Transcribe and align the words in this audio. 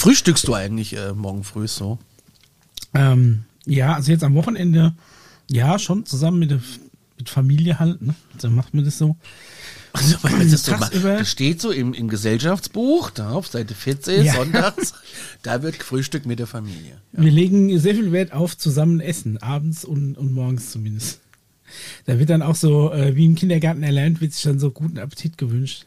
Frühstückst 0.00 0.48
du 0.48 0.54
eigentlich 0.54 0.96
äh, 0.96 1.12
morgen 1.12 1.44
früh 1.44 1.68
so? 1.68 1.98
Ähm, 2.94 3.44
ja, 3.66 3.94
also 3.94 4.10
jetzt 4.10 4.24
am 4.24 4.34
Wochenende, 4.34 4.94
ja, 5.50 5.78
schon 5.78 6.06
zusammen 6.06 6.38
mit 6.38 6.50
der 6.50 6.60
mit 7.18 7.28
Familie 7.28 7.78
halt, 7.78 8.00
ne? 8.00 8.14
Dann 8.40 8.54
macht 8.54 8.72
man 8.72 8.82
das 8.86 8.96
so. 8.96 9.14
Also, 9.92 10.16
weil 10.22 10.48
das, 10.48 10.64
so, 10.64 10.72
Tagsüber- 10.72 11.18
das 11.18 11.30
steht 11.30 11.60
so 11.60 11.70
im, 11.70 11.92
im 11.92 12.08
Gesellschaftsbuch, 12.08 13.10
da 13.10 13.30
auf 13.32 13.46
Seite 13.48 13.74
14, 13.74 14.24
Ja. 14.24 14.36
sonntags, 14.36 14.94
da 15.42 15.62
wird 15.62 15.78
gefrühstückt 15.78 16.24
mit 16.24 16.38
der 16.38 16.46
Familie. 16.46 16.96
Wir 17.12 17.30
legen 17.30 17.78
sehr 17.78 17.94
viel 17.94 18.10
Wert 18.10 18.32
auf 18.32 18.56
zusammen 18.56 19.00
essen, 19.00 19.36
abends 19.42 19.84
und, 19.84 20.16
und 20.16 20.32
morgens 20.32 20.70
zumindest. 20.70 21.20
Da 22.06 22.18
wird 22.18 22.30
dann 22.30 22.40
auch 22.40 22.56
so, 22.56 22.90
äh, 22.90 23.14
wie 23.16 23.26
im 23.26 23.34
Kindergarten 23.34 23.82
erlernt, 23.82 24.22
wird 24.22 24.32
sich 24.32 24.42
dann 24.44 24.58
so 24.58 24.70
guten 24.70 24.96
Appetit 24.98 25.36
gewünscht. 25.36 25.84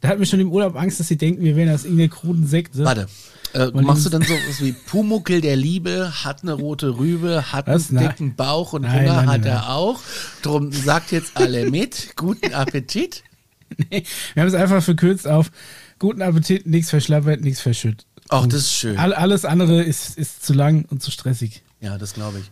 Da 0.00 0.08
hat 0.08 0.18
mir 0.18 0.26
schon 0.26 0.40
im 0.40 0.52
Urlaub 0.52 0.76
Angst, 0.76 1.00
dass 1.00 1.08
sie 1.08 1.16
denken, 1.16 1.42
wir 1.42 1.56
wären 1.56 1.72
aus 1.74 1.84
irgendeiner 1.84 2.10
kruden 2.10 2.46
Sekte. 2.46 2.84
Warte, 2.84 3.08
äh, 3.54 3.70
machst 3.72 4.04
du 4.04 4.10
dann 4.10 4.22
so 4.22 4.34
was 4.48 4.60
wie 4.60 4.72
Pumuckel 4.72 5.40
der 5.40 5.56
Liebe, 5.56 6.12
hat 6.24 6.42
eine 6.42 6.52
rote 6.52 6.98
Rübe, 6.98 7.52
hat 7.52 7.66
Was? 7.66 7.88
einen 7.88 8.00
Nein. 8.00 8.08
dicken 8.08 8.36
Bauch 8.36 8.72
und 8.72 8.82
Nein, 8.82 9.00
Hunger 9.00 9.22
nein, 9.22 9.28
hat 9.28 9.44
er 9.46 9.70
auch. 9.70 10.00
Drum 10.42 10.72
sagt 10.72 11.12
jetzt 11.12 11.36
alle 11.36 11.70
mit, 11.70 12.16
guten 12.16 12.52
Appetit. 12.52 13.22
Wir 13.88 14.02
haben 14.36 14.48
es 14.48 14.54
einfach 14.54 14.82
verkürzt 14.82 15.26
auf 15.26 15.50
guten 15.98 16.22
Appetit, 16.22 16.66
nichts 16.66 16.90
verschlappert, 16.90 17.40
nichts 17.40 17.60
verschüttet. 17.60 18.06
Ach, 18.28 18.46
das 18.46 18.62
ist 18.62 18.72
schön. 18.74 18.98
All, 18.98 19.14
alles 19.14 19.44
andere 19.44 19.82
ist, 19.82 20.18
ist 20.18 20.44
zu 20.44 20.52
lang 20.52 20.84
und 20.90 21.02
zu 21.02 21.10
stressig. 21.10 21.62
Ja, 21.80 21.96
das 21.96 22.14
glaube 22.14 22.40
ich. 22.40 22.50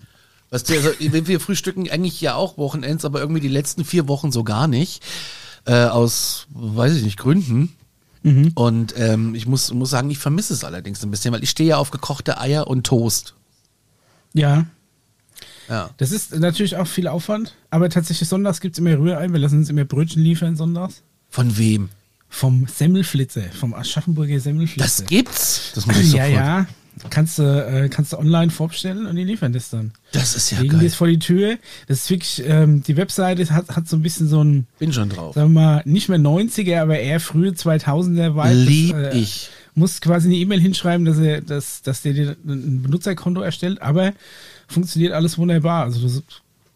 Weißt 0.51 0.71
du, 0.71 0.75
also, 0.75 0.91
wir 1.01 1.41
frühstücken 1.41 1.91
eigentlich 1.91 2.21
ja 2.21 2.37
auch 2.37 2.59
Wochenends, 2.59 3.05
aber 3.05 3.21
irgendwie 3.21 3.41
die 3.41 3.49
letzten 3.49 3.85
vier 3.85 4.07
Wochen 4.07 4.31
so 4.31 4.45
gar 4.45 4.69
nicht. 4.69 5.03
Äh, 5.67 5.85
aus, 5.87 6.47
weiß 6.51 6.95
ich 6.97 7.03
nicht, 7.05 7.19
Gründen. 7.19 7.73
Mhm. 8.23 8.53
Und 8.55 8.95
ähm, 8.99 9.35
ich 9.35 9.47
muss, 9.47 9.73
muss 9.73 9.91
sagen, 9.91 10.11
ich 10.11 10.19
vermisse 10.19 10.53
es 10.55 10.65
allerdings 10.65 11.03
ein 11.05 11.11
bisschen, 11.11 11.33
weil 11.33 11.43
ich 11.43 11.51
stehe 11.51 11.71
ja 11.71 11.77
auf 11.79 11.91
gekochte 11.91 12.39
Eier 12.39 12.67
und 12.67 12.87
Toast. 12.87 13.35
Ja, 14.33 14.67
Ja. 15.69 15.91
das 15.99 16.11
ist 16.11 16.35
natürlich 16.35 16.77
auch 16.77 16.87
viel 16.87 17.07
Aufwand, 17.07 17.55
aber 17.71 17.89
tatsächlich 17.89 18.29
sonntags 18.29 18.61
gibt 18.61 18.75
es 18.75 18.79
immer 18.79 18.99
Rührei. 18.99 19.29
Wir 19.33 19.39
lassen 19.39 19.59
uns 19.59 19.69
immer 19.71 19.85
Brötchen 19.85 20.23
liefern 20.23 20.57
sonntags. 20.57 21.03
Von 21.31 21.57
wem? 21.57 21.89
Vom 22.29 22.67
Semmelflitze, 22.67 23.45
vom 23.59 23.75
Aschaffenburger 23.75 24.41
Semmelflitze. 24.41 25.03
Das 25.03 25.07
gibt's? 25.07 25.73
Das 25.75 25.87
muss 25.87 25.97
ich 26.01 26.13
ja, 26.13 26.25
sofort. 26.27 26.37
ja. 26.45 26.67
Kannst 27.11 27.39
du, 27.39 27.43
äh, 27.43 27.89
kannst 27.89 28.13
du 28.13 28.19
online 28.19 28.51
vorbestellen 28.51 29.07
und 29.07 29.17
die 29.17 29.25
liefern 29.25 29.53
das 29.53 29.71
dann. 29.71 29.93
Das 30.13 30.37
ist 30.37 30.51
ja 30.51 30.61
Legen 30.61 30.79
geil. 30.79 30.85
das 30.85 30.95
vor 30.95 31.09
die 31.09 31.19
Tür. 31.19 31.59
Das 31.89 31.99
ist 32.05 32.11
wirklich, 32.11 32.43
ähm, 32.47 32.83
die 32.83 32.97
Webseite 32.97 33.45
hat, 33.51 33.69
hat 33.69 33.89
so 33.89 33.97
ein 33.97 34.03
bisschen 34.03 34.29
so 34.29 34.43
ein, 34.43 34.67
Bin 34.79 34.93
schon 34.93 35.09
drauf. 35.09 35.35
sagen 35.35 35.53
wir 35.53 35.61
mal, 35.61 35.83
nicht 35.85 36.09
mehr 36.09 36.19
90er, 36.19 36.81
aber 36.81 36.99
eher 36.99 37.21
frühe 37.21 37.51
2000er 37.51 38.35
Vibe. 38.35 38.55
Lieb 38.55 38.93
Das, 38.93 39.15
äh, 39.15 39.19
ich. 39.19 39.51
Muss 39.75 40.01
quasi 40.01 40.29
eine 40.29 40.37
E-Mail 40.37 40.61
hinschreiben, 40.61 41.05
dass 41.05 41.19
er, 41.19 41.41
dass, 41.41 41.83
dass 41.83 42.03
der 42.03 42.13
dir 42.13 42.37
ein 42.47 42.83
Benutzerkonto 42.83 43.41
erstellt, 43.41 43.83
aber 43.83 44.13
funktioniert 44.69 45.13
alles 45.13 45.37
wunderbar. 45.37 45.83
Also 45.85 46.07
du 46.07 46.23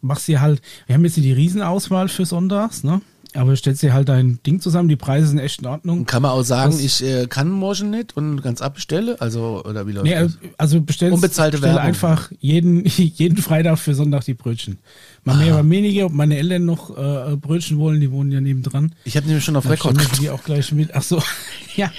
machst 0.00 0.26
dir 0.26 0.40
halt, 0.40 0.60
wir 0.86 0.94
haben 0.94 1.04
jetzt 1.04 1.14
hier 1.14 1.22
die 1.22 1.32
Riesenauswahl 1.32 2.08
für 2.08 2.26
Sonntags, 2.26 2.82
ne? 2.82 3.00
Aber 3.34 3.50
du 3.50 3.56
stellst 3.56 3.82
dir 3.82 3.92
halt 3.92 4.08
dein 4.08 4.38
Ding 4.46 4.58
zusammen, 4.60 4.88
die 4.88 4.96
Preise 4.96 5.26
sind 5.28 5.38
echt 5.38 5.60
in 5.60 5.66
Ordnung. 5.66 6.06
Kann 6.06 6.22
man 6.22 6.30
auch 6.30 6.42
sagen, 6.42 6.72
Was- 6.72 6.80
ich 6.80 7.04
äh, 7.04 7.26
kann 7.26 7.50
morgen 7.50 7.90
nicht 7.90 8.16
und 8.16 8.40
ganz 8.42 8.62
abbestelle? 8.62 9.20
Also, 9.20 9.62
oder 9.64 9.86
wie 9.86 9.92
läuft 9.92 10.06
Nee, 10.06 10.14
das? 10.14 10.38
also 10.56 10.80
bestellst 10.80 11.14
Unbezahlte 11.14 11.58
bestell 11.58 11.74
Werbung. 11.74 11.86
einfach 11.88 12.30
jeden, 12.40 12.84
jeden 12.86 13.36
Freitag 13.36 13.78
für 13.78 13.94
Sonntag 13.94 14.24
die 14.24 14.34
Brötchen. 14.34 14.78
Mal 15.24 15.36
mehr, 15.36 15.52
mal 15.62 15.68
weniger. 15.70 16.06
Ob 16.06 16.12
meine 16.12 16.38
Eltern 16.38 16.64
noch 16.64 16.96
äh, 16.96 17.36
Brötchen 17.36 17.78
wollen, 17.78 18.00
die 18.00 18.10
wohnen 18.10 18.32
ja 18.32 18.40
nebendran. 18.40 18.94
Ich 19.04 19.16
habe 19.16 19.26
nämlich 19.26 19.44
schon 19.44 19.56
auf 19.56 19.68
Rekord 19.68 19.98
wir 19.98 20.06
die 20.18 20.30
auch 20.30 20.42
gleich 20.42 20.72
mit. 20.72 20.94
Ach 20.94 21.02
so, 21.02 21.22
ja. 21.76 21.90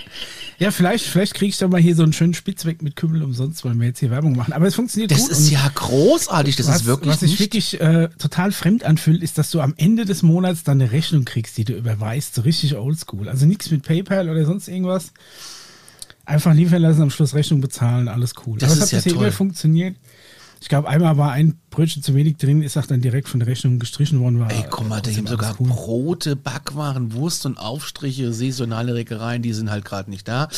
Ja, 0.59 0.71
vielleicht, 0.71 1.05
vielleicht 1.05 1.35
kriege 1.35 1.49
ich 1.49 1.57
da 1.57 1.69
mal 1.69 1.79
hier 1.79 1.95
so 1.95 2.03
einen 2.03 2.11
schönen 2.11 2.33
Spitzweg 2.33 2.81
mit 2.81 2.97
Kümmel 2.97 3.23
umsonst, 3.23 3.63
weil 3.63 3.75
wir 3.79 3.87
jetzt 3.87 3.99
hier 3.99 4.09
Werbung 4.09 4.35
machen. 4.35 4.51
Aber 4.51 4.67
es 4.67 4.75
funktioniert 4.75 5.09
Das 5.09 5.21
gut. 5.21 5.31
ist 5.31 5.45
und 5.45 5.51
ja 5.51 5.71
großartig, 5.73 6.57
das 6.57 6.67
was, 6.67 6.75
ist 6.81 6.85
wirklich 6.85 7.13
was 7.13 7.21
sich 7.21 7.39
wirklich 7.39 7.79
äh, 7.79 8.09
total 8.19 8.51
fremd 8.51 8.83
anfühlt, 8.83 9.23
ist, 9.23 9.37
dass 9.37 9.51
du 9.51 9.61
am 9.61 9.73
Ende 9.77 10.03
des 10.03 10.21
Monats 10.21 10.63
dann 10.63 10.81
eine 10.81 10.91
Rechnung 10.91 11.23
kriegst, 11.23 11.57
die 11.57 11.63
du 11.63 11.73
überweist, 11.73 12.35
so 12.35 12.41
richtig 12.41 12.75
oldschool. 12.75 13.29
Also 13.29 13.45
nichts 13.45 13.71
mit 13.71 13.83
PayPal 13.83 14.29
oder 14.29 14.45
sonst 14.45 14.67
irgendwas. 14.67 15.13
Einfach 16.25 16.53
liefern 16.53 16.81
lassen, 16.81 17.01
am 17.01 17.09
Schluss 17.09 17.33
Rechnung 17.33 17.61
bezahlen, 17.61 18.07
alles 18.09 18.33
cool. 18.45 18.57
Das 18.59 18.73
ist 18.73 18.81
hat 18.81 18.91
ja 18.91 18.97
bisher 18.97 19.13
toll. 19.13 19.23
immer 19.23 19.31
funktioniert. 19.31 19.95
Ich 20.61 20.67
glaube, 20.69 20.89
einmal 20.89 21.17
war 21.17 21.31
ein 21.31 21.57
Brötchen 21.69 22.03
zu 22.03 22.15
wenig 22.15 22.37
drin, 22.37 22.61
ist 22.61 22.77
auch 22.77 22.85
dann 22.85 23.01
direkt 23.01 23.29
von 23.29 23.39
der 23.39 23.47
Rechnung 23.47 23.79
gestrichen 23.79 24.19
worden. 24.19 24.39
War, 24.39 24.51
Ey, 24.51 24.65
guck 24.69 24.87
mal, 24.87 24.95
da 24.95 25.01
trotzdem 25.03 25.15
gibt 25.15 25.29
sogar 25.29 25.55
cool. 25.59 25.67
Brote, 25.67 26.35
Backwaren, 26.35 27.13
Wurst 27.13 27.45
und 27.45 27.57
Aufstriche, 27.57 28.33
saisonale 28.33 28.93
Leckereien, 28.93 29.41
die 29.41 29.53
sind 29.53 29.69
halt 29.69 29.85
gerade 29.85 30.09
nicht 30.09 30.27
da. 30.27 30.49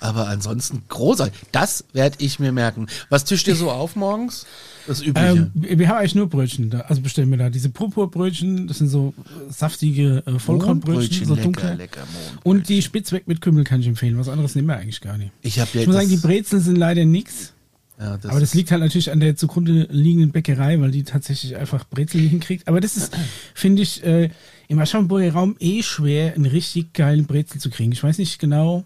Aber 0.00 0.28
ansonsten 0.28 0.82
großartig. 0.88 1.34
Das 1.52 1.84
werde 1.92 2.16
ich 2.18 2.38
mir 2.38 2.52
merken. 2.52 2.86
Was 3.10 3.24
tischt 3.24 3.46
ihr 3.46 3.56
so 3.56 3.70
auf 3.70 3.94
morgens? 3.96 4.46
Das 4.86 5.00
Übliche. 5.00 5.28
Ähm, 5.28 5.50
wir 5.54 5.88
haben 5.88 5.98
eigentlich 5.98 6.14
nur 6.14 6.28
Brötchen 6.28 6.70
da. 6.70 6.80
Also 6.80 7.00
bestellen 7.00 7.30
wir 7.30 7.38
da 7.38 7.48
diese 7.48 7.70
Purpurbrötchen, 7.70 8.66
das 8.66 8.78
sind 8.78 8.88
so 8.88 9.14
äh, 9.18 9.52
saftige 9.52 10.22
äh, 10.26 10.38
Vollkornbrötchen, 10.38 11.26
so 11.26 11.34
lecker, 11.34 11.44
dunkle. 11.44 11.74
lecker 11.74 12.00
Mohnbrötchen. 12.00 12.38
Und 12.42 12.68
die 12.68 12.82
Spitzweg 12.82 13.26
mit 13.26 13.40
Kümmel 13.40 13.64
kann 13.64 13.80
ich 13.80 13.86
empfehlen. 13.86 14.18
Was 14.18 14.28
anderes 14.28 14.54
nehmen 14.54 14.68
wir 14.68 14.76
eigentlich 14.76 15.00
gar 15.00 15.16
nicht. 15.16 15.30
Ich 15.42 15.56
ja 15.56 15.66
Ich 15.72 15.86
muss 15.86 15.96
sagen, 15.96 16.08
die 16.08 16.16
Brezeln 16.16 16.60
sind 16.60 16.76
leider 16.76 17.04
nix. 17.04 17.53
Ja, 17.98 18.16
das 18.16 18.30
Aber 18.30 18.40
das 18.40 18.54
liegt 18.54 18.70
halt 18.70 18.80
natürlich 18.80 19.12
an 19.12 19.20
der 19.20 19.36
zugrunde 19.36 19.86
liegenden 19.90 20.32
Bäckerei, 20.32 20.80
weil 20.80 20.90
die 20.90 21.04
tatsächlich 21.04 21.56
einfach 21.56 21.84
Brezel 21.84 22.20
nicht 22.20 22.30
hinkriegt. 22.30 22.66
Aber 22.66 22.80
das 22.80 22.96
ist, 22.96 23.16
finde 23.54 23.82
ich, 23.82 24.02
äh, 24.04 24.30
im 24.68 24.78
Aschaffenburger 24.78 25.32
Raum 25.32 25.56
eh 25.60 25.82
schwer, 25.82 26.34
einen 26.34 26.46
richtig 26.46 26.92
geilen 26.92 27.26
Brezel 27.26 27.60
zu 27.60 27.70
kriegen. 27.70 27.92
Ich 27.92 28.02
weiß 28.02 28.18
nicht 28.18 28.38
genau, 28.38 28.84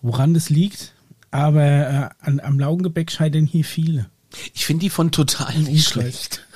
woran 0.00 0.32
das 0.32 0.48
liegt, 0.48 0.94
aber 1.30 1.62
äh, 1.62 2.08
an, 2.26 2.40
am 2.40 2.58
Laugengebäck 2.58 3.10
scheitern 3.10 3.44
hier 3.44 3.64
viele. 3.64 4.06
Ich 4.54 4.64
finde 4.64 4.80
die 4.80 4.90
von 4.90 5.12
total 5.12 5.54
nicht 5.58 5.86
schlecht. 5.86 6.46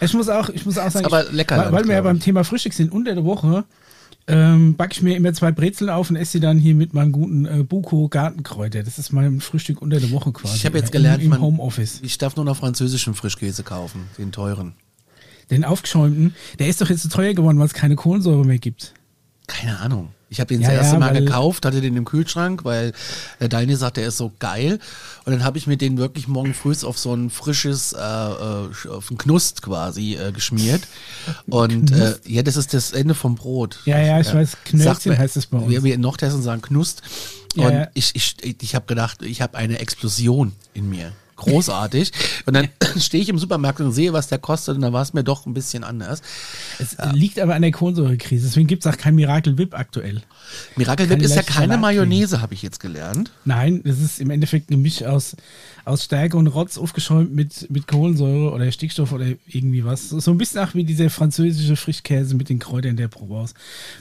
Ich 0.00 0.14
muss 0.14 0.28
auch, 0.28 0.48
ich 0.48 0.66
muss 0.66 0.78
auch 0.78 0.90
sagen, 0.90 1.06
aber 1.06 1.26
ich, 1.26 1.32
lecker 1.32 1.56
weil, 1.56 1.64
dann, 1.64 1.72
weil 1.72 1.84
wir 1.84 1.92
ja 1.92 2.00
ich. 2.00 2.04
beim 2.04 2.18
Thema 2.18 2.42
Frühstück 2.42 2.72
sind, 2.72 2.90
unter 2.90 3.14
der 3.14 3.24
Woche 3.24 3.64
ähm, 4.26 4.74
backe 4.76 4.92
ich 4.92 5.02
mir 5.02 5.16
immer 5.16 5.32
zwei 5.32 5.50
Brezeln 5.52 5.90
auf 5.90 6.10
und 6.10 6.16
esse 6.16 6.32
sie 6.32 6.40
dann 6.40 6.58
hier 6.58 6.74
mit 6.74 6.94
meinem 6.94 7.10
guten 7.12 7.46
äh, 7.46 7.64
Buko 7.64 8.08
Gartenkräuter. 8.08 8.82
Das 8.82 8.98
ist 8.98 9.12
mein 9.12 9.40
Frühstück 9.40 9.82
unter 9.82 9.98
der 9.98 10.10
Woche 10.10 10.32
quasi. 10.32 10.56
Ich 10.56 10.66
habe 10.66 10.78
jetzt 10.78 10.88
Im- 10.88 10.92
gelernt, 10.92 11.22
im, 11.22 11.30
man- 11.30 11.40
Homeoffice. 11.40 12.00
Ich 12.02 12.16
darf 12.18 12.36
nur 12.36 12.44
noch 12.44 12.56
französischen 12.56 13.14
Frischkäse 13.14 13.62
kaufen, 13.62 14.02
den 14.18 14.30
teuren. 14.32 14.74
Den 15.50 15.64
aufgeschäumten, 15.64 16.34
der 16.60 16.68
ist 16.68 16.80
doch 16.80 16.88
jetzt 16.90 17.02
so 17.02 17.08
teuer 17.08 17.34
geworden, 17.34 17.58
weil 17.58 17.66
es 17.66 17.74
keine 17.74 17.96
Kohlensäure 17.96 18.44
mehr 18.44 18.58
gibt. 18.58 18.94
Keine 19.50 19.80
Ahnung. 19.80 20.10
Ich 20.28 20.38
habe 20.38 20.46
den 20.54 20.60
Ja, 20.62 20.68
das 20.68 20.76
erste 20.78 20.94
ja, 20.94 21.00
Mal 21.00 21.12
gekauft, 21.12 21.66
hatte 21.66 21.80
den 21.80 21.96
im 21.96 22.04
Kühlschrank, 22.04 22.64
weil 22.64 22.92
äh, 23.40 23.48
Daniel 23.48 23.76
sagt, 23.76 23.96
der 23.96 24.06
ist 24.06 24.16
so 24.16 24.30
geil. 24.38 24.78
Und 25.24 25.32
dann 25.32 25.42
habe 25.42 25.58
ich 25.58 25.66
mir 25.66 25.76
den 25.76 25.98
wirklich 25.98 26.28
morgen 26.28 26.54
früh 26.54 26.72
auf 26.84 26.96
so 26.98 27.12
ein 27.12 27.30
frisches, 27.30 27.92
äh, 27.92 27.98
äh, 27.98 28.88
auf 28.88 29.10
ein 29.10 29.18
Knust 29.18 29.60
quasi 29.62 30.14
äh, 30.14 30.30
geschmiert. 30.30 30.82
Und 31.48 31.90
äh, 31.90 32.14
ja, 32.26 32.42
das 32.42 32.56
ist 32.56 32.72
das 32.74 32.92
Ende 32.92 33.16
vom 33.16 33.34
Brot. 33.34 33.80
Ja, 33.86 33.98
ja, 33.98 34.20
ich 34.20 34.32
weiß, 34.32 34.56
Knöllchen 34.66 34.94
Sagt 34.94 35.06
man- 35.06 35.18
heißt 35.18 35.36
es 35.36 35.46
bei 35.46 35.58
uns. 35.58 35.68
Wir, 35.68 35.82
wir 35.82 35.94
in 35.96 36.00
Nordhessen 36.00 36.42
sagen 36.42 36.62
Knust. 36.62 37.02
Ja, 37.56 37.66
Und 37.66 37.72
ja. 37.72 37.88
ich, 37.94 38.14
ich, 38.14 38.36
ich 38.62 38.74
habe 38.76 38.86
gedacht, 38.86 39.22
ich 39.22 39.42
habe 39.42 39.58
eine 39.58 39.80
Explosion 39.80 40.52
in 40.74 40.88
mir. 40.88 41.10
Großartig. 41.40 42.12
Und 42.46 42.54
dann 42.54 42.68
stehe 42.98 43.22
ich 43.22 43.28
im 43.28 43.38
Supermarkt 43.38 43.80
und 43.80 43.92
sehe, 43.92 44.14
was 44.14 44.28
der 44.28 44.38
kostet. 44.38 44.76
Und 44.76 44.82
dann 44.82 44.92
war 44.92 45.02
es 45.02 45.12
mir 45.12 45.22
doch 45.22 45.44
ein 45.44 45.52
bisschen 45.52 45.84
anders. 45.84 46.22
Es 46.78 46.96
liegt 47.12 47.38
aber 47.38 47.54
an 47.54 47.62
der 47.62 47.72
Kohlensäurekrise, 47.72 48.46
deswegen 48.46 48.66
gibt 48.66 48.86
es 48.86 48.92
auch 48.92 48.96
kein 48.96 49.14
Miracle 49.14 49.58
Whip 49.58 49.78
aktuell. 49.78 50.22
Miracle 50.76 51.08
Whip 51.10 51.22
ist 51.22 51.34
ja 51.34 51.42
keine 51.42 51.74
Salat 51.74 51.80
Mayonnaise, 51.80 52.40
habe 52.40 52.54
ich 52.54 52.62
jetzt 52.62 52.80
gelernt. 52.80 53.30
Nein, 53.44 53.82
es 53.84 54.00
ist 54.00 54.20
im 54.20 54.30
Endeffekt 54.30 54.70
ein 54.70 54.74
Gemisch 54.74 55.02
aus, 55.02 55.36
aus 55.84 56.04
Stärke 56.04 56.36
und 56.36 56.46
Rotz 56.46 56.78
aufgeschäumt 56.78 57.34
mit, 57.34 57.70
mit 57.70 57.86
Kohlensäure 57.86 58.52
oder 58.52 58.70
Stickstoff 58.72 59.12
oder 59.12 59.26
irgendwie 59.46 59.84
was. 59.84 60.08
So 60.08 60.30
so 60.30 60.34
ein 60.34 60.38
bisschen 60.38 60.60
auch 60.60 60.74
wie 60.74 60.84
dieser 60.84 61.10
französische 61.10 61.74
Frischkäse 61.74 62.36
mit 62.36 62.48
den 62.48 62.60
Kräutern 62.60 62.96
der 62.96 63.08
Provence. 63.08 63.54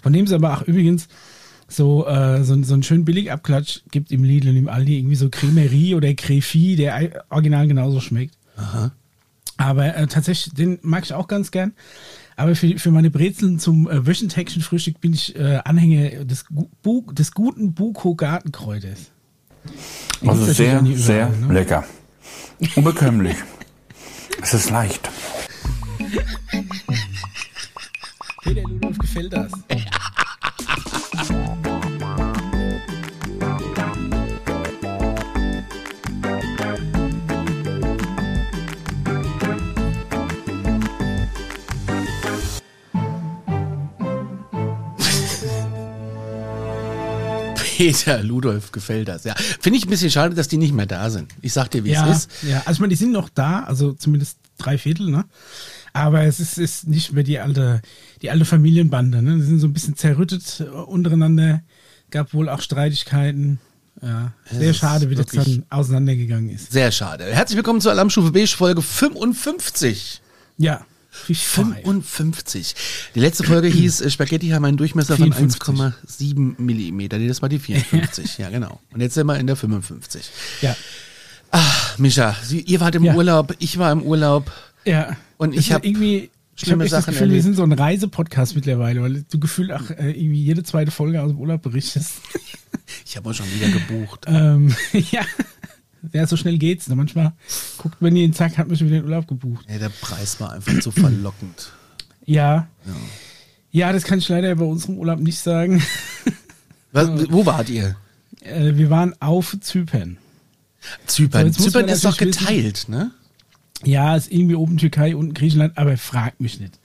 Von 0.04 0.14
dem 0.14 0.26
es 0.26 0.32
aber 0.32 0.56
auch 0.56 0.62
übrigens 0.62 1.08
so, 1.70 2.06
äh, 2.08 2.44
so, 2.44 2.62
so 2.64 2.74
einen 2.74 2.84
schönen 2.84 3.06
Billigabklatsch 3.06 3.82
gibt 3.92 4.12
im 4.12 4.24
Lidl 4.24 4.50
und 4.50 4.58
im 4.58 4.68
Aldi, 4.68 4.98
irgendwie 4.98 5.16
so 5.16 5.30
Cremerie 5.30 5.96
oder 5.96 6.14
Crefi, 6.14 6.76
der 6.76 7.24
original 7.30 7.68
genauso 7.68 8.00
schmeckt. 8.02 8.36
Aber 9.58 9.96
äh, 9.96 10.08
tatsächlich, 10.08 10.54
den 10.54 10.80
mag 10.82 11.04
ich 11.04 11.14
auch 11.14 11.28
ganz 11.28 11.52
gern. 11.52 11.74
Aber 12.36 12.56
für, 12.56 12.80
für 12.80 12.92
meine 12.92 13.12
Brezeln 13.12 13.60
zum 13.60 13.90
äh, 13.90 14.08
wöchentlichen 14.08 14.62
Frühstück 14.62 15.02
bin 15.02 15.14
ich 15.14 15.36
äh, 15.36 15.60
Anhänger 15.66 16.24
des, 16.24 16.46
Bu 16.82 17.04
des 17.12 17.34
guten 17.34 17.74
Buko 17.74 18.16
Gartenkräuters. 18.16 19.12
Den 20.22 20.30
Also 20.30 20.46
sehr, 20.46 20.80
überall, 20.80 20.96
sehr 20.96 21.30
ne? 21.30 21.54
lecker. 21.54 21.84
Unbekömmlich. 22.76 23.36
Es 24.42 24.54
ist 24.54 24.70
leicht. 24.70 25.10
Peter 28.42 28.62
Ludolf 28.62 28.98
gefällt 28.98 29.34
das. 29.34 29.52
Peter 47.80 48.22
Ludolf 48.22 48.74
gefällt 48.74 49.08
das, 49.08 49.24
ja. 49.24 49.34
Finde 49.38 49.80
ich 49.80 49.86
ein 49.86 49.90
bisschen 49.90 50.12
schade, 50.12 50.36
dass 50.36 50.50
die 50.50 50.58
nicht 50.58 50.74
mehr 50.74 50.86
da 50.86 51.10
sind. 51.10 51.34
Ich 51.42 51.54
sag 51.54 51.72
dir, 51.72 51.86
wie 51.86 51.92
ja, 51.92 52.12
es 52.12 52.26
ist. 52.26 52.44
Ja, 52.44 52.58
also 52.66 52.72
ich 52.74 52.80
meine, 52.82 52.90
die 52.90 52.98
sind 52.98 53.14
noch 53.14 53.30
da, 53.30 53.64
also 53.64 53.94
zumindest 53.94 54.38
drei 54.58 54.78
Viertel, 54.78 55.10
ne? 55.10 55.24
Aber 55.94 56.24
es 56.24 56.42
ist, 56.42 56.58
ist 56.58 56.90
nicht 56.90 57.14
mehr 57.14 57.24
die 57.24 57.40
alte, 57.40 57.82
die 58.22 58.32
alte 58.32 58.44
Familienbande, 58.44 59.22
ne? 59.22 59.38
Die 59.38 59.44
sind 59.44 59.62
so 59.62 59.68
ein 59.68 59.72
bisschen 59.72 59.96
zerrüttet 59.96 60.60
äh, 60.60 60.64
untereinander. 60.66 61.62
Gab 62.12 62.34
wohl 62.34 62.50
auch 62.50 62.60
Streitigkeiten. 62.60 63.62
Ja, 64.02 64.34
sehr 64.52 64.74
schade, 64.74 65.10
wie 65.10 65.16
das 65.16 65.28
dann 65.28 65.64
auseinandergegangen 65.70 66.50
ist. 66.50 66.74
Sehr 66.74 66.92
schade. 66.92 67.34
Herzlich 67.34 67.56
willkommen 67.56 67.80
zur 67.80 67.94
Alarmstufe 67.94 68.32
Beige 68.32 68.58
Folge 68.58 68.82
55. 68.82 70.22
Ja. 70.58 70.86
55. 71.20 72.76
Die 73.16 73.20
letzte 73.20 73.44
Folge 73.44 73.68
hieß 73.70 74.02
äh, 74.02 74.10
Spaghetti 74.10 74.50
haben 74.50 74.66
einen 74.66 74.78
Durchmesser 74.78 75.18
von 75.18 75.32
54. 75.34 75.88
1,7 76.22 76.62
Millimeter. 76.62 77.18
Nee, 77.18 77.28
das 77.28 77.42
war 77.42 77.50
die 77.50 77.60
54. 77.60 78.38
ja, 78.38 78.50
genau. 78.50 78.80
Und 78.94 79.02
jetzt 79.02 79.14
sind 79.14 79.28
wir 79.28 79.38
in 79.38 79.48
der 79.48 79.56
55. 79.56 80.30
Ja, 80.62 80.76
Mischa, 81.98 82.36
Sie, 82.44 82.62
ihr 82.62 82.80
wart 82.80 82.96
im 82.96 83.04
Ja. 83.04 83.16
Urlaub, 83.16 83.56
ich 83.60 83.78
war 83.78 83.92
im 83.92 84.02
Urlaub. 84.04 84.52
ja. 84.86 85.16
Und 85.38 85.54
ich 85.54 85.70
ist 85.70 85.72
hab 85.72 85.86
irgendwie 85.86 86.30
ich 86.56 86.64
schlimme 86.64 86.80
habe 86.80 86.84
echt 86.86 86.94
das 86.94 87.06
Sachen 87.06 87.14
Gefühl, 87.14 87.32
wir 87.32 87.42
sind 87.42 87.56
so 87.56 87.64
ein 87.64 87.72
Reisepodcast 87.72 88.56
mittlerweile, 88.56 89.02
weil 89.02 89.24
du 89.30 89.40
gefühlt 89.40 89.72
auch 89.72 89.90
äh, 89.92 90.12
irgendwie 90.12 90.44
jede 90.44 90.64
zweite 90.64 90.92
Folge 90.92 91.22
aus 91.22 91.30
dem 91.30 91.40
Urlaub 91.40 91.62
berichtest. 91.62 92.16
Ich 93.06 93.16
habe 93.16 93.30
auch 93.30 93.34
schon 93.34 93.46
wieder 93.54 93.70
gebucht. 93.70 94.26
ähm, 94.28 94.76
ja. 95.12 95.22
Ja, 96.14 96.26
so 96.28 96.38
schnell 96.38 96.58
geht's. 96.58 96.88
Ne? 96.88 96.96
Manchmal 96.96 97.34
guckt 97.78 98.02
man 98.02 98.10
in 98.16 98.22
den 98.32 98.34
Zack, 98.34 98.58
hat 98.58 98.68
man 98.68 98.78
schon 98.78 98.88
wieder 98.88 98.98
den 99.00 99.06
Urlaub 99.06 99.28
gebucht. 99.28 99.66
Ja, 99.70 99.78
der 99.78 99.90
Preis 99.90 100.40
war 100.40 100.54
einfach 100.54 100.80
zu 100.80 100.92
verlockend. 100.92 101.72
Ja. 102.26 102.68
Ja, 103.72 103.92
das 103.94 104.04
kann 104.04 104.20
ich 104.20 104.30
leider 104.30 104.56
bei 104.56 104.66
unserem 104.66 104.98
Urlaub 104.98 105.20
nicht 105.20 105.40
sagen. 105.40 105.82
Was, 106.92 107.08
wo 107.32 107.46
wart 107.46 107.70
ihr? 107.70 107.96
Äh, 108.42 108.76
wir 108.76 108.90
waren 108.90 109.14
auf 109.22 109.56
Zypern. 109.62 110.18
Zypern. 111.06 111.52
So, 111.54 111.66
Zypern 111.66 111.88
ist 111.88 112.04
doch 112.06 112.12
natürlich 112.12 112.36
wissen- 112.40 112.48
geteilt, 112.48 112.86
ne? 112.90 113.12
Ja, 113.84 114.16
ist 114.16 114.32
irgendwie 114.32 114.56
oben 114.56 114.78
Türkei, 114.78 115.16
unten 115.16 115.34
Griechenland, 115.34 115.78
aber 115.78 115.98
fragt 115.98 116.42
mich 116.42 116.60
nicht. 116.60 116.80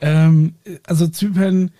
Ähm, 0.00 0.54
also 0.84 1.06
Zypern, 1.08 1.70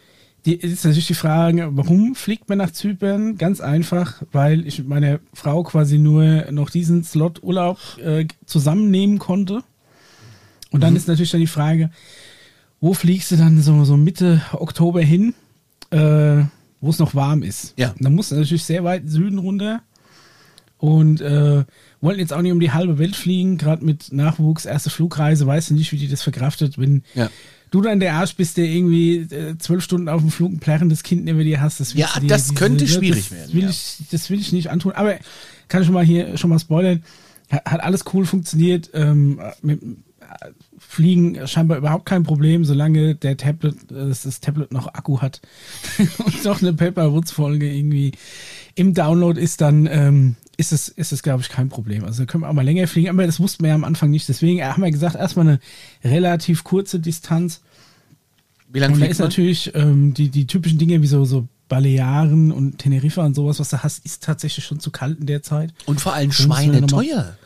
die 0.47 0.55
ist 0.55 0.85
natürlich 0.85 1.07
die 1.07 1.15
Frage, 1.15 1.69
warum 1.73 2.15
fliegt 2.15 2.49
man 2.49 2.59
nach 2.59 2.71
Zypern? 2.71 3.37
Ganz 3.37 3.61
einfach, 3.61 4.23
weil 4.33 4.67
ich 4.67 4.79
mit 4.79 4.89
meiner 4.89 5.21
Frau 5.35 5.63
quasi 5.63 5.99
nur 5.99 6.51
noch 6.51 6.71
diesen 6.71 7.05
Slot 7.05 7.43
Urlaub 7.43 7.79
äh, 8.03 8.27
zusammennehmen 8.47 9.19
konnte. 9.19 9.63
Und 10.71 10.83
dann 10.83 10.97
ist 10.97 11.09
natürlich 11.09 11.31
dann 11.31 11.41
die 11.41 11.47
Frage, 11.47 11.91
wo 12.81 12.95
fliegst 12.95 13.31
du 13.33 13.37
dann 13.37 13.61
so, 13.61 13.85
so 13.85 13.97
Mitte 13.97 14.41
Oktober 14.53 15.03
hin, 15.03 15.35
äh, 15.91 16.45
wo 16.81 16.91
es 16.91 16.99
noch 16.99 17.15
warm 17.15 17.43
ist? 17.43 17.75
Ja. 17.77 17.95
Dann 17.99 18.15
musst 18.15 18.31
du 18.31 18.37
natürlich 18.37 18.65
sehr 18.65 18.85
weit 18.85 19.09
Süden 19.09 19.39
runter 19.39 19.83
und 20.79 21.21
äh, 21.21 21.65
wollten 22.01 22.21
jetzt 22.21 22.33
auch 22.33 22.41
nicht 22.41 22.53
um 22.53 22.61
die 22.61 22.73
halbe 22.73 22.99
Welt 22.99 23.15
fliegen, 23.15 23.59
gerade 23.59 23.85
mit 23.85 24.13
Nachwuchs, 24.13 24.65
erste 24.65 24.89
Flugreise, 24.89 25.47
weißt 25.47 25.71
du 25.71 25.75
nicht, 25.75 25.93
wie 25.93 25.99
die 25.99 26.09
das 26.09 26.23
verkraftet, 26.23 26.79
wenn 26.79 27.03
Ja. 27.15 27.29
Du 27.71 27.81
dann 27.81 28.01
der 28.01 28.15
Arsch 28.15 28.35
bist, 28.37 28.57
der 28.57 28.65
irgendwie 28.67 29.17
äh, 29.19 29.57
zwölf 29.59 29.83
Stunden 29.85 30.09
auf 30.09 30.21
dem 30.21 30.31
Flug 30.31 30.53
ein 30.53 30.59
plärrendes 30.61 31.03
Kind 31.03 31.25
neben 31.25 31.39
dir 31.41 31.61
hast. 31.61 31.81
Das 31.81 31.95
Ja, 31.95 32.09
dir- 32.21 32.27
das 32.29 32.55
könnte 32.55 32.87
schwierig 32.89 33.29
das 33.29 33.39
werden, 33.39 33.55
Will 33.55 33.63
ja. 33.65 33.71
ich, 33.71 33.99
das 34.11 34.31
will 34.31 34.41
ich 34.41 34.53
nicht 34.53 34.69
antun. 34.71 34.93
Aber 34.93 35.17
kann 35.69 35.83
ich 35.83 35.87
schon 35.87 35.95
mal 35.95 36.05
hier 36.05 36.37
schon 36.37 36.51
mal 36.51 36.59
spoilern. 36.59 37.03
Hat, 37.51 37.65
hat 37.65 37.83
alles 37.83 38.05
cool 38.13 38.25
funktioniert. 38.27 38.91
Ähm, 38.95 39.41
mit, 39.63 39.83
äh, 39.83 39.87
Fliegen 40.79 41.47
scheinbar 41.47 41.79
überhaupt 41.79 42.07
kein 42.07 42.23
Problem, 42.25 42.65
solange 42.65 43.15
der 43.15 43.37
Tablet, 43.37 43.75
äh, 43.93 44.09
das, 44.09 44.23
das 44.23 44.41
Tablet 44.41 44.73
noch 44.73 44.93
Akku 44.95 45.21
hat 45.21 45.41
und 46.25 46.45
noch 46.45 46.61
eine 46.63 46.73
Paper 46.73 47.13
Woods 47.13 47.31
Folge 47.31 47.71
irgendwie 47.73 48.13
im 48.75 48.95
Download 48.95 49.41
ist, 49.41 49.61
dann 49.61 49.87
ähm, 49.87 50.37
ist 50.61 50.73
es, 50.73 50.89
ist 50.89 51.13
es 51.13 51.23
glaube 51.23 51.41
ich, 51.43 51.49
kein 51.49 51.69
Problem. 51.69 52.05
Also 52.05 52.23
da 52.23 52.27
können 52.27 52.45
wir 52.45 52.49
auch 52.49 52.53
mal 52.55 52.65
länger 52.65 52.87
fliegen, 52.87 53.09
aber 53.09 53.27
das 53.27 53.41
wussten 53.41 53.65
wir 53.65 53.71
ja 53.71 53.75
am 53.75 53.85
Anfang 53.85 54.11
nicht. 54.11 54.29
Deswegen 54.29 54.63
haben 54.63 54.83
wir 54.83 54.91
gesagt, 54.91 55.17
erstmal 55.17 55.47
eine 55.49 55.61
relativ 56.05 56.63
kurze 56.65 57.01
Distanz. 57.01 57.61
Wie 58.73 58.79
lange 58.79 58.95
Und 58.95 59.01
da 59.01 59.07
ist 59.07 59.19
man? 59.19 59.29
natürlich 59.29 59.75
ähm, 59.75 60.15
die, 60.15 60.29
die 60.29 60.47
typischen 60.47 60.79
Dinge 60.79 61.03
wie 61.03 61.07
so, 61.07 61.25
so 61.25 61.49
Balearen 61.69 62.53
und 62.53 62.79
Teneriffa 62.79 63.25
und 63.25 63.35
sowas, 63.35 63.59
was 63.59 63.71
du 63.71 63.83
hast, 63.83 64.05
ist 64.05 64.23
tatsächlich 64.23 64.65
schon 64.65 64.81
zu 64.81 64.91
kalt 64.91 65.19
in 65.21 65.27
der 65.27 65.43
Zeit. 65.43 65.73
Und 65.87 66.01
vor 66.01 66.15
allem 66.15 66.31
schweineteuer. 66.33 67.37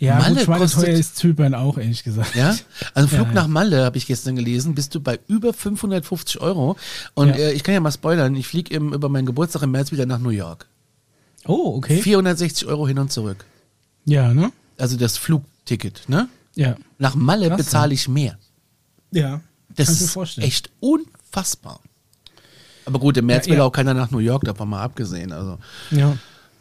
Ja, 0.00 0.16
Malle 0.18 0.34
gut, 0.36 0.44
schweineteuer 0.44 0.58
kostet- 0.68 0.98
ist 0.98 1.16
Zypern 1.16 1.54
auch, 1.54 1.76
ehrlich 1.76 2.04
gesagt. 2.04 2.34
Ja, 2.36 2.56
also 2.94 3.08
Flug 3.08 3.28
ja. 3.28 3.32
nach 3.34 3.46
Malle 3.48 3.84
habe 3.84 3.98
ich 3.98 4.06
gestern 4.06 4.36
gelesen, 4.36 4.74
bist 4.74 4.94
du 4.94 5.00
bei 5.00 5.18
über 5.26 5.52
550 5.52 6.40
Euro. 6.40 6.76
Und 7.14 7.28
Ja. 7.30 7.34
äh, 7.36 7.52
ich 7.52 7.62
kann 7.64 7.74
ja 7.74 7.80
mal 7.80 7.90
spoilern, 7.90 8.34
ich 8.36 8.46
fliege 8.46 8.76
über 8.76 9.08
meinen 9.08 9.26
Geburtstag 9.26 9.62
im 9.62 9.72
März 9.72 9.90
wieder 9.92 10.06
nach 10.06 10.18
New 10.20 10.30
York. 10.30 10.66
Oh, 11.46 11.76
okay. 11.76 12.00
460 12.02 12.66
Euro 12.68 12.86
hin 12.88 12.98
und 12.98 13.12
zurück. 13.12 13.44
Ja, 14.04 14.32
ne? 14.34 14.52
Also 14.78 14.96
das 14.96 15.16
Flugticket, 15.16 16.08
ne? 16.08 16.28
Ja. 16.54 16.76
Nach 16.98 17.14
Malle 17.14 17.48
Krass, 17.48 17.58
bezahle 17.58 17.94
ich 17.94 18.08
mehr. 18.08 18.38
Ja. 19.10 19.40
Das 19.74 19.88
ist 19.88 20.10
vorstellen. 20.10 20.46
echt 20.46 20.70
unfassbar. 20.80 21.80
Aber 22.84 22.98
gut, 22.98 23.16
im 23.16 23.26
März 23.26 23.46
Ja, 23.46 23.52
will 23.52 23.58
ja. 23.58 23.64
auch 23.64 23.70
keiner 23.72 23.94
nach 23.94 24.10
New 24.10 24.18
York, 24.18 24.44
davon 24.44 24.68
mal 24.68 24.82
abgesehen. 24.82 25.30
Also 25.32 25.58
Ja. 25.90 26.16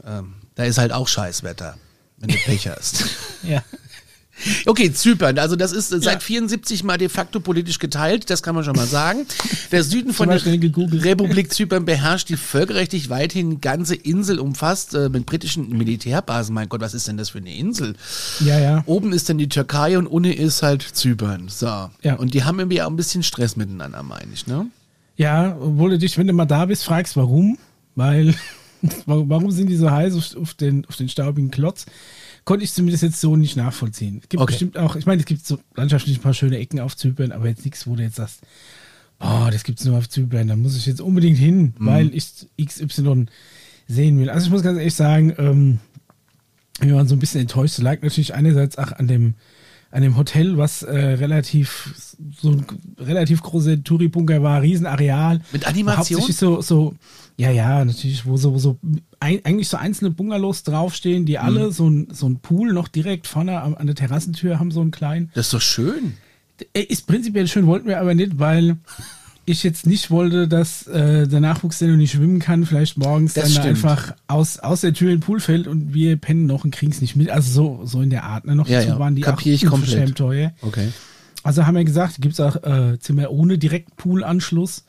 ähm, 0.05 0.35
da 0.55 0.63
ist 0.65 0.77
halt 0.77 0.91
auch 0.91 1.07
Scheißwetter, 1.07 1.77
wenn 2.17 2.29
du 2.29 2.35
Pech 2.45 2.67
hast. 2.67 3.05
Ja. 3.43 3.63
Okay, 4.65 4.93
Zypern, 4.93 5.39
also 5.39 5.55
das 5.55 5.71
ist 5.71 5.89
seit 5.89 6.03
Ja. 6.03 6.19
74 6.19 6.83
mal 6.83 6.97
de 6.97 7.09
facto 7.09 7.39
politisch 7.39 7.79
geteilt, 7.79 8.29
das 8.29 8.43
kann 8.43 8.55
man 8.55 8.63
schon 8.63 8.75
mal 8.75 8.85
sagen. 8.85 9.25
Der 9.71 9.83
Süden 9.83 10.13
von 10.13 10.29
der. 10.29 10.37
Republik 10.45 11.51
Zypern 11.53 11.85
beherrscht 11.85 12.29
die 12.29 12.37
völkerrechtlich 12.37 13.09
weithin 13.09 13.61
ganze 13.61 13.95
Insel 13.95 14.39
umfasst 14.39 14.93
äh, 14.93 15.09
mit 15.09 15.25
britischen 15.25 15.69
Militärbasen. 15.69 16.53
Mein 16.53 16.69
Gott, 16.69 16.81
was 16.81 16.93
ist 16.93 17.07
denn 17.07 17.17
das 17.17 17.29
für 17.29 17.39
eine 17.39 17.55
Insel? 17.55 17.95
Ja, 18.39 18.59
ja. 18.59 18.83
Oben 18.85 19.13
ist 19.13 19.29
dann 19.29 19.37
die 19.37 19.49
Türkei 19.49 19.97
und 19.97 20.07
unten 20.07 20.31
ist 20.31 20.61
halt 20.63 20.81
Zypern. 20.83 21.47
So. 21.47 21.89
Ja. 22.03 22.15
Und 22.17 22.33
die 22.33 22.43
haben 22.43 22.59
irgendwie 22.59 22.81
auch 22.81 22.89
ein 22.89 22.95
bisschen 22.95 23.23
Stress 23.23 23.55
miteinander, 23.55 24.03
meine 24.03 24.31
ich, 24.33 24.47
ne? 24.47 24.67
Ja, 25.15 25.57
obwohl 25.59 25.89
du 25.91 25.97
dich, 25.97 26.17
wenn 26.17 26.27
du 26.27 26.33
mal 26.33 26.45
da 26.45 26.65
bist, 26.65 26.83
fragst, 26.83 27.15
warum? 27.17 27.57
Weil, 27.95 28.35
warum 29.05 29.49
sind 29.51 29.67
die 29.67 29.75
so 29.75 29.89
heiß 29.89 30.15
auf, 30.15 30.35
auf, 30.37 30.53
den, 30.53 30.85
auf 30.85 30.95
den 30.95 31.09
staubigen 31.09 31.49
Klotz? 31.49 31.85
Konnte 32.47 32.63
ich 32.63 32.71
zumindest 32.71 33.03
jetzt 33.03 33.19
so 33.19 33.35
nicht 33.35 33.57
nachvollziehen. 33.57 34.21
Es 34.23 34.29
gibt 34.29 34.41
Okay. 34.41 34.53
bestimmt 34.53 34.77
auch, 34.77 34.95
ich 34.95 35.05
meine, 35.05 35.19
es 35.19 35.25
gibt 35.25 35.45
so 35.45 35.59
landschaftlich 35.75 36.17
ein 36.17 36.21
paar 36.21 36.33
schöne 36.33 36.57
Ecken 36.59 36.79
auf 36.79 36.95
Zypern, 36.95 37.33
aber 37.33 37.49
jetzt 37.49 37.65
nichts, 37.65 37.85
wo 37.87 37.97
du 37.97 38.03
jetzt 38.03 38.15
sagst, 38.15 38.39
oh, 39.19 39.49
das 39.51 39.65
gibt's 39.65 39.83
nur 39.83 39.97
auf 39.97 40.07
Zypern, 40.07 40.47
da 40.47 40.55
muss 40.55 40.77
ich 40.77 40.85
jetzt 40.85 41.01
unbedingt 41.01 41.37
hin, 41.37 41.73
Mhm. 41.77 41.85
weil 41.85 42.15
ich 42.15 42.47
XY 42.57 43.25
sehen 43.89 44.17
will. 44.17 44.29
Also 44.29 44.45
ich 44.47 44.51
muss 44.53 44.63
ganz 44.63 44.77
ehrlich 44.77 44.93
sagen, 44.95 45.33
ähm, 45.37 45.79
wir 46.79 46.95
waren 46.95 47.09
so 47.09 47.15
ein 47.15 47.19
bisschen 47.19 47.41
enttäuscht. 47.41 47.79
Das 47.79 47.83
lag 47.83 48.01
natürlich 48.01 48.33
einerseits 48.33 48.77
auch 48.77 48.93
an 48.93 49.09
dem, 49.09 49.33
an 49.91 50.01
dem 50.01 50.17
Hotel, 50.17 50.57
was 50.57 50.83
äh, 50.83 50.95
relativ 50.95 52.15
so 52.41 52.51
ein 52.51 52.65
relativ 52.99 53.41
großer 53.41 53.83
Touri-Bunker 53.83 54.41
war, 54.43 54.61
Riesenareal. 54.61 55.41
Mit 55.51 55.65
Animation? 55.67 55.97
Hauptsächlich 55.99 56.35
so, 56.35 56.61
so, 56.61 56.95
ja, 57.37 57.51
ja, 57.51 57.85
natürlich, 57.85 58.25
wo 58.25 58.37
so, 58.37 58.57
so 58.57 58.77
ein, 59.19 59.39
eigentlich 59.45 59.69
so 59.69 59.77
einzelne 59.77 60.11
Bungalows 60.11 60.63
draufstehen, 60.63 61.25
die 61.25 61.33
Mhm. 61.33 61.39
alle 61.39 61.71
so 61.71 61.89
ein, 61.89 62.07
so 62.11 62.27
ein 62.27 62.39
Pool 62.39 62.73
noch 62.73 62.87
direkt 62.87 63.27
vorne 63.27 63.61
am, 63.61 63.75
an 63.75 63.85
der 63.87 63.95
Terrassentür 63.95 64.59
haben, 64.59 64.71
so 64.71 64.81
einen 64.81 64.91
kleinen. 64.91 65.31
Das 65.35 65.47
ist 65.47 65.53
doch 65.53 65.61
schön. 65.61 66.13
Er 66.73 66.89
Ist 66.89 67.05
prinzipiell 67.07 67.47
schön, 67.47 67.67
wollten 67.67 67.87
wir 67.87 67.99
aber 68.01 68.15
nicht, 68.15 68.39
weil 68.39 68.77
ich 69.49 69.63
jetzt 69.63 69.87
nicht 69.87 70.11
wollte, 70.11 70.47
dass 70.47 70.85
äh, 70.87 71.27
der 71.27 71.39
Nachwuchs, 71.39 71.79
der 71.79 71.87
noch 71.87 71.95
nicht 71.95 72.11
schwimmen 72.11 72.39
kann, 72.39 72.65
vielleicht 72.65 72.97
morgens 72.97 73.33
Das 73.33 73.45
dann 73.45 73.53
da 73.53 73.61
stimmt. 73.61 73.75
einfach 73.77 74.15
aus, 74.27 74.59
aus 74.59 74.81
der 74.81 74.93
Tür 74.93 75.09
in 75.11 75.15
den 75.17 75.21
Pool 75.21 75.39
fällt 75.39 75.67
und 75.67 75.93
wir 75.93 76.17
pennen 76.17 76.45
noch 76.45 76.65
und 76.65 76.71
kriegen 76.71 76.91
es 76.91 77.01
nicht 77.01 77.15
mit. 77.15 77.29
Also 77.29 77.51
so, 77.51 77.85
so 77.85 78.01
in 78.01 78.09
der 78.09 78.25
Art. 78.25 78.45
Ne? 78.45 78.55
Noch 78.55 78.67
Ja, 78.67 78.79
dazu 78.79 78.89
ja. 78.91 78.99
waren 78.99 79.15
die 79.15 79.21
Kapier 79.21 79.53
ich 79.53 79.65
auch 79.65 79.71
komplett. 79.71 79.93
unverschämt 79.93 80.17
teuer. 80.17 80.51
Okay. 80.61 80.89
Also 81.43 81.65
haben 81.65 81.75
wir 81.75 81.85
gesagt, 81.85 82.21
gibt 82.21 82.33
es 82.33 82.39
auch 82.41 82.57
äh, 82.63 82.99
Zimmer 82.99 83.31
ohne 83.31 83.57
Direktpoolanschluss. 83.57 84.83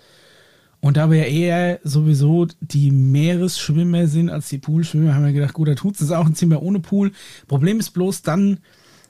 Und 0.81 0.97
da 0.97 1.11
wir 1.11 1.19
ja 1.19 1.25
eher 1.25 1.81
sowieso 1.83 2.47
die 2.61 2.91
Meeresschwimmer 2.91 4.07
sind 4.07 4.31
als 4.31 4.49
die 4.49 4.59
Poolschwimmer, 4.59 5.15
haben 5.15 5.25
wir 5.25 5.33
gedacht, 5.33 5.55
gut, 5.55 5.69
da 5.69 5.75
tut 5.75 6.01
es 6.01 6.11
auch 6.13 6.27
ein 6.27 6.35
Zimmer 6.37 6.63
ohne 6.63 6.79
Pool. 6.81 7.13
Problem 7.49 7.81
ist 7.81 7.91
bloß, 7.91 8.23
dann 8.23 8.59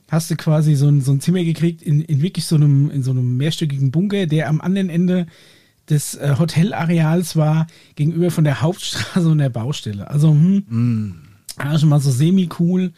hast 0.09 0.31
du 0.31 0.37
quasi 0.37 0.75
so 0.75 0.89
ein, 0.89 1.01
so 1.03 1.13
ein 1.13 1.21
Zimmer 1.21 1.45
gekriegt 1.45 1.83
in, 1.83 2.01
in 2.03 2.23
wirklich 2.23 2.47
so 2.47 2.57
einem, 2.57 2.91
in 2.91 3.03
so 3.03 3.11
einem 3.11 3.37
mehrstöckigen 3.37 3.91
Bunker, 3.91 4.27
der 4.27 4.49
am 4.49 4.61
anderen 4.61 4.89
Ende 4.89 5.27
des 5.89 6.15
äh, 6.15 6.37
Hotelareals 6.39 7.37
war, 7.37 7.67
gegenüber 7.95 8.31
von 8.31 8.45
der 8.45 8.61
Hauptstraße 8.61 9.29
und 9.29 9.39
der 9.39 9.51
Baustelle. 9.51 10.09
Also, 10.09 10.31
hm, 10.31 11.15
ja, 11.59 11.79
schon 11.79 11.89
mal 11.89 12.01
so 12.01 12.11
semi-cool. 12.11 12.93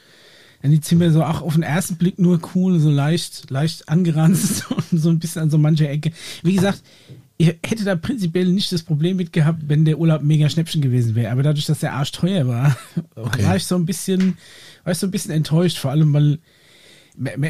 Dann 0.62 0.72
die 0.72 0.80
Zimmer 0.80 1.10
so 1.10 1.24
auch 1.24 1.40
auf 1.40 1.54
den 1.54 1.62
ersten 1.62 1.96
Blick 1.96 2.18
nur 2.18 2.38
cool, 2.54 2.78
so 2.80 2.90
leicht, 2.90 3.50
leicht 3.50 3.88
angeranzt 3.88 4.66
und 4.90 4.98
so 4.98 5.08
ein 5.08 5.18
bisschen 5.18 5.42
an 5.42 5.50
so 5.50 5.58
mancher 5.58 5.88
Ecke. 5.88 6.12
Wie 6.42 6.54
gesagt, 6.54 6.82
ich 7.38 7.56
hätte 7.64 7.84
da 7.84 7.96
prinzipiell 7.96 8.46
nicht 8.46 8.70
das 8.70 8.82
Problem 8.82 9.16
mit 9.16 9.32
gehabt, 9.32 9.62
wenn 9.68 9.86
der 9.86 9.98
Urlaub 9.98 10.22
mega 10.22 10.50
Schnäppchen 10.50 10.82
gewesen 10.82 11.14
wäre. 11.14 11.32
Aber 11.32 11.42
dadurch, 11.42 11.64
dass 11.64 11.80
der 11.80 11.94
Arsch 11.94 12.12
teuer 12.12 12.46
war, 12.46 12.76
Okay. 13.14 13.44
war 13.44 13.56
ich 13.56 13.64
so 13.64 13.76
ein 13.76 13.86
bisschen, 13.86 14.36
war 14.84 14.92
ich 14.92 14.98
so 14.98 15.06
ein 15.06 15.10
bisschen 15.10 15.30
enttäuscht, 15.30 15.78
vor 15.78 15.90
allem, 15.90 16.12
weil 16.12 16.38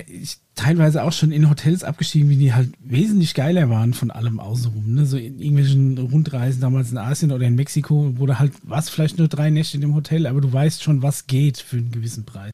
ich 0.06 0.38
teilweise 0.54 1.02
auch 1.02 1.12
schon 1.12 1.32
in 1.32 1.48
Hotels 1.48 1.84
abgestiegen, 1.84 2.28
wie 2.28 2.36
die 2.36 2.52
halt 2.52 2.70
wesentlich 2.80 3.34
geiler 3.34 3.70
waren 3.70 3.94
von 3.94 4.10
allem 4.10 4.40
außenrum. 4.40 4.94
Ne? 4.94 5.06
So 5.06 5.16
in 5.16 5.38
irgendwelchen 5.38 5.98
Rundreisen 5.98 6.60
damals 6.60 6.90
in 6.90 6.98
Asien 6.98 7.32
oder 7.32 7.46
in 7.46 7.54
Mexiko, 7.54 8.14
wo 8.16 8.26
du 8.26 8.38
halt 8.38 8.52
was 8.62 8.88
vielleicht 8.90 9.18
nur 9.18 9.28
drei 9.28 9.50
Nächte 9.50 9.76
in 9.76 9.80
dem 9.80 9.94
Hotel, 9.94 10.26
aber 10.26 10.40
du 10.40 10.52
weißt 10.52 10.82
schon, 10.82 11.02
was 11.02 11.26
geht 11.26 11.58
für 11.58 11.76
einen 11.76 11.92
gewissen 11.92 12.24
Preis. 12.24 12.52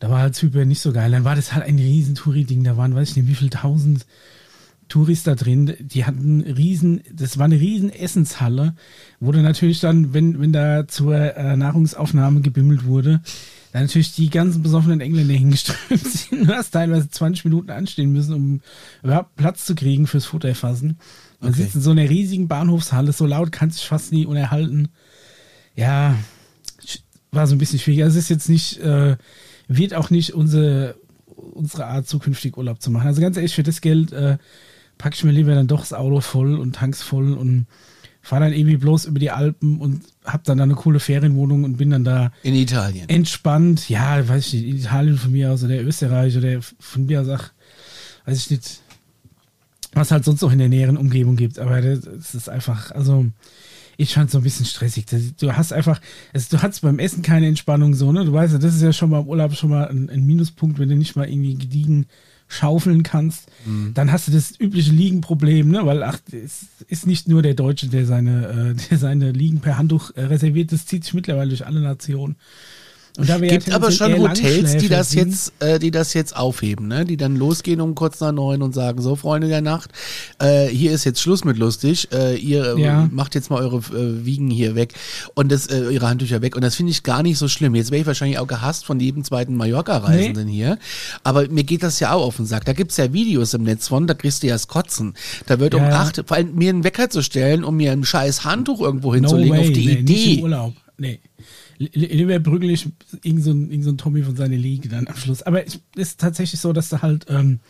Da 0.00 0.10
war 0.10 0.20
halt 0.20 0.34
Zypern 0.34 0.66
nicht 0.66 0.80
so 0.80 0.92
geil. 0.92 1.12
Dann 1.12 1.24
war 1.24 1.36
das 1.36 1.54
halt 1.54 1.64
ein 1.64 1.76
riesen 1.76 2.16
Touri-Ding. 2.16 2.64
Da 2.64 2.76
waren, 2.76 2.92
weiß 2.92 3.10
ich 3.10 3.16
nicht, 3.16 3.28
wie 3.28 3.36
viel 3.36 3.50
tausend 3.50 4.04
Touris 4.88 5.22
da 5.22 5.36
drin. 5.36 5.74
Die 5.78 6.04
hatten 6.04 6.40
riesen, 6.40 7.02
das 7.12 7.38
war 7.38 7.44
eine 7.44 7.60
riesen 7.60 7.88
Essenshalle, 7.88 8.74
wo 9.20 9.30
du 9.30 9.40
natürlich 9.40 9.78
dann, 9.78 10.12
wenn, 10.12 10.40
wenn 10.40 10.52
da 10.52 10.88
zur 10.88 11.14
äh, 11.14 11.56
Nahrungsaufnahme 11.56 12.40
gebimmelt 12.40 12.84
wurde, 12.84 13.20
da 13.72 13.80
natürlich 13.80 14.14
die 14.14 14.28
ganzen 14.28 14.62
besoffenen 14.62 15.00
Engländer 15.00 15.34
hingeströmt 15.34 16.06
sind. 16.06 16.46
Du 16.48 16.54
hast 16.54 16.70
teilweise 16.72 17.08
20 17.08 17.46
Minuten 17.46 17.70
anstehen 17.70 18.12
müssen, 18.12 18.34
um 18.34 18.60
überhaupt 19.02 19.34
Platz 19.36 19.64
zu 19.64 19.74
kriegen 19.74 20.06
fürs 20.06 20.26
Futterfassen. 20.26 20.98
Man 21.40 21.52
okay. 21.52 21.62
sitzt 21.62 21.76
in 21.76 21.80
so 21.80 21.90
einer 21.90 22.08
riesigen 22.08 22.48
Bahnhofshalle, 22.48 23.12
so 23.12 23.26
laut 23.26 23.50
kannst 23.50 23.78
du 23.78 23.80
dich 23.80 23.88
fast 23.88 24.12
nie 24.12 24.26
unerhalten. 24.26 24.88
Ja, 25.74 26.16
war 27.30 27.46
so 27.46 27.54
ein 27.54 27.58
bisschen 27.58 27.78
schwierig. 27.78 28.04
Also 28.04 28.18
es 28.18 28.24
ist 28.24 28.28
jetzt 28.30 28.48
nicht, 28.50 28.78
äh, 28.78 29.16
wird 29.68 29.94
auch 29.94 30.10
nicht 30.10 30.34
unsere, 30.34 30.96
unsere 31.34 31.86
Art, 31.86 32.06
zukünftig 32.06 32.58
Urlaub 32.58 32.82
zu 32.82 32.90
machen. 32.90 33.06
Also 33.06 33.22
ganz 33.22 33.36
ehrlich, 33.36 33.54
für 33.54 33.62
das 33.62 33.80
Geld 33.80 34.12
äh, 34.12 34.36
packe 34.98 35.16
ich 35.16 35.24
mir 35.24 35.32
lieber 35.32 35.54
dann 35.54 35.66
doch 35.66 35.80
das 35.80 35.94
Auto 35.94 36.20
voll 36.20 36.58
und 36.58 36.76
tanks 36.76 37.02
voll 37.02 37.32
und 37.32 37.66
fahre 38.22 38.44
dann 38.44 38.52
irgendwie 38.52 38.76
bloß 38.76 39.06
über 39.06 39.18
die 39.18 39.32
Alpen 39.32 39.80
und 39.80 40.02
habe 40.24 40.44
dann 40.46 40.58
da 40.58 40.64
eine 40.64 40.76
coole 40.76 41.00
Ferienwohnung 41.00 41.64
und 41.64 41.76
bin 41.76 41.90
dann 41.90 42.04
da 42.04 42.32
in 42.44 42.54
Italien 42.54 43.08
entspannt. 43.08 43.88
Ja, 43.88 44.26
weiß 44.26 44.46
ich 44.46 44.52
nicht, 44.54 44.68
in 44.68 44.76
Italien 44.78 45.18
von 45.18 45.32
mir 45.32 45.50
aus 45.50 45.64
oder 45.64 45.82
Österreich 45.82 46.36
oder 46.36 46.62
von 46.62 47.06
mir 47.06 47.20
aus, 47.20 47.28
ach, 47.28 47.52
weiß 48.24 48.38
ich 48.38 48.50
nicht, 48.50 48.80
was 49.92 50.12
halt 50.12 50.24
sonst 50.24 50.40
noch 50.40 50.52
in 50.52 50.58
der 50.58 50.68
näheren 50.68 50.96
Umgebung 50.96 51.36
gibt. 51.36 51.58
Aber 51.58 51.82
das 51.82 52.34
ist 52.34 52.48
einfach, 52.48 52.92
also 52.92 53.26
ich 53.96 54.14
fand 54.14 54.26
es 54.26 54.32
so 54.32 54.38
ein 54.38 54.44
bisschen 54.44 54.66
stressig. 54.66 55.06
Du 55.38 55.52
hast 55.52 55.72
einfach, 55.72 56.00
also 56.32 56.56
du 56.56 56.62
hattest 56.62 56.82
beim 56.82 57.00
Essen 57.00 57.22
keine 57.22 57.48
Entspannung 57.48 57.94
so, 57.94 58.12
ne? 58.12 58.24
Du 58.24 58.32
weißt 58.32 58.52
ja, 58.52 58.58
das 58.58 58.74
ist 58.74 58.82
ja 58.82 58.92
schon 58.92 59.10
mal 59.10 59.20
im 59.20 59.28
Urlaub 59.28 59.54
schon 59.54 59.70
mal 59.70 59.88
ein, 59.88 60.08
ein 60.08 60.24
Minuspunkt, 60.24 60.78
wenn 60.78 60.88
du 60.88 60.96
nicht 60.96 61.16
mal 61.16 61.28
irgendwie 61.28 61.54
gediegen 61.54 62.06
schaufeln 62.52 63.02
kannst, 63.02 63.50
mhm. 63.64 63.94
dann 63.94 64.12
hast 64.12 64.28
du 64.28 64.32
das 64.32 64.58
übliche 64.60 64.92
Liegenproblem, 64.92 65.70
ne? 65.70 65.86
weil 65.86 66.02
ach, 66.02 66.18
es 66.30 66.66
ist 66.86 67.06
nicht 67.06 67.26
nur 67.26 67.42
der 67.42 67.54
Deutsche, 67.54 67.88
der 67.88 68.04
seine, 68.04 68.74
äh, 68.76 68.88
der 68.90 68.98
seine 68.98 69.32
Liegen 69.32 69.60
per 69.60 69.78
Handtuch 69.78 70.10
äh, 70.14 70.24
reserviert, 70.24 70.70
das 70.70 70.84
zieht 70.84 71.04
sich 71.04 71.14
mittlerweile 71.14 71.48
durch 71.48 71.66
alle 71.66 71.80
Nationen. 71.80 72.36
Und 73.18 73.28
da 73.28 73.38
Gibt 73.38 73.68
ja 73.68 73.74
aber 73.74 73.90
schon 73.90 74.18
Hotels, 74.18 74.78
die 74.78 74.88
das 74.88 75.12
jetzt, 75.12 75.52
äh, 75.60 75.78
die 75.78 75.90
das 75.90 76.14
jetzt 76.14 76.34
aufheben, 76.34 76.88
ne? 76.88 77.04
Die 77.04 77.18
dann 77.18 77.36
losgehen 77.36 77.82
um 77.82 77.94
kurz 77.94 78.20
nach 78.20 78.32
neun 78.32 78.62
und 78.62 78.74
sagen: 78.74 79.02
So, 79.02 79.16
Freunde 79.16 79.48
der 79.48 79.60
Nacht, 79.60 79.90
äh, 80.38 80.68
hier 80.68 80.92
ist 80.92 81.04
jetzt 81.04 81.20
Schluss 81.20 81.44
mit 81.44 81.58
lustig. 81.58 82.08
Äh, 82.10 82.36
ihr 82.36 82.74
äh, 82.74 82.80
ja. 82.80 83.08
macht 83.12 83.34
jetzt 83.34 83.50
mal 83.50 83.60
eure 83.60 83.76
äh, 83.76 84.24
Wiegen 84.24 84.48
hier 84.48 84.74
weg 84.74 84.94
und 85.34 85.52
das, 85.52 85.66
äh, 85.66 85.90
ihre 85.90 86.08
Handtücher 86.08 86.40
weg. 86.40 86.56
Und 86.56 86.62
das 86.62 86.74
finde 86.74 86.90
ich 86.90 87.02
gar 87.02 87.22
nicht 87.22 87.36
so 87.36 87.48
schlimm. 87.48 87.74
Jetzt 87.74 87.90
wäre 87.90 88.00
ich 88.00 88.06
wahrscheinlich 88.06 88.38
auch 88.38 88.46
gehasst 88.46 88.86
von 88.86 88.98
jedem 88.98 89.24
zweiten 89.24 89.56
Mallorca-Reisenden 89.56 90.46
nee. 90.46 90.52
hier. 90.52 90.78
Aber 91.22 91.46
mir 91.48 91.64
geht 91.64 91.82
das 91.82 92.00
ja 92.00 92.14
auch 92.14 92.24
auf 92.24 92.36
den 92.36 92.46
Sack. 92.46 92.64
Da 92.64 92.72
gibt's 92.72 92.96
ja 92.96 93.12
Videos 93.12 93.52
im 93.52 93.64
Netz 93.64 93.88
von, 93.88 94.06
da 94.06 94.14
kriegst 94.14 94.42
du 94.42 94.46
ja 94.46 94.54
das 94.54 94.68
Kotzen. 94.68 95.12
Da 95.44 95.60
wird 95.60 95.74
ja. 95.74 95.80
um 95.80 95.92
acht, 95.92 96.22
vor 96.26 96.38
allem 96.38 96.54
mir 96.54 96.70
einen 96.70 96.82
Wecker 96.82 97.10
zu 97.10 97.22
stellen, 97.22 97.62
um 97.62 97.76
mir 97.76 97.92
ein 97.92 98.04
scheiß 98.04 98.44
Handtuch 98.44 98.80
irgendwo 98.80 99.14
hinzulegen, 99.14 99.56
no 99.56 99.60
auf 99.60 99.70
die 99.70 99.84
nee, 99.84 99.92
Idee. 99.92 100.12
Nicht 100.12 100.38
im 100.38 100.44
Urlaub. 100.44 100.72
Nee 100.96 101.20
lieber 101.92 102.38
prügelig 102.40 102.88
irgend 103.22 103.44
so, 103.44 103.50
ein, 103.50 103.70
irgend 103.70 103.84
so 103.84 103.90
ein 103.90 103.98
Tommy 103.98 104.22
von 104.22 104.36
seiner 104.36 104.56
Liga 104.56 104.88
dann 104.88 105.08
am 105.08 105.16
Schluss. 105.16 105.42
Aber 105.42 105.66
es 105.66 105.80
ist 105.96 106.20
tatsächlich 106.20 106.60
so, 106.60 106.72
dass 106.72 106.88
du 106.88 107.02
halt, 107.02 107.26
ähm, 107.28 107.60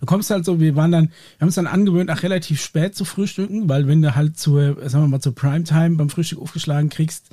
du 0.00 0.06
kommst 0.06 0.30
halt 0.30 0.44
so, 0.44 0.60
wir 0.60 0.76
waren 0.76 0.92
dann, 0.92 1.04
wir 1.08 1.40
haben 1.40 1.48
uns 1.48 1.54
dann 1.54 1.66
angewöhnt, 1.66 2.10
auch 2.10 2.22
relativ 2.22 2.62
spät 2.62 2.94
zu 2.94 3.04
frühstücken, 3.04 3.68
weil 3.68 3.86
wenn 3.86 4.02
du 4.02 4.14
halt 4.14 4.38
zur, 4.38 4.88
sagen 4.88 5.04
wir 5.04 5.08
mal, 5.08 5.20
zur 5.20 5.34
Primetime 5.34 5.96
beim 5.96 6.10
Frühstück 6.10 6.40
aufgeschlagen 6.40 6.90
kriegst, 6.90 7.30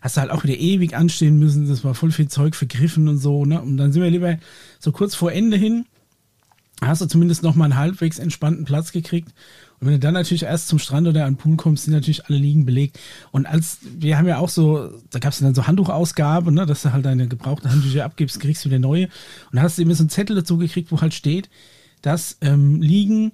hast 0.00 0.16
du 0.16 0.20
halt 0.20 0.30
auch 0.30 0.44
wieder 0.44 0.56
ewig 0.56 0.96
anstehen 0.96 1.38
müssen. 1.38 1.68
Das 1.68 1.84
war 1.84 1.94
voll 1.94 2.10
viel 2.10 2.28
Zeug 2.28 2.54
vergriffen 2.54 3.08
und 3.08 3.18
so, 3.18 3.44
ne? 3.44 3.60
Und 3.60 3.76
dann 3.76 3.92
sind 3.92 4.02
wir 4.02 4.10
lieber 4.10 4.38
so 4.78 4.92
kurz 4.92 5.14
vor 5.14 5.32
Ende 5.32 5.56
hin, 5.56 5.86
hast 6.80 7.02
du 7.02 7.06
zumindest 7.06 7.42
noch 7.42 7.54
mal 7.54 7.64
einen 7.64 7.76
halbwegs 7.76 8.18
entspannten 8.18 8.64
Platz 8.64 8.92
gekriegt 8.92 9.32
und 9.80 9.86
wenn 9.86 9.94
du 9.94 9.98
dann 9.98 10.12
natürlich 10.12 10.42
erst 10.42 10.68
zum 10.68 10.78
Strand 10.78 11.08
oder 11.08 11.24
an 11.24 11.34
den 11.34 11.38
Pool 11.38 11.56
kommst, 11.56 11.84
sind 11.84 11.94
natürlich 11.94 12.26
alle 12.26 12.36
Liegen 12.36 12.66
belegt. 12.66 12.98
Und 13.30 13.46
als, 13.46 13.78
wir 13.82 14.18
haben 14.18 14.28
ja 14.28 14.36
auch 14.36 14.50
so, 14.50 14.90
da 15.10 15.18
gab 15.18 15.32
es 15.32 15.38
dann 15.38 15.54
so 15.54 15.66
Handtuchausgabe, 15.66 16.52
ne, 16.52 16.66
dass 16.66 16.82
du 16.82 16.92
halt 16.92 17.06
deine 17.06 17.28
gebrauchten 17.28 17.70
Handtücher 17.70 18.04
abgibst, 18.04 18.40
kriegst 18.40 18.62
du 18.64 18.68
wieder 18.68 18.78
neue. 18.78 19.06
Und 19.50 19.56
da 19.56 19.62
hast 19.62 19.78
du 19.78 19.82
immer 19.82 19.94
so 19.94 20.02
einen 20.02 20.10
Zettel 20.10 20.36
dazu 20.36 20.58
gekriegt, 20.58 20.92
wo 20.92 21.00
halt 21.00 21.14
steht, 21.14 21.48
dass 22.02 22.36
ähm, 22.42 22.82
Liegen, 22.82 23.32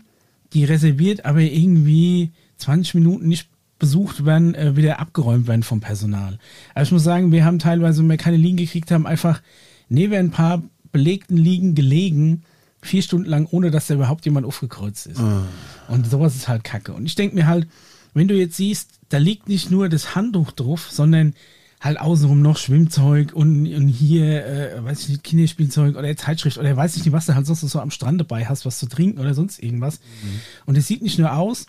die 0.53 0.65
reserviert, 0.65 1.25
aber 1.25 1.41
irgendwie 1.41 2.31
20 2.59 2.95
Minuten 2.95 3.27
nicht 3.27 3.49
besucht 3.81 4.25
werden, 4.25 4.55
äh, 4.55 4.77
wieder 4.77 5.01
abgeräumt 5.01 5.49
werden 5.49 5.65
vom 5.65 5.81
Personal. 5.81 6.39
Also 6.75 6.91
ich 6.91 6.93
muss 6.93 7.03
sagen, 7.03 7.33
wir 7.33 7.45
haben 7.45 7.59
teilweise, 7.59 8.01
wenn 8.01 8.11
wir 8.11 8.17
keine 8.19 8.37
Liegen 8.37 8.57
gekriegt 8.57 8.93
haben, 8.93 9.07
einfach 9.07 9.43
neben 9.89 10.15
ein 10.15 10.31
paar 10.31 10.63
belegten 10.93 11.37
Liegen 11.37 11.75
gelegen, 11.75 12.45
vier 12.87 13.03
Stunden 13.03 13.29
lang, 13.29 13.47
ohne 13.51 13.71
dass 13.71 13.87
da 13.87 13.95
überhaupt 13.95 14.25
jemand 14.25 14.47
aufgekreuzt 14.47 15.07
ist. 15.07 15.21
Mhm. 15.21 15.47
Und 15.89 16.09
sowas 16.09 16.35
ist 16.37 16.49
halt 16.49 16.65
kacke. 16.65 16.93
Und 16.93 17.07
ich 17.07 17.15
denke 17.15 17.35
mir 17.35 17.47
halt, 17.47 17.67
wenn 18.15 18.29
du 18.29 18.35
jetzt 18.35 18.57
siehst, 18.57 19.01
da 19.09 19.19
liegt 19.19 19.49
nicht 19.49 19.71
nur 19.71 19.89
das 19.89 20.15
Handtuch 20.15 20.53
drauf, 20.53 20.89
sondern 20.91 21.35
halt 21.81 22.01
außenrum 22.01 22.41
noch 22.41 22.57
Schwimmzeug 22.57 23.33
und, 23.35 23.73
und 23.73 23.89
hier, 23.89 24.47
äh, 24.47 24.85
weiß 24.85 25.03
ich 25.03 25.09
nicht, 25.11 25.25
Kinderspielzeug 25.25 25.97
oder 25.97 26.17
Zeitschrift 26.17 26.59
oder 26.59 26.77
weiß 26.77 26.97
ich 26.97 27.05
nicht, 27.05 27.13
was 27.13 27.27
du 27.27 27.35
halt 27.35 27.47
sonst 27.47 27.61
so 27.61 27.81
am 27.81 27.91
Strand 27.91 28.21
dabei 28.21 28.47
hast, 28.47 28.65
was 28.65 28.79
zu 28.79 28.87
trinken 28.87 29.21
oder 29.21 29.35
sonst 29.35 29.63
irgendwas. 29.63 30.01
Mhm. 30.01 30.41
Und 30.65 30.79
es 30.79 30.87
sieht 30.87 31.03
nicht 31.03 31.19
nur 31.19 31.35
aus, 31.35 31.67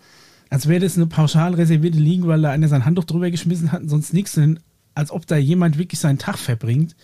als 0.49 0.67
wäre 0.67 0.79
das 0.79 0.95
eine 0.95 1.07
pauschal 1.07 1.53
reservierte 1.55 1.99
Liege, 1.99 2.27
weil 2.27 2.41
da 2.41 2.51
einer 2.51 2.67
sein 2.67 2.85
Handtuch 2.85 3.03
drüber 3.03 3.29
geschmissen 3.29 3.71
hat 3.71 3.81
und 3.81 3.89
sonst 3.89 4.13
nichts, 4.13 4.33
sondern 4.33 4.63
als 4.95 5.11
ob 5.11 5.27
da 5.27 5.37
jemand 5.37 5.77
wirklich 5.77 5.99
seinen 5.99 6.17
Tag 6.17 6.37
verbringt. 6.37 6.95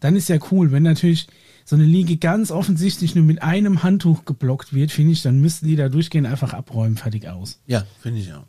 Dann 0.00 0.16
ist 0.16 0.28
ja 0.28 0.38
cool, 0.50 0.72
wenn 0.72 0.82
natürlich 0.82 1.28
so 1.70 1.76
eine 1.76 1.84
Liege 1.84 2.16
ganz 2.16 2.50
offensichtlich 2.50 3.14
nur 3.14 3.22
mit 3.22 3.42
einem 3.42 3.84
Handtuch 3.84 4.24
geblockt 4.24 4.74
wird, 4.74 4.90
finde 4.90 5.12
ich, 5.12 5.22
dann 5.22 5.38
müssten 5.38 5.68
die 5.68 5.76
da 5.76 5.88
durchgehen, 5.88 6.26
einfach 6.26 6.52
abräumen, 6.52 6.96
fertig 6.96 7.28
aus. 7.28 7.60
Ja, 7.68 7.84
finde 8.00 8.18
ich 8.18 8.32
auch. 8.32 8.42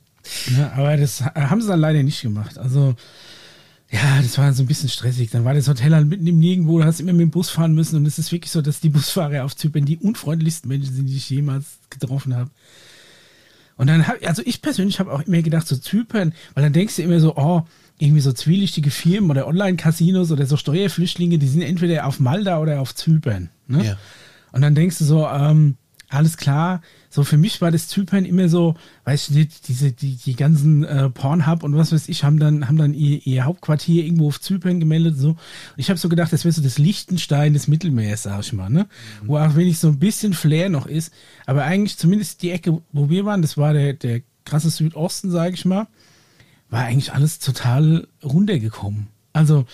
Ja, 0.57 0.71
aber 0.71 0.97
das 0.97 1.21
haben 1.21 1.61
sie 1.61 1.67
dann 1.67 1.79
leider 1.79 2.01
nicht 2.01 2.23
gemacht. 2.23 2.57
Also, 2.57 2.95
ja, 3.91 4.19
das 4.23 4.39
war 4.39 4.51
so 4.53 4.63
ein 4.63 4.65
bisschen 4.65 4.89
stressig. 4.89 5.29
Dann 5.29 5.45
war 5.45 5.53
das 5.53 5.67
Hotel 5.67 5.93
halt 5.93 6.07
mitten 6.07 6.25
im 6.25 6.39
Nirgendwo, 6.39 6.79
du 6.79 6.85
hast 6.85 6.99
immer 6.99 7.13
mit 7.13 7.21
dem 7.21 7.29
Bus 7.29 7.51
fahren 7.51 7.75
müssen 7.75 7.95
und 7.95 8.07
es 8.07 8.17
ist 8.17 8.31
wirklich 8.31 8.51
so, 8.51 8.63
dass 8.63 8.79
die 8.79 8.89
Busfahrer 8.89 9.45
auf 9.45 9.55
Zypern 9.55 9.85
die 9.85 9.97
unfreundlichsten 9.97 10.67
Menschen 10.67 10.95
sind, 10.95 11.05
die 11.05 11.17
ich 11.17 11.29
jemals 11.29 11.77
getroffen 11.91 12.35
habe. 12.35 12.49
Und 13.77 13.85
dann 13.85 14.07
habe 14.07 14.27
also 14.27 14.41
ich 14.43 14.63
persönlich 14.63 14.99
habe 14.99 15.13
auch 15.13 15.21
immer 15.21 15.43
gedacht, 15.43 15.67
so 15.67 15.77
Zypern, 15.77 16.33
weil 16.55 16.63
dann 16.63 16.73
denkst 16.73 16.95
du 16.95 17.03
immer 17.03 17.19
so, 17.19 17.35
oh, 17.35 17.67
irgendwie 18.01 18.22
so 18.22 18.34
zwielichtige 18.34 18.89
Firmen 18.89 19.29
oder 19.29 19.48
Online-Casinos 19.48 20.31
oder 20.31 20.46
so 20.48 20.58
Steuerflüchtlinge, 20.58 21.38
die 21.38 21.48
sind 21.48 21.62
entweder 21.62 22.08
auf 22.08 22.20
Malta 22.20 22.60
oder 22.60 22.81
auf 22.81 22.96
Zypern. 22.96 23.50
Ne? 23.67 23.86
Ja. 23.86 23.98
Und 24.51 24.62
dann 24.62 24.74
denkst 24.74 24.98
du 24.98 25.05
so, 25.05 25.27
ähm, 25.27 25.75
alles 26.10 26.36
klar. 26.36 26.81
So 27.10 27.24
für 27.24 27.38
mich 27.38 27.62
war 27.62 27.72
das 27.72 27.88
Zypern 27.88 28.25
immer 28.25 28.50
so, 28.50 28.75
weißt 29.05 29.29
du 29.29 29.34
nicht, 29.36 29.67
diese, 29.67 29.91
die, 29.91 30.15
die 30.15 30.36
ganzen 30.36 30.84
äh, 30.84 31.10
Pornhub 31.10 31.63
und 31.63 31.75
was 31.75 31.91
weiß 31.91 32.10
ich, 32.10 32.24
haben 32.24 32.39
dann, 32.39 32.67
haben 32.67 32.77
dann 32.77 32.93
ihr, 32.93 33.25
ihr 33.25 33.46
Hauptquartier 33.46 34.03
irgendwo 34.03 34.27
auf 34.27 34.41
Zypern 34.41 34.79
gemeldet. 34.79 35.17
So. 35.17 35.29
Und 35.29 35.38
ich 35.77 35.89
habe 35.89 36.00
so 36.00 36.10
gedacht, 36.10 36.34
das 36.34 36.43
wäre 36.43 36.53
so 36.53 36.62
das 36.62 36.79
Lichtenstein 36.79 37.53
des 37.53 37.67
Mittelmeers, 37.67 38.24
sag 38.24 38.41
ich 38.41 38.51
mal, 38.51 38.70
ne? 38.70 38.88
Mhm. 39.22 39.27
Wo 39.27 39.38
auch 39.38 39.55
wenig 39.55 39.77
so 39.77 39.89
ein 39.89 40.00
bisschen 40.00 40.34
Flair 40.34 40.70
noch 40.70 40.88
ist. 40.88 41.13
Aber 41.46 41.63
eigentlich 41.63 41.98
zumindest 41.98 42.41
die 42.41 42.50
Ecke, 42.50 42.81
wo 42.91 43.10
wir 43.10 43.25
waren, 43.25 43.43
das 43.43 43.58
war 43.58 43.74
der, 43.74 43.93
der 43.93 44.22
krasse 44.43 44.72
Südosten, 44.72 45.29
sage 45.29 45.53
ich 45.53 45.65
mal 45.65 45.88
war 46.71 46.85
eigentlich 46.85 47.13
alles 47.13 47.37
total 47.37 48.07
runtergekommen. 48.23 49.07
Also, 49.33 49.65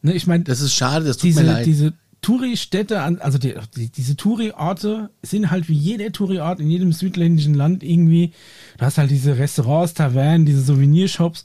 ne, 0.00 0.14
ich 0.14 0.26
meine, 0.26 0.44
das 0.44 0.60
ist 0.60 0.74
schade, 0.74 1.04
das 1.04 1.18
tut 1.18 1.24
diese, 1.24 1.42
mir 1.42 1.52
leid. 1.52 1.66
Diese 1.66 1.92
Touri-Städte, 2.22 3.02
also 3.20 3.38
die, 3.38 3.54
die, 3.76 3.88
diese 3.88 4.16
Touri-Orte 4.16 5.10
sind 5.22 5.50
halt 5.50 5.68
wie 5.68 5.74
jeder 5.74 6.12
Touri-Ort 6.12 6.60
in 6.60 6.70
jedem 6.70 6.92
südländischen 6.92 7.54
Land 7.54 7.82
irgendwie. 7.82 8.32
Du 8.78 8.84
hast 8.84 8.98
halt 8.98 9.10
diese 9.10 9.38
Restaurants, 9.38 9.94
Tavernen, 9.94 10.46
diese 10.46 10.62
Souvenirshops 10.62 11.44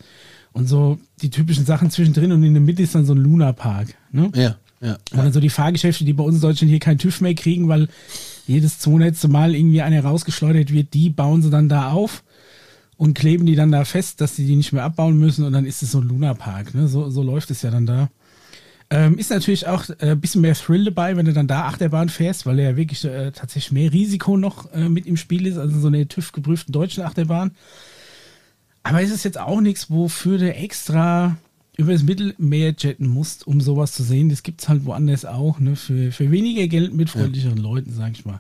und 0.54 0.68
so 0.68 1.00
die 1.22 1.30
typischen 1.30 1.66
Sachen 1.66 1.90
zwischendrin 1.90 2.32
und 2.32 2.44
in 2.44 2.54
der 2.54 2.62
Mitte 2.62 2.84
ist 2.84 2.94
dann 2.94 3.06
so 3.06 3.14
ein 3.14 3.24
Luna-Park. 3.24 3.96
Ne? 4.12 4.32
Ja, 4.36 4.56
ja. 4.82 4.98
Und 5.12 5.18
dann 5.18 5.34
so 5.34 5.40
die 5.40 5.50
Fahrgeschäfte, 5.50 6.06
die 6.06 6.14
bei 6.14 6.24
uns 6.24 6.36
in 6.36 6.42
Deutschland 6.42 6.70
hier 6.70 6.80
keinen 6.80 7.00
TÜV 7.00 7.22
mehr 7.22 7.36
kriegen, 7.36 7.68
weil 7.68 7.88
jedes 8.46 8.78
200. 8.80 9.28
Mal 9.30 9.56
irgendwie 9.56 9.82
eine 9.82 10.04
rausgeschleudert 10.04 10.72
wird, 10.72 10.94
die 10.94 11.10
bauen 11.10 11.42
sie 11.42 11.50
dann 11.50 11.70
da 11.70 11.92
auf 11.92 12.24
und 12.98 13.14
kleben 13.14 13.46
die 13.46 13.56
dann 13.56 13.72
da 13.72 13.86
fest, 13.86 14.22
dass 14.22 14.36
sie 14.36 14.46
die 14.46 14.56
nicht 14.56 14.74
mehr 14.74 14.84
abbauen 14.84 15.18
müssen 15.18 15.46
und 15.46 15.54
dann 15.54 15.66
ist 15.66 15.84
es 15.84 15.92
so 15.92 16.00
ein 16.00 16.08
Lunapark. 16.08 16.74
Ne? 16.74 16.88
So, 16.88 17.10
so 17.10 17.24
läuft 17.24 17.52
es 17.52 17.62
ja 17.62 17.72
dann 17.72 17.86
da. 17.86 18.10
Ähm, 18.90 19.18
ist 19.18 19.32
natürlich 19.32 19.68
auch 19.68 19.90
ein 20.00 20.10
äh, 20.10 20.16
bisschen 20.16 20.42
mehr 20.42 20.54
Thrill 20.54 20.86
dabei, 20.86 21.18
wenn 21.18 21.26
du 21.26 21.34
dann 21.34 21.48
da 21.48 21.66
Achterbahn 21.66 22.10
fährst, 22.10 22.46
weil 22.46 22.60
ja 22.60 22.78
wirklich 22.78 23.04
äh, 23.04 23.32
tatsächlich 23.32 23.72
mehr 23.72 23.92
Risiko 23.92 24.38
noch 24.38 24.72
äh, 24.74 24.90
mit 24.90 25.08
im 25.08 25.18
Spiel 25.18 25.48
ist, 25.48 25.58
also 25.58 25.80
so 25.80 25.88
eine 25.88 26.08
TÜV-geprüften 26.08 26.72
deutschen 26.72 27.04
Achterbahn. 27.04 27.52
Aber 28.84 29.02
ist 29.02 29.12
es 29.12 29.24
jetzt 29.24 29.40
auch 29.40 29.62
nichts, 29.62 29.90
wofür 29.90 30.38
du 30.38 30.54
extra 30.54 31.36
über 31.78 31.94
das 31.94 32.04
Mittelmeer 32.04 32.76
jetten 32.78 33.08
musst, 33.08 33.48
um 33.48 33.60
sowas 33.60 33.92
zu 33.94 34.04
sehen. 34.04 34.30
Das 34.30 34.44
gibt 34.44 34.62
es 34.62 34.70
halt 34.70 34.86
woanders 34.86 35.26
auch, 35.26 35.60
ne? 35.60 35.76
Für, 35.76 36.12
für 36.12 36.32
weniger 36.32 36.68
Geld 36.68 36.94
mit 36.94 37.10
freundlicheren 37.10 37.58
Leuten, 37.58 37.92
sag 37.94 38.12
ich 38.14 38.26
mal. 38.26 38.40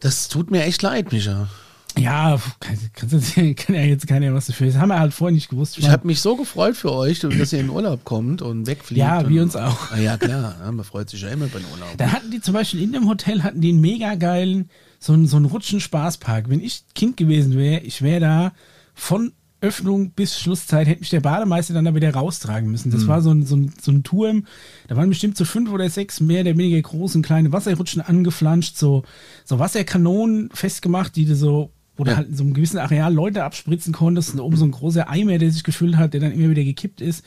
Das 0.00 0.28
tut 0.28 0.50
mir 0.50 0.64
echt 0.64 0.82
leid, 0.82 1.12
Micha. 1.12 1.48
Ja, 1.98 2.40
kann, 2.60 2.78
kann, 2.92 3.54
kann 3.56 3.74
ja 3.74 3.82
jetzt 3.82 4.06
keiner 4.06 4.34
was 4.34 4.46
dafür. 4.46 4.66
Das 4.66 4.76
haben 4.76 4.88
wir 4.88 4.98
halt 4.98 5.14
vorher 5.14 5.34
nicht 5.34 5.48
gewusst. 5.48 5.78
Ich 5.78 5.88
habe 5.88 6.06
mich 6.06 6.20
so 6.20 6.36
gefreut 6.36 6.76
für 6.76 6.92
euch, 6.92 7.20
dass 7.20 7.52
ihr 7.52 7.60
in 7.60 7.70
Urlaub 7.70 8.04
kommt 8.04 8.42
und 8.42 8.66
wegfliegt. 8.66 8.98
Ja, 8.98 9.28
wir 9.28 9.42
uns 9.42 9.54
auch. 9.56 9.92
Ah, 9.92 9.98
ja, 9.98 10.16
klar. 10.16 10.56
Man 10.72 10.84
freut 10.84 11.10
sich 11.10 11.22
ja 11.22 11.28
immer 11.28 11.46
beim 11.46 11.62
Urlaub. 11.72 11.96
Da 11.96 12.10
hatten 12.10 12.30
die 12.30 12.40
zum 12.40 12.54
Beispiel 12.54 12.82
in 12.82 12.92
dem 12.92 13.08
Hotel 13.08 13.42
hatten 13.42 13.60
die 13.60 13.70
einen 13.70 13.80
mega 13.80 14.16
geilen, 14.16 14.70
so 14.98 15.12
einen, 15.12 15.26
so 15.26 15.36
einen 15.36 15.46
Rutschen-Spaßpark. 15.46 16.48
Wenn 16.48 16.60
ich 16.60 16.84
Kind 16.94 17.16
gewesen 17.16 17.56
wäre, 17.56 17.80
ich 17.80 18.02
wäre 18.02 18.20
da 18.20 18.52
von 18.94 19.32
Öffnung 19.64 20.10
bis 20.10 20.38
Schlusszeit, 20.38 20.86
hätte 20.86 21.00
mich 21.00 21.10
der 21.10 21.20
Bademeister 21.20 21.72
dann 21.72 21.86
da 21.86 21.94
wieder 21.94 22.12
raustragen 22.12 22.70
müssen. 22.70 22.90
Das 22.90 23.06
war 23.06 23.22
so 23.22 23.30
ein, 23.30 23.46
so, 23.46 23.56
ein, 23.56 23.72
so 23.80 23.92
ein 23.92 24.02
Turm, 24.02 24.46
da 24.88 24.96
waren 24.96 25.08
bestimmt 25.08 25.38
so 25.38 25.46
fünf 25.46 25.72
oder 25.72 25.88
sechs 25.88 26.20
mehr 26.20 26.42
oder 26.42 26.56
weniger 26.58 26.82
großen 26.82 27.22
kleine 27.22 27.50
Wasserrutschen 27.50 28.02
angeflanscht, 28.02 28.76
so, 28.76 29.04
so 29.44 29.58
Wasserkanonen 29.58 30.50
festgemacht, 30.52 31.16
die 31.16 31.24
du 31.24 31.34
so 31.34 31.70
wo 31.96 32.04
du 32.04 32.10
Ja. 32.10 32.16
halt 32.16 32.28
in 32.28 32.36
so 32.36 32.42
einem 32.44 32.54
gewissen 32.54 32.78
Areal 32.78 33.12
Leute 33.14 33.44
abspritzen 33.44 33.92
konntest 33.92 34.34
und 34.34 34.40
oben 34.40 34.56
so 34.56 34.64
ein 34.64 34.70
großer 34.72 35.08
Eimer, 35.08 35.38
der 35.38 35.50
sich 35.50 35.64
gefüllt 35.64 35.96
hat, 35.96 36.12
der 36.14 36.20
dann 36.20 36.32
immer 36.32 36.50
wieder 36.50 36.64
gekippt 36.64 37.00
ist. 37.00 37.24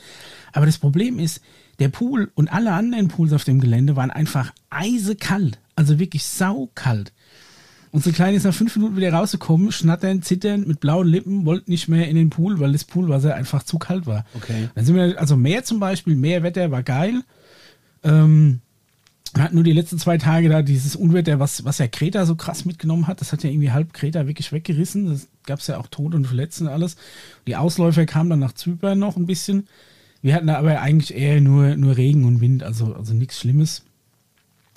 Aber 0.52 0.66
das 0.66 0.78
Problem 0.78 1.18
ist, 1.18 1.40
der 1.78 1.88
Pool 1.88 2.30
und 2.34 2.52
alle 2.52 2.72
anderen 2.72 3.08
Pools 3.08 3.32
auf 3.32 3.44
dem 3.44 3.60
Gelände 3.60 3.96
waren 3.96 4.10
einfach 4.10 4.52
eisekalt. 4.70 5.58
Also 5.76 5.98
wirklich 5.98 6.24
saukalt. 6.24 7.12
Unsere 7.90 8.14
Kleine 8.14 8.36
ist 8.36 8.44
nach 8.44 8.52
fünf 8.52 8.76
Minuten 8.76 8.96
wieder 8.96 9.12
rausgekommen, 9.12 9.72
schnattern, 9.72 10.20
zittern, 10.22 10.66
mit 10.66 10.80
blauen 10.80 11.08
Lippen, 11.08 11.46
wollte 11.46 11.70
nicht 11.70 11.88
mehr 11.88 12.06
in 12.08 12.16
den 12.16 12.28
Pool, 12.28 12.60
weil 12.60 12.72
das 12.72 12.84
Poolwasser 12.84 13.34
einfach 13.34 13.62
zu 13.62 13.78
kalt 13.78 14.06
war. 14.06 14.26
Okay. 14.34 14.68
Dann 14.74 14.84
sind 14.84 14.94
wir, 14.96 15.18
also 15.18 15.36
Meer 15.38 15.64
zum 15.64 15.80
Beispiel, 15.80 16.14
Meerwetter 16.14 16.70
war 16.70 16.82
geil. 16.82 17.22
Ähm, 18.02 18.60
wir 19.34 19.44
hatten 19.44 19.54
nur 19.54 19.64
die 19.64 19.72
letzten 19.72 19.98
zwei 19.98 20.18
Tage 20.18 20.48
da 20.48 20.62
dieses 20.62 20.96
Unwetter, 20.96 21.38
was, 21.38 21.64
was 21.64 21.78
ja 21.78 21.86
Kreta 21.86 22.24
so 22.26 22.34
krass 22.34 22.64
mitgenommen 22.64 23.06
hat. 23.06 23.20
Das 23.20 23.32
hat 23.32 23.42
ja 23.42 23.50
irgendwie 23.50 23.70
halb 23.70 23.92
Kreta 23.92 24.26
wirklich 24.26 24.52
weggerissen. 24.52 25.06
Das 25.06 25.28
gab 25.44 25.58
es 25.58 25.66
ja 25.66 25.78
auch 25.78 25.86
Tote 25.88 26.16
und 26.16 26.26
Verletzte 26.26 26.64
und 26.64 26.70
alles. 26.70 26.96
Die 27.46 27.56
Ausläufer 27.56 28.06
kamen 28.06 28.30
dann 28.30 28.38
nach 28.38 28.52
Zypern 28.52 28.98
noch 28.98 29.16
ein 29.16 29.26
bisschen. 29.26 29.66
Wir 30.22 30.34
hatten 30.34 30.48
da 30.48 30.56
aber 30.56 30.80
eigentlich 30.80 31.14
eher 31.14 31.40
nur, 31.40 31.76
nur 31.76 31.96
Regen 31.96 32.24
und 32.24 32.40
Wind, 32.40 32.62
also, 32.62 32.94
also 32.94 33.14
nichts 33.14 33.38
Schlimmes. 33.38 33.82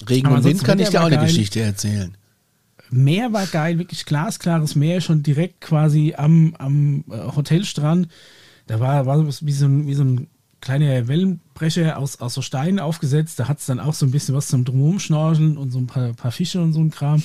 Regen 0.08 0.28
Aber 0.28 0.38
und 0.38 0.44
Wind 0.44 0.64
kann 0.64 0.80
ich 0.80 0.90
dir 0.90 1.02
auch 1.02 1.06
eine 1.06 1.16
geil. 1.16 1.28
Geschichte 1.28 1.62
erzählen. 1.62 2.16
Meer 2.90 3.32
war 3.34 3.48
geil, 3.48 3.80
wirklich 3.80 4.06
glasklares 4.06 4.76
Meer, 4.76 5.02
schon 5.02 5.24
direkt 5.24 5.62
quasi 5.62 6.14
am, 6.16 6.56
am 6.58 7.06
äh, 7.10 7.18
Hotelstrand. 7.36 8.10
Da 8.68 8.80
war, 8.80 9.06
war 9.06 9.26
wie 9.26 9.52
so 9.52 9.66
ein, 9.66 9.88
wie 9.88 9.94
so 9.94 10.04
ein 10.04 10.28
kleiner 10.62 11.08
Wellenbrecher 11.08 11.98
aus, 11.98 12.22
aus 12.22 12.34
so 12.36 12.42
Steinen 12.42 12.80
aufgesetzt. 12.80 13.40
Da 13.40 13.48
hat 13.48 13.60
es 13.60 13.66
dann 13.66 13.80
auch 13.80 13.94
so 13.94 14.06
ein 14.06 14.12
bisschen 14.12 14.36
was 14.36 14.48
zum 14.48 14.64
Drumherumschnorcheln 14.64 15.58
und 15.58 15.72
so 15.72 15.80
ein 15.80 15.88
paar, 15.88 16.14
paar 16.14 16.32
Fische 16.32 16.62
und 16.62 16.74
so 16.74 16.80
ein 16.80 16.92
Kram. 16.92 17.22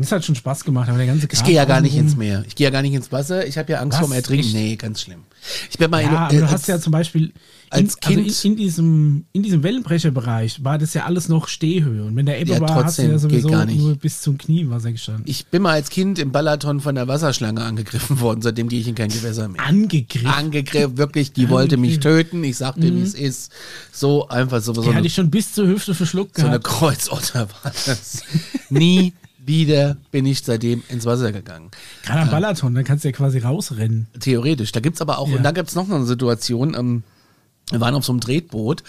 Das 0.00 0.12
hat 0.12 0.24
schon 0.24 0.36
Spaß 0.36 0.64
gemacht, 0.64 0.88
aber 0.88 0.98
der 0.98 1.08
ganze 1.08 1.26
Ich 1.30 1.42
gehe 1.42 1.56
ja 1.56 1.64
gar 1.64 1.80
nicht 1.80 1.94
außenrum- 1.94 2.00
ins 2.00 2.16
Meer. 2.16 2.44
Ich 2.46 2.54
gehe 2.54 2.66
ja 2.66 2.70
gar 2.70 2.82
nicht 2.82 2.94
ins 2.94 3.10
Wasser. 3.10 3.46
Ich 3.46 3.58
habe 3.58 3.72
ja 3.72 3.80
Angst 3.80 3.94
Was? 3.94 4.00
vorm 4.00 4.12
Ertrinken. 4.12 4.52
Nee, 4.52 4.76
ganz 4.76 5.00
schlimm. 5.02 5.24
Ich 5.70 5.78
bin 5.78 5.90
mal 5.90 6.02
Ja, 6.02 6.08
in, 6.08 6.14
aber 6.16 6.34
äh, 6.34 6.36
du 6.36 6.42
als- 6.44 6.52
hast 6.52 6.68
ja 6.68 6.78
zum 6.78 6.92
Beispiel 6.92 7.32
in, 7.72 7.84
als 7.86 7.96
also 7.96 8.14
Kind- 8.14 8.44
in, 8.44 8.50
in, 8.52 8.56
diesem, 8.56 9.24
in 9.32 9.42
diesem 9.42 9.62
Wellenbrecherbereich 9.62 10.64
war 10.64 10.78
das 10.78 10.94
ja 10.94 11.04
alles 11.04 11.28
noch 11.28 11.48
Stehhöhe. 11.48 12.04
Und 12.04 12.16
wenn 12.16 12.26
der 12.26 12.40
Ebbe 12.40 12.52
Ja, 12.52 12.60
war, 12.60 12.68
hast 12.68 12.98
du 12.98 13.02
trotzdem, 13.02 13.10
ja 13.10 13.18
sowieso 13.18 13.48
nur 13.48 13.94
bis 13.96 14.20
zum 14.22 14.38
Knie 14.38 14.68
Wasser 14.68 14.92
gestanden. 14.92 15.24
ich 15.26 15.46
bin 15.46 15.62
mal 15.62 15.72
als 15.72 15.90
Kind 15.90 16.18
im 16.18 16.32
Balaton 16.32 16.80
von 16.80 16.94
der 16.94 17.08
Wasserschlange 17.08 17.60
angegriffen 17.62 18.20
worden. 18.20 18.42
Seitdem 18.42 18.68
gehe 18.68 18.80
ich 18.80 18.88
in 18.88 18.94
kein 18.94 19.10
Gewässer 19.10 19.48
mehr. 19.48 19.64
Angegriffen. 19.64 20.26
Angegriffen, 20.28 20.98
wirklich, 20.98 21.32
die 21.32 21.48
wollte 21.50 21.76
mich 21.76 22.00
töten. 22.00 22.44
Ich 22.44 22.56
sagte, 22.56 22.94
wie 22.94 23.00
es 23.02 23.14
ist. 23.14 23.52
So 23.92 24.28
einfach 24.28 24.60
so, 24.62 24.72
so, 24.74 24.82
Die 24.82 24.88
hatte 24.88 24.98
eine, 24.98 25.06
ich 25.06 25.14
schon 25.14 25.30
bis 25.30 25.52
zur 25.52 25.66
Hüfte 25.66 25.94
verschluckt 25.94 26.36
so 26.36 26.42
eine 26.46 26.58
gehabt. 26.60 26.64
Kreuzotter 26.64 27.48
war 27.62 27.72
das. 27.86 28.22
Nie 28.70 29.12
wieder 29.44 29.96
bin 30.10 30.26
ich 30.26 30.42
seitdem 30.42 30.82
ins 30.90 31.06
Wasser 31.06 31.32
gegangen. 31.32 31.70
Gerade 32.04 32.20
am 32.20 32.30
Balaton, 32.30 32.74
dann 32.74 32.84
kannst 32.84 33.04
du 33.04 33.08
ja 33.08 33.12
quasi 33.12 33.38
rausrennen. 33.38 34.06
Theoretisch. 34.20 34.72
Da 34.72 34.80
gibt's 34.80 35.00
aber 35.00 35.18
auch, 35.18 35.28
Ja. 35.30 35.36
und 35.38 35.42
da 35.42 35.52
gibt's 35.52 35.74
noch 35.74 35.88
eine 35.88 36.04
Situation, 36.04 36.74
ähm, 36.78 37.02
wir 37.70 37.80
waren 37.80 37.94
auf 37.94 38.04
so 38.04 38.12
einem 38.12 38.20
Tretboot, 38.20 38.82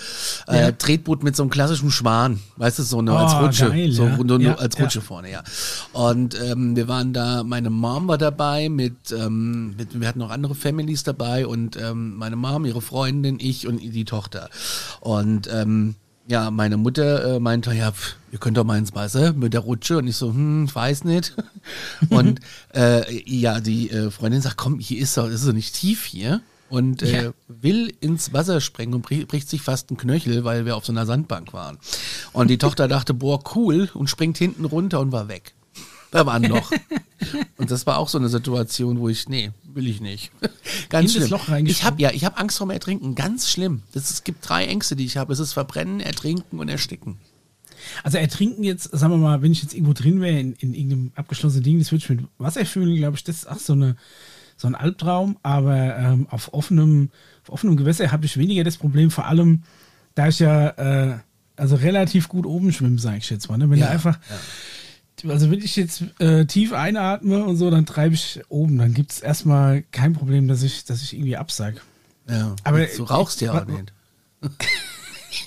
Ja. 0.48 0.53
äh, 0.69 0.74
Tretboot 0.74 1.24
mit 1.24 1.36
so 1.36 1.43
einem 1.43 1.50
klassischen 1.50 1.91
Schwan, 1.91 2.39
weißt 2.57 2.79
du, 2.79 2.83
so 2.83 3.00
eine, 3.00 3.12
als 3.17 3.33
Oh, 3.33 3.38
Rutsche, 3.45 3.69
geil, 3.69 3.91
so 3.91 4.05
ja. 4.05 4.17
nur, 4.17 4.39
Ja, 4.39 4.56
als. 4.56 4.80
Rutsche 4.80 5.01
vorne, 5.01 5.32
ja. 5.32 5.43
Und 5.93 6.39
ähm, 6.41 6.75
wir 6.75 6.88
waren 6.88 7.12
da, 7.13 7.43
meine 7.43 7.69
Mom 7.69 8.08
war 8.08 8.17
dabei 8.17 8.69
mit, 8.69 8.95
ähm, 9.12 9.75
mit, 9.75 9.99
wir 9.99 10.08
hatten 10.08 10.19
noch 10.19 10.30
andere 10.32 10.56
Families 10.56 11.03
dabei 11.03 11.45
und 11.45 11.75
ähm, 11.75 12.15
meine 12.15 12.36
Mom, 12.36 12.65
ihre 12.65 12.82
Freundin, 12.82 13.38
ich 13.39 13.67
und 13.67 13.80
die 13.80 14.06
Tochter. 14.06 14.49
Und 15.01 15.49
ähm, 15.51 15.95
ja, 16.27 16.51
meine 16.51 16.77
Mutter 16.77 17.36
äh, 17.36 17.39
meinte, 17.39 17.73
ja, 17.73 17.91
pf, 17.91 18.15
ihr 18.32 18.38
könnt 18.38 18.56
doch 18.56 18.63
mal 18.63 18.77
ins 18.77 18.93
Wasser 18.93 19.34
mit 19.34 19.53
der 19.53 19.62
Rutsche. 19.62 19.97
Und 19.97 20.08
ich 20.08 20.15
so, 20.15 20.30
hm, 20.30 20.65
ich 20.65 20.75
weiß 20.75 21.03
nicht. 21.03 21.34
und 22.10 22.39
äh, 22.75 23.01
ja, 23.30 23.60
die 23.60 23.89
äh, 23.89 24.12
Freundin 24.12 24.39
sagt, 24.41 24.56
komm, 24.58 24.80
hier 24.80 24.99
ist 25.01 25.17
doch, 25.17 25.27
ist 25.27 25.47
doch 25.47 25.53
nicht 25.53 25.73
tief 25.75 26.06
hier. 26.06 26.41
Und 26.69 27.01
äh, 27.01 27.23
Ja. 27.25 27.34
will 27.47 27.93
ins 27.99 28.32
Wasser 28.34 28.62
springen 28.62 28.93
und 28.93 29.01
bricht, 29.01 29.49
sich 29.49 29.62
fast 29.62 29.91
ein 29.91 29.97
Knöchel, 29.97 30.43
weil 30.43 30.65
wir 30.65 30.75
auf 30.75 30.86
so 30.86 30.91
einer 30.91 31.05
Sandbank 31.05 31.53
waren. 31.53 31.77
Und 32.32 32.49
die 32.49 32.58
Tochter 32.58 32.88
dachte, 32.88 33.13
boah, 33.13 33.41
cool, 33.55 33.89
und 33.93 34.10
springt 34.10 34.38
hinten 34.38 34.65
runter 34.65 34.99
und 34.99 35.12
war 35.12 35.27
weg. 35.27 35.55
Da 36.12 36.25
war 36.25 36.34
ein 36.36 36.43
Loch. 36.43 36.71
und 37.58 37.69
das 37.69 37.86
war 37.86 37.97
auch 37.97 38.10
so 38.10 38.17
eine 38.17 38.29
Situation, 38.29 38.99
wo 38.99 39.10
ich, 39.10 39.29
nee, 39.29 39.51
will 39.63 39.88
ich 39.88 40.01
nicht. 40.01 40.32
Ganz 40.89 41.13
In 41.15 41.21
schlimm. 41.21 41.32
Loch 41.32 41.49
ich 41.65 41.84
habe 41.84 42.01
ja, 42.01 42.12
ich 42.12 42.25
habe 42.25 42.38
Angst 42.38 42.58
vorm 42.58 42.71
Ertrinken, 42.71 43.13
ganz 43.15 43.49
schlimm. 43.49 43.84
Das, 43.91 44.10
es 44.10 44.23
gibt 44.23 44.47
drei 44.47 44.65
Ängste, 44.65 44.95
die 44.95 45.05
ich 45.05 45.17
habe. 45.17 45.32
Es 45.34 45.39
ist 45.39 45.53
Verbrennen, 45.53 45.99
Ertrinken 45.99 46.60
und 46.60 46.69
Ersticken. 46.69 47.17
Also 48.03 48.17
ertrinken 48.17 48.63
jetzt, 48.63 48.84
sagen 48.91 49.13
wir 49.13 49.17
mal, 49.17 49.41
wenn 49.41 49.51
ich 49.51 49.62
jetzt 49.62 49.73
irgendwo 49.73 49.93
drin 49.93 50.21
wäre, 50.21 50.39
in, 50.39 50.53
in 50.53 50.73
irgendeinem 50.73 51.12
abgeschlossenen 51.15 51.63
Ding, 51.63 51.79
das 51.79 51.91
würde 51.91 52.03
ich 52.03 52.10
mit 52.10 52.19
Wasser 52.38 52.65
fühlen, 52.65 52.95
glaube 52.95 53.17
ich, 53.17 53.23
das 53.23 53.38
ist 53.38 53.49
auch 53.49 53.58
so, 53.60 53.73
eine, 53.73 53.95
so 54.60 54.67
ein 54.67 54.76
Albtraum. 54.76 55.38
Aber 55.41 55.98
ähm, 55.98 56.28
auf, 56.30 56.54
offenem, 56.54 57.10
auf 57.43 57.54
offenem 57.54 57.78
Gewässer 57.78 58.12
habe 58.12 58.26
ich 58.26 58.38
weniger 58.38 58.63
das 58.63 58.78
Problem, 58.78 59.10
vor 59.10 59.26
allem, 59.26 59.63
da 60.15 60.28
ich 60.28 60.39
ja 60.39 60.69
äh, 60.69 61.17
also 61.56 61.76
relativ 61.76 62.28
gut 62.28 62.45
oben 62.45 62.72
schwimme, 62.72 63.00
sage 63.00 63.17
ich 63.17 63.30
jetzt 63.30 63.50
mal. 63.50 63.58
Ne? 63.58 63.69
Wenn 63.69 63.80
Ja, 63.80 63.88
du 63.88 63.91
einfach, 63.93 64.19
also 65.28 65.50
wenn 65.50 65.60
ich 65.60 65.76
jetzt 65.76 66.04
äh, 66.19 66.45
tief 66.45 66.74
einatme 66.74 67.43
und 67.43 67.56
so, 67.58 67.69
dann 67.69 67.86
treibe 67.86 68.15
ich 68.15 68.41
oben. 68.50 68.78
Dann 68.78 68.93
gibt 68.93 69.12
es 69.13 69.19
erstmal 69.22 69.84
kein 69.91 70.13
Problem, 70.13 70.48
dass 70.48 70.62
ich, 70.63 70.86
dass 70.86 71.02
ich 71.02 71.13
irgendwie 71.13 71.38
absag. 71.38 71.82
Ja, 72.30 72.56
Aber 72.63 72.86
du 72.86 73.04
rauchst 73.04 73.41
ja 73.41 73.54
auch 73.54 73.65
nicht. 73.65 73.93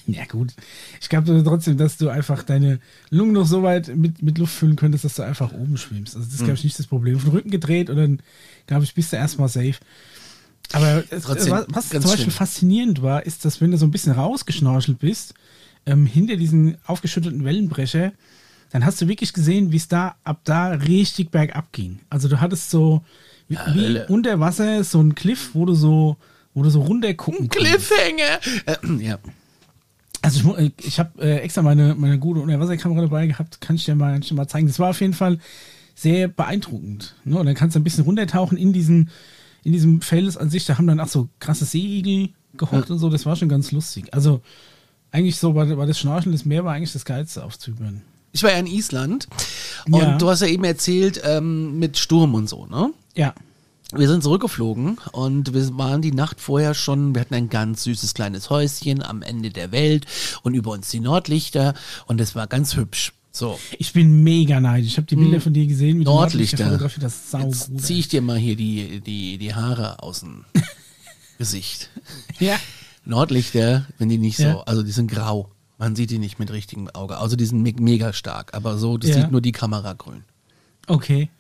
Ja, 0.07 0.25
gut. 0.27 0.53
Ich 1.01 1.09
glaube 1.09 1.43
trotzdem, 1.45 1.77
dass 1.77 1.97
du 1.97 2.09
einfach 2.09 2.43
deine 2.43 2.79
Lungen 3.11 3.33
noch 3.33 3.47
so 3.47 3.63
weit 3.63 3.89
mit, 3.97 4.23
mit 4.23 4.39
Luft 4.39 4.55
füllen 4.55 4.77
könntest, 4.77 5.05
dass 5.05 5.15
du 5.15 5.23
einfach 5.23 5.53
oben 5.53 5.77
schwimmst. 5.77 6.15
Also, 6.17 6.27
das 6.27 6.35
ist, 6.35 6.45
glaube 6.45 6.55
ich, 6.55 6.65
nicht 6.65 6.79
das 6.79 6.87
Problem. 6.87 7.17
Auf 7.17 7.25
den 7.25 7.33
Rücken 7.33 7.51
gedreht 7.51 7.91
und 7.91 7.97
dann, 7.97 8.21
glaube 8.67 8.85
ich, 8.85 8.95
bist 8.95 9.13
du 9.13 9.17
erstmal 9.17 9.49
safe. 9.49 9.75
Aber 10.73 11.05
es, 11.11 11.25
Trotzdem, 11.25 11.53
was, 11.53 11.67
was 11.69 11.89
zum 11.89 12.01
Beispiel 12.03 12.17
schlimm. 12.19 12.31
faszinierend 12.31 13.03
war, 13.03 13.27
ist, 13.27 13.45
dass 13.45 13.61
wenn 13.61 13.73
du 13.73 13.77
so 13.77 13.87
ein 13.87 13.91
bisschen 13.91 14.13
rausgeschnorchelt 14.13 14.99
bist, 14.99 15.35
ähm, 15.87 16.07
hinter 16.07 16.37
diesen 16.37 16.77
aufgeschüttelten 16.87 17.45
Wellenbrecher, 17.45 18.13
dann 18.71 18.85
hast 18.87 19.01
du 19.03 19.09
wirklich 19.09 19.33
gesehen, 19.33 19.73
wie 19.73 19.77
es 19.77 19.89
da 19.89 20.17
ab 20.25 20.41
da 20.45 20.69
richtig 20.69 21.31
bergab 21.31 21.73
ging. 21.73 21.99
Also 22.09 22.29
du 22.29 22.41
hattest 22.41 22.71
so 22.71 23.03
wie, 23.49 23.55
Ja, 23.55 23.75
wie 23.75 24.13
unter 24.13 24.41
Wasser 24.41 24.83
so 24.85 25.01
ein 25.01 25.15
Cliff, 25.15 25.51
wo 25.53 25.67
du 25.67 25.75
so, 25.75 26.17
wo 26.55 26.63
du 26.63 26.71
so 26.71 26.81
runter 26.81 27.13
gucken. 27.15 27.49
Cliffhanger! 27.49 28.41
Äh, 28.67 29.05
ja. 29.05 29.19
Also 30.23 30.57
ich, 30.57 30.65
äh, 30.65 30.71
ich 30.81 30.99
habe 30.99 31.21
äh, 31.23 31.39
extra 31.39 31.63
meine, 31.63 31.95
meine 31.97 32.19
gute 32.19 32.41
Unterwasserkamera 32.41 33.03
dabei 33.03 33.27
gehabt, 33.27 33.61
kann 33.61 33.77
ich 33.77 33.85
dir 33.85 33.95
mal, 33.95 34.19
ich 34.21 34.29
dir 34.29 34.35
mal 34.35 34.49
zeigen. 34.49 34.67
Das 34.69 34.79
war 34.79 34.91
auf 34.91 35.01
jeden 35.01 35.15
Fall 35.15 35.39
sehr 35.95 36.29
beeindruckend. 36.29 37.17
Ne? 37.25 37.39
Und 37.39 37.47
dann 37.47 37.55
kannst 37.55 37.77
du 37.77 37.81
ein 37.81 37.85
bisschen 37.85 38.05
runtertauchen 38.05 38.57
in 38.57 38.73
diesen, 38.73 39.11
in 39.65 39.73
diesem 39.73 40.01
Fels 40.01 40.37
an 40.37 40.49
sich. 40.51 40.65
Da 40.65 40.79
haben 40.79 40.87
dann 40.87 41.01
auch 41.01 41.09
so 41.09 41.29
krasse 41.39 41.65
Seeigel 41.65 42.31
gehockt 42.57 42.91
und 42.91 42.99
so. 42.99 43.11
Das 43.11 43.27
war 43.27 43.37
schon 43.37 43.49
ganz 43.49 43.73
lustig. 43.73 44.13
Also 44.15 44.41
eigentlich 45.11 45.37
so 45.39 45.55
war, 45.55 45.69
war 45.77 45.87
das 45.87 45.99
Schnorcheln 45.99 46.33
des 46.33 46.45
Meer 46.45 46.65
war 46.65 46.73
eigentlich 46.75 46.93
das 46.93 47.05
Geilste 47.05 47.45
auf 47.45 47.59
Zypern. 47.59 48.03
Ich 48.33 48.43
war 48.43 48.51
ja 48.51 48.59
in 48.59 48.67
Island 48.67 49.29
und 49.87 50.01
Ja. 50.01 50.17
du 50.17 50.31
hast 50.31 50.41
ja 50.41 50.47
eben 50.47 50.65
erzählt 50.65 51.21
ähm, 51.25 51.79
mit 51.79 51.99
Sturm 51.99 52.35
und 52.35 52.49
so, 52.49 52.65
ne? 52.67 52.91
Ja. 53.15 53.35
Wir 53.95 54.09
sind 54.09 54.23
zurückgeflogen 54.23 54.99
und 55.13 55.53
wir 55.53 55.77
waren 55.77 56.01
die 56.01 56.13
Nacht 56.13 56.41
vorher 56.41 56.73
schon, 56.75 57.15
wir 57.15 57.21
hatten 57.21 57.35
ein 57.35 57.49
ganz 57.51 57.85
süßes 57.85 58.15
kleines 58.15 58.49
Häuschen 58.49 59.03
am 59.03 59.21
Ende 59.23 59.51
der 59.51 59.71
Welt 59.71 60.07
und 60.43 60.55
über 60.55 60.71
uns 60.73 60.89
die 60.89 61.01
Nordlichter 61.01 61.75
und 62.07 62.21
es 62.21 62.35
war 62.35 62.47
ganz 62.47 62.75
hübsch. 62.77 63.13
So, 63.35 63.59
Ich 63.79 63.93
bin 63.93 64.23
mega 64.25 64.61
neidisch. 64.61 64.93
Ich 64.93 64.97
habe 64.99 65.07
die 65.07 65.17
Bilder 65.17 65.41
von 65.41 65.53
dir 65.55 65.67
gesehen. 65.67 65.99
Mit 65.99 66.07
Nordlichter. 66.07 66.67
Fotografie, 66.67 67.01
das 67.01 67.15
ist 67.15 67.33
jetzt 67.33 67.61
saugut. 67.67 67.81
ziehe 67.83 67.99
ich 67.99 68.09
dir 68.09 68.21
mal 68.23 68.37
hier 68.39 68.57
die, 68.57 69.01
die, 69.01 69.39
die 69.39 69.55
Haare 69.55 70.03
aus 70.03 70.21
dem 70.21 70.45
Gesicht. 71.39 71.91
Ja. 72.41 72.57
Nordlichter, 73.05 73.87
wenn 73.99 74.09
die 74.09 74.19
nicht 74.19 74.37
so, 74.37 74.43
Ja. 74.45 74.61
also 74.63 74.83
die 74.83 74.93
sind 74.93 75.11
grau. 75.11 75.51
Man 75.79 75.97
sieht 75.97 76.11
die 76.11 76.19
nicht 76.19 76.39
mit 76.39 76.51
richtigem 76.53 76.89
Auge. 76.91 77.17
Also 77.19 77.37
die 77.37 77.45
sind 77.47 77.63
me 77.63 77.73
mega 77.79 78.13
stark, 78.13 78.55
aber 78.55 78.79
so, 78.79 78.97
das 78.99 79.11
Ja. 79.11 79.17
sieht 79.23 79.33
nur 79.33 79.41
die 79.41 79.53
Kamera 79.53 79.95
grün. 79.95 80.25
Okay. 80.89 81.31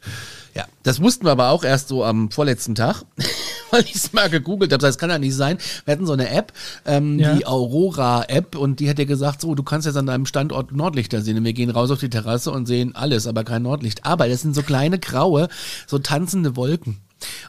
Ja, 0.54 0.66
das 0.82 1.00
wussten 1.00 1.24
wir 1.24 1.32
aber 1.32 1.48
auch 1.50 1.64
erst 1.64 1.88
so 1.88 2.04
am 2.04 2.30
vorletzten 2.30 2.74
Tag, 2.74 3.04
weil 3.70 3.82
ich 3.84 3.94
es 3.94 4.12
mal 4.12 4.28
gegoogelt 4.28 4.70
habe. 4.72 4.82
Das 4.82 4.98
kann 4.98 5.08
ja 5.08 5.18
nicht 5.18 5.34
sein. 5.34 5.56
Wir 5.86 5.92
hatten 5.92 6.06
so 6.06 6.12
eine 6.12 6.28
App, 6.28 6.52
ähm, 6.84 7.18
Ja. 7.18 7.34
die 7.34 7.46
Aurora-App, 7.46 8.54
und 8.56 8.78
die 8.80 8.88
hat 8.90 8.98
dir 8.98 9.06
gesagt, 9.06 9.40
so, 9.40 9.54
du 9.54 9.62
kannst 9.62 9.86
jetzt 9.86 9.96
an 9.96 10.06
deinem 10.06 10.26
Standort 10.26 10.72
Nordlichter 10.72 11.22
sehen. 11.22 11.38
Und 11.38 11.44
wir 11.44 11.54
gehen 11.54 11.70
raus 11.70 11.90
auf 11.90 12.00
die 12.00 12.10
Terrasse 12.10 12.50
und 12.50 12.66
sehen 12.66 12.94
alles, 12.94 13.26
aber 13.26 13.44
kein 13.44 13.62
Nordlicht. 13.62 14.04
Aber 14.04 14.28
das 14.28 14.42
sind 14.42 14.54
so 14.54 14.62
kleine 14.62 14.98
graue, 14.98 15.48
so 15.86 15.98
tanzende 15.98 16.54
Wolken. 16.56 16.98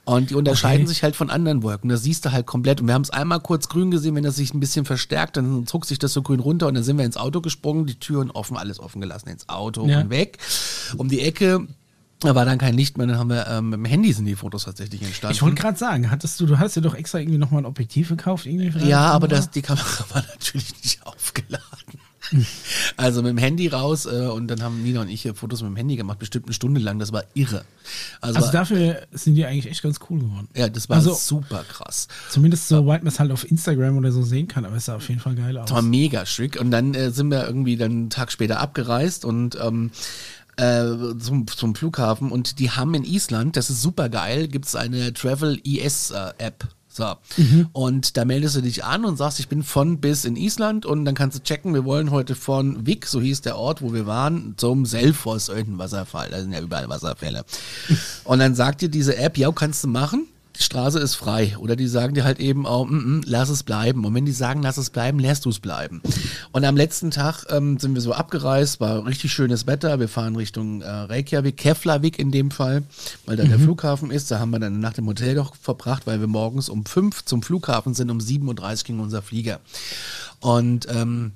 Und 0.06 0.30
die 0.30 0.36
unterscheiden 0.36 0.84
Okay. 0.86 0.90
sich 0.94 1.04
halt 1.04 1.16
von 1.16 1.30
anderen 1.32 1.62
Wolken. 1.64 1.90
Das 1.90 2.04
siehst 2.04 2.24
du 2.26 2.32
halt 2.32 2.46
komplett. 2.46 2.80
Und 2.80 2.88
wir 2.88 2.94
haben 2.94 3.02
es 3.02 3.10
einmal 3.10 3.40
kurz 3.42 3.68
grün 3.70 3.90
gesehen, 3.92 4.16
wenn 4.16 4.24
das 4.24 4.36
sich 4.38 4.54
ein 4.54 4.60
bisschen 4.60 4.86
verstärkt, 4.86 5.36
dann 5.36 5.66
zog 5.68 5.86
sich 5.86 5.98
das 6.00 6.14
so 6.14 6.22
grün 6.22 6.40
runter 6.40 6.68
und 6.68 6.76
dann 6.76 6.84
sind 6.84 6.98
wir 6.98 7.06
ins 7.06 7.18
Auto 7.18 7.42
gesprungen, 7.42 7.86
die 7.88 7.96
Türen 7.96 8.30
offen, 8.32 8.56
alles 8.56 8.80
offen 8.80 9.02
gelassen, 9.02 9.30
ins 9.30 9.50
Auto 9.50 9.86
Ja. 9.88 10.00
und 10.02 10.10
weg. 10.12 10.38
Um 10.96 11.10
die 11.10 11.22
Ecke 11.22 11.68
da 12.24 12.36
war 12.36 12.46
dann 12.46 12.58
kein 12.58 12.76
Licht 12.76 12.98
mehr, 12.98 13.08
dann 13.08 13.18
haben 13.18 13.30
wir 13.30 13.48
ähm, 13.48 13.70
mit 13.70 13.78
dem 13.80 13.86
Handy 13.86 14.14
sind 14.14 14.26
die 14.26 14.36
Fotos 14.36 14.66
tatsächlich 14.66 15.02
entstanden. 15.02 15.36
Ich 15.36 15.42
wollte 15.42 15.56
gerade 15.62 15.78
sagen, 15.78 16.10
hattest 16.12 16.40
du, 16.40 16.46
du 16.46 16.60
hast 16.60 16.76
ja 16.76 16.82
doch 16.82 16.96
extra 16.96 17.20
irgendwie 17.20 17.38
nochmal 17.38 17.62
ein 17.62 17.66
Objektiv 17.66 18.10
gekauft, 18.10 18.46
irgendwie 18.46 18.72
für 18.72 18.80
Ja, 18.80 19.12
aber 19.12 19.28
das, 19.28 19.52
die 19.52 19.62
Kamera 19.62 20.06
war 20.14 20.24
natürlich 20.34 20.74
nicht 20.84 21.06
aufgeladen. 21.06 21.70
Also 22.98 23.22
mit 23.22 23.32
dem 23.32 23.38
Handy 23.38 23.68
raus 23.68 24.06
äh, 24.06 24.28
und 24.28 24.48
dann 24.48 24.64
haben 24.64 24.82
Nina 24.82 25.02
und 25.02 25.10
ich 25.10 25.22
hier 25.22 25.36
Fotos 25.36 25.62
mit 25.62 25.70
dem 25.72 25.76
Handy 25.76 25.98
gemacht, 25.98 26.18
bestimmt 26.20 26.46
eine 26.46 26.54
Stunde 26.54 26.80
lang. 26.80 26.98
Das 26.98 27.12
war 27.12 27.24
irre. 27.34 27.64
Also, 28.22 28.40
Also 28.40 28.52
dafür 28.52 29.02
sind 29.12 29.36
die 29.36 29.46
eigentlich 29.46 29.68
echt 29.70 29.84
ganz 29.84 30.00
cool 30.10 30.20
geworden. 30.20 30.48
ja, 30.56 30.70
das 30.70 30.90
war 30.90 30.98
also- 30.98 31.14
super 31.14 31.64
krass. 31.68 32.08
Zumindest 32.30 32.70
so 32.70 32.88
weit 32.88 33.04
man 33.04 33.12
es 33.12 33.20
halt 33.20 33.32
auf 33.32 33.50
Instagram 33.50 33.98
oder 33.98 34.12
so 34.12 34.24
sehen 34.24 34.48
kann, 34.48 34.66
aber 34.66 34.78
es 34.78 34.86
sah 34.86 34.96
auf 34.96 35.08
jeden 35.10 35.20
Fall 35.22 35.36
geil 35.36 35.58
aus. 35.58 35.66
Das 35.68 35.76
war 35.76 35.82
mega 35.84 36.26
schick. 36.26 36.60
Und 36.60 36.72
dann 36.72 36.94
äh, 36.96 37.12
sind 37.12 37.30
wir 37.30 37.46
irgendwie 37.46 37.76
dann 37.78 37.92
einen 37.92 38.10
Tag 38.10 38.32
später 38.32 38.60
abgereist 38.60 39.26
und 39.26 39.58
ähm, 39.62 39.92
äh, 40.58 41.18
zum, 41.20 41.48
zum 41.48 41.76
Flughafen. 41.76 42.32
Und 42.32 42.60
die 42.60 42.72
haben 42.72 42.94
in 42.94 43.04
Island, 43.04 43.58
das 43.58 43.70
ist 43.70 43.82
super 43.82 44.10
geil, 44.10 44.48
gibt 44.48 44.66
es 44.66 44.76
eine 44.76 45.14
Travel 45.14 45.60
ES 45.64 46.12
äh, 46.12 46.34
App. 46.38 46.68
So. 46.88 47.16
Und 47.72 48.18
da 48.18 48.26
meldest 48.26 48.56
du 48.56 48.62
dich 48.62 48.84
an 48.84 49.04
und 49.04 49.18
sagst, 49.18 49.40
ich 49.40 49.48
bin 49.48 49.64
von 49.64 50.00
bis 50.00 50.26
in 50.26 50.36
Island 50.36 50.86
und 50.86 51.06
dann 51.06 51.16
kannst 51.16 51.40
du 51.40 51.42
checken, 51.44 51.74
wir 51.74 51.86
wollen 51.86 52.12
heute 52.12 52.36
von 52.36 52.86
Vik, 52.86 53.08
so 53.08 53.20
hieß 53.20 53.42
der 53.42 53.58
Ort, 53.58 53.82
wo 53.82 53.94
wir 53.94 54.06
waren, 54.06 54.54
zum 54.58 54.86
Selfoss, 54.86 55.50
irgendein 55.50 55.80
Wasserfall. 55.80 56.30
Da 56.30 56.40
sind 56.40 56.52
ja 56.52 56.62
überall 56.62 56.88
Wasserfälle. 56.90 57.46
und 58.26 58.38
dann 58.38 58.54
sagt 58.54 58.82
dir 58.82 58.90
diese 58.90 59.18
App, 59.18 59.40
ja, 59.40 59.52
kannst 59.52 59.84
du 59.84 59.88
machen 59.88 60.28
die 60.56 60.64
Straße 60.64 61.00
ist 61.00 61.16
frei. 61.16 61.58
Oder 61.58 61.76
die 61.76 61.88
sagen 61.88 62.14
dir 62.14 62.24
halt 62.24 62.40
eben 62.40 62.66
auch, 62.66 62.86
mm, 62.86 62.96
mm, 62.96 63.22
lass 63.26 63.50
es 63.50 63.64
bleiben. 63.64 64.06
Und 64.06 64.14
wenn 64.14 64.26
die 64.26 64.32
sagen, 64.32 64.62
lass 64.62 64.78
es 64.78 64.90
bleiben, 64.90 65.20
lässt 65.20 65.46
du 65.46 65.50
es 65.50 65.60
bleiben. 65.60 66.02
Und 66.52 66.64
am 66.66 66.78
letzten 66.78 67.12
Tag 67.12 67.46
ähm, 67.50 67.80
sind 67.80 67.94
wir 67.96 68.02
so 68.02 68.14
abgereist, 68.14 68.80
war 68.80 69.06
richtig 69.06 69.34
schönes 69.34 69.68
Wetter. 69.68 70.00
Wir 70.00 70.08
fahren 70.08 70.36
Richtung 70.36 70.82
äh, 70.82 70.90
Reykjavik, 70.90 71.58
Keflavik 71.58 72.20
in 72.20 72.32
dem 72.32 72.52
Fall, 72.52 72.84
weil 73.26 73.36
da 73.36 73.44
der 73.44 73.60
Flughafen 73.60 74.12
ist. 74.12 74.30
Da 74.32 74.40
haben 74.40 74.52
wir 74.52 74.60
dann 74.60 74.80
nach 74.80 74.94
dem 74.94 75.08
Hotel 75.08 75.36
doch 75.36 75.56
verbracht, 75.56 76.06
weil 76.06 76.20
wir 76.20 76.28
morgens 76.28 76.70
um 76.70 76.86
fünf 76.86 77.26
zum 77.26 77.42
Flughafen 77.42 77.94
sind, 77.94 78.12
um 78.12 78.20
7.30 78.20 78.48
Uhr 78.48 78.84
ging 78.84 79.00
unser 79.00 79.22
Flieger. 79.22 79.60
Und 80.40 80.88
ähm, 80.90 81.32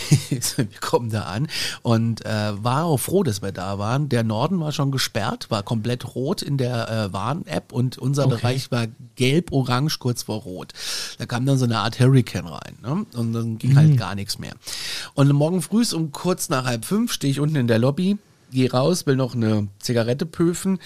wir 0.56 0.80
kommen 0.80 1.10
da 1.10 1.22
an 1.22 1.48
und 1.82 2.24
äh, 2.24 2.52
war 2.62 2.84
auch 2.84 2.98
froh, 2.98 3.22
dass 3.22 3.42
wir 3.42 3.52
da 3.52 3.78
waren. 3.78 4.08
Der 4.08 4.24
Norden 4.24 4.60
war 4.60 4.72
schon 4.72 4.90
gesperrt, 4.90 5.50
war 5.50 5.62
komplett 5.62 6.14
rot 6.14 6.42
in 6.42 6.56
der 6.56 6.88
äh, 6.88 7.12
Warn-App 7.12 7.72
und 7.72 7.98
unser 7.98 8.26
Okay. 8.26 8.36
Bereich 8.36 8.70
war 8.70 8.86
gelb-orange 9.16 9.98
kurz 9.98 10.22
vor 10.22 10.42
rot. 10.42 10.72
Da 11.18 11.26
kam 11.26 11.44
dann 11.44 11.58
so 11.58 11.64
eine 11.64 11.78
Art 11.78 11.98
Hurricane 11.98 12.46
rein 12.46 12.76
ne? 12.82 13.06
und 13.14 13.32
dann 13.32 13.58
ging 13.58 13.76
halt 13.76 13.96
gar 13.96 14.14
nichts 14.14 14.38
mehr. 14.38 14.54
Und 15.14 15.30
morgen 15.32 15.60
früh 15.60 15.82
um 15.92 16.12
kurz 16.12 16.48
nach 16.48 16.64
halb 16.64 16.84
fünf 16.84 17.12
stehe 17.12 17.30
ich 17.30 17.40
unten 17.40 17.56
in 17.56 17.66
der 17.66 17.78
Lobby, 17.78 18.18
gehe 18.52 18.70
raus, 18.70 19.06
will 19.06 19.16
noch 19.16 19.34
eine 19.34 19.68
Zigarette 19.80 20.26
pöfen. 20.26 20.78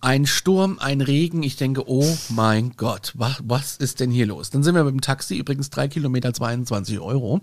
Ein 0.00 0.26
Sturm, 0.26 0.78
ein 0.78 1.00
Regen. 1.00 1.42
Ich 1.42 1.56
denke, 1.56 1.88
oh 1.88 2.06
mein 2.28 2.72
Gott, 2.76 3.12
was, 3.16 3.36
was 3.44 3.76
ist 3.76 4.00
denn 4.00 4.10
hier 4.10 4.26
los? 4.26 4.50
Dann 4.50 4.62
sind 4.62 4.74
wir 4.74 4.84
mit 4.84 4.92
dem 4.94 5.00
Taxi, 5.00 5.36
übrigens 5.38 5.70
drei 5.70 5.88
Kilometer 5.88 6.32
22 6.32 7.00
Euro. 7.00 7.40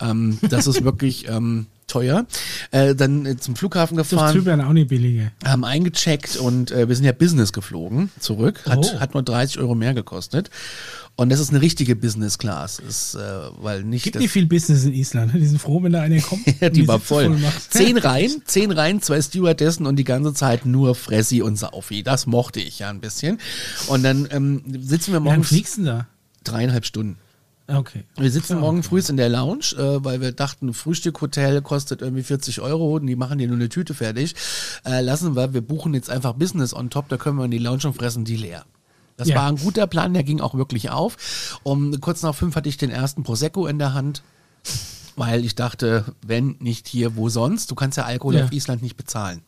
Ähm, 0.00 0.38
das 0.48 0.66
ist 0.66 0.84
wirklich 0.84 1.28
ähm, 1.28 1.66
teuer. 1.88 2.26
Äh, 2.70 2.94
dann 2.94 3.26
äh, 3.26 3.36
zum 3.36 3.56
Flughafen 3.56 3.98
Ist 3.98 4.10
gefahren 4.10 4.32
Zypern 4.32 4.60
auch 4.60 4.72
nicht 4.72 4.88
billiger. 4.88 5.32
haben 5.44 5.64
eingecheckt 5.64 6.36
und 6.36 6.70
äh, 6.70 6.88
wir 6.88 6.94
sind 6.96 7.04
ja 7.04 7.12
Business 7.12 7.52
geflogen 7.52 8.10
zurück. 8.20 8.62
Hat, 8.68 8.78
Oh. 8.94 9.00
hat 9.00 9.14
nur 9.14 9.22
30 9.22 9.58
Euro 9.58 9.74
mehr 9.74 9.94
gekostet. 9.94 10.50
Und 11.18 11.30
das 11.30 11.40
ist 11.40 11.48
eine 11.48 11.62
richtige 11.62 11.96
Business 11.96 12.36
Class. 12.36 12.78
Ist, 12.78 13.14
äh, 13.14 13.18
weil 13.58 13.82
nicht 13.84 14.04
Gibt 14.04 14.16
nicht 14.16 14.30
viel 14.30 14.44
Business 14.44 14.84
in 14.84 14.92
Island. 14.92 15.32
Die 15.34 15.46
sind 15.46 15.58
froh, 15.58 15.82
wenn 15.82 15.92
da 15.92 16.02
einer 16.02 16.20
kommt. 16.20 16.42
ja, 16.60 16.68
die 16.68 16.86
war 16.86 17.00
voll. 17.00 17.34
Zehn 17.70 17.96
Reihen, 17.98 18.42
zehn 18.44 18.70
Reihen, 18.70 19.00
zwei 19.00 19.22
Stewardessen 19.22 19.86
und 19.86 19.96
die 19.96 20.04
ganze 20.04 20.34
Zeit 20.34 20.66
nur 20.66 20.94
Fressi 20.94 21.40
und 21.40 21.56
Saufi. 21.56 22.02
Das 22.02 22.26
mochte 22.26 22.60
ich 22.60 22.80
ja 22.80 22.90
ein 22.90 23.00
bisschen. 23.00 23.38
Und 23.88 24.02
dann 24.02 24.28
ähm, 24.30 24.62
sitzen 24.66 25.12
wir 25.12 25.20
Wie 25.20 25.24
lange 25.24 25.36
morgens 25.36 25.48
fliegst 25.48 25.78
du 25.78 25.84
da? 25.84 26.06
dreieinhalb 26.44 26.84
Stunden. 26.84 27.16
Okay. 27.68 28.04
Wir 28.16 28.30
sitzen 28.30 28.54
Ja, 28.54 28.60
morgen 28.60 28.78
okay. 28.78 28.88
früh 28.88 29.02
in 29.08 29.16
der 29.16 29.28
Lounge, 29.28 29.74
äh, 29.76 30.04
weil 30.04 30.20
wir 30.20 30.32
dachten, 30.32 30.72
Frühstückhotel 30.72 31.62
kostet 31.62 32.02
irgendwie 32.02 32.22
40 32.22 32.60
Euro 32.60 32.96
und 32.96 33.06
die 33.06 33.16
machen 33.16 33.38
dir 33.38 33.48
nur 33.48 33.56
eine 33.56 33.68
Tüte 33.68 33.94
fertig. 33.94 34.34
Äh, 34.84 35.00
lassen 35.00 35.34
wir, 35.34 35.52
wir 35.52 35.62
buchen 35.62 35.94
jetzt 35.94 36.10
einfach 36.10 36.34
Business 36.34 36.74
on 36.74 36.90
top, 36.90 37.08
da 37.08 37.16
können 37.16 37.38
wir 37.38 37.46
in 37.46 37.50
die 37.50 37.58
Lounge 37.58 37.86
und 37.86 37.94
fressen 37.94 38.24
die 38.24 38.36
leer. 38.36 38.64
Das 39.16 39.28
Ja. 39.28 39.36
war 39.36 39.48
ein 39.48 39.56
guter 39.56 39.86
Plan, 39.86 40.12
der 40.14 40.22
ging 40.24 40.40
auch 40.40 40.54
wirklich 40.54 40.90
auf. 40.90 41.58
Um 41.62 42.00
kurz 42.00 42.22
nach 42.22 42.34
fünf 42.34 42.54
hatte 42.56 42.68
ich 42.68 42.76
den 42.76 42.90
ersten 42.90 43.22
Prosecco 43.22 43.66
in 43.66 43.78
der 43.78 43.94
Hand, 43.94 44.22
weil 45.16 45.44
ich 45.44 45.54
dachte, 45.54 46.04
wenn 46.26 46.56
nicht 46.58 46.86
hier, 46.88 47.16
wo 47.16 47.28
sonst? 47.28 47.70
Du 47.70 47.74
kannst 47.74 47.96
ja 47.96 48.04
Alkohol 48.04 48.34
Ja. 48.36 48.44
auf 48.44 48.52
Island 48.52 48.82
nicht 48.82 48.96
bezahlen. 48.96 49.40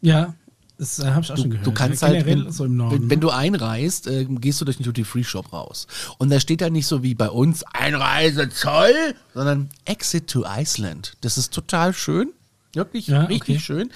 Ja, 0.00 0.34
das 0.78 0.98
äh, 0.98 1.06
habe 1.10 1.20
ich 1.22 1.30
auch 1.30 1.36
Du, 1.36 1.42
schon 1.42 1.50
gehört. 1.50 1.66
du 1.66 1.72
kannst 1.72 2.02
Ja, 2.02 2.08
halt, 2.08 2.26
wenn, 2.26 2.50
so 2.50 2.64
wenn, 2.64 3.10
wenn 3.10 3.20
du 3.20 3.30
einreist, 3.30 4.06
äh, 4.08 4.24
gehst 4.24 4.60
du 4.60 4.64
durch 4.64 4.78
den 4.78 4.84
Duty-Free-Shop 4.84 5.52
raus. 5.52 5.86
Und 6.18 6.30
da 6.30 6.40
steht 6.40 6.60
da 6.60 6.70
nicht 6.70 6.86
so 6.86 7.02
wie 7.02 7.14
bei 7.14 7.28
uns 7.30 7.62
Einreise 7.72 8.48
Zoll, 8.48 9.14
sondern 9.34 9.68
Exit 9.84 10.28
to 10.28 10.44
Iceland. 10.46 11.16
Das 11.20 11.38
ist 11.38 11.52
total 11.52 11.92
schön. 11.92 12.32
Wirklich 12.74 13.08
Ja, 13.08 13.24
richtig 13.24 13.56
okay. 13.56 13.64
schön. 13.64 13.90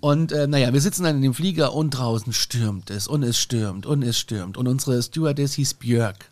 Und 0.00 0.32
äh, 0.32 0.46
naja, 0.46 0.72
wir 0.72 0.80
sitzen 0.80 1.04
dann 1.04 1.16
in 1.16 1.22
dem 1.22 1.34
Flieger 1.34 1.74
und 1.74 1.90
draußen 1.90 2.32
stürmt 2.32 2.90
es 2.90 3.08
und 3.08 3.22
es 3.22 3.38
stürmt 3.38 3.84
und 3.84 4.02
es 4.02 4.18
stürmt. 4.18 4.56
Und 4.56 4.68
unsere 4.68 5.02
Stewardess 5.02 5.54
hieß 5.54 5.74
Björk. 5.74 6.30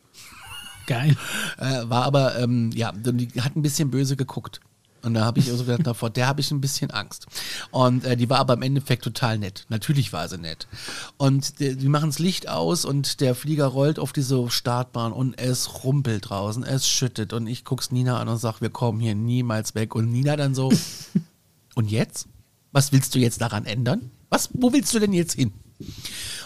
Geil. 0.86 1.16
Äh, 1.58 1.88
war 1.88 2.04
aber, 2.04 2.38
ähm, 2.38 2.70
ja, 2.74 2.92
die 2.92 3.40
hat 3.40 3.56
ein 3.56 3.62
bisschen 3.62 3.90
böse 3.90 4.16
geguckt. 4.16 4.60
Und 5.02 5.14
da 5.14 5.24
habe 5.24 5.38
ich 5.38 5.50
also 5.50 5.64
gedacht, 5.64 5.86
davor, 5.86 6.10
der 6.10 6.26
habe 6.26 6.40
ich 6.40 6.50
ein 6.50 6.60
bisschen 6.60 6.90
Angst. 6.90 7.26
Und 7.70 8.04
äh, 8.04 8.16
die 8.16 8.28
war 8.28 8.38
aber 8.38 8.54
im 8.54 8.62
Endeffekt 8.62 9.04
total 9.04 9.38
nett. 9.38 9.66
Natürlich 9.68 10.12
war 10.12 10.28
sie 10.28 10.38
nett. 10.38 10.68
Und 11.16 11.58
die, 11.58 11.76
die 11.76 11.88
machen 11.88 12.10
das 12.10 12.18
Licht 12.18 12.48
aus 12.48 12.84
und 12.84 13.20
der 13.20 13.34
Flieger 13.34 13.66
rollt 13.66 13.98
auf 13.98 14.12
diese 14.12 14.50
Startbahn 14.50 15.12
und 15.12 15.38
es 15.38 15.84
rumpelt 15.84 16.28
draußen, 16.28 16.62
es 16.62 16.88
schüttet. 16.88 17.32
Und 17.32 17.46
ich 17.46 17.64
guck's 17.64 17.90
Nina 17.90 18.20
an 18.20 18.28
und 18.28 18.38
sag, 18.38 18.60
wir 18.60 18.70
kommen 18.70 19.00
hier 19.00 19.14
niemals 19.14 19.74
weg. 19.74 19.94
Und 19.94 20.10
Nina 20.10 20.36
dann 20.36 20.54
so, 20.54 20.72
und 21.74 21.90
jetzt? 21.90 22.26
Was 22.72 22.92
willst 22.92 23.14
du 23.14 23.18
jetzt 23.18 23.40
daran 23.40 23.66
ändern? 23.66 24.10
Was, 24.28 24.48
wo 24.52 24.72
willst 24.72 24.94
du 24.94 24.98
denn 25.00 25.12
jetzt 25.12 25.34
hin? 25.34 25.52
Und 25.80 25.88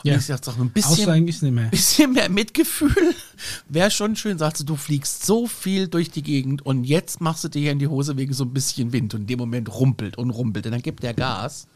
Ja. 0.05 0.17
ich 0.17 0.25
sag, 0.27 0.45
sag 0.45 0.59
ein 0.59 0.71
bisschen, 0.71 1.55
mehr. 1.55 1.69
bisschen 1.69 2.13
mehr 2.13 2.29
Mitgefühl 2.29 2.95
wäre 3.69 3.91
schon 3.91 4.17
schön. 4.17 4.39
Sagst 4.39 4.61
du, 4.61 4.65
du 4.65 4.77
fliegst 4.77 5.27
so 5.27 5.47
viel 5.47 5.89
durch 5.89 6.11
die 6.11 6.23
Gegend 6.23 6.65
und 6.65 6.85
jetzt 6.85 7.21
machst 7.21 7.43
du 7.45 7.49
dir 7.49 7.61
hier 7.61 7.73
in 7.73 7.79
die 7.79 7.89
Hose 7.89 8.17
wegen 8.17 8.33
so 8.33 8.45
ein 8.45 8.53
bisschen 8.53 8.93
Wind 8.93 9.13
und 9.15 9.23
in 9.23 9.27
dem 9.27 9.39
Moment 9.39 9.69
rumpelt 9.75 10.17
und 10.17 10.31
rumpelt 10.31 10.67
und 10.67 10.73
dann 10.73 10.83
gibt 10.83 11.03
der 11.03 11.15
Gas. 11.15 11.67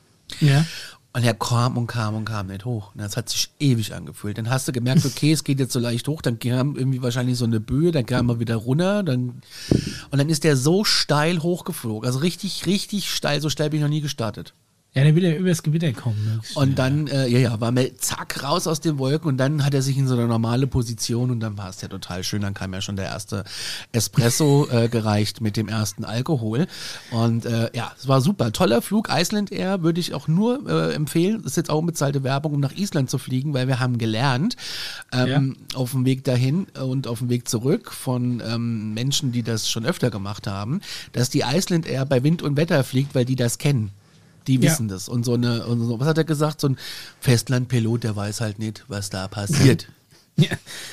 Ja. 0.41 0.65
Und 1.15 1.25
er 1.25 1.35
kam 1.35 1.77
und 1.77 1.87
kam 1.87 2.15
und 2.15 2.27
kam 2.27 2.49
nicht 2.49 2.65
hoch. 2.65 2.93
Und 2.95 3.01
das 3.01 3.17
hat 3.17 3.29
sich 3.29 3.51
ewig 3.59 3.95
angefühlt. 3.95 4.39
Dann 4.39 4.51
hast 4.51 4.69
du 4.69 4.73
gemerkt, 4.73 5.05
okay, 5.07 5.33
es 5.33 5.43
geht 5.43 5.59
jetzt 5.59 5.73
so 5.73 5.81
leicht 5.81 6.07
hoch, 6.07 6.23
dann 6.23 6.39
kam 6.39 6.77
irgendwie 6.77 7.03
wahrscheinlich 7.03 7.39
so 7.39 7.47
eine 7.47 7.61
Böe, 7.61 7.93
dann 7.93 8.07
kam 8.07 8.29
er 8.29 8.41
wieder 8.41 8.57
runter, 8.57 9.03
dann 9.03 9.41
und 10.11 10.19
dann 10.19 10.29
ist 10.29 10.45
der 10.45 10.57
so 10.57 10.85
steil 10.85 11.43
hochgeflogen. 11.43 12.07
Also 12.07 12.21
richtig, 12.21 12.67
richtig 12.67 13.11
steil, 13.11 13.41
so 13.41 13.49
steil 13.49 13.71
bin 13.71 13.79
ich 13.79 13.83
noch 13.83 13.91
nie 13.91 14.03
gestartet. 14.03 14.55
Ja, 14.95 15.05
der 15.05 15.15
will 15.15 15.23
ja 15.23 15.35
übers 15.35 15.63
Gewitter 15.63 15.93
kommen. 15.93 16.41
schnell. 16.43 16.65
Und 16.65 16.79
dann, 16.79 17.07
äh, 17.09 17.29
ja, 17.29 17.39
ja, 17.39 17.61
war 17.61 17.71
mir 17.73 17.97
zack 17.99 18.43
raus 18.43 18.67
aus 18.67 18.81
den 18.81 18.99
Wolken 18.99 19.29
und 19.29 19.37
dann 19.37 19.65
hat 19.65 19.75
er 19.75 19.83
sich 19.83 19.99
in 19.99 20.09
so 20.09 20.15
eine 20.15 20.27
normale 20.27 20.67
Position 20.67 21.31
und 21.31 21.41
dann 21.41 21.59
war 21.59 21.69
es 21.69 21.81
ja 21.83 21.89
total 21.89 22.25
schön. 22.25 22.41
Dann 22.41 22.55
kam 22.55 22.73
ja 22.73 22.81
schon 22.81 22.97
der 22.97 23.05
erste 23.05 23.45
Espresso 23.93 24.67
äh, 24.73 24.89
gereicht 24.89 25.43
mit 25.43 25.57
dem 25.57 25.69
ersten 25.69 26.05
Alkohol. 26.05 26.67
Und 27.11 27.45
äh, 27.45 27.71
ja, 27.75 27.93
es 27.99 28.09
war 28.09 28.23
super. 28.23 28.51
Toller 28.51 28.81
Flug. 28.81 29.09
Iceland 29.11 29.53
Air 29.53 29.83
würde 29.83 30.01
ich 30.01 30.15
auch 30.15 30.27
nur 30.27 30.69
äh, 30.69 30.95
empfehlen. 30.95 31.43
Das 31.43 31.53
ist 31.53 31.57
jetzt 31.57 31.71
auch 31.71 31.79
unbezahlte 31.79 32.25
Werbung, 32.25 32.55
um 32.55 32.61
nach 32.61 32.75
Island 32.75 33.11
zu 33.11 33.19
fliegen, 33.19 33.53
weil 33.53 33.69
wir 33.69 33.81
haben 33.81 33.99
gelernt, 33.99 34.57
ähm, 35.13 35.59
auf 35.75 35.93
dem 35.93 36.07
Weg 36.07 36.25
dahin 36.25 36.67
und 36.81 37.07
auf 37.07 37.19
dem 37.19 37.29
Weg 37.29 37.47
zurück 37.47 37.93
von 37.93 38.43
ähm, 38.45 38.95
Menschen, 38.95 39.33
die 39.33 39.43
das 39.43 39.71
schon 39.71 39.85
öfter 39.85 40.11
gemacht 40.11 40.47
haben, 40.47 40.81
dass 41.13 41.29
die 41.29 41.43
Iceland 41.47 41.87
Air 41.87 42.07
bei 42.07 42.25
Wind 42.25 42.43
und 42.43 42.57
Wetter 42.57 42.83
fliegt, 42.85 43.15
weil 43.15 43.27
die 43.27 43.37
das 43.37 43.59
kennen. 43.59 43.93
Die 44.49 44.57
Ja. 44.57 44.63
wissen 44.63 44.89
das. 44.89 45.09
Und 45.09 45.25
so 45.25 45.35
eine, 45.35 45.67
und 45.67 45.87
so, 45.87 46.01
was 46.01 46.09
hat 46.09 46.19
er 46.19 46.25
gesagt? 46.25 46.61
So 46.61 46.69
ein 46.71 46.77
Festlandpilot, 47.21 48.03
der 48.05 48.17
weiß 48.17 48.41
halt 48.41 48.59
nicht, 48.59 48.85
was 48.89 49.11
da 49.11 49.29
passiert. 49.29 49.89
Ja, 50.41 50.51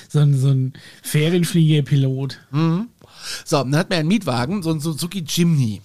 so 0.10 0.22
ein, 0.22 0.36
so 0.40 0.48
ein 0.48 0.74
Ferienfliegerpilot. 1.04 2.40
so, 2.52 3.58
dann 3.58 3.76
hat 3.76 3.90
man 3.90 4.00
einen 4.00 4.08
Mietwagen, 4.08 4.64
so 4.64 4.72
ein 4.72 4.80
Suzuki 4.80 5.24
Jimny. 5.28 5.82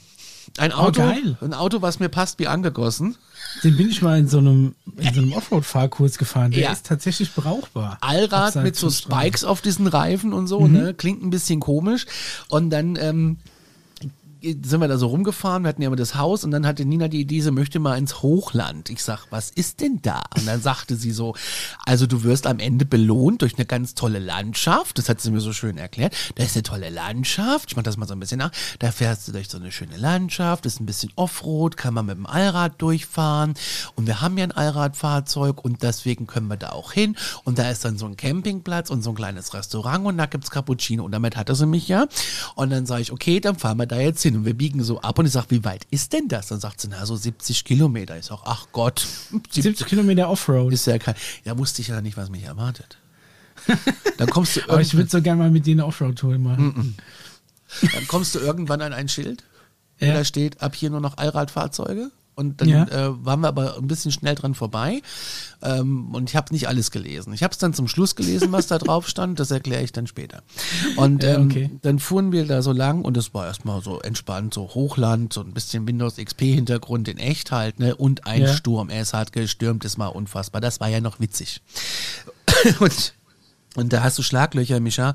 Ein 0.56 0.72
Auto, 0.72 1.02
geil. 1.02 1.37
ein 1.42 1.52
Auto, 1.54 1.83
was 1.83 2.00
mir 2.00 2.09
passt 2.09 2.38
wie 2.38 2.46
angegossen. 2.48 3.16
Den 3.62 3.76
bin 3.76 3.90
ich 3.90 4.00
mal 4.02 4.18
in 4.18 4.28
so 4.28 4.38
einem, 4.38 4.74
in 4.96 5.12
so 5.14 5.20
einem 5.20 5.33
Offroad-Fahrkurs 5.33 6.18
gefahren. 6.18 6.50
Der 6.52 6.61
Ja. 6.62 6.72
ist 6.72 6.87
tatsächlich 6.87 7.33
brauchbar. 7.35 7.98
Allrad 8.00 8.56
mit 8.56 8.76
so. 8.76 8.90
Spikes 8.90 9.44
auf 9.44 9.61
diesen 9.61 9.87
Reifen 9.87 10.33
und 10.33 10.46
so, 10.46 10.66
ne? 10.66 10.94
Klingt 10.94 11.22
ein 11.22 11.30
bisschen 11.30 11.61
komisch. 11.61 12.06
Und 12.48 12.70
dann 12.70 12.96
ähm, 12.96 13.38
sind 14.42 14.81
wir 14.81 14.88
da 14.88 14.96
so 14.96 15.09
rumgefahren, 15.09 15.64
wir 15.64 15.68
hatten 15.68 15.83
ja 15.83 15.88
immer 15.88 15.96
das 15.96 16.14
Haus 16.14 16.44
und 16.44 16.50
dann 16.50 16.66
hatte 16.66 16.85
Nina 16.85 17.09
die 17.09 17.20
Idee, 17.20 17.40
sie 17.40 17.50
möchte 17.50 17.79
mal 17.79 17.96
ins 17.98 18.22
Hochland. 18.22 18.90
Ich 18.90 19.03
sag, 19.03 19.26
was 19.31 19.50
ist 19.50 19.81
denn 19.81 20.00
da? 20.03 20.22
Und 20.37 20.46
dann 20.46 20.61
sagte 20.61 20.96
sie 20.96 21.11
so, 21.11 21.35
also 21.85 22.07
du 22.07 22.22
wirst 22.24 22.46
am 22.46 22.59
Ende 22.59 22.85
belohnt 22.85 23.42
durch 23.42 23.57
eine 23.57 23.66
ganz 23.66 23.94
tolle 23.94 24.18
Landschaft. 24.18 24.98
Das 24.98 25.09
hat 25.09 25.20
sie 25.20 25.31
mir 25.31 25.40
so 25.40 25.53
schön 25.53 25.76
erklärt. 25.76 26.14
Da 26.37 26.44
ist 26.44 26.57
eine 26.57 26.62
tolle 26.62 26.90
Landschaft. 26.90 27.70
Ich 27.70 27.76
mach 27.76 27.83
das 27.83 27.96
mal 27.96 28.07
so 28.07 28.14
ein 28.14 28.20
bisschen 28.20 28.38
nach. 28.38 28.53
Da 28.79 28.92
fährst 28.92 29.29
du 29.29 29.33
durch 29.33 29.48
so 29.48 29.59
eine 29.59 29.72
schöne 29.72 29.96
Landschaft, 29.96 30.66
ist 30.66 30.81
ein 30.81 30.87
bisschen 30.87 31.12
Offroad, 31.16 31.76
kann 31.76 31.94
man 31.94 32.07
mit 32.07 32.16
dem 32.16 32.26
Allrad 32.26 32.81
durchfahren. 32.81 33.55
Und 33.94 34.07
wir 34.07 34.20
haben 34.20 34.38
ja 34.38 34.44
ein 34.44 34.53
Allradfahrzeug 34.53 35.64
und 35.64 35.83
deswegen 35.83 36.26
können 36.26 36.48
wir 36.48 36.57
da 36.57 36.70
auch 36.70 36.92
hin. 36.92 37.16
Und 37.44 37.59
da 37.59 37.70
ist 37.70 37.85
dann 37.85 37.98
so 37.98 38.07
ein 38.07 38.16
Campingplatz 38.16 38.90
und 38.90 39.03
so 39.03 39.11
ein 39.11 39.16
kleines 39.16 39.55
Restaurant 39.55 40.07
und 40.07 40.18
da 40.18 40.26
gibt's 40.26 40.50
Cappuccino. 40.50 41.05
Und 41.05 41.12
damit 41.12 41.37
hatte 41.37 41.55
sie 41.55 41.66
mich 41.66 41.88
ja. 41.88 42.07
Und 42.55 42.70
dann 42.70 42.87
sage 42.87 43.03
ich, 43.03 43.12
okay, 43.12 43.40
dann 43.40 43.57
fahren 43.57 43.79
wir 43.79 43.87
da 43.87 43.98
jetzt 43.98 44.22
hin. 44.22 44.29
Und 44.36 44.44
wir 44.44 44.54
biegen 44.54 44.82
so 44.82 45.00
ab 45.00 45.18
und 45.18 45.26
ich 45.26 45.32
sage, 45.32 45.46
wie 45.50 45.64
weit 45.64 45.86
ist 45.90 46.12
denn 46.12 46.28
das? 46.28 46.48
Dann 46.48 46.60
sagt 46.60 46.80
sie, 46.80 46.88
na, 46.88 47.04
so 47.06 47.16
70 47.16 47.64
Kilometer. 47.64 48.16
Ich 48.18 48.26
sage, 48.26 48.42
ach 48.44 48.66
Gott, 48.72 49.06
70 49.50 49.86
Kilometer 49.86 50.28
Offroad. 50.30 50.72
ist 50.72 50.86
ja 50.86 50.98
kein. 50.98 51.14
Ja, 51.44 51.56
wusste 51.58 51.82
ich 51.82 51.88
ja 51.88 52.00
nicht, 52.00 52.16
was 52.16 52.30
mich 52.30 52.44
erwartet. 52.44 52.98
Dann 54.18 54.30
kommst 54.30 54.56
du, 54.56 54.60
Aber 54.68 54.80
ich 54.80 54.94
würde 54.94 55.10
so 55.10 55.20
gerne 55.20 55.42
mal 55.42 55.50
mit 55.50 55.66
dir 55.66 55.72
eine 55.72 55.84
Offroad-Tour 55.86 56.38
machen. 56.38 56.96
dann 57.92 58.06
kommst 58.08 58.34
du 58.34 58.38
irgendwann 58.38 58.80
an 58.80 58.92
ein 58.94 59.08
Schild, 59.08 59.44
Ja. 59.98 60.14
da 60.14 60.24
steht, 60.24 60.60
ab 60.62 60.74
hier 60.74 60.88
nur 60.90 61.00
noch 61.00 61.18
Allradfahrzeuge. 61.18 62.10
Und 62.40 62.61
dann 62.62 62.68
Ja. 62.68 62.85
äh, 62.85 63.24
waren 63.24 63.40
wir 63.40 63.48
aber 63.48 63.76
ein 63.76 63.87
bisschen 63.87 64.11
schnell 64.12 64.35
dran 64.35 64.55
vorbei. 64.55 65.03
Ähm, 65.62 66.14
und 66.14 66.31
ich 66.31 66.37
habe 66.37 66.53
nicht 66.55 66.68
alles 66.68 66.90
gelesen. 66.90 67.33
Ich 67.35 67.42
habe 67.42 67.53
es 67.53 67.59
dann 67.59 67.74
zum 67.74 67.87
Schluss 67.87 68.16
gelesen, 68.16 68.50
was 68.50 68.66
da 68.66 68.79
drauf 68.79 69.07
stand. 69.09 69.38
Das 69.38 69.50
erkläre 69.50 69.83
ich 69.83 69.92
dann 69.92 70.07
später. 70.07 70.42
Und 70.96 71.22
ähm, 71.22 71.46
okay. 71.50 71.70
dann 71.83 71.98
fuhren 71.98 72.33
wir 72.33 72.46
da 72.46 72.62
so 72.62 72.72
lang 72.72 73.03
und 73.05 73.16
es 73.18 73.35
war 73.35 73.46
erstmal 73.46 73.83
so 73.83 74.00
entspannt, 74.00 74.55
so 74.55 74.62
Hochland, 74.74 75.33
so 75.35 75.42
ein 75.42 75.53
bisschen 75.53 75.87
Windows 75.87 76.16
XP-Hintergrund 76.16 77.09
in 77.09 77.18
echt 77.18 77.53
halt, 77.53 77.79
ne? 77.79 77.94
Und 77.94 78.26
ein 78.26 78.42
Ja. 78.42 78.53
Sturm. 78.55 78.88
Es 78.88 79.12
hat 79.12 79.33
gestürmt, 79.33 79.85
es 79.85 79.98
war 79.98 80.16
unfassbar. 80.16 80.61
Das 80.62 80.81
war 80.81 80.88
ja 80.88 81.00
noch 81.00 81.20
witzig. 81.20 81.61
und, 82.81 83.14
und 83.76 83.92
da 83.92 84.03
hast 84.03 84.18
du 84.18 84.22
Schlaglöcher, 84.22 84.81
Micha. 84.81 85.14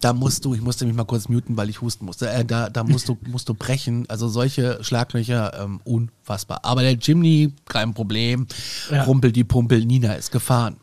Da 0.00 0.12
musst 0.12 0.44
du, 0.44 0.52
ich 0.54 0.60
musste 0.60 0.84
mich 0.84 0.94
mal 0.94 1.04
kurz 1.04 1.28
muten, 1.28 1.56
weil 1.56 1.70
ich 1.70 1.80
husten 1.80 2.04
musste. 2.04 2.28
Äh, 2.28 2.44
da, 2.44 2.68
da 2.68 2.84
musst 2.84 3.08
du, 3.08 3.16
musst 3.26 3.48
du 3.48 3.54
brechen. 3.54 4.04
Also 4.10 4.28
solche 4.28 4.82
Schlaglöcher, 4.84 5.58
ähm, 5.62 5.80
unfassbar. 5.84 6.60
Aber 6.64 6.82
der 6.82 6.92
Jimny, 6.92 7.52
kein 7.66 7.94
Problem. 7.94 8.46
Ja. 8.90 9.04
Rumpel 9.04 9.32
die 9.32 9.44
Pumpel, 9.44 9.82
Nina 9.84 10.12
ist 10.14 10.30
gefahren. 10.30 10.76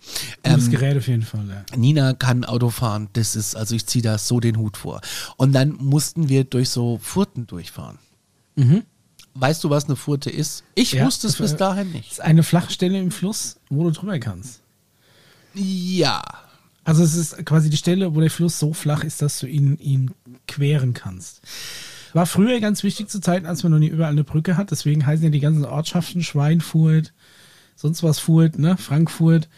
Gutes 0.43 0.65
Ähm, 0.65 0.71
Gerät 0.71 0.97
auf 0.97 1.07
jeden 1.07 1.21
Fall. 1.21 1.45
Ja. 1.47 1.77
Nina 1.77 2.13
kann 2.13 2.43
Auto 2.45 2.69
fahren. 2.71 3.09
Das 3.13 3.35
ist, 3.35 3.55
also 3.55 3.75
ich 3.75 3.85
ziehe 3.85 4.01
da 4.01 4.17
so 4.17 4.39
den 4.39 4.57
Hut 4.57 4.75
vor. 4.77 5.01
Und 5.37 5.53
dann 5.53 5.75
mussten 5.79 6.27
wir 6.29 6.43
durch 6.45 6.69
so 6.69 6.97
Furten 7.01 7.45
durchfahren. 7.45 7.99
Weißt 9.35 9.63
du, 9.63 9.69
was 9.69 9.85
eine 9.85 9.95
Furte 9.97 10.29
ist? 10.31 10.63
Ich 10.73 10.93
Mhm. 10.93 10.99
Ja, 10.99 11.05
wusste 11.05 11.27
es 11.27 11.33
das 11.37 11.41
bis 11.51 11.55
dahin 11.57 11.87
Das 11.87 11.93
nicht. 11.93 12.11
ist 12.13 12.21
eine 12.21 12.41
Flachstelle 12.43 12.99
im 12.99 13.11
Fluss, 13.11 13.57
wo 13.69 13.83
du 13.83 13.91
drüber 13.91 14.17
kannst. 14.19 14.61
Ja. 15.53 16.21
Also 16.89 17.03
es 17.03 17.13
ist 17.13 17.45
quasi 17.45 17.69
die 17.69 17.77
Stelle, 17.77 18.15
wo 18.15 18.19
der 18.19 18.31
Fluss 18.31 18.57
so 18.57 18.73
flach 18.73 19.03
ist, 19.03 19.21
dass 19.21 19.37
du 19.37 19.45
ihn, 19.45 19.77
ihn 19.77 20.09
queren 20.47 20.95
kannst. 20.95 21.41
War 22.13 22.25
früher 22.25 22.59
ganz 22.59 22.81
wichtig 22.81 23.09
zu 23.09 23.21
Zeiten, 23.21 23.45
als 23.45 23.61
man 23.61 23.71
noch 23.71 23.77
nie 23.77 23.89
überall 23.89 24.11
eine 24.11 24.23
Brücke 24.23 24.57
hat. 24.57 24.71
Deswegen 24.71 25.05
heißen 25.05 25.23
ja 25.23 25.29
die 25.29 25.39
ganzen 25.39 25.65
Ortschaften 25.65 26.23
Schweinfurt, 26.23 27.13
sonst 27.75 28.01
was 28.01 28.17
Furt, 28.17 28.57
ne? 28.57 28.75
Frankfurt. 28.75 29.49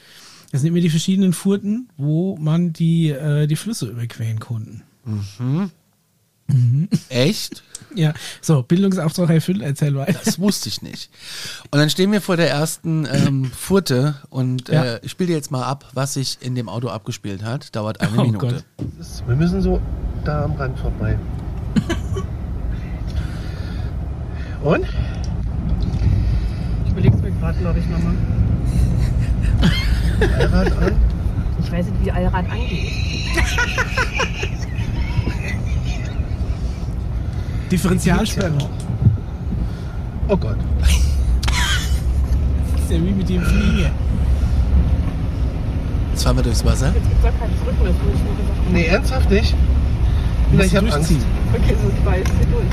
Das 0.51 0.59
sind 0.59 0.67
immer 0.67 0.81
die 0.81 0.89
verschiedenen 0.89 1.31
Furten, 1.31 1.87
wo 1.95 2.35
man 2.35 2.73
die, 2.73 3.11
äh, 3.11 3.47
die 3.47 3.55
Flüsse 3.55 3.87
überqueren 3.87 4.41
konnten. 4.41 4.83
Echt? 7.09 7.63
Ja, 7.93 8.13
so, 8.41 8.63
Bildungsauftrag 8.63 9.29
erfüllt, 9.29 9.61
erzähl 9.61 9.93
weiter. 9.95 10.19
Das 10.23 10.39
wusste 10.39 10.69
ich 10.69 10.81
nicht. 10.81 11.09
Und 11.71 11.79
dann 11.79 11.89
stehen 11.89 12.11
wir 12.13 12.21
vor 12.21 12.37
der 12.37 12.49
ersten 12.49 13.05
ähm, 13.11 13.45
Furte 13.51 14.15
und 14.29 14.69
Ja. 14.69 14.83
äh, 14.83 14.99
ich 15.03 15.11
spiele 15.11 15.27
dir 15.27 15.35
jetzt 15.35 15.51
mal 15.51 15.63
ab, 15.63 15.89
was 15.93 16.13
sich 16.13 16.37
in 16.41 16.55
dem 16.55 16.69
Auto 16.69 16.87
abgespielt 16.87 17.43
hat. 17.43 17.75
Dauert 17.75 17.99
eine 17.99 18.11
Oh 18.17 18.23
Minute. 18.23 18.37
Gott. 18.37 18.63
Wir 19.27 19.35
müssen 19.35 19.61
so 19.61 19.81
da 20.23 20.45
am 20.45 20.53
Rand 20.53 20.79
vorbei. 20.79 21.17
Und? 24.63 24.85
Ich 26.85 26.91
überlege 26.91 27.15
es 27.15 27.21
mir 27.21 27.31
gerade, 27.31 27.59
glaube 27.59 27.79
ich, 27.79 27.85
nochmal. 27.87 28.13
Allrad 30.37 30.71
an? 30.77 30.95
Ich 31.63 31.71
weiß 31.71 31.85
nicht, 31.87 32.05
wie 32.05 32.11
Allrad 32.11 32.45
angeht. 32.49 32.91
Differentialsperre. 37.71 38.51
Oh 40.27 40.35
Gott. 40.35 40.57
Das 40.81 40.89
ist 42.83 42.91
ja 42.91 42.97
wie 42.97 43.11
mit 43.11 43.29
dem 43.29 43.41
Flieger. 43.41 43.91
Jetzt 46.11 46.23
fahren 46.23 46.35
wir 46.35 46.43
durchs 46.43 46.65
Wasser. 46.65 46.87
Jetzt 46.93 47.09
gibt 47.09 47.25
es 47.25 47.39
kein 47.39 47.49
Zurück 47.59 47.75
nur 47.79 47.87
gesagt. 47.87 48.71
Nee, 48.73 48.85
ernsthaft 48.87 49.31
nicht? 49.31 49.55
Nina, 50.51 50.63
ich 50.65 50.75
hab 50.75 50.83
Angst. 50.93 51.11
Okay, 51.11 51.75
so 51.81 51.89
ich 51.89 52.05
weiß, 52.05 52.27
hier 52.37 52.47
durch. 52.47 52.65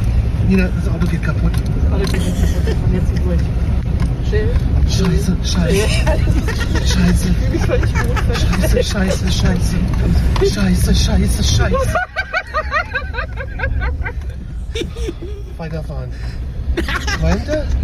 Nina, 0.48 0.68
das 0.68 0.88
Auto 0.92 1.06
geht 1.06 1.22
kaputt. 1.22 1.52
Das 1.54 1.92
Auto 1.92 2.04
geht 2.12 2.12
kaputt. 2.12 2.76
Und 2.84 2.94
jetzt 2.94 3.11
hier 3.12 3.20
durch. 3.20 3.40
Chill. 4.28 4.48
Scheiße, 4.88 5.37
scheiße, 5.44 5.88
scheiße, 6.87 7.34
scheiße, 8.82 8.82
scheiße, 8.82 9.30
scheiße, 9.30 9.74
scheiße, 10.44 10.94
scheiße, 10.94 11.44
scheiße. 11.44 11.94
Weiterfahren. 15.56 16.10
Weiter? 17.20 17.66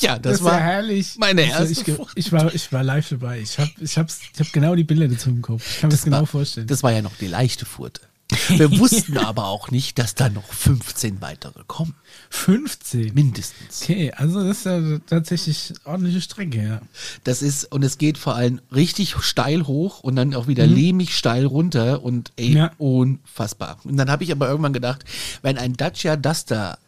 Ja, 0.00 0.18
das, 0.18 0.34
Das, 0.38 0.44
war 0.44 0.60
herrlich. 0.60 1.14
meine 1.18 1.42
Also 1.42 1.58
erste 1.58 1.72
ich, 1.72 1.84
ge- 1.84 1.94
Furcht. 1.94 2.12
ich, 2.16 2.32
war, 2.32 2.54
ich 2.54 2.72
war 2.72 2.82
live 2.82 3.08
dabei. 3.08 3.40
Ich 3.40 3.58
habe 3.58 3.70
ich 3.80 3.96
hab's, 3.96 4.20
ich 4.34 4.40
hab 4.40 4.52
genau 4.52 4.74
die 4.74 4.84
Bilder 4.84 5.08
dazu 5.08 5.30
im 5.30 5.40
Kopf. 5.42 5.64
Ich 5.68 5.80
kann 5.80 5.88
mir 5.88 5.94
das, 5.94 6.04
genau 6.04 6.18
war, 6.18 6.26
vorstellen. 6.26 6.66
Das 6.66 6.82
war 6.82 6.92
ja 6.92 7.02
noch 7.02 7.14
die 7.16 7.28
leichte 7.28 7.64
Furte. 7.64 8.02
Wir 8.48 8.70
wussten 8.78 9.18
aber 9.18 9.46
auch 9.46 9.70
nicht, 9.70 9.98
dass 9.98 10.14
da 10.16 10.28
noch 10.28 10.52
15 10.52 11.20
weitere 11.20 11.62
kommen. 11.66 11.94
15. 12.30 13.14
Mindestens. 13.14 13.82
Okay, 13.82 14.12
also 14.16 14.42
das 14.42 14.58
ist 14.58 14.64
ja 14.66 14.98
tatsächlich 15.06 15.72
ordentliche 15.84 16.20
Strecke, 16.20 16.62
ja. 16.62 16.80
Das 17.24 17.40
ist, 17.40 17.70
und 17.72 17.82
es 17.84 17.98
geht 17.98 18.18
vor 18.18 18.34
allem 18.34 18.60
richtig 18.72 19.14
steil 19.20 19.66
hoch 19.66 20.00
und 20.00 20.16
dann 20.16 20.34
auch 20.34 20.48
wieder 20.48 20.66
Mhm. 20.66 20.74
lehmig 20.74 21.16
steil 21.16 21.46
runter 21.46 22.02
und 22.02 22.32
ey, 22.36 22.52
Ja. 22.54 22.72
unfassbar. 22.78 23.78
Und 23.84 23.96
dann 23.96 24.10
habe 24.10 24.24
ich 24.24 24.32
aber 24.32 24.48
irgendwann 24.48 24.72
gedacht, 24.72 25.04
wenn 25.42 25.56
ein 25.56 25.74
Dacia 25.74 26.16
Duster 26.16 26.78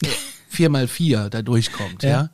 4x4 0.52 1.28
da 1.28 1.42
durchkommt, 1.42 2.02
ja. 2.02 2.08
Ja. 2.10 2.30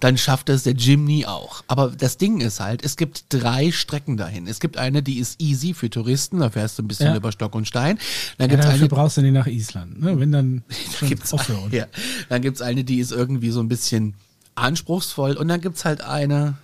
dann 0.00 0.18
schafft 0.18 0.48
das 0.48 0.62
der 0.64 0.74
Jimny 0.74 1.24
auch. 1.26 1.64
Aber 1.68 1.88
das 1.90 2.18
Ding 2.18 2.40
ist 2.40 2.60
halt, 2.60 2.84
es 2.84 2.96
gibt 2.96 3.24
drei 3.30 3.72
Strecken 3.72 4.16
dahin. 4.16 4.46
Es 4.46 4.60
gibt 4.60 4.76
eine, 4.76 5.02
die 5.02 5.18
ist 5.18 5.40
easy 5.40 5.74
für 5.74 5.90
Touristen, 5.90 6.40
da 6.40 6.50
fährst 6.50 6.78
du 6.78 6.82
ein 6.82 6.88
bisschen 6.88 7.06
Ja. 7.08 7.16
über 7.16 7.32
Stock 7.32 7.54
und 7.54 7.66
Stein. 7.66 7.98
Dann 8.38 8.48
ja 8.50 8.56
gibt's 8.56 8.66
dafür 8.66 8.80
eine, 8.80 8.88
brauchst 8.88 9.16
du 9.16 9.22
nicht 9.22 9.32
nach 9.32 9.46
Island, 9.46 10.00
ne? 10.00 10.18
Wenn 10.20 10.32
dann 10.32 10.62
schon 10.98 11.08
gibt's, 11.08 11.32
Offroad. 11.32 11.72
ja, 11.72 11.86
dann 12.28 12.42
gibt's 12.42 12.60
eine, 12.60 12.84
die 12.84 12.98
ist 12.98 13.12
irgendwie 13.12 13.50
so 13.50 13.60
ein 13.60 13.68
bisschen 13.68 14.14
anspruchsvoll 14.54 15.36
und 15.36 15.48
dann 15.48 15.60
gibt's 15.60 15.84
halt 15.84 16.02
eine, 16.02 16.54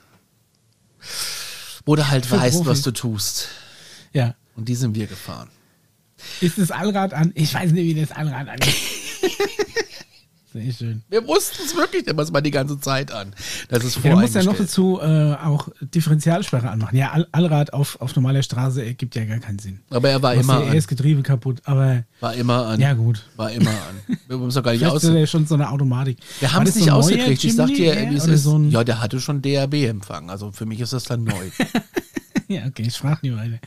wo 1.84 1.96
du 1.96 2.08
halt 2.08 2.26
Für 2.26 2.36
weißt, 2.38 2.58
was 2.60 2.64
Profis. 2.64 2.82
du 2.82 2.90
tust. 2.92 3.48
ja. 4.12 4.34
Und 4.56 4.68
die 4.68 4.74
sind 4.74 4.94
wir 4.96 5.06
gefahren. 5.06 5.48
Ist 6.40 6.58
das 6.58 6.72
Allrad 6.72 7.14
an? 7.14 7.30
Ich 7.36 7.54
weiß 7.54 7.70
nicht, 7.70 7.84
wie 7.84 8.00
das 8.00 8.10
Allrad 8.10 8.48
angeht. 8.48 8.74
Sehr 10.62 10.72
schön. 10.72 11.02
Wir 11.08 11.26
wussten 11.26 11.62
es 11.64 11.76
wirklich 11.76 12.06
immer 12.06 12.28
mal 12.30 12.40
die 12.40 12.50
ganze 12.50 12.78
Zeit 12.80 13.12
an. 13.12 13.34
Das 13.68 13.84
ist 13.84 14.02
Ja, 14.02 14.10
du 14.14 14.20
musst 14.20 14.34
ja 14.34 14.42
noch 14.42 14.56
dazu 14.56 14.98
äh, 15.00 15.34
auch 15.34 15.68
Differentialsperre 15.80 16.70
anmachen. 16.70 16.96
Ja, 16.96 17.12
All 17.12 17.26
Allrad 17.32 17.72
auf, 17.72 18.00
auf 18.00 18.14
normaler 18.16 18.42
Straße 18.42 18.84
ergibt 18.84 19.14
ja 19.14 19.24
gar 19.24 19.38
keinen 19.38 19.58
Sinn. 19.58 19.80
Aber 19.90 20.08
er 20.10 20.22
war 20.22 20.34
Du 20.34 20.40
immer 20.40 20.60
ja 20.62 20.66
an. 20.68 20.74
erst 20.74 20.88
Getriebe 20.88 21.22
kaputt, 21.22 21.60
aber 21.64 22.04
War 22.20 22.34
immer 22.34 22.66
an. 22.66 22.80
ja 22.80 22.94
gut. 22.94 23.24
War 23.36 23.50
immer 23.52 23.70
an. 23.70 24.16
Wir 24.26 24.36
haben 24.36 24.46
es 24.48 24.54
doch 24.54 24.62
gar 24.62 24.72
nicht 24.72 24.84
aus. 24.84 25.04
ist 25.04 25.12
ja 25.14 25.26
schon 25.26 25.46
so 25.46 25.54
eine 25.54 25.70
Automatik. 25.70 26.18
Wir 26.40 26.52
haben 26.52 26.62
es 26.66 26.70
das 26.74 26.76
nicht 26.76 26.86
so 26.90 26.92
ausgekriegt. 26.96 27.44
Ich 27.44 27.54
Jimny 27.54 27.74
dir, 27.74 28.10
wie 28.10 28.16
es 28.16 28.24
oder 28.24 28.32
ist. 28.34 28.42
So 28.44 28.58
ja, 28.58 28.84
der 28.84 29.00
hatte 29.00 29.20
schon 29.20 29.42
DRB-Empfang. 29.42 30.30
Also 30.30 30.52
für 30.52 30.66
mich 30.66 30.80
ist 30.80 30.92
das 30.92 31.04
dann 31.04 31.24
neu. 31.24 31.34
ja, 32.48 32.62
okay, 32.66 32.84
ich 32.86 32.96
frage 32.96 33.18
nie 33.22 33.36
weiter. 33.36 33.58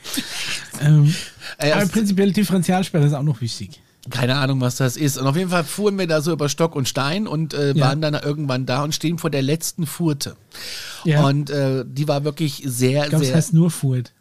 ähm, 0.81 1.13
Äh, 1.57 1.71
aber 1.71 1.83
es- 1.83 1.89
prinzipiell 1.89 2.31
Differentialsperre 2.31 3.05
ist 3.05 3.13
auch 3.13 3.23
noch 3.23 3.41
wichtig. 3.41 3.81
Keine 4.09 4.37
Ahnung, 4.37 4.61
was 4.61 4.77
das 4.77 4.97
ist. 4.97 5.17
Und 5.19 5.27
auf 5.27 5.35
jeden 5.37 5.51
Fall 5.51 5.63
fuhren 5.63 5.97
wir 5.99 6.07
da 6.07 6.21
so 6.21 6.31
über 6.31 6.49
Stock 6.49 6.75
und 6.75 6.87
Stein 6.87 7.27
und 7.27 7.53
äh, 7.53 7.73
Ja. 7.73 7.85
waren 7.85 8.01
dann 8.01 8.15
irgendwann 8.15 8.65
da 8.65 8.83
und 8.83 8.95
stehen 8.95 9.19
vor 9.19 9.29
der 9.29 9.43
letzten 9.43 9.85
Furte. 9.85 10.35
Ja. 11.03 11.23
Und 11.25 11.51
äh, 11.51 11.83
die 11.87 12.07
war 12.07 12.23
wirklich 12.23 12.63
sehr, 12.65 13.03
Ich 13.03 13.09
glaube, 13.09 13.23
es 13.23 13.27
sehr. 13.29 13.37
heißt 13.37 13.53
nur 13.53 13.69
Furt. 13.69 14.11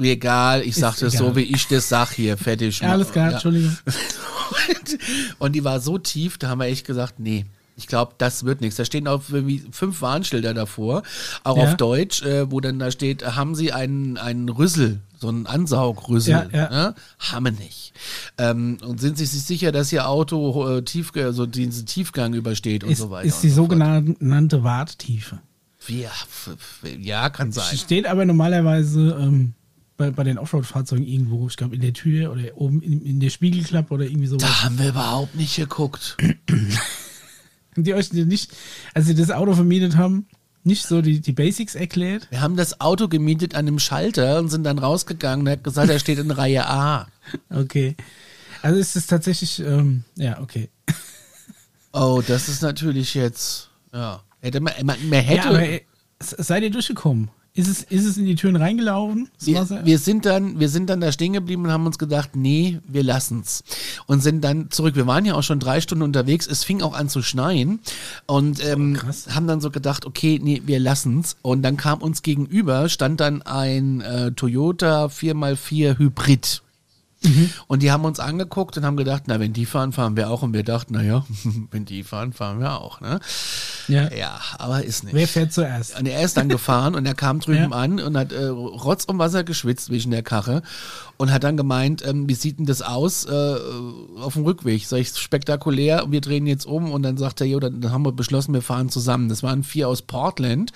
egal, 0.00 0.62
ich 0.62 0.76
sag 0.76 0.96
das 0.98 1.14
so, 1.14 1.24
egal. 1.24 1.36
wie 1.36 1.42
ich 1.54 1.66
das 1.68 1.88
sag 1.88 2.10
hier, 2.12 2.36
fertig. 2.36 2.80
Ja, 2.80 2.90
alles 2.90 3.12
klar, 3.12 3.28
Ja. 3.28 3.32
Entschuldigung. 3.32 3.76
Und 5.38 5.52
die 5.52 5.64
war 5.64 5.80
so 5.80 5.98
tief, 5.98 6.38
da 6.38 6.48
haben 6.48 6.58
wir 6.60 6.66
echt 6.66 6.86
gesagt, 6.86 7.18
nee. 7.18 7.46
Ich 7.76 7.86
glaube, 7.86 8.12
das 8.18 8.44
wird 8.44 8.60
nichts. 8.60 8.76
Da 8.76 8.84
stehen 8.84 9.08
auch 9.08 9.22
irgendwie 9.30 9.62
fünf 9.72 10.02
Warnschilder 10.02 10.52
davor, 10.52 11.02
auch 11.44 11.56
Ja. 11.56 11.62
auf 11.64 11.76
Deutsch, 11.76 12.22
äh, 12.22 12.50
wo 12.50 12.60
dann 12.60 12.78
da 12.78 12.90
steht, 12.90 13.24
haben 13.36 13.54
Sie 13.54 13.72
einen, 13.72 14.18
einen 14.18 14.50
Rüssel, 14.50 15.00
so 15.20 15.28
einen 15.28 15.46
Ansaugrüssel? 15.46 16.32
Ja, 16.32 16.48
ja. 16.52 16.70
Ne? 16.70 16.94
Haben 17.18 17.44
wir 17.44 17.52
nicht. 17.52 17.92
Ähm, 18.38 18.78
und 18.82 19.00
sind 19.00 19.18
Sie 19.18 19.26
sich 19.26 19.42
sicher, 19.42 19.72
dass 19.72 19.92
Ihr 19.92 20.08
Auto 20.08 20.78
äh, 20.78 20.82
tief, 20.82 21.12
also 21.14 21.46
diesen 21.46 21.86
Tiefgang 21.86 22.34
übersteht 22.34 22.84
und 22.84 22.90
Ist, 22.90 22.98
so 22.98 23.10
weiter? 23.10 23.26
ist 23.26 23.42
die 23.42 23.50
so 23.50 23.62
sogenannte 23.62 24.64
Warttiefe. 24.64 25.40
Ja, 25.88 26.10
ja, 26.98 27.30
kann 27.30 27.52
sein. 27.52 27.76
Steht 27.76 28.06
aber 28.06 28.24
normalerweise 28.24 29.18
ähm, 29.20 29.54
bei, 29.96 30.10
bei 30.10 30.24
den 30.24 30.38
Offroad-Fahrzeugen 30.38 31.06
irgendwo, 31.06 31.46
ich 31.48 31.56
glaube 31.56 31.74
in 31.74 31.80
der 31.80 31.92
Tür 31.92 32.32
oder 32.32 32.42
oben 32.54 32.80
in, 32.82 33.02
in 33.02 33.20
der 33.20 33.30
Spiegelklappe 33.30 33.92
oder 33.92 34.04
irgendwie 34.04 34.26
sowas. 34.26 34.42
Da 34.42 34.64
haben 34.64 34.78
wir 34.78 34.88
überhaupt 34.88 35.34
nicht 35.36 35.56
geguckt. 35.56 36.16
Die 37.76 37.94
euch 37.94 38.12
nicht, 38.12 38.52
als 38.94 39.06
sie 39.06 39.14
das 39.14 39.30
Auto 39.30 39.54
vermietet 39.54 39.96
haben, 39.96 40.26
nicht 40.62 40.86
so 40.86 41.02
die, 41.02 41.20
die 41.20 41.32
Basics 41.32 41.74
erklärt? 41.74 42.28
Wir 42.30 42.40
haben 42.40 42.56
das 42.56 42.80
Auto 42.80 43.08
gemietet 43.08 43.54
an 43.54 43.66
einem 43.66 43.78
Schalter 43.78 44.38
und 44.38 44.48
sind 44.48 44.64
dann 44.64 44.78
rausgegangen 44.78 45.40
und 45.40 45.46
er 45.46 45.52
hat 45.54 45.64
gesagt, 45.64 45.90
er 45.90 45.98
steht 45.98 46.18
in 46.18 46.30
Reihe 46.30 46.66
A. 46.66 47.08
Okay. 47.48 47.96
Also 48.62 48.78
ist 48.78 48.96
es 48.96 49.06
tatsächlich, 49.06 49.60
ähm, 49.60 50.04
ja, 50.16 50.40
okay. 50.40 50.68
Oh, 51.92 52.22
das 52.26 52.48
ist 52.48 52.62
natürlich 52.62 53.14
jetzt, 53.14 53.70
ja. 53.92 54.22
Hätte 54.40 54.60
man, 54.60 54.72
man, 54.84 55.08
man 55.08 55.20
hätte. 55.20 55.36
Ja, 55.36 55.50
aber 55.50 55.62
äh, 55.62 55.82
seid 56.18 56.62
ihr 56.62 56.70
durchgekommen? 56.70 57.30
Ist 57.52 57.66
es, 57.66 57.82
ist 57.82 58.06
es 58.06 58.16
in 58.16 58.26
die 58.26 58.36
Türen 58.36 58.54
reingelaufen? 58.54 59.28
Wir, 59.40 59.68
wir, 59.84 59.98
sind 59.98 60.24
dann, 60.24 60.60
wir 60.60 60.68
sind 60.68 60.88
dann 60.88 61.00
da 61.00 61.10
stehen 61.10 61.32
geblieben 61.32 61.64
und 61.64 61.72
haben 61.72 61.84
uns 61.84 61.98
gedacht, 61.98 62.36
nee, 62.36 62.78
wir 62.86 63.02
lassen's. 63.02 63.64
Und 64.06 64.22
sind 64.22 64.44
dann 64.44 64.70
zurück. 64.70 64.94
Wir 64.94 65.08
waren 65.08 65.24
ja 65.24 65.34
auch 65.34 65.42
schon 65.42 65.58
drei 65.58 65.80
Stunden 65.80 66.04
unterwegs. 66.04 66.46
Es 66.46 66.62
fing 66.62 66.80
auch 66.80 66.94
an 66.94 67.08
zu 67.08 67.22
schneien. 67.22 67.80
Und 68.26 68.64
ähm, 68.64 68.94
krass. 68.94 69.34
haben 69.34 69.48
dann 69.48 69.60
so 69.60 69.72
gedacht, 69.72 70.06
okay, 70.06 70.38
nee, 70.40 70.62
wir 70.64 70.78
lassen's. 70.78 71.36
Und 71.42 71.62
dann 71.62 71.76
kam 71.76 72.02
uns 72.02 72.22
gegenüber, 72.22 72.88
stand 72.88 73.18
dann 73.18 73.42
ein 73.42 74.00
äh, 74.00 74.30
Toyota 74.30 75.06
4x4 75.06 75.98
Hybrid. 75.98 76.62
Und 77.66 77.82
die 77.82 77.90
haben 77.90 78.04
uns 78.04 78.18
angeguckt 78.18 78.78
und 78.78 78.84
haben 78.84 78.96
gedacht, 78.96 79.24
na, 79.26 79.38
wenn 79.40 79.52
die 79.52 79.66
fahren, 79.66 79.92
fahren 79.92 80.16
wir 80.16 80.30
auch. 80.30 80.42
Und 80.42 80.54
wir 80.54 80.62
dachten, 80.62 80.94
naja, 80.94 81.26
wenn 81.70 81.84
die 81.84 82.02
fahren, 82.02 82.32
fahren 82.32 82.60
wir 82.60 82.80
auch. 82.80 83.00
Ne? 83.00 83.20
Ja. 83.90 84.12
Ja, 84.12 84.40
aber 84.58 84.84
ist 84.84 85.04
nicht. 85.04 85.14
Wer 85.14 85.28
fährt 85.28 85.52
zuerst? 85.52 85.98
Und 85.98 86.06
er 86.06 86.22
ist 86.22 86.36
dann 86.36 86.48
gefahren 86.48 86.94
und 86.94 87.06
er 87.06 87.14
kam 87.14 87.40
drüben 87.40 87.70
Ja. 87.70 87.76
an 87.76 88.00
und 88.00 88.16
hat 88.16 88.32
äh, 88.32 88.46
Rotz 88.46 89.04
und 89.04 89.18
Wasser 89.18 89.44
geschwitzt 89.44 89.86
zwischen 89.86 90.10
der 90.10 90.22
Karre 90.22 90.62
und 91.16 91.30
hat 91.32 91.44
dann 91.44 91.56
gemeint, 91.56 92.02
ähm, 92.06 92.28
wie 92.28 92.34
sieht 92.34 92.58
denn 92.58 92.66
das 92.66 92.80
aus 92.82 93.26
äh, 93.26 93.56
auf 94.20 94.34
dem 94.34 94.44
Rückweg? 94.44 94.86
Sag 94.86 94.98
ich, 94.98 95.08
spektakulär, 95.16 96.04
wir 96.08 96.20
drehen 96.20 96.46
jetzt 96.46 96.66
um 96.66 96.92
und 96.92 97.02
dann 97.02 97.16
sagt 97.16 97.40
er, 97.40 97.46
jo, 97.46 97.60
dann, 97.60 97.80
dann 97.80 97.92
haben 97.92 98.04
wir 98.04 98.12
beschlossen, 98.12 98.54
wir 98.54 98.62
fahren 98.62 98.88
zusammen. 98.88 99.28
Das 99.28 99.42
waren 99.42 99.62
vier 99.62 99.88
aus 99.88 100.02
Portland 100.02 100.72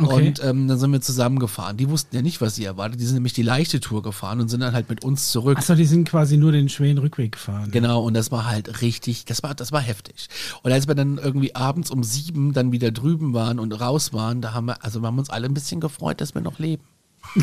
Okay. 0.00 0.28
und 0.28 0.44
ähm, 0.44 0.68
dann 0.68 0.78
sind 0.78 0.92
wir 0.92 1.00
zusammen 1.00 1.38
gefahren. 1.38 1.76
Die 1.76 1.88
wussten 1.90 2.14
ja 2.14 2.22
nicht, 2.22 2.40
was 2.40 2.54
sie 2.54 2.64
erwartet. 2.64 3.00
Die 3.00 3.04
sind 3.04 3.14
nämlich 3.14 3.32
die 3.32 3.42
leichte 3.42 3.80
Tour 3.80 4.02
gefahren 4.02 4.40
und 4.40 4.48
sind 4.48 4.60
dann 4.60 4.72
halt 4.74 4.88
mit 4.88 5.04
uns 5.04 5.30
zurück. 5.30 5.58
Achso, 5.58 5.74
die 5.74 5.84
sind 5.84 6.08
quasi 6.08 6.36
nur 6.36 6.52
den 6.52 6.68
schweren 6.68 6.98
Rückweg 6.98 7.32
gefahren. 7.32 7.70
Genau, 7.70 8.02
und 8.02 8.14
das 8.14 8.30
war 8.30 8.46
halt 8.46 8.82
richtig, 8.82 9.24
das 9.24 9.42
war, 9.42 9.54
das 9.54 9.72
war 9.72 9.80
heftig. 9.80 10.28
Und 10.62 10.72
als 10.72 10.86
wir 10.88 10.94
dann 10.94 11.18
irgendwie 11.18 11.54
abends 11.54 11.90
um 11.90 12.02
sieben 12.04 12.49
dann 12.52 12.72
wieder 12.72 12.90
drüben 12.90 13.34
waren 13.34 13.58
und 13.58 13.72
raus 13.72 14.12
waren, 14.12 14.40
da 14.40 14.52
haben 14.52 14.66
wir, 14.66 14.84
also 14.84 15.00
wir 15.00 15.06
haben 15.06 15.18
uns 15.18 15.30
alle 15.30 15.46
ein 15.46 15.54
bisschen 15.54 15.80
gefreut, 15.80 16.20
dass 16.20 16.34
wir 16.34 16.42
noch 16.42 16.58
leben. 16.58 16.82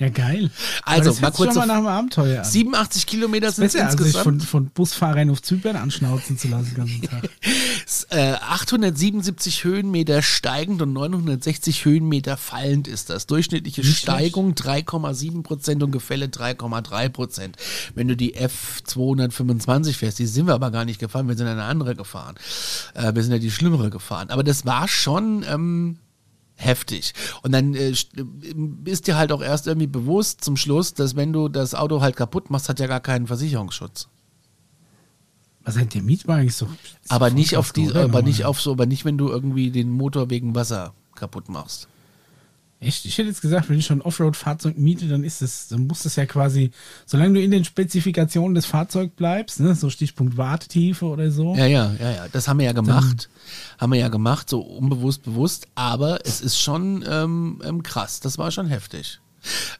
Ja, 0.00 0.08
geil. 0.08 0.50
Also, 0.82 1.12
mal 1.20 1.30
kurz 1.30 1.50
schon 1.54 1.58
mal 1.60 1.66
nach 1.66 1.76
einem 1.76 1.86
Abenteuer 1.86 2.38
an. 2.40 2.44
87 2.44 3.06
Kilometer 3.06 3.52
sind 3.52 3.66
es 3.66 3.74
Besser, 3.74 3.84
als 3.84 3.92
sich 3.92 4.00
insgesamt. 4.06 4.24
von, 4.24 4.40
von 4.40 4.66
Busfahrern 4.70 5.28
auf 5.30 5.42
Zypern 5.42 5.76
anschnauzen 5.76 6.38
zu 6.38 6.48
lassen 6.48 6.70
den 6.70 6.76
ganzen 6.76 7.02
Tag. 7.02 7.28
S- 7.86 8.06
äh, 8.10 8.32
877 8.40 9.62
Höhenmeter 9.64 10.22
steigend 10.22 10.80
und 10.80 10.94
960 10.94 11.84
Höhenmeter 11.84 12.36
fallend 12.38 12.88
ist 12.88 13.10
das. 13.10 13.26
Durchschnittliche 13.26 13.82
Nicht 13.82 13.98
Steigung 13.98 14.54
3,7 14.54 15.42
Prozent 15.42 15.82
und 15.82 15.90
Gefälle 15.92 16.26
3,3 16.26 17.08
Prozent. 17.10 17.56
Wenn 17.94 18.08
du 18.08 18.16
die 18.16 18.34
F225 18.36 19.92
fährst, 19.94 20.18
die 20.18 20.26
sind 20.26 20.46
wir 20.46 20.54
aber 20.54 20.70
gar 20.70 20.84
nicht 20.84 20.98
gefahren, 20.98 21.28
wir 21.28 21.36
sind 21.36 21.46
eine 21.46 21.64
andere 21.64 21.94
gefahren. 21.94 22.36
Äh, 22.94 23.14
wir 23.14 23.22
sind 23.22 23.32
ja 23.32 23.38
die 23.38 23.50
schlimmere 23.50 23.90
gefahren. 23.90 24.30
Aber 24.30 24.42
das 24.44 24.64
war 24.64 24.88
schon 24.88 25.44
ähm, 25.48 25.98
heftig. 26.60 27.12
Und 27.42 27.52
dann 27.52 27.74
äh, 27.74 27.90
st- 27.90 28.86
ist 28.86 29.06
dir 29.06 29.16
halt 29.16 29.32
auch 29.32 29.42
erst 29.42 29.66
irgendwie 29.66 29.86
bewusst 29.86 30.44
zum 30.44 30.56
Schluss, 30.56 30.94
dass 30.94 31.16
wenn 31.16 31.32
du 31.32 31.48
das 31.48 31.74
Auto 31.74 32.00
halt 32.00 32.16
kaputt 32.16 32.50
machst, 32.50 32.68
hat 32.68 32.80
ja 32.80 32.86
gar 32.86 33.00
keinen 33.00 33.26
Versicherungsschutz. 33.26 34.08
Was 35.64 35.76
hat 35.78 35.94
der 35.94 36.02
Mietwagen 36.02 36.46
ist 36.48 36.64
Aber 37.08 37.30
nicht 37.30 37.56
auf 37.56 37.72
die, 37.72 37.92
aber 37.94 38.22
nicht 38.22 38.44
auf 38.44 38.60
so, 38.60 38.72
aber 38.72 38.86
nicht, 38.86 39.04
wenn 39.04 39.18
du 39.18 39.28
irgendwie 39.28 39.70
den 39.70 39.90
Motor 39.90 40.30
wegen 40.30 40.54
Wasser 40.54 40.94
kaputt 41.14 41.48
machst. 41.48 41.86
Echt? 42.82 43.04
Ich 43.04 43.18
hätte 43.18 43.28
jetzt 43.28 43.42
gesagt, 43.42 43.68
wenn 43.68 43.78
ich 43.78 43.84
schon 43.84 43.98
ein 43.98 44.02
Offroad-Fahrzeug 44.02 44.78
miete, 44.78 45.06
dann 45.06 45.22
ist 45.22 45.42
es, 45.42 45.68
dann 45.68 45.86
muss 45.86 46.02
das 46.02 46.16
ja 46.16 46.24
quasi, 46.24 46.70
solange 47.04 47.34
du 47.34 47.42
in 47.42 47.50
den 47.50 47.64
Spezifikationen 47.66 48.54
des 48.54 48.64
Fahrzeugs 48.64 49.14
bleibst, 49.14 49.60
ne, 49.60 49.74
so 49.74 49.90
Stichpunkt 49.90 50.38
Wartetiefe 50.38 51.04
oder 51.04 51.30
so. 51.30 51.54
Ja, 51.56 51.66
ja, 51.66 51.92
ja, 52.00 52.10
ja. 52.10 52.28
Das 52.32 52.48
haben 52.48 52.58
wir 52.58 52.64
ja 52.64 52.72
gemacht. 52.72 53.28
haben 53.78 53.92
wir 53.92 53.98
ja 53.98 54.08
gemacht, 54.08 54.48
so 54.48 54.60
unbewusst, 54.60 55.24
bewusst. 55.24 55.68
Aber 55.74 56.20
es 56.24 56.40
ist 56.40 56.58
schon 56.58 57.04
ähm, 57.06 57.60
ähm, 57.64 57.82
krass. 57.82 58.20
Das 58.20 58.38
war 58.38 58.50
schon 58.50 58.66
heftig. 58.66 59.20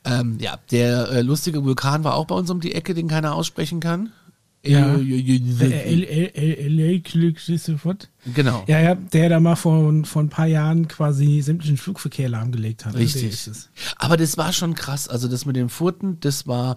Ähm, 0.04 0.38
ja, 0.38 0.58
der 0.70 1.08
äh, 1.08 1.22
lustige 1.22 1.64
Vulkan 1.64 2.04
war 2.04 2.14
auch 2.14 2.26
bei 2.26 2.34
uns 2.34 2.50
um 2.50 2.60
die 2.60 2.74
Ecke, 2.74 2.92
den 2.92 3.08
keiner 3.08 3.34
aussprechen 3.34 3.80
kann. 3.80 4.12
Ja. 4.62 4.96
Äh, 4.96 5.00
äh, 5.00 5.36
äh, 5.38 5.82
L- 5.84 6.04
L- 6.04 6.30
L- 6.34 6.80
L- 6.80 7.02
L- 7.14 7.58
sofort. 7.58 8.08
Genau. 8.34 8.64
Ja, 8.66 8.80
ja, 8.80 8.94
der 8.94 9.30
da 9.30 9.40
mal 9.40 9.56
vor, 9.56 10.04
vor 10.04 10.22
ein 10.22 10.28
paar 10.28 10.46
Jahren 10.46 10.86
quasi 10.86 11.40
sämtlichen 11.40 11.78
Flugverkehr 11.78 12.28
lahmgelegt 12.28 12.84
hat. 12.84 12.94
Richtig. 12.94 13.46
es. 13.46 13.70
Aber 13.96 14.16
das 14.16 14.36
war 14.36 14.52
schon 14.52 14.74
krass. 14.74 15.08
Also 15.08 15.28
das 15.28 15.46
mit 15.46 15.56
den 15.56 15.70
Furten, 15.70 16.20
das 16.20 16.46
war 16.46 16.74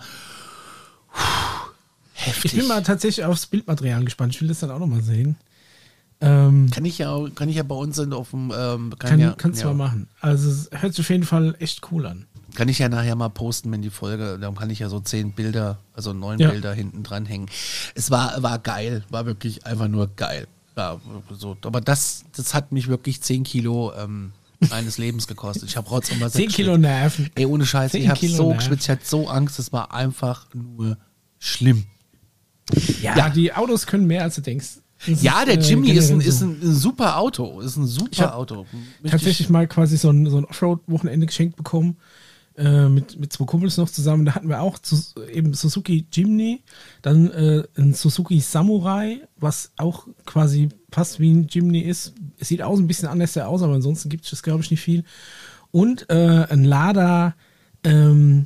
puh, 1.11 1.71
heftig. 2.13 2.53
Ich 2.53 2.59
bin 2.59 2.67
mal 2.69 2.83
tatsächlich 2.83 3.25
aufs 3.25 3.47
Bildmaterial 3.47 4.05
gespannt. 4.05 4.33
Ich 4.33 4.41
will 4.41 4.47
das 4.47 4.59
dann 4.59 4.71
auch 4.71 4.79
nochmal 4.79 5.01
sehen. 5.01 5.35
Ähm, 6.21 6.69
kann 6.71 6.85
ich 6.85 6.99
ja, 6.99 7.19
kann 7.35 7.49
ich 7.49 7.57
ja 7.57 7.63
bei 7.63 7.75
uns 7.75 7.99
auf 7.99 8.29
dem, 8.29 8.53
ähm, 8.57 8.93
kann, 8.97 9.09
kann, 9.09 9.19
ja, 9.19 9.35
kannst 9.37 9.61
du 9.61 9.67
ja. 9.67 9.73
mal 9.73 9.87
machen. 9.87 10.07
Also 10.21 10.49
es 10.49 10.69
hört 10.71 10.93
sich 10.93 11.03
auf 11.03 11.09
jeden 11.09 11.25
Fall 11.25 11.55
echt 11.59 11.91
cool 11.91 12.05
an. 12.05 12.27
Kann 12.55 12.69
ich 12.69 12.79
ja 12.79 12.89
nachher 12.89 13.15
mal 13.15 13.29
posten, 13.29 13.71
wenn 13.71 13.81
die 13.81 13.89
Folge, 13.89 14.37
dann 14.39 14.55
kann 14.55 14.69
ich 14.69 14.79
ja 14.79 14.89
so 14.89 14.99
zehn 14.99 15.31
Bilder, 15.31 15.79
also 15.93 16.13
neun 16.13 16.39
Ja. 16.39 16.51
Bilder 16.51 16.73
hinten 16.73 17.03
dran 17.03 17.25
hängen. 17.25 17.47
Es 17.95 18.11
war, 18.11 18.41
war 18.43 18.59
geil, 18.59 19.03
war 19.09 19.25
wirklich 19.25 19.65
einfach 19.65 19.87
nur 19.87 20.07
geil. 20.15 20.47
Ja, 20.77 20.99
so. 21.31 21.57
Aber 21.63 21.81
das, 21.81 22.23
das 22.35 22.53
hat 22.53 22.71
mich 22.71 22.87
wirklich 22.87 23.21
zehn 23.21 23.43
Kilo 23.43 23.91
ähm, 23.97 24.31
meines 24.69 24.97
Lebens 24.97 25.27
gekostet. 25.27 25.69
Ich 25.69 25.77
habe 25.77 25.89
Rotz 25.89 26.11
und 26.11 26.19
Wasser 26.21 26.39
10 26.39 26.49
Kilo. 26.49 26.77
Nerven. 26.77 27.29
Ey, 27.35 27.45
ohne 27.45 27.65
Scheiß, 27.65 27.91
Zehn 27.91 28.03
ich 28.03 28.09
habe 28.09 28.27
so 28.27 28.49
geschwitzt, 28.53 28.83
ich 28.85 28.89
hatte 28.89 29.05
so 29.05 29.27
Angst, 29.27 29.59
es 29.59 29.71
war 29.73 29.93
einfach 29.93 30.47
nur 30.53 30.97
schlimm. 31.39 31.85
Ja, 33.01 33.15
Ja. 33.17 33.29
die 33.29 33.53
Autos 33.53 33.85
können 33.85 34.07
mehr, 34.07 34.23
als 34.23 34.35
du 34.35 34.41
denkst. 34.41 34.77
Das 35.05 35.21
Ja, 35.21 35.41
ist, 35.41 35.47
der 35.47 35.57
äh, 35.59 35.61
Jimmy 35.61 35.91
ist 35.91 36.09
ein, 36.11 36.21
ist, 36.21 36.41
ein, 36.41 36.59
ein 36.61 36.73
super 36.73 37.17
Auto, 37.17 37.59
ist 37.59 37.75
ein 37.75 37.85
super 37.85 38.35
Auto. 38.37 38.61
Richtig- 39.01 39.11
tatsächlich 39.11 39.49
mal 39.49 39.67
quasi 39.67 39.97
so 39.97 40.09
ein, 40.09 40.29
so 40.29 40.37
ein 40.37 40.45
Offroad-Wochenende 40.45 41.25
geschenkt 41.25 41.57
bekommen. 41.57 41.97
Äh, 42.55 42.87
mit, 42.87 43.19
mit 43.19 43.33
zwei 43.33 43.45
Kumpels 43.45 43.77
noch 43.77 43.89
zusammen. 43.89 44.25
Da 44.25 44.35
hatten 44.35 44.47
wir 44.47 44.61
auch 44.61 44.77
zu, 44.77 44.95
eben 45.31 45.55
Suzuki 45.55 46.05
Jimny, 46.11 46.61
dann 47.01 47.31
äh, 47.31 47.63
ein 47.77 47.95
Suzuki 47.95 48.39
Samurai, 48.41 49.21
was 49.37 49.71
auch 49.77 50.07
quasi 50.25 50.69
fast 50.91 51.19
wie 51.19 51.33
ein 51.33 51.47
Jimny 51.47 51.79
ist. 51.79 52.13
Es 52.37 52.49
sieht 52.49 52.61
aus 52.61 52.77
ein 52.77 52.85
bisschen 52.85 53.07
anders 53.07 53.35
aus, 53.39 53.63
aber 53.63 53.73
ansonsten 53.73 54.09
gibt 54.09 54.31
es 54.31 54.43
glaube 54.43 54.61
ich, 54.61 54.69
nicht 54.69 54.81
viel. 54.81 55.03
Und 55.71 56.07
äh, 56.11 56.45
ein 56.49 56.63
Lada, 56.63 57.33
ähm, 57.83 58.45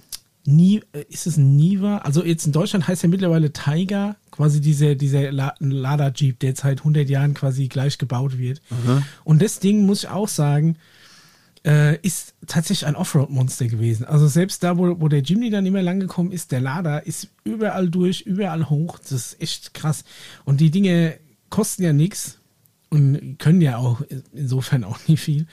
Nie, 0.49 0.81
äh, 0.93 1.03
ist 1.09 1.27
es 1.27 1.35
ein 1.35 1.57
Niva? 1.57 1.97
Also 1.97 2.23
jetzt 2.23 2.45
in 2.45 2.53
Deutschland 2.53 2.87
heißt 2.87 3.03
er 3.03 3.09
mittlerweile 3.09 3.51
Tiger, 3.51 4.15
quasi 4.31 4.61
dieser 4.61 4.95
dieser 4.95 5.29
La 5.33 5.53
Lada 5.59 6.09
Jeep, 6.15 6.39
der 6.39 6.51
jetzt 6.51 6.61
seit 6.61 6.79
100 6.79 7.09
Jahren 7.09 7.33
quasi 7.33 7.67
gleich 7.67 7.97
gebaut 7.97 8.37
wird. 8.37 8.61
Und 9.25 9.41
das 9.41 9.59
Ding 9.59 9.85
muss 9.85 10.05
ich 10.05 10.09
auch 10.09 10.29
sagen, 10.29 10.77
äh, 11.67 11.97
ist 11.97 12.33
tatsächlich 12.47 12.87
ein 12.87 12.95
Offroad-Monster 12.95 13.67
gewesen. 13.67 14.05
Also 14.05 14.27
selbst 14.27 14.63
da, 14.63 14.77
wo, 14.77 15.01
wo 15.01 15.09
der 15.09 15.19
Jimny 15.19 15.49
dann 15.49 15.65
immer 15.65 15.81
lang 15.81 15.99
gekommen 15.99 16.31
ist, 16.31 16.53
der 16.53 16.61
Lader 16.61 17.05
ist 17.05 17.27
überall 17.43 17.89
durch, 17.89 18.21
überall 18.21 18.69
hoch. 18.69 18.99
Das 18.99 19.11
ist 19.11 19.41
echt 19.41 19.73
krass. 19.73 20.05
Und 20.45 20.61
die 20.61 20.71
Dinge 20.71 21.19
kosten 21.49 21.83
ja 21.83 21.91
nichts 21.91 22.39
und 22.89 23.37
können 23.37 23.59
ja 23.59 23.77
auch 23.77 24.01
insofern 24.33 24.85
auch 24.85 24.97
nie 25.07 25.17
viel. 25.17 25.45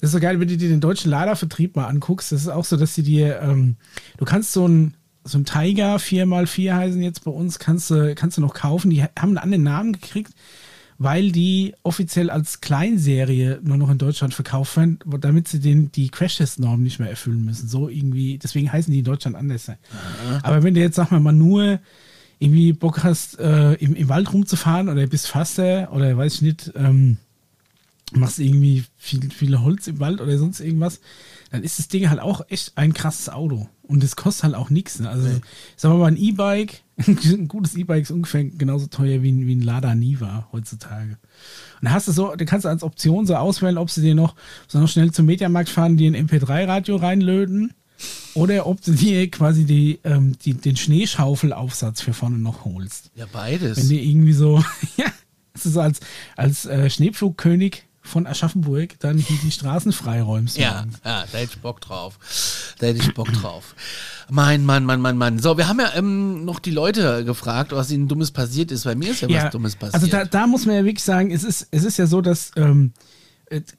Das 0.00 0.08
ist 0.08 0.12
so 0.12 0.20
geil, 0.20 0.38
wenn 0.38 0.48
du 0.48 0.58
dir 0.58 0.68
den 0.68 0.82
deutschen 0.82 1.10
Ladervertrieb 1.10 1.76
mal 1.76 1.86
anguckst. 1.86 2.30
Das 2.30 2.42
ist 2.42 2.48
auch 2.48 2.66
so, 2.66 2.76
dass 2.76 2.94
sie 2.94 3.02
dir, 3.02 3.40
ähm, 3.40 3.76
du 4.18 4.26
kannst 4.26 4.52
so 4.52 4.68
ein 4.68 4.94
so 5.26 5.38
ein 5.38 5.46
Tiger 5.46 5.96
4x4 5.96 6.74
heißen 6.74 7.02
jetzt 7.02 7.24
bei 7.24 7.30
uns, 7.30 7.58
kannst 7.58 7.90
du, 7.90 8.14
kannst 8.14 8.36
du 8.36 8.42
noch 8.42 8.52
kaufen. 8.52 8.90
Die 8.90 9.02
haben 9.02 9.14
einen 9.22 9.38
anderen 9.38 9.62
Namen 9.62 9.92
gekriegt. 9.94 10.34
Weil 10.98 11.32
die 11.32 11.74
offiziell 11.82 12.30
als 12.30 12.60
Kleinserie 12.60 13.60
nur 13.62 13.76
noch 13.76 13.90
in 13.90 13.98
Deutschland 13.98 14.34
verkauft 14.34 14.76
werden, 14.76 14.98
damit 15.20 15.48
sie 15.48 15.60
den, 15.60 15.90
die 15.92 16.08
Crash-Test-Normen 16.08 16.82
nicht 16.82 16.98
mehr 16.98 17.10
erfüllen 17.10 17.44
müssen. 17.44 17.68
So 17.68 17.88
irgendwie, 17.88 18.38
deswegen 18.38 18.72
heißen 18.72 18.92
die 18.92 19.00
in 19.00 19.04
Deutschland 19.04 19.36
anders. 19.36 19.70
Aber 20.42 20.62
wenn 20.62 20.74
du 20.74 20.80
jetzt, 20.80 20.96
sag 20.96 21.10
mal, 21.10 21.20
mal 21.20 21.32
nur 21.32 21.80
irgendwie 22.38 22.72
Bock 22.72 23.02
hast, 23.02 23.38
äh, 23.38 23.74
im, 23.74 23.94
im 23.94 24.08
Wald 24.08 24.32
rumzufahren 24.32 24.88
oder 24.88 25.06
bist 25.06 25.28
Faster 25.28 25.92
oder 25.92 26.16
weiß 26.16 26.34
ich 26.36 26.42
nicht, 26.42 26.72
ähm, 26.76 27.16
machst 28.12 28.38
irgendwie 28.38 28.84
viel, 28.96 29.30
viel 29.30 29.58
Holz 29.60 29.86
im 29.86 29.98
Wald 30.00 30.20
oder 30.20 30.36
sonst 30.38 30.60
irgendwas, 30.60 31.00
dann 31.50 31.62
ist 31.62 31.78
das 31.78 31.88
Ding 31.88 32.08
halt 32.10 32.20
auch 32.20 32.42
echt 32.48 32.76
ein 32.76 32.92
krasses 32.92 33.28
Auto. 33.28 33.68
Und 33.86 34.02
das 34.02 34.16
kostet 34.16 34.44
halt 34.44 34.54
auch 34.54 34.70
nichts. 34.70 34.98
Ne? 34.98 35.10
Also, 35.10 35.28
sagen 35.76 35.94
wir 35.94 35.98
mal, 35.98 36.06
ein 36.06 36.16
E-Bike, 36.16 36.82
ein 37.06 37.48
gutes 37.48 37.74
E-Bike 37.74 38.02
ist 38.02 38.10
ungefähr 38.10 38.44
genauso 38.44 38.86
teuer 38.86 39.22
wie 39.22 39.30
ein, 39.30 39.46
wie 39.46 39.54
ein 39.54 39.60
Lada 39.60 39.94
Niva 39.94 40.48
heutzutage. 40.52 41.18
Und 41.80 41.88
da 41.88 41.90
hast 41.90 42.08
du 42.08 42.12
so, 42.12 42.34
da 42.34 42.44
kannst 42.44 42.64
du 42.64 42.70
als 42.70 42.82
Option 42.82 43.26
so 43.26 43.36
auswählen, 43.36 43.76
ob 43.76 43.90
sie 43.90 44.00
dir 44.00 44.14
noch, 44.14 44.34
so 44.68 44.80
noch 44.80 44.88
schnell 44.88 45.12
zum 45.12 45.26
Mediamarkt 45.26 45.68
fahren, 45.68 45.96
dir 45.96 46.10
ein 46.10 46.28
MP3-Radio 46.28 46.96
reinlöten 46.96 47.74
oder 48.34 48.66
ob 48.66 48.82
du 48.82 48.92
dir 48.92 49.30
quasi 49.30 49.64
die, 49.64 50.00
ähm, 50.04 50.36
die, 50.44 50.54
den 50.54 50.76
Schneeschaufelaufsatz 50.76 52.00
für 52.00 52.12
vorne 52.14 52.38
noch 52.38 52.64
holst. 52.64 53.10
Ja, 53.14 53.26
Wenn 53.26 53.32
beides. 53.32 53.88
du 53.88 53.94
irgendwie 53.94 54.32
so, 54.32 54.64
ja, 54.96 55.06
das 55.52 55.66
ist 55.66 55.74
so 55.74 55.80
als, 55.80 56.00
als 56.36 56.66
äh, 56.66 56.88
Schneepflugkönig 56.88 57.84
von 58.04 58.26
Aschaffenburg 58.26 58.98
dann 59.00 59.18
hier 59.18 59.38
die 59.42 59.50
Straßen 59.50 59.92
freiräumst. 59.92 60.58
Ja, 60.58 60.84
ja, 61.04 61.24
da 61.32 61.38
hätte 61.38 61.54
ich 61.54 61.58
Bock 61.60 61.80
drauf. 61.80 62.18
Da 62.78 62.86
hätte 62.86 63.00
ich 63.00 63.14
Bock 63.14 63.32
drauf. 63.32 63.74
Mein 64.28 64.64
Mann, 64.64 64.84
Mann, 64.84 65.00
Mann, 65.00 65.16
Mann. 65.16 65.38
So, 65.38 65.56
wir 65.56 65.68
haben 65.68 65.80
ja 65.80 65.92
ähm, 65.96 66.44
noch 66.44 66.60
die 66.60 66.70
Leute 66.70 67.24
gefragt, 67.24 67.72
was 67.72 67.90
ihnen 67.90 68.06
Dummes 68.06 68.30
passiert 68.30 68.70
ist. 68.70 68.84
Bei 68.84 68.94
mir 68.94 69.10
ist 69.10 69.22
ja, 69.22 69.28
was 69.28 69.50
Dummes 69.50 69.74
passiert. 69.74 69.94
Also 69.94 70.06
da, 70.06 70.24
da 70.24 70.46
muss 70.46 70.66
man 70.66 70.76
ja 70.76 70.84
wirklich 70.84 71.02
sagen, 71.02 71.30
es 71.30 71.44
ist, 71.44 71.66
es 71.70 71.84
ist 71.84 71.96
ja 71.96 72.06
so, 72.06 72.20
dass 72.20 72.52
ähm, 72.56 72.92
äh, 72.94 73.23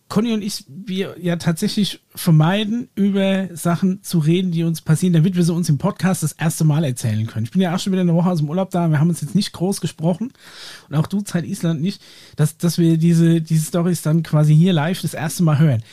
Conny 0.10 0.34
und 0.34 0.42
ich, 0.42 0.66
wir 0.68 1.16
ja 1.20 1.36
tatsächlich 1.38 2.02
vermeiden, 2.14 2.90
über 2.96 3.50
Sachen 3.56 4.04
zu 4.04 4.20
reden, 4.20 4.52
die 4.52 4.64
uns 4.64 4.82
passieren, 4.82 5.14
damit 5.14 5.36
wir 5.36 5.44
sie 5.44 5.54
uns 5.54 5.70
im 5.70 5.78
Podcast 5.78 6.24
das 6.24 6.34
erste 6.34 6.64
Mal 6.64 6.84
erzählen 6.84 7.26
können. 7.28 7.46
Ich 7.46 7.52
bin 7.52 7.62
ja 7.62 7.76
auch 7.76 7.80
schon 7.80 7.94
wieder 7.94 8.02
eine 8.02 8.14
Woche 8.14 8.30
aus 8.30 8.40
dem 8.40 8.50
Urlaub 8.50 8.70
da, 8.72 8.90
wir 8.90 9.00
haben 9.00 9.10
uns 9.10 9.22
jetzt 9.22 9.36
nicht 9.36 9.54
groß 9.54 9.82
gesprochen 9.82 10.32
und 10.90 10.96
auch 10.96 11.08
du, 11.08 11.22
Zeit 11.22 11.46
Island 11.46 11.82
nicht, 11.82 12.02
dass, 12.36 12.58
dass 12.58 12.78
wir 12.78 12.98
diese, 12.98 13.42
diese 13.42 13.66
Stories 13.66 14.02
dann 14.02 14.24
quasi 14.24 14.56
hier 14.56 14.74
live 14.74 15.02
das 15.02 15.14
erste 15.14 15.44
Mal 15.44 15.60
hören. 15.60 15.84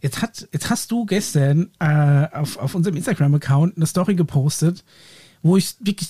Jetzt, 0.00 0.22
hat, 0.22 0.48
jetzt 0.52 0.70
hast 0.70 0.90
du 0.90 1.04
gestern 1.04 1.70
äh, 1.78 2.26
auf, 2.32 2.56
auf 2.56 2.74
unserem 2.74 2.96
Instagram-Account 2.96 3.76
eine 3.76 3.86
Story 3.86 4.14
gepostet, 4.14 4.84
wo 5.42 5.56
ich 5.56 5.76
wirklich 5.80 6.08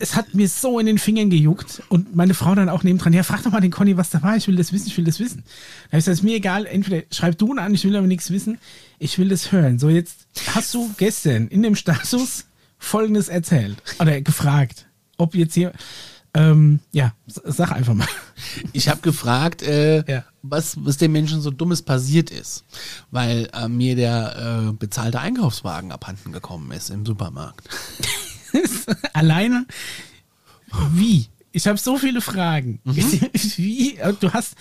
es 0.00 0.16
hat 0.16 0.34
mir 0.34 0.48
so 0.48 0.78
in 0.78 0.86
den 0.86 0.98
Fingern 0.98 1.30
gejuckt 1.30 1.82
und 1.88 2.16
meine 2.16 2.34
Frau 2.34 2.54
dann 2.54 2.68
auch 2.68 2.82
nebendran, 2.82 3.12
ja, 3.12 3.22
frag 3.22 3.42
doch 3.42 3.52
mal 3.52 3.60
den 3.60 3.70
Conny, 3.70 3.96
was 3.96 4.10
da 4.10 4.22
war, 4.22 4.36
ich 4.36 4.48
will 4.48 4.56
das 4.56 4.72
wissen, 4.72 4.88
ich 4.88 4.96
will 4.96 5.04
das 5.04 5.20
wissen. 5.20 5.44
Da 5.44 5.92
habe 5.92 5.98
ich 5.98 6.04
gesagt, 6.04 6.14
ist 6.18 6.22
mir 6.24 6.34
egal, 6.36 6.66
entweder 6.66 7.02
schreib 7.12 7.38
du 7.38 7.52
ihn 7.52 7.58
an, 7.58 7.74
ich 7.74 7.84
will 7.84 7.94
aber 7.96 8.06
nichts 8.06 8.30
wissen, 8.30 8.58
ich 8.98 9.18
will 9.18 9.28
das 9.28 9.52
hören. 9.52 9.78
So, 9.78 9.88
jetzt 9.88 10.26
hast 10.54 10.72
du 10.74 10.90
gestern 10.96 11.48
in 11.48 11.62
dem 11.62 11.76
Status 11.76 12.46
Folgendes 12.78 13.28
erzählt 13.28 13.76
oder 14.00 14.20
gefragt, 14.22 14.86
ob 15.18 15.34
jetzt 15.34 15.52
hier, 15.54 15.72
ähm, 16.32 16.80
ja, 16.92 17.12
sag 17.26 17.72
einfach 17.72 17.92
mal. 17.94 18.08
Ich 18.72 18.88
habe 18.88 19.02
gefragt, 19.02 19.62
äh, 19.62 20.02
Ja. 20.10 20.24
was, 20.42 20.76
was 20.82 20.96
den 20.96 21.12
Menschen 21.12 21.42
so 21.42 21.50
Dummes 21.50 21.82
passiert 21.82 22.30
ist, 22.30 22.64
weil 23.10 23.50
äh, 23.52 23.68
mir 23.68 23.96
der 23.96 24.68
äh, 24.70 24.72
bezahlte 24.72 25.20
Einkaufswagen 25.20 25.92
abhanden 25.92 26.32
gekommen 26.32 26.70
ist 26.70 26.88
im 26.88 27.04
Supermarkt. 27.04 27.68
Alleine, 29.12 29.66
wie? 30.92 31.26
Ich 31.52 31.66
habe 31.66 31.78
so 31.78 31.96
viele 31.96 32.20
Fragen. 32.20 32.80
Wie? 32.84 33.96
äh, 33.96 34.14
Du 34.20 34.32
hast, 34.32 34.54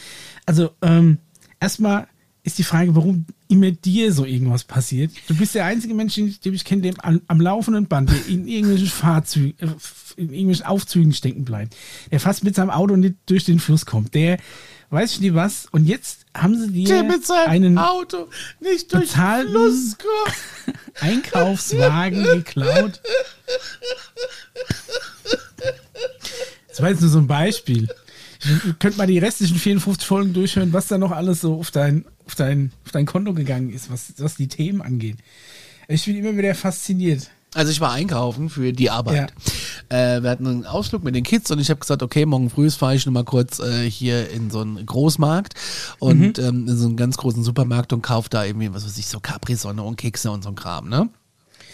also 0.45 0.71
ähm, 0.81 1.19
erstmal 1.59 2.07
ist 2.43 2.57
die 2.57 2.63
Frage, 2.63 2.95
warum 2.95 3.25
immer 3.47 3.69
dir 3.71 4.11
so 4.11 4.25
irgendwas 4.25 4.63
passiert. 4.63 5.11
Du 5.27 5.35
bist 5.35 5.53
der 5.53 5.65
einzige 5.65 5.93
Mensch, 5.93 6.15
den 6.15 6.27
ich, 6.29 6.39
den 6.39 6.53
ich 6.53 6.65
kenne, 6.65 6.81
dem 6.81 6.99
am, 7.01 7.21
am 7.27 7.41
laufenden 7.41 7.85
Band 7.87 8.09
der 8.09 8.25
in 8.27 8.47
irgendwelchen 8.47 8.87
Fahrzeugen, 8.87 9.53
äh, 9.59 9.67
in 10.17 10.31
irgendwelchen 10.31 10.65
Aufzügen 10.65 11.13
stecken 11.13 11.45
bleibt, 11.45 11.75
der 12.11 12.19
fast 12.19 12.43
mit 12.43 12.55
seinem 12.55 12.71
Auto 12.71 12.95
nicht 12.95 13.15
durch 13.27 13.45
den 13.45 13.59
Fluss 13.59 13.85
kommt, 13.85 14.15
der 14.15 14.39
weiß 14.89 15.13
ich 15.13 15.19
nicht 15.21 15.35
was. 15.35 15.67
Und 15.71 15.85
jetzt 15.85 16.25
haben 16.35 16.59
sie 16.59 16.71
dir 16.71 17.03
mit 17.03 17.29
einen 17.31 17.77
Auto 17.77 18.27
nicht 18.59 18.93
durch 18.93 19.09
bezahlten- 19.11 19.51
Fluss. 19.51 19.95
Einkaufswagen 20.99 22.23
geklaut. 22.23 22.99
Das 26.67 26.81
war 26.81 26.89
jetzt 26.89 27.01
nur 27.01 27.09
so 27.09 27.19
ein 27.19 27.27
Beispiel. 27.27 27.87
Ich 28.41 28.79
könnte 28.79 28.97
mal 28.97 29.07
die 29.07 29.17
restlichen 29.19 29.57
54 29.57 30.07
Folgen 30.07 30.33
durchhören, 30.33 30.71
was 30.71 30.87
da 30.87 30.97
noch 30.97 31.11
alles 31.11 31.41
so 31.41 31.55
auf 31.55 31.71
dein, 31.71 32.05
auf 32.25 32.35
dein, 32.35 32.71
auf 32.85 32.91
dein 32.91 33.05
Konto 33.05 33.33
gegangen 33.33 33.69
ist, 33.71 33.91
was, 33.91 34.13
was 34.17 34.35
die 34.35 34.47
Themen 34.47 34.81
angeht. 34.81 35.17
Ich 35.87 36.05
bin 36.05 36.15
immer 36.15 36.37
wieder 36.37 36.55
fasziniert. 36.55 37.29
Also 37.55 37.71
ich 37.71 37.81
war 37.81 37.91
einkaufen 37.91 38.49
für 38.49 38.73
die 38.73 38.89
Arbeit. 38.89 39.33
Äh, 39.89 40.21
wir 40.21 40.29
hatten 40.29 40.45
einen 40.45 40.65
Ausflug 40.65 41.03
mit 41.03 41.15
den 41.15 41.23
Kids 41.23 41.49
und 41.49 41.59
ich 41.59 41.71
habe 41.71 41.79
gesagt, 41.79 42.03
okay, 42.03 42.25
morgen 42.25 42.51
früh 42.51 42.69
fahre 42.69 42.95
ich 42.95 43.05
noch 43.07 43.13
mal 43.13 43.23
kurz 43.23 43.59
äh, 43.59 43.89
hier 43.89 44.29
in 44.29 44.51
so 44.51 44.59
einen 44.59 44.85
Großmarkt 44.85 45.55
und 45.97 46.37
ähm, 46.37 46.67
in 46.67 46.77
so 46.77 46.85
einen 46.85 46.95
ganz 46.95 47.17
großen 47.17 47.43
Supermarkt 47.43 47.91
und 47.91 48.03
kaufe 48.03 48.29
da 48.29 48.45
irgendwie, 48.45 48.71
was 48.71 48.85
weiß 48.85 48.97
ich, 48.99 49.07
so 49.07 49.19
Capri-Sonne 49.19 49.81
und 49.81 49.95
Kekse 49.95 50.29
und 50.29 50.43
so 50.43 50.49
ein 50.49 50.55
Kram, 50.55 50.89
ne? 50.89 51.09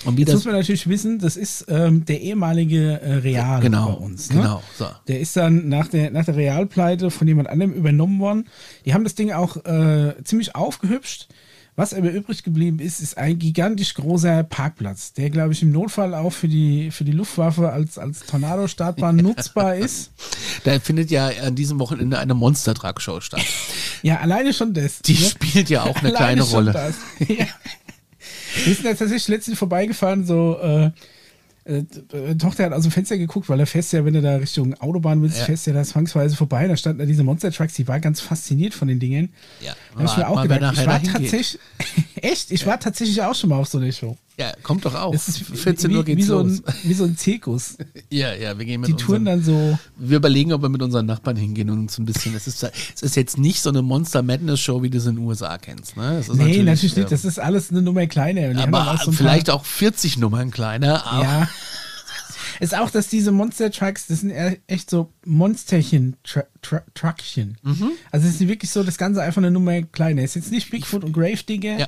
Und 0.05 0.17
wie 0.17 0.21
Jetzt 0.21 0.29
das, 0.29 0.35
muss 0.35 0.45
man 0.45 0.55
natürlich 0.55 0.87
wissen, 0.87 1.19
das 1.19 1.35
ist 1.35 1.65
ähm, 1.67 2.05
der 2.05 2.21
ehemalige 2.21 3.01
äh, 3.01 3.13
Real 3.15 3.59
Genau, 3.59 3.87
bei 3.87 3.93
uns. 3.93 4.29
Ne? 4.29 4.41
genau, 4.41 4.63
so. 4.77 4.85
Der 5.07 5.19
ist 5.19 5.35
dann 5.35 5.67
nach 5.67 5.87
der, 5.87 6.11
nach 6.11 6.25
der 6.25 6.35
Realpleite 6.35 7.09
von 7.09 7.27
jemand 7.27 7.49
anderem 7.49 7.73
übernommen 7.73 8.19
worden. 8.19 8.47
Die 8.85 8.93
haben 8.93 9.03
das 9.03 9.15
Ding 9.15 9.31
auch 9.31 9.57
äh, 9.65 10.13
ziemlich 10.23 10.55
aufgehübscht. 10.55 11.27
Was 11.77 11.93
aber 11.93 12.09
übrig 12.09 12.43
geblieben 12.43 12.79
ist, 12.79 13.01
ist 13.01 13.17
ein 13.17 13.37
gigantisch 13.37 13.95
großer 13.95 14.43
Parkplatz, 14.43 15.11
der, 15.11 15.29
glaube 15.29 15.51
ich, 15.51 15.61
im 15.61 15.73
Notfall 15.73 16.13
auch 16.13 16.29
für 16.29 16.47
die, 16.47 16.89
für 16.89 17.03
die 17.03 17.11
Luftwaffe 17.11 17.69
als, 17.69 17.97
als 17.97 18.21
Tornado-Startbahn 18.21 19.15
nutzbar 19.17 19.75
ist. 19.75 20.11
da 20.63 20.79
findet 20.79 21.11
ja 21.11 21.27
an 21.43 21.55
diesem 21.55 21.79
Wochenende 21.79 22.17
eine 22.17 22.33
Monster-Truck-Show 22.33 23.19
statt. 23.19 23.41
Ja, 24.03 24.19
alleine 24.21 24.53
schon 24.53 24.73
das. 24.73 25.01
Die 25.01 25.13
ne? 25.13 25.19
spielt 25.19 25.69
ja 25.69 25.83
auch 25.83 25.97
eine 25.97 26.15
Alleine 26.15 26.15
kleine 26.15 26.41
Rolle. 26.43 26.71
das. 26.71 26.95
Ja. 27.27 27.47
Wir 28.63 28.73
sind 28.73 28.85
ja 28.85 28.93
tatsächlich 28.93 29.27
letztens 29.27 29.59
vorbeigefahren, 29.59 30.25
so 30.25 30.57
äh, 30.61 30.91
äh, 31.65 31.83
äh, 32.13 32.35
Tochter 32.35 32.65
hat 32.65 32.73
aus 32.73 32.83
dem 32.83 32.91
Fenster 32.91 33.17
geguckt, 33.17 33.49
weil 33.49 33.59
er 33.59 33.65
fährst 33.67 33.91
ja, 33.93 34.05
wenn 34.05 34.13
du 34.13 34.21
da 34.21 34.35
Richtung 34.37 34.73
Autobahn 34.75 35.21
willst, 35.21 35.39
Ja. 35.39 35.45
fährst 35.45 35.67
ja 35.67 35.73
da 35.73 35.83
zwangsweise 35.83 36.35
vorbei. 36.35 36.67
Da 36.67 36.77
standen 36.77 36.99
da 36.99 37.05
diese 37.05 37.23
Monster 37.23 37.51
Trucks, 37.51 37.73
die 37.73 37.87
war 37.87 37.99
ganz 37.99 38.21
fasziniert 38.21 38.73
von 38.73 38.87
den 38.87 38.99
Dingen. 38.99 39.33
Ja, 39.61 39.73
Da 39.95 39.99
hab 40.03 40.05
ich 40.11 40.17
mir 40.17 40.27
auch 40.27 40.41
gedacht, 40.43 40.77
ich 40.79 40.85
war 40.85 41.01
tatsächlich, 41.01 41.59
echt, 42.25 42.51
ich 42.51 42.65
war 42.65 42.79
tatsächlich 42.79 43.21
auch 43.21 43.35
schon 43.35 43.49
mal 43.49 43.57
auf 43.57 43.67
so 43.67 43.77
einer 43.77 43.91
Show. 43.91 44.17
Ja, 44.37 44.51
kommt 44.63 44.85
doch 44.85 44.95
auch. 44.95 45.11
Das 45.13 45.29
ist 45.29 45.39
14 45.39 45.89
wie, 45.91 45.95
Uhr 45.95 46.03
geht's 46.03 46.17
wie 46.17 46.23
so 46.23 46.41
los. 46.41 46.61
Ein, 46.65 46.73
wie 46.83 46.93
so 46.93 47.05
ein 47.05 47.17
Zirkus. 47.17 47.77
Ja, 48.09 48.33
ja, 48.33 48.57
wir 48.57 48.65
gehen 48.65 48.81
mit 48.81 48.89
Die 48.89 48.93
touren 48.93 49.25
dann 49.25 49.43
so. 49.43 49.77
Wir 49.97 50.17
überlegen, 50.17 50.53
ob 50.53 50.61
wir 50.61 50.69
mit 50.69 50.81
unseren 50.81 51.05
Nachbarn 51.05 51.35
hingehen 51.35 51.69
und 51.69 51.79
uns 51.79 51.97
ein 51.97 52.05
bisschen. 52.05 52.35
Es 52.35 52.47
ist, 52.47 52.63
es 52.63 53.01
ist 53.01 53.15
jetzt 53.15 53.37
nicht 53.37 53.61
so 53.61 53.69
eine 53.69 53.81
Monster 53.81 54.21
Madness 54.21 54.59
Show, 54.59 54.83
wie 54.83 54.89
du 54.89 54.97
es 54.97 55.05
in 55.05 55.15
den 55.15 55.25
USA 55.25 55.57
kennst. 55.57 55.97
Ne? 55.97 56.17
Es 56.17 56.27
Nee, 56.29 56.61
natürlich, 56.63 56.93
ähm, 56.95 56.99
nicht. 57.03 57.11
Das 57.11 57.25
ist 57.25 57.39
alles 57.39 57.71
eine 57.71 57.81
Nummer 57.81 58.05
kleiner. 58.07 58.53
Die 58.53 58.59
aber 58.59 58.91
auch 58.91 59.01
so 59.01 59.11
vielleicht 59.11 59.49
auch 59.49 59.65
40 59.65 60.17
Nummern 60.17 60.51
kleiner. 60.51 61.03
Ja. 61.05 61.49
Ist 62.59 62.75
auch, 62.75 62.89
dass 62.89 63.07
diese 63.07 63.31
Monster 63.31 63.71
Trucks, 63.71 64.07
das 64.07 64.21
sind 64.21 64.29
eher 64.29 64.57
echt 64.67 64.89
so 64.89 65.11
Monsterchen, 65.25 66.15
Tru 66.23 66.41
Tru 66.61 66.77
Truckchen. 66.93 67.57
Mhm. 67.63 67.91
Also 68.11 68.27
es 68.27 68.35
ist 68.35 68.47
wirklich 68.47 68.71
so 68.71 68.83
das 68.83 68.97
Ganze 68.97 69.21
einfach 69.21 69.39
eine 69.39 69.51
Nummer 69.51 69.81
kleiner. 69.81 70.23
Ist 70.23 70.35
jetzt 70.35 70.51
nicht 70.51 70.69
Bigfoot 70.69 71.03
und 71.03 71.13
Gravedigger, 71.13 71.79
Ja. 71.79 71.87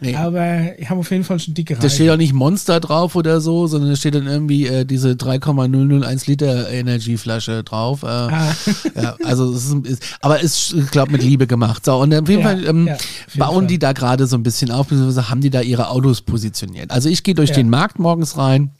Nee. 0.00 0.14
aber 0.16 0.78
ich 0.78 0.90
habe 0.90 1.00
auf 1.00 1.10
jeden 1.10 1.24
Fall 1.24 1.38
schon 1.38 1.54
dicke 1.54 1.74
Da 1.76 1.88
steht 1.88 2.00
Reifen. 2.02 2.10
auch 2.14 2.16
nicht 2.18 2.32
Monster 2.34 2.80
drauf 2.80 3.16
oder 3.16 3.40
so, 3.40 3.66
sondern 3.66 3.90
da 3.90 3.96
steht 3.96 4.14
dann 4.14 4.26
irgendwie 4.26 4.66
äh, 4.66 4.84
diese 4.84 5.16
3,001 5.16 6.26
Liter 6.26 6.68
Energieflasche 6.70 7.62
drauf. 7.64 8.02
Äh, 8.02 8.06
Ah. 8.06 8.54
ja, 8.94 9.16
also 9.24 9.52
es 9.52 9.66
ist, 9.66 9.86
ist 9.86 10.02
aber 10.20 10.40
ist, 10.40 10.72
ich 10.74 10.90
glaube, 10.90 11.12
mit 11.12 11.22
Liebe 11.22 11.46
gemacht. 11.46 11.84
So, 11.84 11.96
und 11.96 12.14
auf 12.14 12.28
jeden 12.28 12.42
Ja, 12.42 12.48
Fall 12.48 12.66
ähm, 12.66 12.86
ja, 12.88 12.94
auf 12.94 13.00
jeden 13.28 13.38
bauen 13.38 13.54
Fall. 13.56 13.66
die 13.66 13.78
da 13.78 13.92
gerade 13.92 14.26
so 14.26 14.36
ein 14.36 14.42
bisschen 14.42 14.70
auf, 14.70 14.88
beziehungsweise 14.88 15.30
haben 15.30 15.40
die 15.40 15.50
da 15.50 15.60
ihre 15.60 15.88
Autos 15.88 16.20
positioniert. 16.20 16.90
Also 16.90 17.08
ich 17.08 17.22
gehe 17.22 17.34
durch 17.34 17.52
den 17.52 17.70
Markt 17.70 17.98
morgens 17.98 18.36
rein 18.36 18.70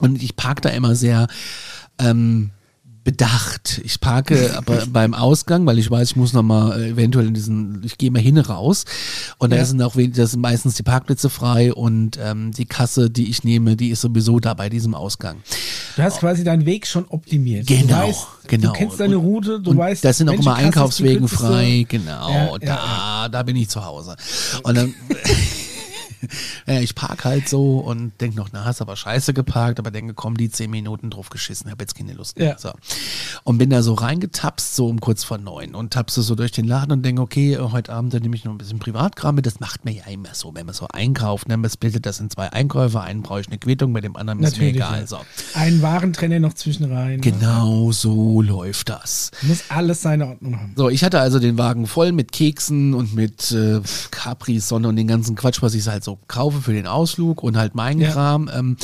und 0.00 0.22
ich 0.22 0.36
parke 0.36 0.60
da 0.62 0.68
immer 0.70 0.94
sehr 0.94 1.26
ähm, 1.98 2.50
bedacht. 3.06 3.80
Ich 3.84 4.00
parke 4.00 4.52
aber 4.56 4.84
beim 4.92 5.14
Ausgang, 5.14 5.64
weil 5.64 5.78
ich 5.78 5.88
weiß, 5.88 6.10
ich 6.10 6.16
muss 6.16 6.32
nochmal 6.32 6.82
äh, 6.82 6.88
eventuell 6.90 7.28
in 7.28 7.34
diesen, 7.34 7.82
ich 7.84 7.96
gehe 7.98 8.10
mal 8.10 8.20
hin 8.20 8.36
raus 8.36 8.84
und 9.38 9.50
da 9.50 9.56
Ja. 9.56 9.64
sind 9.64 9.80
auch 9.80 9.94
wen- 9.94 10.12
da 10.12 10.26
sind 10.26 10.40
meistens 10.40 10.74
die 10.74 10.82
Parkplätze 10.82 11.30
frei 11.30 11.72
und 11.72 12.18
ähm, 12.20 12.50
die 12.52 12.66
Kasse, 12.66 13.08
die 13.08 13.30
ich 13.30 13.44
nehme, 13.44 13.76
die 13.76 13.90
ist 13.90 14.00
sowieso 14.00 14.40
da 14.40 14.54
bei 14.54 14.68
diesem 14.68 14.94
Ausgang. 14.96 15.36
Du 15.94 16.02
hast 16.02 16.18
quasi 16.18 16.42
deinen 16.42 16.66
Weg 16.66 16.84
schon 16.86 17.06
optimiert. 17.08 17.68
Genau, 17.68 17.86
du 18.02 18.08
weißt, 18.08 18.26
genau. 18.48 18.72
Du 18.72 18.78
kennst 18.78 18.98
deine 19.00 19.16
Route, 19.16 19.60
du 19.60 19.70
und 19.70 19.78
weißt, 19.78 20.04
das 20.04 20.18
sind 20.18 20.28
auch 20.28 20.34
immer 20.34 20.56
Einkaufswegen 20.56 21.28
frei, 21.28 21.86
genau. 21.88 22.28
Ja, 22.28 22.46
ja, 22.50 22.58
da, 22.58 23.28
da 23.28 23.42
bin 23.44 23.54
ich 23.54 23.68
zu 23.68 23.84
Hause. 23.84 24.16
Und 24.64 24.76
dann 24.76 24.94
ja, 26.66 26.80
ich 26.80 26.94
park 26.94 27.24
halt 27.24 27.48
so 27.48 27.78
und 27.78 28.12
denk 28.20 28.34
noch, 28.34 28.48
na, 28.52 28.64
hast 28.64 28.80
aber 28.80 28.96
scheiße 28.96 29.34
geparkt, 29.34 29.78
aber 29.78 29.90
denke, 29.90 30.14
komm, 30.14 30.36
die 30.36 30.50
zehn 30.50 30.70
Minuten 30.70 31.10
drauf 31.10 31.30
geschissen, 31.30 31.70
hab 31.70 31.80
jetzt 31.80 31.94
keine 31.94 32.12
Lust 32.12 32.38
mehr. 32.38 32.50
Ja. 32.50 32.58
So. 32.58 32.72
Und 33.44 33.58
bin 33.58 33.70
da 33.70 33.82
so 33.82 33.94
reingetapst, 33.94 34.76
so 34.76 34.88
um 34.88 35.00
kurz 35.00 35.24
vor 35.24 35.38
neun 35.38 35.74
und 35.74 35.92
tapste 35.92 36.22
so 36.22 36.34
durch 36.34 36.52
den 36.52 36.66
Laden 36.66 36.92
und 36.92 37.02
denke, 37.02 37.22
okay, 37.22 37.54
äh, 37.54 37.58
heute 37.58 37.92
Abend 37.92 38.14
dann 38.14 38.22
nehme 38.22 38.36
ich 38.36 38.44
noch 38.44 38.52
ein 38.52 38.58
bisschen 38.58 38.78
Privatkram 38.78 39.34
mit. 39.34 39.46
Das 39.46 39.60
macht 39.60 39.84
mir 39.84 39.92
ja 39.92 40.04
immer 40.06 40.34
so, 40.34 40.54
wenn 40.54 40.66
man 40.66 40.74
so 40.74 40.86
einkauft, 40.88 41.48
ne? 41.48 41.56
man 41.56 41.70
splittet 41.70 42.06
das 42.06 42.20
in 42.20 42.30
zwei 42.30 42.52
Einkäufe, 42.52 43.00
einen 43.00 43.22
brauche 43.22 43.40
ich 43.40 43.48
eine 43.48 43.58
Quittung, 43.58 43.92
bei 43.92 44.00
dem 44.00 44.16
anderen 44.16 44.42
ist 44.42 44.58
mir 44.58 44.72
Natürlich. 44.72 44.76
egal. 44.76 45.00
ja. 45.00 45.06
So. 45.06 45.18
Einen 45.54 45.82
Warentrenner 45.82 46.40
noch 46.40 46.54
zwischen 46.54 46.90
rein. 46.92 47.20
Genau 47.20 47.92
so 47.92 48.42
läuft 48.42 48.88
das. 48.88 49.30
Muss 49.42 49.64
alles 49.68 50.02
seine 50.02 50.26
Ordnung 50.28 50.58
haben. 50.58 50.72
So, 50.76 50.88
ich 50.88 51.04
hatte 51.04 51.20
also 51.20 51.38
den 51.38 51.58
Wagen 51.58 51.86
voll 51.86 52.12
mit 52.12 52.32
Keksen 52.32 52.94
und 52.94 53.14
mit 53.14 53.52
äh, 53.52 53.80
Capri-Sonne 54.10 54.88
und 54.88 54.96
den 54.96 55.08
ganzen 55.08 55.36
Quatsch, 55.36 55.62
was 55.62 55.74
ich 55.74 55.86
halt 55.86 56.04
so 56.06 56.18
kaufe 56.26 56.62
für 56.62 56.72
den 56.72 56.86
Ausflug 56.86 57.42
und 57.42 57.58
halt 57.58 57.74
meinen 57.74 58.00
Ja. 58.00 58.10
Kram. 58.12 58.48
Ähm, 58.54 58.76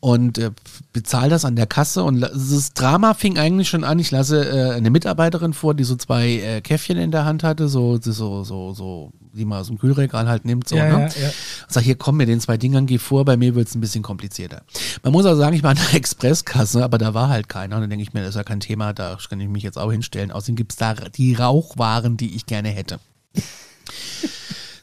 und 0.00 0.36
äh, 0.36 0.50
bezahle 0.92 1.30
das 1.30 1.46
an 1.46 1.56
der 1.56 1.66
Kasse 1.66 2.04
und 2.04 2.16
la- 2.18 2.28
das 2.28 2.74
Drama 2.74 3.14
fing 3.14 3.38
eigentlich 3.38 3.70
schon 3.70 3.84
an. 3.84 3.98
Ich 3.98 4.10
lasse 4.10 4.44
äh, 4.44 4.72
eine 4.74 4.90
Mitarbeiterin 4.90 5.54
vor, 5.54 5.72
die 5.72 5.84
so 5.84 5.96
zwei 5.96 6.28
äh, 6.40 6.60
Käffchen 6.60 6.98
in 6.98 7.10
der 7.10 7.24
Hand 7.24 7.42
hatte, 7.42 7.68
so 7.68 7.98
so 7.98 8.44
so 8.44 8.74
so, 8.74 9.12
die 9.32 9.46
man 9.46 9.60
aus 9.60 9.68
dem 9.68 9.78
Kühlregal 9.78 10.28
halt 10.28 10.44
nimmt, 10.44 10.68
so. 10.68 10.76
Ja, 10.76 10.84
ne? 10.94 11.08
ja, 11.16 11.22
ja. 11.28 11.30
Sag 11.68 11.84
hier, 11.84 11.94
komm 11.96 12.18
mit 12.18 12.28
den 12.28 12.38
zwei 12.38 12.58
Dingern, 12.58 12.84
geh 12.84 12.98
vor, 12.98 13.24
bei 13.24 13.38
mir 13.38 13.54
wird's 13.54 13.74
ein 13.74 13.80
bisschen 13.80 14.02
komplizierter. 14.02 14.60
Man 15.02 15.14
muss 15.14 15.24
auch 15.24 15.36
sagen, 15.36 15.56
ich 15.56 15.62
war 15.62 15.70
an 15.70 15.78
der 15.90 15.94
Expresskasse, 15.98 16.84
aber 16.84 16.98
da 16.98 17.14
war 17.14 17.30
halt 17.30 17.48
keiner. 17.48 17.76
Und 17.76 17.80
dann 17.80 17.88
denke 17.90 18.02
ich 18.02 18.12
mir, 18.12 18.20
das 18.20 18.30
ist 18.30 18.36
ja 18.36 18.44
kein 18.44 18.60
Thema, 18.60 18.92
da 18.92 19.16
kann 19.30 19.40
ich 19.40 19.48
mich 19.48 19.62
jetzt 19.62 19.78
auch 19.78 19.90
hinstellen. 19.90 20.30
Außerdem 20.32 20.56
gibt's 20.56 20.76
da 20.76 20.92
die 20.92 21.32
Rauchwaren, 21.32 22.18
die 22.18 22.36
ich 22.36 22.44
gerne 22.44 22.68
hätte. 22.68 22.98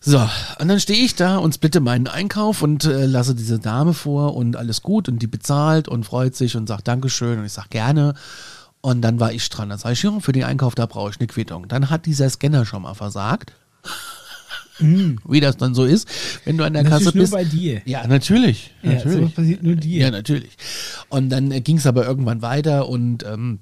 So, 0.04 0.18
und 0.60 0.68
dann 0.68 0.80
stehe 0.80 1.04
ich 1.06 1.14
da 1.14 1.38
und 1.38 1.54
splitte 1.54 1.80
meinen 1.80 2.08
Einkauf 2.08 2.64
und 2.64 2.86
äh, 2.86 3.06
lasse 3.06 3.36
diese 3.36 3.60
Dame 3.60 3.94
vor 3.94 4.36
und 4.36 4.56
alles 4.56 4.82
gut 4.82 5.08
und 5.08 5.20
die 5.20 5.28
bezahlt 5.28 5.88
und 5.88 6.06
freut 6.06 6.36
sich 6.36 6.56
und 6.58 6.66
sagt 6.68 6.88
Dankeschön 6.88 7.38
und 7.38 7.46
ich 7.46 7.54
sag 7.54 7.70
gerne. 7.70 8.16
Und 8.82 9.04
dann 9.04 9.20
war 9.20 9.32
ich 9.32 9.48
dran. 9.50 9.70
Dann 9.70 9.78
sage 9.78 9.94
ich, 9.94 10.02
ja, 10.02 10.20
für 10.20 10.32
den 10.32 10.44
Einkauf, 10.44 10.74
da 10.74 10.88
brauche 10.88 11.12
ich 11.12 11.20
eine 11.20 11.28
Quittung. 11.28 11.68
Dann 11.68 11.92
hat 11.92 12.08
dieser 12.08 12.28
Scanner 12.32 12.66
schon 12.66 12.82
mal 12.82 12.96
versagt. 12.96 13.54
Wie 14.80 15.40
das 15.40 15.58
dann 15.58 15.76
so 15.76 15.86
ist, 15.86 16.08
wenn 16.46 16.58
du 16.58 16.64
an 16.64 16.74
der 16.74 16.82
Das 16.82 16.92
Kasse 16.92 17.10
ist 17.10 17.16
nur 17.16 17.24
bist. 17.26 17.34
bei 17.34 17.44
dir. 17.44 17.84
Ja, 17.86 18.08
natürlich. 18.08 18.74
Ja, 18.82 18.94
natürlich. 18.94 19.18
sowas 19.20 19.32
passiert 19.34 19.62
nur 19.62 19.76
dir. 19.76 20.02
Ja, 20.02 20.10
natürlich. 20.10 20.58
Und 21.10 21.30
dann 21.30 21.52
äh, 21.52 21.62
ging 21.62 21.78
es 21.78 21.86
aber 21.86 22.08
irgendwann 22.08 22.42
weiter 22.42 22.90
und 22.90 23.24
ähm, 23.24 23.60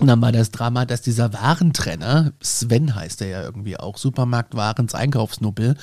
und 0.00 0.06
dann 0.06 0.20
war 0.20 0.32
das 0.32 0.50
Drama, 0.50 0.86
dass 0.86 1.02
dieser 1.02 1.32
Warentrenner, 1.32 2.32
Sven 2.40 2.94
heißt 2.94 3.20
der 3.20 3.28
ja 3.28 3.42
irgendwie 3.42 3.76
auch, 3.76 3.98
Supermarktwarens 3.98 4.94
Einkaufsnuppel, 4.94 5.76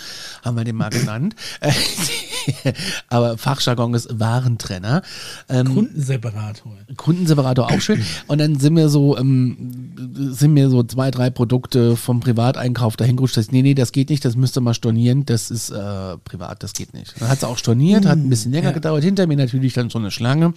haben 0.43 0.57
wir 0.57 0.63
den 0.63 0.75
mal 0.75 0.89
genannt. 0.91 1.35
aber 3.09 3.37
Fachjargon 3.37 3.93
ist 3.93 4.19
Warentrenner. 4.19 5.01
Ähm, 5.49 5.73
Kundenseparator. 5.73 6.77
Kundenseparator 6.95 7.71
auch 7.71 7.81
schön. 7.81 8.03
Und 8.27 8.39
dann 8.39 8.59
sind 8.59 8.73
mir 8.73 8.89
so, 8.89 9.17
ähm, 9.17 9.93
sind 10.31 10.53
mir 10.53 10.69
so 10.69 10.83
zwei, 10.83 11.11
drei 11.11 11.29
Produkte 11.29 11.95
vom 11.95 12.19
Privateinkauf 12.19 12.97
dahin 12.97 13.17
gerutscht. 13.17 13.37
Nee, 13.51 13.61
nee, 13.61 13.73
das 13.73 13.91
geht 13.91 14.09
nicht, 14.09 14.25
das 14.25 14.35
müsste 14.35 14.61
man 14.61 14.73
stornieren, 14.73 15.25
das 15.25 15.51
ist 15.51 15.69
äh, 15.69 16.17
privat, 16.17 16.63
das 16.63 16.73
geht 16.73 16.93
nicht. 16.93 17.19
Dann 17.19 17.29
hat 17.29 17.39
sie 17.39 17.47
auch 17.47 17.57
storniert, 17.57 18.05
hat 18.05 18.17
ein 18.17 18.29
bisschen 18.29 18.51
länger 18.51 18.69
ja. 18.69 18.73
gedauert. 18.73 19.03
Hinter 19.03 19.27
mir 19.27 19.37
natürlich 19.37 19.73
dann 19.73 19.89
so 19.89 19.99
eine 19.99 20.11
Schlange, 20.11 20.53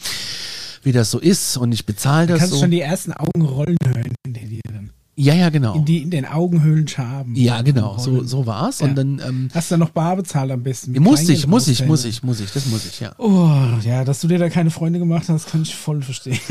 wie 0.83 0.93
das 0.93 1.11
so 1.11 1.19
ist. 1.19 1.57
Und 1.57 1.73
ich 1.73 1.87
bezahle 1.87 2.27
Du 2.27 2.33
das 2.35 2.41
kannst 2.41 2.55
so. 2.55 2.61
schon 2.61 2.71
die 2.71 2.81
ersten 2.81 3.13
Augen 3.13 3.43
rollen 3.43 3.77
hören 3.85 4.13
hinter 4.25 4.47
dir 4.47 4.61
dann. 4.73 4.91
ja, 5.17 5.35
ja, 5.35 5.51
genau. 5.51 5.75
In, 5.75 5.85
die, 5.85 6.03
in 6.03 6.11
den 6.11 6.25
Augenhöhlen 6.27 6.89
schaben. 6.89 7.35
ja, 7.35 7.63
genau, 7.63 7.99
so, 7.99 8.23
so 8.25 8.47
war's. 8.47 8.81
Ja. 8.81 8.87
Und 8.87 8.97
dann 8.97 9.21
ähm, 9.27 9.49
Hast 9.55 9.71
du 9.71 9.77
noch 9.77 9.91
bar 9.91 10.17
bezahlt 10.17 10.51
am 10.51 10.63
besten? 10.63 10.93
muss 11.03 11.29
ich, 11.29 11.47
muss 11.47 11.69
ich, 11.69 11.85
muss 11.85 12.05
ich, 12.05 12.23
muss 12.23 12.41
ich, 12.41 12.51
das 12.53 12.67
muss 12.67 12.87
ich, 12.87 13.01
ja. 13.01 13.13
Oh, 13.19 13.51
ja, 13.85 14.05
dass 14.05 14.21
du 14.21 14.29
dir 14.29 14.39
da 14.39 14.49
keine 14.49 14.71
Freunde 14.71 14.99
gemacht 14.99 15.29
hast, 15.29 15.49
kann 15.49 15.63
ich 15.63 15.75
voll 15.75 16.03
verstehen. 16.03 16.39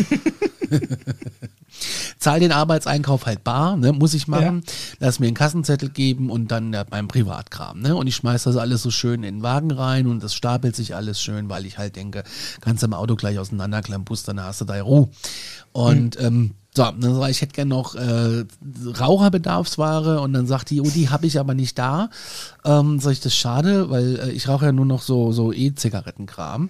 zahl 2.17 2.39
den 2.39 2.51
Arbeitseinkauf 2.51 3.25
halt 3.25 3.43
bar, 3.43 3.77
ne, 3.77 3.93
muss 3.93 4.13
ich 4.13 4.27
machen, 4.27 4.63
lass 4.99 5.19
mir 5.19 5.27
einen 5.27 5.35
Kassenzettel 5.35 5.89
geben 5.89 6.29
und 6.29 6.49
dann 6.51 6.73
ja, 6.73 6.83
beim 6.83 7.07
Privatkram, 7.07 7.79
ne, 7.79 7.95
und 7.95 8.07
ich 8.07 8.15
schmeiß 8.15 8.43
das 8.43 8.57
alles 8.57 8.81
so 8.81 8.91
schön 8.91 9.23
in 9.23 9.35
den 9.35 9.43
Wagen 9.43 9.71
rein 9.71 10.07
und 10.07 10.23
das 10.23 10.33
stapelt 10.33 10.75
sich 10.75 10.95
alles 10.95 11.21
schön, 11.21 11.49
weil 11.49 11.65
ich 11.65 11.77
halt 11.77 11.95
denke, 11.95 12.23
kannst 12.61 12.83
du 12.83 12.87
im 12.87 12.93
Auto 12.93 13.15
gleich 13.15 13.39
auseinanderklampustern, 13.39 14.37
dann 14.37 14.45
hast 14.45 14.61
du 14.61 14.65
da 14.65 14.81
Ruhe. 14.81 15.09
Und, 15.71 16.19
ähm, 16.19 16.55
so, 16.75 16.83
dann 16.83 17.15
sag 17.15 17.29
ich, 17.29 17.37
ich 17.37 17.41
hätte 17.41 17.53
gerne 17.53 17.69
noch 17.69 17.95
äh, 17.95 18.45
Raucherbedarfsware 18.99 20.21
und 20.21 20.33
dann 20.33 20.45
sagt 20.45 20.69
die, 20.69 20.81
oh, 20.81 20.89
die 20.89 21.09
habe 21.09 21.25
ich 21.25 21.39
aber 21.39 21.53
nicht 21.55 21.79
da. 21.79 22.09
Ähm, 22.63 22.99
sag 22.99 23.11
ich, 23.13 23.19
das 23.19 23.33
ist 23.33 23.39
schade, 23.39 23.89
weil 23.89 24.19
äh, 24.19 24.31
ich 24.31 24.47
rauche 24.47 24.65
ja 24.65 24.71
nur 24.71 24.85
noch 24.85 25.01
so, 25.01 25.31
so 25.31 25.51
E-Zigarettenkram. 25.51 26.69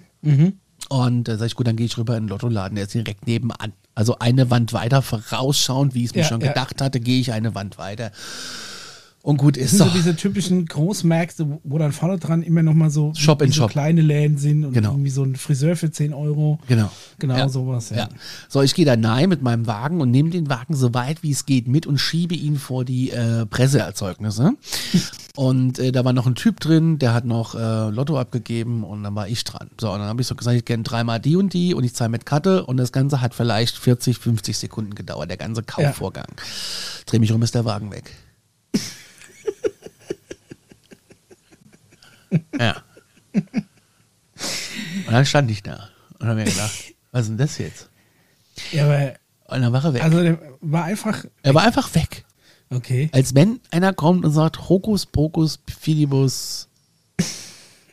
Und 0.92 1.28
da 1.28 1.36
sag 1.38 1.46
ich, 1.46 1.54
gut, 1.54 1.68
dann 1.68 1.76
gehe 1.76 1.86
ich 1.86 1.96
rüber 1.98 2.16
in 2.16 2.24
den 2.24 2.28
Lottoladen, 2.30 2.74
der 2.74 2.84
ist 2.84 2.94
direkt 2.94 3.24
nebenan. 3.26 3.72
Also 3.94 4.18
eine 4.18 4.50
Wand 4.50 4.72
weiter 4.72 5.02
vorausschauend, 5.02 5.94
wie 5.94 6.00
ich 6.00 6.06
es 6.10 6.14
mir 6.16 6.22
Ja, 6.22 6.26
schon 6.26 6.40
ja. 6.40 6.48
gedacht 6.48 6.80
hatte, 6.80 6.98
gehe 6.98 7.20
ich 7.20 7.32
eine 7.32 7.54
Wand 7.54 7.78
weiter. 7.78 8.10
Und 9.22 9.36
gut 9.36 9.56
Das 9.56 9.64
ist 9.64 9.70
sind 9.72 9.88
so. 9.88 9.94
diese 9.94 10.16
typischen 10.16 10.64
Großmärkte, 10.64 11.46
wo- 11.62 11.76
dann 11.76 11.92
vorne 11.92 12.16
dran 12.18 12.42
immer 12.42 12.62
noch 12.62 12.72
mal 12.72 12.88
so, 12.88 13.12
Shop 13.14 13.42
in 13.42 13.48
so 13.52 13.62
Shop. 13.62 13.70
kleine 13.70 14.00
Läden 14.00 14.38
sind 14.38 14.64
und 14.64 14.72
Genau. 14.72 14.92
irgendwie 14.92 15.10
so 15.10 15.22
ein 15.22 15.36
Friseur 15.36 15.76
für 15.76 15.90
10 15.90 16.14
Euro. 16.14 16.58
Genau. 16.68 16.90
Genau 17.18 17.36
Ja. 17.36 17.48
sowas, 17.50 17.90
ja. 17.90 17.96
Ja. 17.98 18.08
So, 18.48 18.62
ich 18.62 18.74
gehe 18.74 18.86
da 18.86 18.96
nahe 18.96 19.28
mit 19.28 19.42
meinem 19.42 19.66
Wagen 19.66 20.00
und 20.00 20.10
nehme 20.10 20.30
den 20.30 20.48
Wagen 20.48 20.74
so 20.74 20.94
weit 20.94 21.22
wie 21.22 21.32
es 21.32 21.44
geht 21.44 21.68
mit 21.68 21.86
und 21.86 21.98
schiebe 21.98 22.34
ihn 22.34 22.56
vor 22.56 22.86
die 22.86 23.10
äh, 23.10 23.44
Presseerzeugnisse. 23.44 24.52
und 25.36 25.78
äh, 25.78 25.92
da 25.92 26.02
war 26.06 26.14
noch 26.14 26.26
ein 26.26 26.34
Typ 26.34 26.58
drin, 26.58 26.98
der 26.98 27.12
hat 27.12 27.26
noch 27.26 27.54
äh, 27.54 27.90
Lotto 27.90 28.18
abgegeben 28.18 28.84
und 28.84 29.02
dann 29.02 29.14
war 29.14 29.28
ich 29.28 29.44
dran. 29.44 29.68
So, 29.78 29.92
und 29.92 29.98
dann 29.98 30.08
habe 30.08 30.22
ich 30.22 30.28
so 30.28 30.34
gesagt, 30.34 30.56
ich 30.56 30.64
kenne 30.64 30.82
dreimal 30.82 31.20
die 31.20 31.36
und 31.36 31.52
die 31.52 31.74
und 31.74 31.84
ich 31.84 31.94
zahle 31.94 32.08
mit 32.08 32.24
Karte 32.24 32.64
und 32.64 32.78
das 32.78 32.90
Ganze 32.90 33.20
hat 33.20 33.34
vielleicht 33.34 33.76
40, 33.76 34.16
50 34.16 34.56
Sekunden 34.56 34.94
gedauert, 34.94 35.28
der 35.28 35.36
ganze 35.36 35.62
Kaufvorgang. 35.62 36.28
Dreh 37.04 37.18
mich 37.18 37.32
um, 37.32 37.42
ist 37.42 37.54
der 37.54 37.66
Wagen 37.66 37.90
weg. 37.92 38.12
ja. 42.58 42.82
Und 43.34 45.12
dann 45.12 45.26
stand 45.26 45.50
ich 45.50 45.62
da 45.62 45.88
und 46.18 46.28
habe 46.28 46.40
mir 46.40 46.44
gedacht, 46.44 46.72
was 47.12 47.22
ist 47.22 47.28
denn 47.28 47.38
das 47.38 47.58
jetzt? 47.58 47.88
Ja, 48.72 48.84
aber, 48.84 49.14
Und 49.54 49.62
dann 49.62 49.72
war 49.72 49.84
er 49.84 49.94
weg. 49.94 50.04
also 50.04 50.22
der 50.22 50.38
war 50.60 50.84
einfach, 50.84 51.24
er 51.42 51.54
war 51.54 51.62
einfach 51.62 51.94
weg. 51.94 52.24
okay. 52.70 53.08
Als 53.12 53.34
wenn 53.34 53.60
einer 53.70 53.92
kommt 53.92 54.24
und 54.24 54.32
sagt, 54.32 54.68
Hokus 54.68 55.06
Pokus 55.06 55.58
Fidibus, 55.80 56.68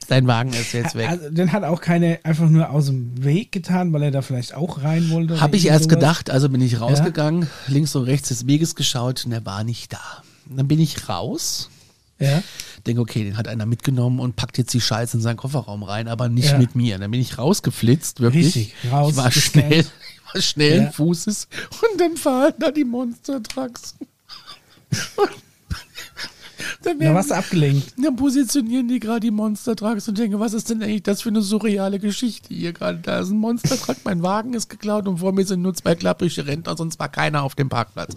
dein 0.08 0.28
Wagen 0.28 0.52
ist 0.54 0.74
jetzt 0.74 0.96
weg. 0.96 1.10
Also, 1.10 1.30
den 1.30 1.52
hat 1.52 1.64
auch 1.64 1.82
keine 1.82 2.20
einfach 2.24 2.50
nur 2.50 2.70
aus 2.70 2.88
dem 2.88 3.24
Weg 3.24 3.52
getan, 3.52 3.92
weil 3.94 4.04
er 4.04 4.12
da 4.12 4.22
vielleicht 4.22 4.54
auch 4.54 4.84
rein 4.84 5.10
wollte. 5.10 5.40
Habe 5.42 5.56
ich 5.56 5.68
erst 5.68 5.86
sowas. 5.86 5.96
gedacht, 5.96 6.30
also 6.30 6.50
bin 6.50 6.62
ich 6.62 6.80
rausgegangen, 6.80 7.50
links 7.68 7.96
und 7.96 8.04
rechts 8.04 8.30
des 8.30 8.46
Weges 8.48 8.76
geschaut 8.76 9.26
und 9.26 9.32
er 9.32 9.46
war 9.46 9.64
nicht 9.64 9.94
da. 9.94 10.24
Und 10.50 10.58
dann 10.58 10.68
bin 10.68 10.80
ich 10.80 11.10
raus, 11.10 11.70
Ja. 12.20 12.42
denke, 12.86 13.02
okay, 13.02 13.24
den 13.24 13.38
hat 13.38 13.48
einer 13.48 13.66
mitgenommen 13.66 14.20
und 14.20 14.36
packt 14.36 14.58
jetzt 14.58 14.74
die 14.74 14.82
Scheiße 14.82 15.18
in 15.18 15.22
seinen 15.22 15.38
Kofferraum 15.38 15.84
rein, 15.84 16.08
aber 16.08 16.30
nicht 16.30 16.52
Ja. 16.52 16.58
mit 16.58 16.76
mir. 16.76 16.98
Dann 16.98 17.12
bin 17.12 17.22
ich 17.22 17.38
rausgeflitzt, 17.38 18.20
wirklich. 18.22 18.48
Richtig, 18.56 18.74
raus, 18.92 19.12
Ich 19.12 19.18
war 19.18 19.30
gescannt. 19.30 19.66
schnell, 19.66 19.80
ich 20.26 20.34
war 20.36 20.42
schnell 20.42 20.82
Ja. 20.84 20.92
Fußes 20.92 21.48
und 21.92 22.02
dann 22.02 22.18
fahren 22.18 22.54
da 22.60 22.72
die 22.72 22.84
Monster 22.86 23.42
Trucks. 23.44 23.96
dann 26.84 26.98
Da 26.98 27.06
werden- 27.06 27.16
warst 27.16 27.30
du 27.32 27.36
abgelenkt. 27.36 27.94
Dann 28.02 28.16
positionieren 28.16 28.88
die 28.88 29.00
gerade 29.00 29.20
die 29.22 29.32
Monster 29.32 29.76
Trucks 29.76 30.08
und 30.08 30.18
denke, 30.18 30.40
was 30.40 30.54
ist 30.54 30.70
denn 30.70 30.82
eigentlich 30.82 31.04
das 31.04 31.22
für 31.22 31.30
eine 31.30 31.42
surreale 31.42 32.00
Geschichte 32.00 32.54
hier 32.54 32.74
gerade? 32.74 33.00
Da 33.00 33.20
ist 33.20 33.30
ein 33.30 33.38
Monster 33.38 33.78
Truck, 33.78 33.98
mein 34.04 34.24
Wagen 34.24 34.54
ist 34.54 34.70
geklaut 34.70 35.08
und 35.08 35.18
vor 35.20 35.32
mir 35.34 35.46
sind 35.46 35.62
nur 35.62 35.74
zwei 35.74 35.96
klapprige 35.96 36.46
Rentner, 36.48 36.76
sonst 36.78 37.00
war 37.00 37.10
keiner 37.10 37.44
auf 37.44 37.56
dem 37.56 37.70
Parkplatz. 37.70 38.16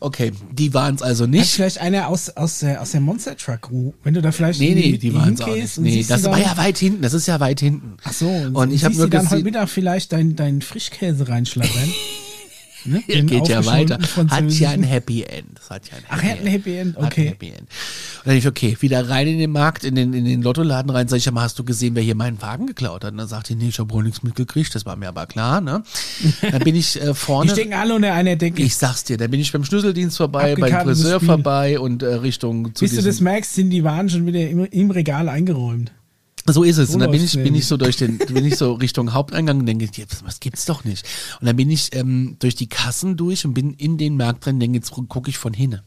Okay, 0.00 0.32
die 0.52 0.72
waren 0.74 0.94
es 0.94 1.02
also 1.02 1.24
Hat 1.24 1.30
nicht. 1.30 1.50
vielleicht 1.52 1.78
einer 1.78 2.08
aus, 2.08 2.30
aus, 2.30 2.60
der, 2.60 2.80
aus 2.80 2.92
der 2.92 3.00
Monster 3.00 3.36
Truck 3.36 3.62
Crew, 3.62 3.92
wenn 4.02 4.14
du 4.14 4.22
da 4.22 4.32
vielleicht 4.32 4.60
Nee, 4.60 4.74
nee, 4.74 4.96
die 4.98 5.14
waren 5.14 5.34
es 5.34 5.40
auch 5.40 5.48
nicht. 5.54 5.78
Nee, 5.78 6.04
das 6.08 6.24
war 6.24 6.38
ja 6.38 6.56
weit 6.56 6.78
hinten, 6.78 7.02
das 7.02 7.12
ist 7.14 7.26
ja 7.26 7.40
weit 7.40 7.60
hinten. 7.60 7.96
Ach 8.04 8.12
so, 8.12 8.28
und, 8.28 8.56
Und 8.56 8.70
ich 8.72 8.84
habe 8.84 8.94
nur 8.94 9.08
dann 9.08 9.28
heute 9.30 9.44
Mittag 9.44 9.68
vielleicht 9.68 10.12
deinen 10.12 10.36
dein 10.36 10.62
Frischkäse 10.62 11.28
reinschlappern. 11.28 11.70
ne? 12.84 13.02
Den 13.08 13.26
geht 13.26 13.48
ja 13.48 13.64
weiter. 13.66 13.98
Hat 14.30 14.52
ja 14.52 14.70
ein. 14.70 14.82
Happy 14.82 15.22
End. 15.22 15.46
Das 15.54 15.70
hat 15.70 15.88
ja 15.90 15.96
ein 15.96 16.04
Ach, 16.08 16.22
er 16.22 16.30
hat 16.32 16.40
ein 16.40 16.46
Happy 16.46 16.76
End, 16.76 16.96
okay. 16.96 17.28
Happy 17.28 17.48
End. 17.48 17.60
Und 17.60 18.26
dann 18.26 18.36
ich, 18.36 18.46
okay, 18.46 18.76
wieder 18.80 19.08
rein 19.08 19.26
in 19.26 19.38
den 19.38 19.52
Markt, 19.52 19.84
in 19.84 19.94
den, 19.94 20.12
in 20.12 20.24
den 20.24 20.42
Lottoladen 20.42 20.90
rein, 20.90 21.08
sag 21.08 21.18
ich, 21.18 21.30
mal, 21.30 21.42
hast 21.42 21.58
du 21.58 21.64
gesehen, 21.64 21.94
wer 21.94 22.02
hier 22.02 22.14
meinen 22.14 22.40
Wagen 22.42 22.66
geklaut 22.66 23.04
hat? 23.04 23.12
Und 23.12 23.18
dann 23.18 23.28
sagte 23.28 23.52
ich, 23.52 23.58
nee, 23.58 23.68
ich 23.68 23.78
habe 23.78 23.92
wohl 23.92 24.02
nichts 24.02 24.22
mitgekriegt, 24.22 24.74
das 24.74 24.86
war 24.86 24.96
mir 24.96 25.08
aber 25.08 25.26
klar, 25.26 25.60
ne? 25.60 25.82
Dann 26.50 26.62
bin 26.62 26.74
ich 26.74 27.00
äh, 27.00 27.14
vorne. 27.14 27.52
stecken 27.52 27.74
alle 27.74 27.94
unter 27.94 28.12
einer 28.12 28.36
Decke. 28.36 28.62
Ich 28.62 28.76
sag's 28.76 29.04
dir, 29.04 29.16
da 29.16 29.26
bin 29.26 29.40
ich 29.40 29.52
beim 29.52 29.64
Schlüsseldienst 29.64 30.16
vorbei, 30.16 30.54
beim 30.56 30.82
Friseur 30.82 31.16
Spiel. 31.16 31.28
vorbei 31.28 31.78
und 31.78 32.02
äh, 32.02 32.14
Richtung 32.14 32.74
zu 32.74 32.84
Bis 32.84 32.94
du 32.94 33.02
das 33.02 33.20
merkst, 33.20 33.54
sind 33.54 33.70
die 33.70 33.84
Waren 33.84 34.08
schon 34.08 34.26
wieder 34.26 34.48
im, 34.48 34.64
im 34.64 34.90
Regal 34.90 35.28
eingeräumt. 35.28 35.92
So 36.46 36.62
ist 36.62 36.78
es. 36.78 36.90
Und 36.90 37.00
dann 37.00 37.10
bin 37.10 37.22
ich, 37.22 37.34
bin 37.34 37.54
ich 37.54 37.66
so 37.66 37.76
durch 37.76 37.96
den, 37.96 38.18
bin 38.18 38.44
ich 38.44 38.56
so 38.56 38.72
Richtung 38.74 39.12
Haupteingang 39.12 39.60
und 39.60 39.66
denke, 39.66 39.88
was 40.24 40.40
gibt's 40.40 40.64
doch 40.64 40.84
nicht. 40.84 41.06
Und 41.40 41.46
dann 41.46 41.56
bin 41.56 41.70
ich 41.70 41.94
ähm, 41.94 42.36
durch 42.38 42.54
die 42.54 42.68
Kassen 42.68 43.16
durch 43.16 43.44
und 43.44 43.54
bin 43.54 43.74
in 43.74 43.98
den 43.98 44.16
Markt 44.16 44.46
drin, 44.46 44.60
denke, 44.60 44.78
jetzt 44.78 44.90
gucke 44.90 45.30
ich 45.30 45.38
von 45.38 45.52
hinten. 45.52 45.80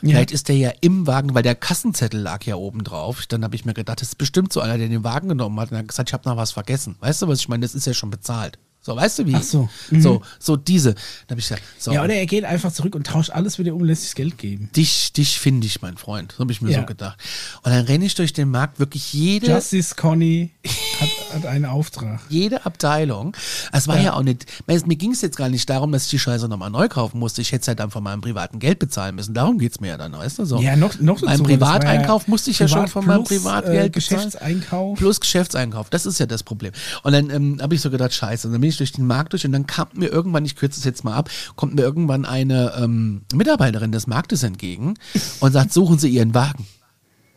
Vielleicht 0.00 0.30
ist 0.30 0.48
der 0.48 0.56
ja 0.56 0.72
im 0.80 1.06
Wagen, 1.06 1.34
weil 1.34 1.42
der 1.42 1.54
Kassenzettel 1.54 2.20
lag 2.20 2.44
ja 2.44 2.54
oben 2.54 2.84
drauf. 2.84 3.26
Dann 3.26 3.42
habe 3.42 3.56
ich 3.56 3.64
mir 3.64 3.74
gedacht, 3.74 4.00
das 4.00 4.08
ist 4.08 4.18
bestimmt 4.18 4.52
so 4.52 4.60
einer, 4.60 4.78
der 4.78 4.88
den 4.88 5.04
Wagen 5.04 5.28
genommen 5.28 5.58
hat 5.58 5.72
und 5.72 5.78
hat 5.78 5.88
gesagt, 5.88 6.10
ich 6.10 6.12
habe 6.12 6.28
noch 6.28 6.36
was 6.36 6.52
vergessen. 6.52 6.96
Weißt 7.00 7.22
du, 7.22 7.28
was 7.28 7.40
ich 7.40 7.48
meine? 7.48 7.62
Das 7.62 7.74
ist 7.74 7.86
ja 7.86 7.94
schon 7.94 8.10
bezahlt. 8.10 8.58
So, 8.88 8.96
weißt 8.96 9.18
du 9.18 9.26
wie? 9.26 9.34
Ach 9.34 9.42
so. 9.42 9.68
Mhm. 9.90 10.00
So, 10.00 10.22
so 10.38 10.56
diese. 10.56 10.94
Da 10.94 11.32
habe 11.32 11.40
ich 11.40 11.46
gesagt, 11.48 11.62
so, 11.78 11.92
Ja, 11.92 12.02
oder 12.02 12.14
er 12.14 12.24
geht 12.24 12.44
einfach 12.44 12.72
zurück 12.72 12.94
und 12.94 13.06
tauscht 13.06 13.28
alles 13.28 13.58
wieder 13.58 13.74
um, 13.74 13.84
lässt 13.84 14.04
sich 14.04 14.14
Geld 14.14 14.38
geben. 14.38 14.70
dich, 14.74 15.12
dich 15.12 15.38
finde 15.38 15.66
ich, 15.66 15.82
mein 15.82 15.98
Freund. 15.98 16.32
So 16.32 16.38
habe 16.38 16.52
ich 16.52 16.62
mir 16.62 16.70
Ja. 16.70 16.80
so 16.80 16.86
gedacht. 16.86 17.18
Und 17.64 17.70
dann 17.72 17.84
renne 17.84 18.06
ich 18.06 18.14
durch 18.14 18.32
den 18.32 18.50
Markt, 18.50 18.78
wirklich 18.78 19.12
jede, 19.12 19.48
Justice 19.50 19.94
Conny 19.94 20.52
hat, 21.00 21.08
hat 21.34 21.46
einen 21.46 21.64
Auftrag. 21.64 22.20
jede 22.28 22.64
Abteilung. 22.66 23.36
Es 23.72 23.88
war 23.88 23.96
ja, 23.96 24.02
Ja. 24.02 24.12
auch 24.14 24.22
nicht, 24.22 24.46
mir 24.66 24.96
ging 24.96 25.12
es 25.12 25.20
jetzt 25.20 25.36
gar 25.36 25.48
nicht 25.48 25.68
darum, 25.68 25.92
dass 25.92 26.04
ich 26.04 26.10
die 26.10 26.18
Scheiße 26.18 26.48
nochmal 26.48 26.70
neu 26.70 26.88
kaufen 26.88 27.18
musste. 27.18 27.40
Ich 27.42 27.52
hätte 27.52 27.62
es 27.62 27.68
halt 27.68 27.80
dann 27.80 27.90
von 27.90 28.02
meinem 28.02 28.20
privaten 28.20 28.58
Geld 28.58 28.78
bezahlen 28.78 29.14
müssen. 29.14 29.34
Darum 29.34 29.58
geht's 29.58 29.80
mir 29.80 29.88
ja 29.88 29.98
dann, 29.98 30.12
weißt 30.12 30.38
du 30.38 30.44
so. 30.44 30.60
Ja, 30.60 30.76
noch, 30.76 30.98
noch 31.00 31.20
das 31.20 31.38
war 31.38 31.46
Privateinkauf 31.46 32.28
musste 32.28 32.50
ich 32.50 32.58
ja 32.58 32.68
schon 32.68 32.78
Privat 32.78 32.90
von 32.90 33.06
meinem 33.06 33.24
Privatgeld 33.24 33.86
äh, 33.86 33.88
bezahlen. 33.90 34.20
Geschäftseinkauf. 34.24 34.98
Plus 34.98 35.20
Geschäftseinkauf, 35.20 35.90
das 35.90 36.06
ist 36.06 36.18
ja 36.18 36.26
das 36.26 36.42
Problem. 36.42 36.72
Und 37.02 37.12
dann 37.12 37.30
ähm, 37.30 37.58
habe 37.60 37.74
ich 37.74 37.80
so 37.80 37.90
gedacht, 37.90 38.12
scheiße, 38.12 38.46
und 38.48 38.52
dann 38.52 38.60
bin 38.60 38.70
ich 38.70 38.76
durch 38.76 38.92
den 38.92 39.06
Markt 39.06 39.32
durch 39.32 39.44
und 39.44 39.52
dann 39.52 39.66
kam 39.66 39.88
mir 39.94 40.08
irgendwann, 40.08 40.44
ich 40.44 40.56
kürze 40.56 40.78
es 40.78 40.84
jetzt 40.84 41.04
mal 41.04 41.14
ab, 41.14 41.28
kommt 41.56 41.74
mir 41.74 41.82
irgendwann 41.82 42.24
eine 42.24 42.72
ähm, 42.78 43.22
Mitarbeiterin 43.34 43.92
des 43.92 44.06
Marktes 44.06 44.42
entgegen 44.42 44.94
und 45.40 45.52
sagt, 45.52 45.72
suchen 45.72 45.98
Sie 45.98 46.08
Ihren 46.08 46.34
Wagen. 46.34 46.66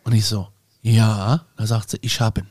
Und 0.04 0.14
ich 0.14 0.26
so, 0.26 0.48
ja, 0.82 1.42
da 1.56 1.66
sagt 1.66 1.90
sie, 1.90 1.98
ich 2.02 2.20
habe 2.20 2.40
ihn. 2.40 2.46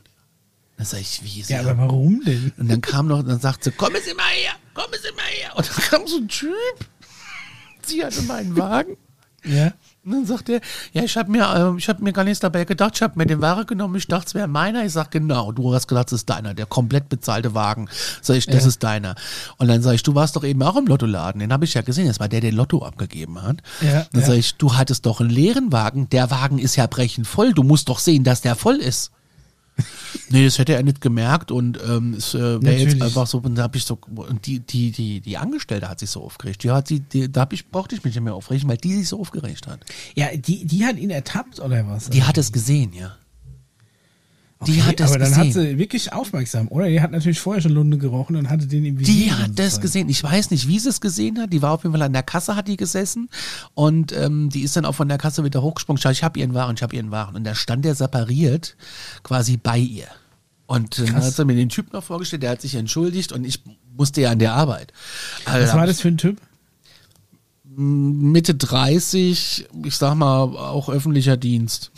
Dann 0.82 0.88
sag 0.88 1.00
ich, 1.00 1.20
wie 1.22 1.42
Sie 1.42 1.52
Ja, 1.52 1.60
aber 1.60 1.78
warum 1.78 2.24
denn? 2.24 2.52
und 2.58 2.68
dann 2.68 2.80
kam 2.80 3.06
noch, 3.06 3.22
dann 3.22 3.38
sagt 3.38 3.62
sie, 3.62 3.70
kommen 3.70 3.98
Sie 4.04 4.14
mal 4.14 4.24
her, 4.24 4.50
kommen 4.74 4.94
Sie 5.00 5.14
mal 5.14 5.22
her. 5.22 5.52
Und 5.54 5.68
dann 5.68 5.84
kam 5.84 6.06
so 6.08 6.16
ein 6.16 6.26
Typ, 6.26 6.50
sie 7.86 8.04
hatte 8.04 8.20
meinen 8.22 8.56
Wagen. 8.56 8.96
Ja. 9.44 9.72
Und 10.04 10.10
dann 10.10 10.26
sagt 10.26 10.48
er, 10.48 10.60
ja, 10.92 11.04
ich 11.04 11.16
habe 11.16 11.30
mir, 11.30 11.44
äh, 11.44 11.78
ich 11.78 11.88
habe 11.88 12.02
mir 12.02 12.12
gar 12.12 12.24
nichts 12.24 12.40
dabei 12.40 12.64
gedacht, 12.64 12.94
ich 12.96 13.02
habe 13.02 13.16
mir 13.16 13.26
den 13.26 13.40
Ware 13.40 13.64
genommen, 13.64 13.94
ich 13.94 14.08
dachte, 14.08 14.26
es 14.26 14.34
wäre 14.34 14.48
meiner. 14.48 14.84
Ich 14.84 14.92
sag, 14.92 15.12
genau, 15.12 15.52
du 15.52 15.72
hast 15.72 15.86
gedacht, 15.86 16.08
es 16.08 16.14
ist 16.14 16.30
deiner, 16.30 16.52
der 16.52 16.66
komplett 16.66 17.08
bezahlte 17.08 17.54
Wagen. 17.54 17.88
Sag 18.20 18.36
ich, 18.38 18.46
das 18.46 18.62
Ja. 18.64 18.68
ist 18.68 18.82
deiner. 18.82 19.14
Und 19.58 19.68
dann 19.68 19.82
sag 19.82 19.94
ich, 19.94 20.02
du 20.02 20.16
warst 20.16 20.34
doch 20.34 20.42
eben 20.42 20.64
auch 20.64 20.74
im 20.74 20.86
Lottoladen, 20.88 21.38
den 21.38 21.52
habe 21.52 21.64
ich 21.64 21.74
ja 21.74 21.82
gesehen, 21.82 22.08
das 22.08 22.18
war 22.18 22.28
der, 22.28 22.40
der 22.40 22.50
Lotto 22.50 22.84
abgegeben 22.84 23.40
hat. 23.40 23.58
Ja, 23.82 24.04
dann 24.10 24.22
ja. 24.22 24.26
sag 24.26 24.34
ich, 24.34 24.56
du 24.56 24.74
hattest 24.74 25.06
doch 25.06 25.20
einen 25.20 25.30
leeren 25.30 25.70
Wagen, 25.70 26.08
der 26.10 26.32
Wagen 26.32 26.58
ist 26.58 26.74
ja 26.74 26.88
brechend 26.88 27.28
voll, 27.28 27.52
du 27.52 27.62
musst 27.62 27.88
doch 27.88 28.00
sehen, 28.00 28.24
dass 28.24 28.40
der 28.40 28.56
voll 28.56 28.78
ist. 28.78 29.12
Nee, 30.28 30.44
das 30.44 30.58
hätte 30.58 30.74
er 30.74 30.82
nicht 30.82 31.00
gemerkt 31.00 31.50
und 31.50 31.78
ähm, 31.86 32.14
es 32.14 32.34
äh, 32.34 32.62
wäre 32.62 32.76
jetzt 32.76 33.00
einfach 33.00 33.26
so, 33.26 33.38
und 33.38 33.54
da 33.54 33.62
habe 33.64 33.76
ich 33.76 33.84
so, 33.84 33.98
und 34.14 34.46
die, 34.46 34.60
die, 34.60 34.90
die, 34.90 35.20
die 35.20 35.38
Angestellte 35.38 35.88
hat 35.88 36.00
sich 36.00 36.10
so 36.10 36.22
aufgeregt. 36.22 36.62
Die 36.62 36.70
hat 36.70 36.88
sie, 36.88 37.00
die, 37.00 37.30
da 37.30 37.42
hab 37.42 37.52
ich, 37.52 37.68
brauchte 37.70 37.94
ich 37.94 38.04
mich 38.04 38.14
nicht 38.14 38.24
mehr 38.24 38.34
aufregen, 38.34 38.68
weil 38.68 38.76
die 38.76 38.94
sich 38.94 39.08
so 39.08 39.20
aufgeregt 39.20 39.66
hat. 39.66 39.80
Ja, 40.14 40.28
die, 40.34 40.64
die 40.64 40.84
hat 40.84 40.96
ihn 40.96 41.10
ertappt 41.10 41.60
oder 41.60 41.86
was? 41.86 42.10
Die 42.10 42.22
hat 42.22 42.38
es 42.38 42.52
gesehen, 42.52 42.92
ja. 42.92 43.16
Die 44.66 44.72
Okay, 44.72 44.82
hat 44.82 45.00
es 45.00 45.10
aber 45.10 45.18
dann 45.18 45.28
gesehen. 45.30 45.44
hat 45.46 45.52
sie 45.52 45.78
wirklich 45.78 46.12
aufmerksam, 46.12 46.68
oder? 46.68 46.88
Die 46.88 47.00
hat 47.00 47.10
natürlich 47.10 47.40
vorher 47.40 47.60
schon 47.62 47.72
Lunde 47.72 47.98
gerochen 47.98 48.36
und 48.36 48.48
hatte 48.50 48.66
den 48.66 48.84
im 48.84 48.98
Visier. 48.98 49.14
die 49.14 49.32
hat 49.32 49.50
das 49.58 49.74
Zeit. 49.74 49.82
gesehen. 49.82 50.08
Ich 50.08 50.22
weiß 50.22 50.50
nicht, 50.50 50.68
wie 50.68 50.78
sie 50.78 50.88
es 50.88 51.00
gesehen 51.00 51.38
hat. 51.40 51.52
Die 51.52 51.62
war 51.62 51.72
auf 51.72 51.82
jeden 51.82 51.92
Fall 51.94 52.02
an 52.02 52.12
der 52.12 52.22
Kasse, 52.22 52.54
hat 52.56 52.68
die 52.68 52.76
gesessen. 52.76 53.28
Und 53.74 54.12
ähm, 54.12 54.50
die 54.50 54.62
ist 54.62 54.76
dann 54.76 54.84
auch 54.84 54.94
von 54.94 55.08
der 55.08 55.18
Kasse 55.18 55.44
wieder 55.44 55.62
hochgesprungen. 55.62 56.00
Schau, 56.00 56.10
ich 56.10 56.22
habe 56.22 56.38
ihren 56.38 56.54
Waren, 56.54 56.76
ich 56.76 56.82
habe 56.82 56.94
ihren 56.94 57.10
Waren. 57.10 57.34
Und 57.36 57.44
da 57.44 57.54
stand 57.54 57.84
der 57.84 57.94
separiert 57.94 58.76
quasi 59.22 59.56
bei 59.56 59.78
ihr. 59.78 60.06
Und 60.66 60.98
dann 60.98 61.06
Krass. 61.06 61.26
hat 61.26 61.34
sie 61.34 61.44
mir 61.44 61.56
den 61.56 61.68
Typ 61.68 61.92
noch 61.92 62.02
vorgestellt, 62.04 62.42
der 62.42 62.50
hat 62.50 62.62
sich 62.62 62.74
entschuldigt 62.76 63.32
und 63.32 63.44
ich 63.44 63.62
musste 63.96 64.22
ja 64.22 64.30
an 64.30 64.38
der 64.38 64.54
Arbeit. 64.54 64.92
Was 65.44 65.54
Alter, 65.54 65.74
war 65.74 65.86
das 65.86 66.00
für 66.00 66.08
ein 66.08 66.16
Typ? 66.16 66.40
Mitte 67.64 68.54
30, 68.54 69.66
ich 69.84 69.96
sag 69.96 70.14
mal, 70.14 70.42
auch 70.42 70.88
öffentlicher 70.88 71.36
Dienst. 71.36 71.90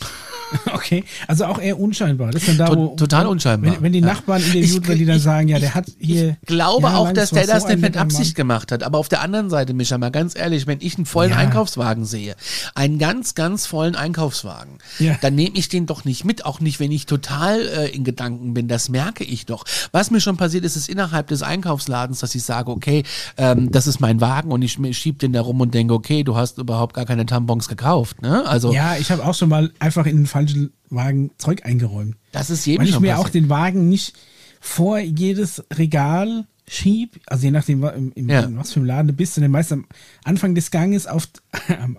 Okay, 0.73 1.03
also 1.27 1.45
auch 1.45 1.59
eher 1.59 1.79
unscheinbar. 1.79 2.31
Das 2.31 2.43
ist 2.43 2.49
dann 2.59 2.67
da, 2.67 2.75
wo, 2.75 2.95
total 2.95 3.27
unscheinbar. 3.27 3.73
Wenn, 3.75 3.81
wenn 3.81 3.93
die 3.93 3.99
Ja. 3.99 4.05
Nachbarn 4.07 4.41
interviewt, 4.41 4.83
Ich- 4.83 4.87
wenn 4.87 4.97
die 4.99 5.05
dann 5.05 5.19
sagen, 5.19 5.47
ja, 5.47 5.57
der 5.59 5.73
hat 5.73 5.85
hier. 5.99 6.37
Ich 6.41 6.47
glaube 6.47 6.89
auch, 6.89 7.11
dass 7.11 7.31
der 7.31 7.47
das 7.47 7.63
so 7.63 7.69
nicht 7.69 7.81
mit 7.81 7.97
Absicht 7.97 8.35
gemacht 8.35 8.71
hat. 8.71 8.83
Aber 8.83 8.97
auf 8.99 9.09
der 9.09 9.21
anderen 9.21 9.49
Seite, 9.49 9.73
Micha, 9.73 9.97
mal 9.97 10.11
ganz 10.11 10.35
ehrlich, 10.35 10.67
wenn 10.67 10.79
ich 10.81 10.95
einen 10.97 11.05
vollen 11.05 11.31
Ja. 11.31 11.37
Einkaufswagen 11.37 12.05
sehe, 12.05 12.35
einen 12.75 12.99
ganz, 12.99 13.33
ganz 13.35 13.65
vollen 13.65 13.95
Einkaufswagen, 13.95 14.77
Ja. 14.99 15.15
dann 15.21 15.35
nehme 15.35 15.55
ich 15.57 15.69
den 15.69 15.85
doch 15.87 16.05
nicht 16.05 16.23
mit, 16.25 16.45
auch 16.45 16.59
nicht, 16.59 16.79
wenn 16.79 16.91
ich 16.91 17.05
total 17.05 17.61
äh, 17.61 17.89
in 17.89 18.03
Gedanken 18.03 18.53
bin. 18.53 18.67
Das 18.67 18.89
merke 18.89 19.23
ich 19.23 19.45
doch. 19.45 19.63
Was 19.91 20.11
mir 20.11 20.21
schon 20.21 20.37
passiert 20.37 20.63
ist, 20.65 20.75
ist 20.75 20.89
innerhalb 20.89 21.27
des 21.27 21.41
Einkaufsladens, 21.41 22.19
dass 22.19 22.35
ich 22.35 22.43
sage, 22.43 22.69
okay, 22.71 23.03
ähm, 23.37 23.71
das 23.71 23.87
ist 23.87 23.99
mein 23.99 24.21
Wagen 24.21 24.51
und 24.51 24.61
ich 24.61 24.77
schieb 24.97 25.19
den 25.19 25.33
da 25.33 25.41
rum 25.41 25.61
und 25.61 25.73
denke, 25.73 25.93
okay, 25.93 26.23
du 26.23 26.35
hast 26.35 26.57
überhaupt 26.59 26.93
gar 26.93 27.05
keine 27.05 27.25
Tampons 27.25 27.67
gekauft. 27.67 28.21
Ne? 28.21 28.45
Also 28.47 28.73
Ja, 28.73 28.95
ich 28.97 29.09
habe 29.11 29.25
auch 29.25 29.33
schon 29.33 29.49
mal 29.49 29.71
einfach 29.79 30.05
in 30.05 30.17
den 30.17 30.25
falschen 30.35 30.73
Wagen 30.89 31.31
Zeug 31.37 31.65
eingeräumt. 31.65 32.15
das 32.31 32.49
ist 32.49 32.65
jedem 32.65 32.81
Weil 32.81 32.89
ich 32.89 32.99
mir 32.99 33.17
auch 33.19 33.29
den 33.29 33.47
Wagen 33.49 33.87
nicht 33.89 34.13
vor 34.59 34.99
jedes 34.99 35.63
Regal 35.73 36.45
schieb, 36.67 37.19
also 37.27 37.45
je 37.45 37.51
nachdem, 37.51 37.83
im, 37.83 38.11
im, 38.15 38.29
Ja. 38.29 38.41
in 38.41 38.57
was 38.57 38.71
für 38.73 38.79
einem 38.79 38.87
Laden 38.87 39.07
du 39.07 39.13
bist, 39.13 39.37
denn 39.37 39.49
meist 39.51 39.71
am 39.71 39.85
Anfang 40.23 40.55
des 40.55 40.71
Ganges 40.71 41.05
auf 41.07 41.27
am 41.79 41.95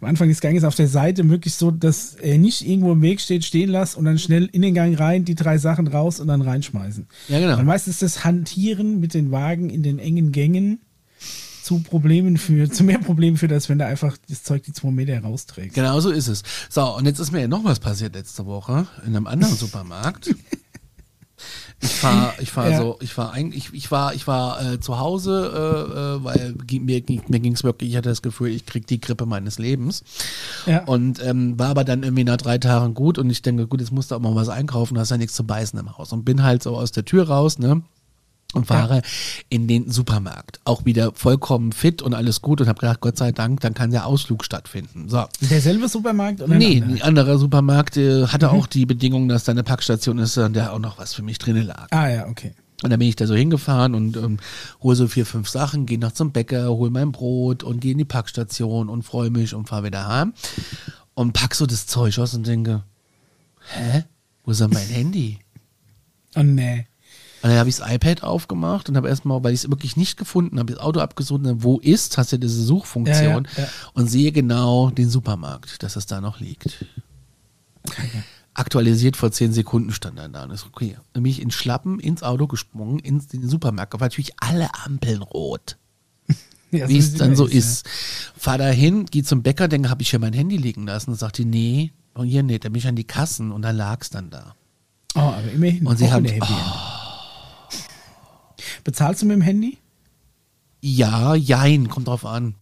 Anfang 0.00 0.28
des 0.28 0.40
Ganges 0.40 0.64
auf 0.64 0.76
der 0.76 0.86
Seite 0.88 1.24
möglichst 1.24 1.58
so, 1.58 1.70
dass 1.72 2.14
er 2.14 2.38
nicht 2.38 2.66
irgendwo 2.66 2.92
im 2.92 3.02
Weg 3.02 3.20
steht, 3.20 3.44
stehen 3.44 3.68
lass 3.68 3.96
und 3.96 4.04
dann 4.04 4.18
schnell 4.18 4.48
in 4.52 4.62
den 4.62 4.74
Gang 4.74 4.98
rein, 4.98 5.24
die 5.24 5.34
drei 5.34 5.58
Sachen 5.58 5.88
raus 5.88 6.20
und 6.20 6.28
dann 6.28 6.40
reinschmeißen. 6.40 7.08
Ja, 7.28 7.40
genau. 7.40 7.56
Weil 7.58 7.64
meistens 7.64 7.98
das 7.98 8.24
Hantieren 8.24 9.00
mit 9.00 9.12
den 9.12 9.32
Wagen 9.32 9.68
in 9.70 9.82
den 9.82 9.98
engen 9.98 10.30
Gängen 10.32 10.80
zu 11.70 11.78
Problemen 11.84 12.36
führt, 12.36 12.74
zu 12.74 12.82
mehr 12.82 12.98
Problemen 12.98 13.36
führt, 13.36 13.52
als 13.52 13.68
wenn 13.68 13.78
da 13.78 13.86
einfach 13.86 14.16
das 14.28 14.42
Zeug 14.42 14.64
die 14.64 14.72
zwei 14.72 14.90
Meter 14.90 15.20
rausträgt. 15.20 15.72
Genau 15.74 16.00
so 16.00 16.10
ist 16.10 16.26
es. 16.26 16.42
So, 16.68 16.96
und 16.96 17.06
jetzt 17.06 17.20
ist 17.20 17.30
mir 17.30 17.42
ja 17.42 17.48
noch 17.48 17.62
was 17.62 17.78
passiert 17.78 18.14
letzte 18.16 18.44
Woche 18.44 18.86
in 19.06 19.14
einem 19.14 19.28
anderen 19.28 19.54
Supermarkt. 19.64 20.34
Ich 21.82 21.88
fahr, 21.94 22.34
ich 22.40 22.50
fahr 22.50 22.68
Ja. 22.70 22.76
so, 22.78 22.98
ich 23.00 23.16
war 23.16 23.32
eigentlich, 23.32 23.72
ich 23.72 23.90
war, 23.90 24.12
ich 24.14 24.26
war 24.26 24.62
äh, 24.74 24.80
zu 24.80 24.98
Hause, 24.98 25.50
äh, 25.54 25.98
äh, 26.20 26.24
weil 26.24 26.54
gi- 26.66 26.80
mir, 26.80 27.00
ging- 27.00 27.22
mir 27.28 27.40
ging's 27.40 27.64
wirklich, 27.64 27.88
ich 27.90 27.96
hatte 27.96 28.10
das 28.10 28.20
Gefühl, 28.20 28.48
ich 28.50 28.66
krieg 28.66 28.86
die 28.86 29.00
Grippe 29.00 29.24
meines 29.24 29.58
Lebens. 29.58 30.02
Ja. 30.66 30.84
Und 30.84 31.22
ähm, 31.24 31.58
war 31.58 31.68
aber 31.68 31.84
dann 31.84 32.02
irgendwie 32.02 32.24
nach 32.24 32.36
drei 32.36 32.58
Tagen 32.58 32.92
gut 32.92 33.16
und 33.16 33.30
ich 33.30 33.40
denke, 33.40 33.66
gut, 33.68 33.80
jetzt 33.80 33.92
musst 33.92 34.10
du 34.10 34.16
auch 34.16 34.20
mal 34.20 34.34
was 34.34 34.50
einkaufen, 34.50 34.98
hast 34.98 35.10
ja 35.12 35.16
nichts 35.16 35.34
zu 35.34 35.44
beißen 35.44 35.78
im 35.78 35.96
Haus. 35.96 36.12
Und 36.12 36.24
bin 36.26 36.42
halt 36.42 36.62
so 36.62 36.76
aus 36.76 36.90
der 36.92 37.06
Tür 37.06 37.28
raus, 37.28 37.58
ne? 37.58 37.80
Und 38.52 38.66
fahre 38.66 39.02
in 39.48 39.68
den 39.68 39.92
Supermarkt. 39.92 40.58
Auch 40.64 40.84
wieder 40.84 41.12
vollkommen 41.14 41.70
fit 41.70 42.02
und 42.02 42.14
alles 42.14 42.42
gut 42.42 42.60
und 42.60 42.66
habe 42.66 42.80
gedacht, 42.80 43.00
Gott 43.00 43.16
sei 43.16 43.30
Dank, 43.30 43.60
dann 43.60 43.74
kann 43.74 43.92
der 43.92 44.06
Ausflug 44.06 44.44
stattfinden. 44.44 45.08
So. 45.08 45.24
Derselbe 45.40 45.88
Supermarkt 45.88 46.40
oder 46.40 46.56
Nee, 46.56 46.82
ein 46.82 47.00
anderer 47.00 47.38
Supermarkt 47.38 47.96
äh, 47.96 48.26
hatte 48.26 48.50
auch 48.50 48.66
die 48.66 48.86
Bedingung, 48.86 49.28
dass 49.28 49.44
da 49.44 49.52
eine 49.52 49.62
Packstation 49.62 50.18
ist 50.18 50.36
und 50.36 50.56
da 50.56 50.70
auch 50.70 50.80
noch 50.80 50.98
was 50.98 51.14
für 51.14 51.22
mich 51.22 51.38
drin 51.38 51.62
lag. 51.62 51.86
Ah 51.92 52.08
ja, 52.08 52.26
okay. 52.26 52.54
Und 52.82 52.90
dann 52.90 52.98
bin 52.98 53.08
ich 53.08 53.16
da 53.16 53.26
so 53.26 53.34
hingefahren 53.34 53.94
und 53.94 54.16
ähm, 54.16 54.38
hole 54.82 54.96
so 54.96 55.06
vier, 55.06 55.26
fünf 55.26 55.48
Sachen, 55.48 55.86
gehe 55.86 55.98
noch 55.98 56.12
zum 56.12 56.32
Bäcker, 56.32 56.68
hole 56.70 56.90
mein 56.90 57.12
Brot 57.12 57.62
und 57.62 57.80
gehe 57.80 57.92
in 57.92 57.98
die 57.98 58.04
Packstation 58.04 58.88
und 58.88 59.02
freue 59.02 59.30
mich 59.30 59.54
und 59.54 59.68
fahre 59.68 59.84
wieder 59.84 60.08
heim. 60.08 60.32
Und 61.14 61.34
pack 61.34 61.54
so 61.54 61.66
das 61.66 61.86
Zeug 61.86 62.18
aus 62.18 62.34
und 62.34 62.46
denke, 62.46 62.82
hä? 63.74 64.04
Wo 64.44 64.52
ist 64.52 64.60
denn 64.60 64.70
mein 64.70 64.88
Handy? 64.88 65.38
Oh 66.36 66.44
nee. 66.44 66.86
Und 67.42 67.48
dann 67.50 67.58
habe 67.58 67.68
ich 67.70 67.76
das 67.76 67.90
iPad 67.90 68.22
aufgemacht 68.22 68.88
und 68.90 68.96
habe 68.96 69.08
erstmal, 69.08 69.42
weil 69.42 69.54
ich 69.54 69.64
es 69.64 69.70
wirklich 69.70 69.96
nicht 69.96 70.16
gefunden 70.18 70.58
habe, 70.58 70.74
das 70.74 70.82
Auto 70.82 71.00
abgesucht, 71.00 71.40
dann, 71.44 71.62
wo 71.62 71.78
ist, 71.78 72.18
hast 72.18 72.32
du 72.32 72.38
diese 72.38 72.62
Suchfunktion 72.62 73.44
Ja, 73.44 73.50
ja, 73.56 73.62
ja. 73.64 73.68
und 73.94 74.08
sehe 74.08 74.30
genau 74.32 74.90
den 74.90 75.08
Supermarkt, 75.08 75.82
dass 75.82 75.96
es 75.96 76.04
da 76.06 76.20
noch 76.20 76.38
liegt. 76.40 76.84
Aktualisiert 78.52 79.16
vor 79.16 79.30
zehn 79.32 79.52
Sekunden 79.52 79.92
stand 79.92 80.18
dann 80.18 80.32
da 80.32 80.42
und 80.44 80.50
ist 80.50 80.66
okay. 80.66 80.96
Dann 81.12 81.22
bin 81.22 81.30
ich 81.30 81.40
in 81.40 81.50
Schlappen 81.50 81.98
ins 81.98 82.22
Auto 82.22 82.46
gesprungen, 82.46 82.98
ins 82.98 83.28
den 83.28 83.48
Supermarkt, 83.48 83.94
aber 83.94 84.04
natürlich 84.06 84.32
alle 84.38 84.68
Ampeln 84.84 85.22
rot. 85.22 85.76
Ja, 86.72 86.88
Wie 86.88 86.98
es 86.98 87.14
dann 87.14 87.34
so 87.34 87.46
immer 87.46 87.54
ist. 87.56 87.84
Fahr 88.38 88.56
da 88.56 88.68
hin, 88.68 89.04
geh 89.10 89.24
zum 89.24 89.42
Bäcker, 89.42 89.66
denke, 89.66 89.90
habe 89.90 90.02
ich 90.02 90.10
hier 90.10 90.20
mein 90.20 90.32
Handy 90.32 90.56
liegen 90.56 90.86
lassen 90.86 91.10
und 91.10 91.16
sagte, 91.16 91.44
nee, 91.44 91.90
oh, 92.14 92.22
hier 92.22 92.44
nicht, 92.44 92.64
dann 92.64 92.72
bin 92.72 92.78
ich 92.78 92.86
an 92.86 92.94
die 92.94 93.02
Kassen 93.02 93.50
und 93.50 93.62
dann 93.62 93.74
lag 93.76 93.98
es 94.02 94.10
dann 94.10 94.30
da. 94.30 94.54
Ja. 95.16 95.26
Oh, 95.30 95.32
aber 95.32 95.50
immerhin. 95.52 95.84
Und 95.84 95.96
sie 95.98 96.12
haben- 96.12 96.24
End. 96.26 96.44
Bezahlst 98.84 99.22
du 99.22 99.26
mit 99.26 99.36
dem 99.36 99.42
Handy? 99.42 99.78
Ja, 100.80 101.34
jein, 101.34 101.88
kommt 101.88 102.08
drauf 102.08 102.24
an. 102.24 102.54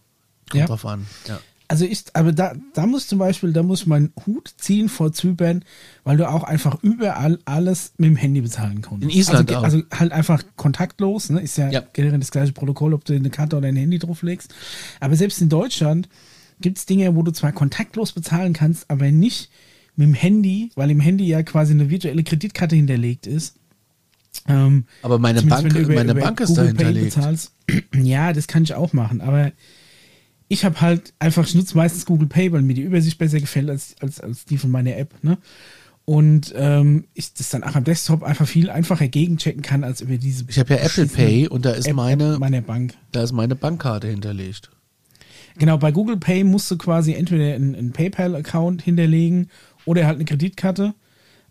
Kommt 0.50 0.61
Ja? 0.61 0.66
drauf 0.66 0.84
an, 0.86 1.06
ja. 1.26 1.40
Also 1.70 1.84
ich, 1.84 2.04
aber 2.14 2.32
da, 2.32 2.54
da 2.72 2.86
muss 2.86 3.09
zum 3.09 3.18
Beispiel, 3.18 3.52
da 3.52 3.62
muss 3.62 3.84
meinen 3.84 4.11
Hut 4.26 4.50
ziehen 4.56 4.88
vor 4.88 5.12
Zypern, 5.12 5.62
weil 6.02 6.16
du 6.16 6.26
auch 6.26 6.42
einfach 6.42 6.82
überall 6.82 7.38
alles 7.44 7.92
mit 7.98 8.09
dem 8.09 8.16
Handy 8.16 8.40
bezahlen 8.40 8.80
kannst. 8.80 9.02
In 9.02 9.11
Island 9.11 9.50
also, 9.50 9.59
auch. 9.61 9.64
Also 9.64 9.82
halt 9.92 10.12
einfach 10.12 10.42
kontaktlos, 10.56 11.28
ne? 11.28 11.40
Ist 11.42 11.59
ja, 11.59 11.70
Ja. 11.70 11.82
generell 11.92 12.18
das 12.20 12.30
gleiche 12.30 12.52
Protokoll, 12.54 12.94
ob 12.94 13.04
du 13.04 13.12
eine 13.14 13.28
Karte 13.28 13.59
oder 13.59 13.68
ein 13.68 13.76
Handy 13.76 13.98
drauflegst. 13.98 14.54
Aber 15.00 15.14
selbst 15.14 15.42
in 15.42 15.50
Deutschland 15.50 16.09
gibt 16.62 16.78
es 16.78 16.86
Dinge, 16.86 17.14
wo 17.14 17.22
du 17.22 17.32
zwar 17.32 17.52
kontaktlos 17.52 18.12
bezahlen 18.12 18.54
kannst, 18.54 18.88
aber 18.90 19.11
nicht 19.11 19.50
mit 19.94 20.06
dem 20.06 20.14
Handy, 20.14 20.70
weil 20.74 20.90
im 20.90 21.00
Handy 21.00 21.26
ja 21.26 21.42
quasi 21.42 21.74
eine 21.74 21.90
virtuelle 21.90 22.24
Kreditkarte 22.24 22.76
hinterlegt 22.76 23.26
ist. 23.26 23.56
Ähm, 24.47 24.85
Aber 25.03 25.18
meine 25.18 25.43
Bank, 25.43 25.74
über- 25.74 25.95
meine 25.95 26.12
über 26.12 26.20
Bank 26.20 26.41
ist 26.41 26.55
da 26.57 26.62
Google 26.62 26.68
hinterlegt. 26.87 27.14
bezahlst. 27.14 27.53
Ja, 27.95 28.33
das 28.33 28.47
kann 28.47 28.62
ich 28.62 28.74
auch 28.74 28.93
machen, 28.93 29.20
aber 29.20 29.53
ich 30.49 30.64
habe 30.64 30.81
halt 30.81 31.12
einfach, 31.18 31.47
ich 31.47 31.55
nutze 31.55 31.76
meistens 31.76 32.07
Google 32.07 32.29
Pay, 32.29 32.53
weil 32.53 32.62
mir 32.62 32.72
die 32.74 32.83
Übersicht 32.83 33.18
besser 33.18 33.41
gefällt 33.41 33.68
als, 33.68 33.95
als, 34.01 34.20
als 34.20 34.45
die 34.47 34.57
von 34.57 34.70
meiner 34.70 34.97
App, 34.97 35.12
ne? 35.22 35.37
Und 36.07 36.55
ähm, 36.57 37.05
ich 37.12 37.35
das 37.35 37.51
dann 37.51 37.62
auch 37.62 37.74
am 37.74 37.85
Desktop 37.85 38.22
einfach 38.22 38.47
viel 38.49 38.70
einfacher 38.70 39.09
gegenchecken 39.09 39.61
kann 39.61 39.85
als 39.85 40.01
über 40.01 40.16
diese. 40.16 40.47
Ich 40.49 40.59
habe 40.59 40.72
ja 40.74 40.81
Apple 40.81 41.05
Pay 41.07 41.49
und 41.49 41.66
da 41.66 41.72
ist 41.72 41.87
App, 41.87 41.97
meine, 41.97 42.33
App 42.35 42.39
meiner 42.39 42.62
Bank. 42.62 42.95
da 43.12 43.22
ist 43.22 43.33
meine 43.33 43.55
Bankkarte 43.55 44.09
hinterlegt. 44.09 44.70
Genau, 45.59 45.76
bei 45.76 45.93
Google 45.93 46.16
Pay 46.16 46.45
musst 46.45 46.70
du 46.70 46.79
quasi 46.79 47.12
entweder 47.12 47.53
einen, 47.55 47.74
einen 47.74 47.93
PayPal-Account 47.93 48.81
hinterlegen 48.81 49.51
oder 49.85 50.07
halt 50.07 50.14
eine 50.16 50.24
Kreditkarte. 50.24 50.95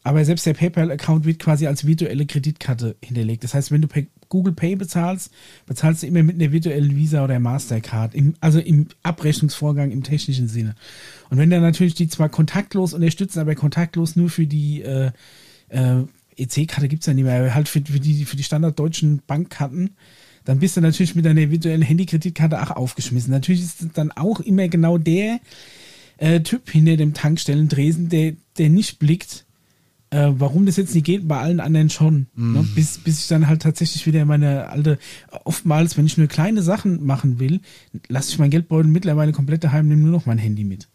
Aber 0.08 0.24
selbst 0.24 0.46
der 0.46 0.54
PayPal-Account 0.54 1.26
wird 1.26 1.38
quasi 1.38 1.68
als 1.68 1.86
virtuelle 1.86 2.26
Kreditkarte 2.26 2.96
hinterlegt. 3.04 3.44
Das 3.44 3.54
heißt, 3.54 3.72
wenn 3.72 3.82
du 3.82 3.90
per 3.90 4.04
Google 4.30 4.54
Pay 4.54 4.78
bezahlst, 4.78 5.32
bezahlst 5.66 6.02
du 6.02 6.08
immer 6.08 6.24
mit 6.24 6.36
einer 6.42 6.54
virtuellen 6.54 6.96
Visa 6.96 7.26
oder 7.26 7.42
Mastercard. 7.42 8.16
Im, 8.16 8.34
also 8.40 8.60
im 8.60 8.88
Abrechnungsvorgang 9.04 9.92
im 9.92 10.04
technischen 10.04 10.48
Sinne. 10.48 10.76
Und 11.30 11.40
wenn 11.40 11.50
dann 11.50 11.62
natürlich 11.62 11.94
die 11.94 12.08
zwar 12.08 12.30
kontaktlos 12.30 12.94
unterstützen, 12.94 13.40
aber 13.40 13.56
kontaktlos 13.56 14.16
nur 14.16 14.30
für 14.30 14.48
die 14.48 14.82
äh, 14.82 15.12
äh, 15.68 16.04
EC-Karte 16.38 16.88
gibt 16.88 17.02
es 17.02 17.08
ja 17.08 17.14
nicht 17.14 17.26
mehr, 17.26 17.42
aber 17.42 17.54
halt 17.54 17.68
für, 17.68 17.82
für, 17.82 18.00
die, 18.00 18.24
für 18.24 18.38
die 18.38 18.44
standarddeutschen 18.44 19.24
Bankkarten, 19.28 19.98
dann 20.46 20.60
bist 20.60 20.78
du 20.78 20.82
natürlich 20.82 21.16
mit 21.16 21.26
deiner 21.26 21.52
virtuellen 21.52 21.82
Handykreditkarte 21.82 22.62
auch 22.62 22.72
aufgeschmissen. 22.72 23.32
Natürlich 23.32 23.60
ist 23.60 23.86
dann 23.96 24.14
auch 24.14 24.40
immer 24.40 24.70
genau 24.70 24.98
der 24.98 25.42
äh, 26.16 26.40
Typ 26.40 26.70
hinter 26.70 26.96
dem 26.96 27.14
Tankstellendresen, 27.14 28.08
der, 28.08 28.36
der 28.58 28.70
nicht 28.70 29.00
blickt, 29.00 29.47
äh, 30.10 30.30
warum 30.38 30.66
das 30.66 30.78
jetzt 30.78 30.94
nicht 30.96 31.06
geht, 31.06 31.28
bei 31.28 31.38
allen 31.40 31.60
anderen 31.60 31.90
schon. 31.90 32.28
Ne? 32.36 32.66
Bis, 32.76 32.98
bis 33.00 33.22
ich 33.22 33.28
dann 33.28 33.48
halt 33.48 33.62
tatsächlich 33.62 34.06
wieder 34.06 34.24
meine 34.26 34.70
alte, 34.70 34.98
oftmals, 35.44 35.98
wenn 35.98 36.06
ich 36.06 36.18
nur 36.18 36.28
kleine 36.28 36.62
Sachen 36.62 37.06
machen 37.06 37.40
will, 37.40 37.60
lasse 38.08 38.32
ich 38.32 38.40
mein 38.40 38.50
Geldbeutel 38.50 38.90
mittlerweile 38.90 39.32
komplett 39.34 39.64
daheim, 39.64 39.88
nehme 39.88 40.02
nur 40.04 40.12
noch 40.12 40.26
mein 40.26 40.38
Handy 40.38 40.64
mit. 40.64 40.88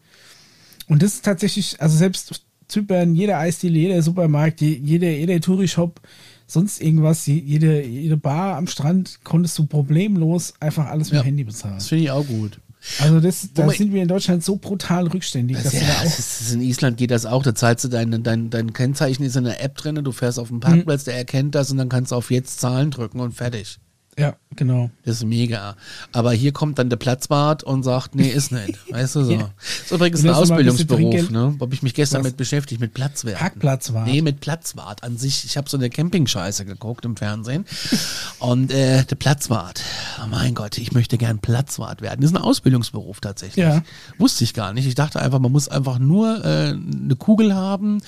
Und 0.87 1.01
das 1.03 1.13
ist 1.15 1.25
tatsächlich, 1.25 1.79
also 1.79 1.95
selbst 1.97 2.43
Zypern, 2.67 3.13
jeder 3.13 3.37
Eisdiele, 3.37 3.77
jeder 3.77 4.01
Supermarkt, 4.01 4.61
je- 4.61 4.79
jeder, 4.83 5.11
jeder 5.11 5.39
Touri-Shop, 5.39 6.01
sonst 6.47 6.81
irgendwas, 6.81 7.25
je- 7.27 7.39
jede, 7.39 7.83
jede 7.85 8.17
Bar 8.17 8.55
am 8.57 8.67
Strand, 8.67 9.19
konntest 9.23 9.57
du 9.59 9.65
problemlos 9.67 10.53
einfach 10.59 10.87
alles 10.87 11.11
mit 11.11 11.19
Ja. 11.19 11.23
Handy 11.23 11.43
bezahlen. 11.43 11.75
Das 11.75 11.87
finde 11.87 12.05
ich 12.05 12.11
auch 12.11 12.25
gut. 12.25 12.59
Also 12.99 13.19
das, 13.19 13.49
da 13.53 13.69
sind 13.69 13.93
wir 13.93 14.01
in 14.01 14.07
Deutschland 14.07 14.43
so 14.43 14.57
brutal 14.57 15.07
rückständig, 15.07 15.57
dass 15.61 15.73
Ja, 15.73 15.81
da 15.81 15.93
auch 15.99 16.03
das 16.03 16.41
ist, 16.41 16.53
in 16.53 16.61
Island 16.61 16.97
geht 16.97 17.11
das 17.11 17.25
auch. 17.25 17.41
Da 17.43 17.55
zahlst 17.55 17.85
du 17.85 17.89
dein, 17.89 18.23
dein, 18.23 18.49
dein 18.49 18.73
Kennzeichen 18.73 19.23
ist 19.23 19.35
in 19.35 19.45
der 19.45 19.63
App 19.63 19.75
drin, 19.75 19.95
du 19.95 20.11
fährst 20.11 20.37
auf 20.37 20.49
den 20.49 20.59
Parkplatz, 20.59 21.05
der 21.05 21.15
erkennt 21.15 21.55
das 21.55 21.71
und 21.71 21.77
dann 21.77 21.89
kannst 21.89 22.11
du 22.11 22.15
auf 22.15 22.29
jetzt 22.29 22.59
Zahlen 22.59 22.91
drücken 22.91 23.19
und 23.19 23.33
fertig. 23.33 23.79
Ja, 24.17 24.35
genau. 24.55 24.91
Das 25.05 25.15
ist 25.17 25.25
mega. 25.25 25.75
Aber 26.11 26.33
hier 26.33 26.51
kommt 26.51 26.77
dann 26.77 26.89
der 26.89 26.97
Platzwart 26.97 27.63
und 27.63 27.83
sagt, 27.83 28.13
nee, 28.15 28.27
ist 28.29 28.51
nicht. 28.51 28.77
Weißt 28.91 29.15
du 29.15 29.23
so. 29.23 29.31
Ja. 29.33 29.49
Das 29.59 29.81
ist 29.85 29.91
übrigens 29.91 30.23
ein 30.23 30.29
ein 30.29 30.35
Ausbildungsberuf, 30.35 30.99
Trinkgeld- 30.99 31.31
ne? 31.31 31.55
Habe 31.59 31.73
ich 31.73 31.81
mich 31.81 31.93
gestern 31.93 32.19
Was? 32.19 32.27
mit 32.27 32.37
beschäftigt, 32.37 32.79
mit 32.79 32.93
Platzwart. 32.93 33.35
Parkplatzwart. 33.37 34.05
Nee, 34.07 34.21
mit 34.21 34.39
Platzwart 34.39 35.03
an 35.03 35.17
sich. 35.17 35.45
Ich 35.45 35.57
habe 35.57 35.69
so 35.69 35.77
eine 35.77 35.89
Campingscheiße 35.89 36.65
geguckt 36.65 37.05
im 37.05 37.15
Fernsehen. 37.15 37.65
und 38.39 38.71
äh, 38.71 39.03
der 39.03 39.15
Platzwart. 39.15 39.81
Oh 40.23 40.27
mein 40.29 40.53
Gott, 40.53 40.77
ich 40.77 40.91
möchte 40.91 41.17
gern 41.17 41.39
Platzwart 41.39 42.01
werden. 42.01 42.21
Das 42.21 42.29
ist 42.31 42.37
ein 42.37 42.41
Ausbildungsberuf 42.43 43.19
tatsächlich. 43.19 43.63
Ja. 43.65 43.81
Wusste 44.19 44.43
ich 44.43 44.53
gar 44.53 44.73
nicht. 44.73 44.85
Ich 44.87 44.95
dachte 44.95 45.19
einfach, 45.19 45.39
man 45.39 45.51
muss 45.51 45.67
einfach 45.69 45.97
nur 45.99 46.45
äh, 46.45 46.69
eine 46.69 47.15
Kugel 47.17 47.55
haben 47.55 48.01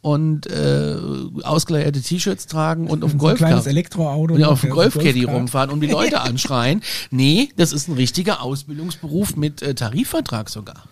und 0.00 0.46
äh, 0.48 0.96
ausgeleierte 1.42 2.00
T-Shirts 2.02 2.46
tragen 2.46 2.88
und 2.88 3.04
auf 3.04 3.12
dem 3.12 3.20
So 3.20 3.26
ein 3.28 3.36
kleines 3.36 3.54
Golfkart. 3.54 3.70
Elektroauto. 3.72 4.36
Ja, 4.36 4.48
auf 4.48 4.60
dem 4.60 4.70
Golfcaddy 4.70 5.20
Golfkart. 5.20 5.43
Rumfahren 5.44 5.70
und 5.70 5.80
die 5.80 5.86
Leute 5.86 6.20
anschreien. 6.20 6.82
Nee, 7.10 7.50
das 7.56 7.72
ist 7.72 7.88
ein 7.88 7.94
richtiger 7.94 8.42
Ausbildungsberuf 8.42 9.36
mit 9.36 9.62
äh, 9.62 9.74
Tarifvertrag 9.74 10.48
sogar. 10.50 10.84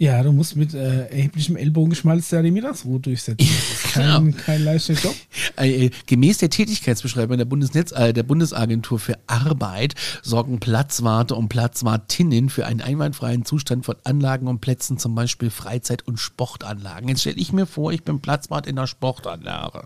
Ja, 0.00 0.22
du 0.22 0.30
musst 0.32 0.54
mit 0.54 0.74
äh, 0.74 1.06
erheblichem 1.08 1.56
Ellbogenschmalz 1.56 2.28
da 2.28 2.40
die 2.40 2.52
Mittagsruhe 2.52 3.00
durchsetzen. 3.00 3.48
Kein, 3.92 4.26
Genau. 4.26 4.36
kein 4.44 4.62
leichter 4.64 4.94
Job. 4.94 5.14
Äh, 5.56 5.86
äh, 5.86 5.90
gemäß 6.06 6.38
der 6.38 6.50
Tätigkeitsbeschreibung 6.50 7.36
der 7.36 7.44
Bundesnetz, 7.44 7.90
äh, 7.90 8.12
der 8.12 8.22
Bundesagentur 8.22 9.00
für 9.00 9.18
Arbeit 9.26 9.94
sorgen 10.22 10.60
Platzwarte 10.60 11.34
und 11.34 11.48
Platzwartinnen 11.48 12.48
für 12.48 12.64
einen 12.66 12.80
einwandfreien 12.80 13.44
Zustand 13.44 13.84
von 13.84 13.96
Anlagen 14.04 14.46
und 14.46 14.60
Plätzen, 14.60 14.98
zum 14.98 15.16
Beispiel 15.16 15.50
Freizeit- 15.50 16.06
und 16.06 16.18
Sportanlagen. 16.20 17.08
Jetzt 17.08 17.22
stelle 17.22 17.38
ich 17.38 17.52
mir 17.52 17.66
vor, 17.66 17.92
ich 17.92 18.04
bin 18.04 18.20
Platzwart 18.20 18.68
in 18.68 18.78
einer 18.78 18.86
Sportanlage. 18.86 19.82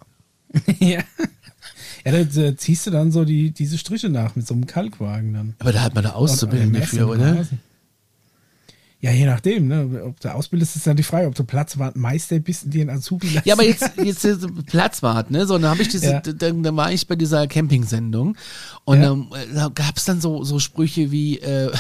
ja. 0.79 1.01
Ja, 2.05 2.13
da, 2.13 2.25
da 2.25 2.57
ziehst 2.57 2.87
du 2.87 2.91
dann 2.91 3.13
so 3.13 3.25
die, 3.25 3.51
diese 3.51 3.79
Striche 3.79 4.09
nach 4.09 4.35
mit 4.37 4.47
so 4.47 4.55
einem 4.55 4.67
Kalkwagen 4.67 5.35
dann. 5.35 5.55
Aber 5.59 5.73
da 5.73 5.83
hat 5.83 5.95
man 5.95 6.05
da 6.05 6.11
Auszubildende 6.11 6.83
für, 6.83 7.07
oder? 7.07 7.39
Rasen. 7.39 7.61
Ja, 9.05 9.11
je 9.11 9.27
nachdem, 9.27 9.67
ne? 9.67 10.01
Ob 10.05 10.21
du 10.21 10.33
ausbildest, 10.33 10.77
ist 10.77 10.87
dann 10.87 10.97
die 10.97 11.03
Frage, 11.03 11.27
ob 11.27 11.35
du 11.35 11.43
Platzwartmeister 11.43 12.39
bist 12.39 12.67
und 12.67 12.73
dir 12.73 12.83
einen 12.83 12.91
Azubi 12.91 13.27
lassen 13.31 13.49
Ja, 13.49 13.55
aber 13.55 13.65
jetzt, 13.65 13.91
jetzt 13.97 14.25
äh, 14.25 14.37
Platzwart, 14.67 15.33
ne? 15.33 15.45
So, 15.45 15.59
dann 15.59 15.69
habe 15.71 15.83
ich 15.83 15.89
diese, 15.89 16.07
Ja. 16.13 16.21
dann, 16.21 16.63
dann 16.63 16.77
war 16.77 16.93
ich 16.93 17.09
bei 17.09 17.17
dieser 17.17 17.49
Camping-Sendung 17.49 18.37
und 18.85 19.03
Ja. 19.03 19.11
ähm, 19.11 19.27
da 19.53 19.71
gab 19.75 19.97
es 19.97 20.05
dann 20.05 20.21
so, 20.21 20.45
so 20.45 20.61
Sprüche 20.61 21.11
wie, 21.11 21.39
äh, 21.41 21.73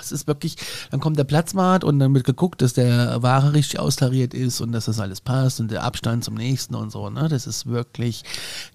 es 0.00 0.10
ist 0.10 0.26
wirklich, 0.26 0.56
dann 0.90 1.00
kommt 1.00 1.18
der 1.18 1.24
Platzwart 1.24 1.84
und 1.84 1.98
dann 1.98 2.14
wird 2.14 2.24
geguckt, 2.24 2.62
dass 2.62 2.72
der 2.72 3.22
Ware 3.22 3.52
richtig 3.52 3.78
austariert 3.78 4.32
ist 4.32 4.62
und 4.62 4.72
dass 4.72 4.86
das 4.86 5.00
alles 5.00 5.20
passt 5.20 5.60
und 5.60 5.70
der 5.70 5.82
Abstand 5.82 6.24
zum 6.24 6.34
nächsten 6.36 6.74
und 6.74 6.90
so, 6.90 7.10
ne? 7.10 7.28
Das 7.28 7.46
ist 7.46 7.66
wirklich 7.66 8.24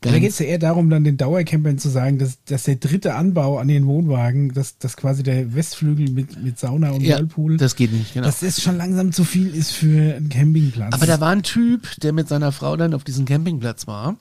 Da 0.01 0.11
ganz, 0.11 0.21
geht 0.21 0.29
es 0.29 0.37
ja 0.37 0.45
eher 0.45 0.59
darum, 0.59 0.91
dann 0.91 1.03
den 1.03 1.17
Dauercampern 1.17 1.79
zu 1.79 1.89
sagen, 1.89 2.19
dass, 2.19 2.37
dass 2.45 2.65
der 2.65 2.75
dritte 2.75 3.15
Anbau 3.15 3.57
an 3.57 3.67
den 3.67 3.87
Wohnwagen, 3.87 4.53
dass, 4.53 4.77
dass 4.77 4.95
quasi 4.95 5.23
der 5.23 5.55
Westflügel 5.55 6.11
mit, 6.11 6.39
mit 6.43 6.59
Sauna 6.59 6.91
und 6.91 7.01
ja, 7.01 7.17
Whirlpool, 7.17 7.57
das 7.57 7.75
geht 7.75 7.94
nicht, 7.95 8.13
genau. 8.13 8.25
dass 8.25 8.39
das 8.39 8.61
schon 8.61 8.77
langsam 8.77 9.11
zu 9.11 9.23
viel 9.23 9.55
ist 9.55 9.71
für 9.71 10.15
einen 10.15 10.29
Campingplatz. 10.29 10.93
aber 10.93 11.05
da 11.05 11.19
war 11.19 11.29
ein 11.29 11.43
Typ, 11.43 11.99
der 12.01 12.13
mit 12.13 12.27
seiner 12.27 12.51
Frau 12.51 12.77
dann 12.77 12.93
auf 12.93 13.03
diesem 13.03 13.25
Campingplatz 13.25 13.87
war. 13.87 14.17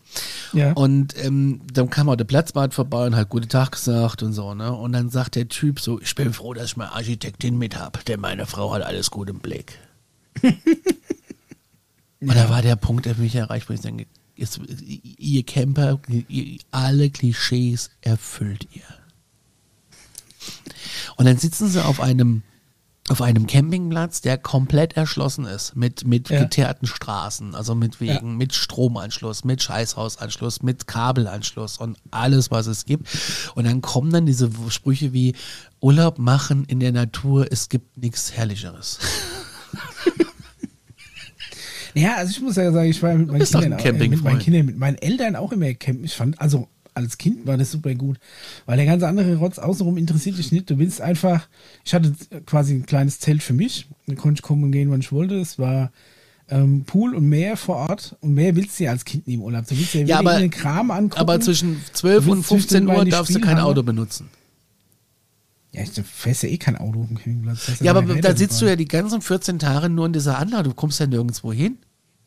ja. 0.53 0.73
Und 0.73 1.15
ähm, 1.23 1.61
dann 1.73 1.91
kam 1.91 2.09
auch 2.09 2.17
der 2.17 2.25
Platzwart 2.25 2.75
vorbei 2.75 3.07
und 3.07 3.17
hat 3.17 3.29
guten 3.29 3.49
Tag 3.49 3.73
gesagt 3.73 4.23
und 4.23 4.33
so, 4.33 4.55
ne? 4.55 4.73
Und 4.73 4.93
dann 4.93 5.11
sagt 5.11 5.35
der 5.37 5.49
Typ 5.49 5.81
so, 5.81 6.01
ich 6.01 6.15
bin 6.15 6.33
froh, 6.33 6.55
dass 6.55 6.67
ich 6.67 6.77
meine 6.77 6.93
Architektin 6.93 7.59
mit 7.59 7.79
hab, 7.79 8.05
denn 8.05 8.21
meine 8.21 8.47
Frau 8.47 8.73
hat 8.73 8.83
alles 8.83 9.11
gut 9.11 9.29
im 9.29 9.41
Blick. 9.41 9.79
Und 12.29 12.35
da 12.35 12.49
war 12.49 12.63
der 12.63 12.77
Punkt, 12.77 13.05
der 13.07 13.15
für 13.15 13.21
mich 13.21 13.35
erreicht, 13.35 13.69
wo 13.69 13.75
ich 13.75 13.81
denke, 13.81 14.07
ist, 14.37 14.61
ihr 14.67 15.43
Camper, 15.45 16.01
ihr, 16.09 16.59
alle 16.71 17.11
Klischees 17.11 17.91
erfüllt 18.01 18.67
ihr. 18.73 18.83
Und 21.17 21.27
dann 21.27 21.39
sitzen 21.39 21.69
sie 21.69 21.85
auf 21.85 22.01
einem 22.01 22.43
auf 23.09 23.21
einem 23.21 23.47
Campingplatz, 23.47 24.23
der 24.23 24.39
komplett 24.39 24.97
erschlossen 24.97 25.45
ist, 25.45 25.77
mit, 25.77 26.07
mit 26.07 26.31
Ja. 26.31 26.43
geteerten 26.43 26.87
Straßen, 26.87 27.55
also 27.55 27.75
mit 27.75 28.01
Wegen, 28.01 28.37
mit 28.39 28.55
Stromanschluss, 28.55 29.45
mit 29.45 29.63
Scheißhausanschluss, 29.63 30.63
mit 30.63 30.87
Kabelanschluss 30.87 31.77
und 31.77 31.99
alles, 32.11 32.51
was 32.51 32.67
es 32.67 32.87
gibt. 32.87 33.07
Und 33.55 33.65
dann 33.67 33.83
kommen 33.83 34.11
dann 34.11 34.25
diese 34.25 34.51
Sprüche 34.71 35.13
wie 35.13 35.35
Urlaub 35.81 36.19
machen 36.19 36.65
in 36.65 36.81
der 36.81 36.93
Natur, 36.93 37.47
es 37.51 37.69
gibt 37.69 37.99
nichts 37.99 38.33
Herrlicheres. 38.33 38.99
Ja, 41.97 42.17
also 42.17 42.33
ich 42.33 42.41
muss 42.41 42.57
ja 42.57 42.73
sagen, 42.73 42.91
ich 42.91 43.01
war 43.05 43.15
mit 43.15 43.29
meinen, 43.29 43.45
Kindern, 43.45 43.73
auch, 43.75 43.85
äh, 43.85 43.93
mit 43.93 44.25
meinen. 44.25 44.39
Kindern, 44.41 44.67
mit 44.67 44.79
meinen 44.79 44.99
Eltern 44.99 45.37
auch 45.37 45.53
immer 45.53 45.73
campen. 45.75 46.05
Ich 46.05 46.15
fand, 46.15 46.41
also 46.41 46.69
als 46.95 47.19
Kind 47.19 47.47
war 47.47 47.57
das 47.57 47.71
super 47.73 47.95
gut, 47.95 48.19
weil 48.67 48.77
der 48.77 48.87
ganze 48.87 49.07
andere 49.09 49.37
Rotz 49.37 49.59
außenrum 49.59 49.97
interessiert 49.97 50.39
dich 50.39 50.53
nicht. 50.53 50.71
Du 50.71 50.79
willst 50.79 51.01
einfach, 51.01 51.49
ich 51.85 51.93
hatte 51.95 52.15
quasi 52.47 52.75
ein 52.75 52.87
kleines 52.87 53.19
Zelt 53.21 53.43
für 53.43 53.53
mich, 53.53 53.87
da 54.07 54.15
konnte 54.15 54.39
ich 54.39 54.43
kommen 54.43 54.65
und 54.65 54.73
gehen, 54.73 54.91
wann 54.91 55.01
ich 55.01 55.11
wollte. 55.13 55.35
Es 55.41 55.59
war 55.59 55.91
ähm, 56.49 56.85
Pool 56.85 57.15
und 57.15 57.29
Meer 57.29 57.57
vor 57.57 57.77
Ort 57.77 58.17
und 58.21 58.35
mehr 58.35 58.55
willst 58.55 58.79
du 58.79 58.85
ja 58.85 58.91
als 58.93 59.05
Kind 59.05 59.27
nie 59.27 59.35
im 59.35 59.43
Urlaub. 59.43 59.67
Du 59.67 59.77
willst 59.79 59.95
ja, 59.95 60.03
Ja, 60.03 60.19
aber- 60.19 60.39
irgendeinen 60.39 60.51
Kram 60.63 60.91
angucken. 60.91 61.21
Aber 61.21 61.41
zwischen 61.41 61.81
12 61.95 62.25
Du 62.25 62.31
und 62.33 62.37
willst 62.39 62.49
15 62.49 62.69
zwischendurch 62.69 62.99
Uhr 62.99 63.05
darfst 63.07 63.35
du 63.35 63.41
kein. 63.41 63.59
Auto 63.59 63.83
benutzen. 63.83 64.29
ja, 65.73 65.83
ich, 65.83 65.91
fährst 65.91 66.43
ja 66.45 66.49
eh 66.51 66.59
kein 66.59 66.77
Auto 66.77 67.01
auf 67.01 67.09
dem 67.09 67.17
Campingplatz. 67.17 67.81
Ja, 67.81 67.95
aber 67.95 68.03
da 68.21 68.37
sitzt 68.37 68.61
du 68.63 68.67
ja 68.67 68.77
die 68.77 68.87
ganzen 68.87 69.21
14 69.23 69.59
Tage 69.59 69.89
nur 69.89 70.07
in 70.07 70.13
dieser 70.13 70.39
Anlage, 70.39 70.69
du 70.69 70.75
kommst 70.75 71.01
ja 71.01 71.07
nirgendwo 71.07 71.53
hin. 71.53 71.79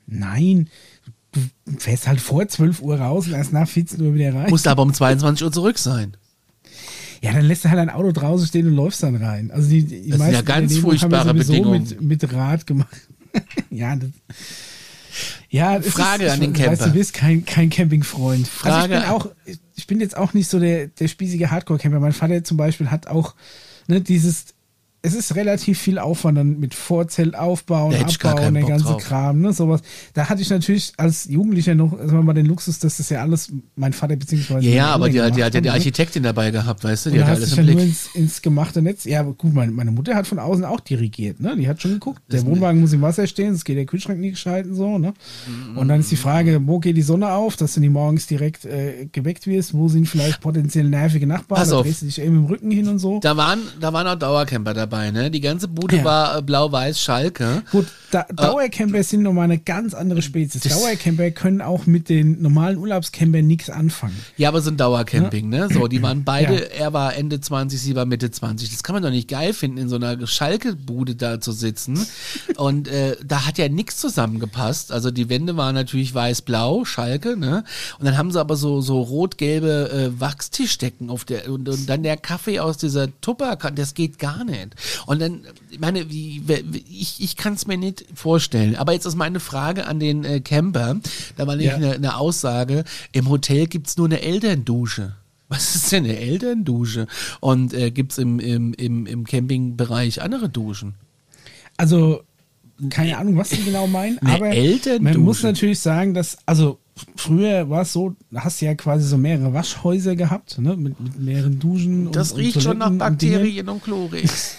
Nein, 0.07 0.69
du 1.05 1.11
fährst 1.77 2.07
halt 2.07 2.21
vor 2.21 2.47
12 2.47 2.81
Uhr 2.81 2.99
raus 2.99 3.27
und 3.27 3.33
erst 3.33 3.53
nach 3.53 3.67
14 3.67 4.01
Uhr 4.01 4.13
wieder 4.13 4.33
rein. 4.33 4.49
Musst 4.49 4.67
aber 4.67 4.81
um 4.83 4.93
22 4.93 5.43
Uhr 5.45 5.51
zurück 5.51 5.77
sein. 5.77 6.15
Ja, 7.21 7.33
dann 7.33 7.45
lässt 7.45 7.65
du 7.65 7.69
halt 7.69 7.79
ein 7.79 7.89
Auto 7.89 8.11
draußen 8.11 8.47
stehen 8.47 8.67
und 8.67 8.75
läufst 8.75 9.01
dann 9.01 9.15
rein. 9.15 9.49
Also 9.51 9.69
die, 9.69 9.83
die 9.83 10.09
Das 10.09 10.19
sind 10.19 10.27
ja 10.27 10.33
meisten 10.33 10.45
ganz 10.45 10.73
haben 10.75 10.81
furchtbare 10.81 11.29
sowieso 11.29 11.51
Bedingungen. 11.53 11.83
Mit, 11.99 12.01
mit 12.23 12.33
Rad 12.33 12.67
gemacht. 12.67 12.95
ja, 13.71 13.95
das, 13.95 14.09
ja, 15.49 15.81
Frage 15.81 16.25
ist, 16.25 16.31
an 16.33 16.41
den 16.41 16.53
Camper. 16.53 16.85
du 16.85 16.91
bist 16.91 17.13
kein, 17.13 17.45
kein 17.45 17.69
Campingfreund. 17.69 18.47
Frage- 18.47 18.75
Also 18.75 18.93
ich 18.93 18.99
bin 19.01 19.09
auch, 19.09 19.55
ich 19.75 19.87
bin 19.87 19.99
jetzt 19.99 20.17
auch 20.17 20.33
nicht 20.33 20.49
so 20.49 20.59
der, 20.59 20.87
der 20.87 21.07
spießige 21.07 21.49
Hardcore-Camper. 21.49 21.99
Mein 21.99 22.11
Vater 22.13 22.43
zum 22.43 22.57
Beispiel 22.57 22.91
hat 22.91 23.07
auch 23.07 23.33
ne, 23.87 24.01
dieses 24.01 24.45
es 25.03 25.13
ist 25.13 25.35
relativ 25.35 25.79
viel 25.79 25.99
Aufwand 25.99 26.37
dann 26.37 26.59
mit 26.59 26.73
Vorzelt 26.73 27.35
aufbauen, 27.35 27.93
abbauen, 27.95 28.53
der 28.53 28.63
ganze 28.63 28.85
drauf. 28.85 29.03
Kram, 29.03 29.39
ne, 29.41 29.53
sowas. 29.53 29.81
Da 30.13 30.27
hatte 30.27 30.41
ich 30.41 30.49
natürlich 30.49 30.91
als 30.97 31.25
Jugendlicher 31.25 31.75
noch, 31.75 31.91
mal, 32.23 32.33
den 32.33 32.47
Luxus, 32.47 32.79
dass 32.79 32.97
das 32.97 33.09
ja 33.09 33.21
alles 33.21 33.51
mein 33.75 33.93
Vater 33.93 34.15
beziehungsweise 34.15 34.67
Ja, 34.67 34.75
ja, 34.75 34.87
aber 34.87 35.07
die, 35.07 35.13
die 35.13 35.21
hat 35.21 35.37
ja 35.37 35.61
die 35.61 35.61
ne? 35.61 35.73
Architektin 35.73 36.23
dabei 36.23 36.51
gehabt, 36.51 36.83
weißt 36.83 37.05
du? 37.05 37.09
Die 37.11 37.23
hat 37.23 37.29
alles 37.29 37.51
im 37.51 37.57
ja 37.59 37.63
nur 37.63 37.75
Blick. 37.75 37.87
ins, 37.89 38.09
ins 38.15 38.41
gemachte 38.41 38.81
Netz. 38.81 39.05
Ja, 39.05 39.19
aber 39.21 39.33
gut, 39.33 39.53
meine, 39.53 39.71
meine 39.71 39.91
Mutter 39.91 40.15
hat 40.15 40.27
von 40.27 40.39
außen 40.39 40.65
auch 40.65 40.79
dirigiert, 40.79 41.39
ne? 41.39 41.55
Die 41.55 41.67
hat 41.67 41.81
schon 41.81 41.91
geguckt. 41.91 42.21
Der 42.31 42.43
Wohnwagen 42.45 42.81
muss 42.81 42.91
im 42.91 43.01
Wasser 43.01 43.27
stehen, 43.27 43.49
sonst 43.53 43.65
geht 43.65 43.77
der 43.77 43.85
Kühlschrank 43.85 44.19
nie 44.19 44.31
geschalten 44.31 44.73
so, 44.75 44.97
ne? 44.97 45.13
Und 45.75 45.87
dann 45.89 45.99
ist 45.99 46.11
die 46.11 46.15
Frage, 46.17 46.59
wo 46.65 46.79
geht 46.79 46.97
die 46.97 47.01
Sonne 47.03 47.31
auf, 47.31 47.55
dass 47.55 47.75
du 47.75 47.79
nie 47.79 47.89
morgens 47.89 48.25
direkt 48.27 48.65
äh, 48.65 49.07
geweckt 49.11 49.45
wirst, 49.47 49.73
wo 49.73 49.87
sind 49.89 50.07
vielleicht 50.07 50.41
potenziell 50.41 50.89
nervige 50.89 51.27
Nachbarn, 51.27 51.59
Pass 51.59 51.69
da 51.69 51.77
auf. 51.77 51.83
drehst 51.85 52.01
du 52.01 52.07
dich 52.07 52.19
eben 52.19 52.35
im 52.37 52.45
Rücken 52.45 52.71
hin 52.71 52.87
und 52.89 52.99
so. 52.99 53.19
Da 53.19 53.37
waren, 53.37 53.59
da 53.79 53.93
waren 53.93 54.07
auch 54.07 54.15
Dauercamper 54.15 54.73
dabei, 54.73 54.86
ne? 54.91 55.31
Die 55.31 55.41
ganze 55.41 55.67
Bude 55.67 55.97
Ja. 55.97 56.03
war 56.03 56.37
äh, 56.37 56.41
blau-weiß 56.41 56.99
Schalke. 57.01 57.63
Gut, 57.71 57.87
da, 58.11 58.23
Dauercamper 58.33 59.03
sind 59.03 59.21
nochmal 59.23 59.45
eine 59.45 59.57
ganz 59.59 59.93
andere 59.93 60.21
Spezies. 60.21 60.61
Dauercamper 60.61 61.31
können 61.31 61.61
auch 61.61 61.85
mit 61.85 62.09
den 62.09 62.41
normalen 62.41 62.77
Urlaubscampern 62.77 63.45
nichts 63.45 63.69
anfangen. 63.69 64.17
Ja, 64.37 64.49
aber 64.49 64.61
so 64.61 64.69
ein 64.71 64.77
Dauercamping, 64.77 65.49
ne? 65.49 65.67
So, 65.71 65.87
die 65.87 66.01
waren 66.01 66.23
beide, 66.23 66.53
Ja. 66.55 66.85
er 66.85 66.93
war 66.93 67.15
Ende 67.15 67.39
20, 67.41 67.79
sie 67.81 67.95
war 67.95 68.05
Mitte 68.05 68.31
20. 68.31 68.69
Das 68.71 68.83
kann 68.83 68.93
man 68.93 69.03
doch 69.03 69.09
nicht 69.09 69.27
geil 69.27 69.53
finden, 69.53 69.77
in 69.77 69.89
so 69.89 69.95
einer 69.97 70.25
Schalke-Bude 70.25 71.15
da 71.15 71.41
zu 71.41 71.51
sitzen. 71.51 72.05
Und 72.55 72.87
äh, 72.87 73.17
da 73.25 73.45
hat 73.45 73.57
ja 73.57 73.67
nichts 73.69 73.97
zusammengepasst. 73.97 74.91
Also 74.91 75.11
die 75.11 75.29
Wände 75.29 75.57
waren 75.57 75.75
natürlich 75.75 76.13
weiß-blau, 76.13 76.85
Schalke, 76.85 77.35
ne? 77.37 77.63
Und 77.99 78.05
dann 78.05 78.17
haben 78.17 78.31
sie 78.31 78.39
aber 78.39 78.55
so, 78.55 78.81
so 78.81 79.01
rot-gelbe 79.01 80.11
äh, 80.15 80.19
Wachstischdecken 80.19 81.09
auf 81.09 81.25
der, 81.25 81.49
und, 81.51 81.67
und 81.67 81.89
dann 81.89 82.03
der 82.03 82.17
Kaffee 82.17 82.59
aus 82.59 82.77
dieser 82.77 83.07
Tupperkanne, 83.21 83.75
das 83.75 83.93
geht 83.93 84.19
gar 84.19 84.43
nicht. 84.45 84.69
Und 85.05 85.19
dann, 85.21 85.41
ich 85.69 85.79
meine, 85.79 86.09
wie, 86.09 86.43
ich, 86.89 87.21
ich 87.21 87.35
kann 87.35 87.53
es 87.53 87.67
mir 87.67 87.77
nicht 87.77 88.05
vorstellen. 88.13 88.75
Aber 88.75 88.93
jetzt 88.93 89.05
ist 89.05 89.15
meine 89.15 89.39
Frage 89.39 89.85
an 89.87 89.99
den 89.99 90.23
äh, 90.23 90.39
Camper. 90.39 90.97
Da 91.35 91.47
war 91.47 91.55
nämlich 91.55 91.67
Ja. 91.71 91.75
eine, 91.75 91.93
eine 91.93 92.17
Aussage, 92.17 92.83
im 93.11 93.29
Hotel 93.29 93.67
gibt's 93.67 93.97
nur 93.97 94.07
eine 94.07 94.21
Elterndusche. 94.21 95.15
Was 95.49 95.75
ist 95.75 95.91
denn 95.91 96.03
eine 96.03 96.17
Elterndusche? 96.17 97.07
Und 97.39 97.73
äh, 97.73 97.91
gibt's 97.91 98.17
im, 98.17 98.39
im, 98.39 98.73
im, 98.73 99.05
im 99.05 99.23
Campingbereich 99.25 100.21
andere 100.21 100.49
Duschen? 100.49 100.95
Also, 101.77 102.21
keine 102.89 103.17
Ahnung, 103.17 103.37
was 103.37 103.49
sie 103.51 103.63
genau 103.63 103.87
meinen, 103.87 104.19
Eine 104.19 104.33
aber 104.33 104.49
Elterndusche. 104.49 105.13
man 105.17 105.23
muss 105.25 105.41
natürlich 105.43 105.79
sagen, 105.79 106.13
dass, 106.13 106.37
also 106.45 106.79
früher 107.15 107.69
war 107.69 107.83
es 107.83 107.93
so, 107.93 108.15
hast 108.35 108.61
du 108.61 108.65
ja 108.65 108.75
quasi 108.75 109.07
so 109.07 109.17
mehrere 109.17 109.53
Waschhäuser 109.53 110.15
gehabt, 110.15 110.59
ne, 110.59 110.75
mit, 110.75 110.99
mit 110.99 111.19
mehreren 111.19 111.59
Duschen. 111.59 112.11
Das 112.11 112.33
und, 112.33 112.39
riecht 112.39 112.57
und 112.57 112.61
schon 112.63 112.77
nach 112.79 112.87
Toiletten 112.89 113.01
und. 113.13 113.19
Bakterien 113.19 113.69
und 113.69 113.83
Chlorix. 113.83 114.57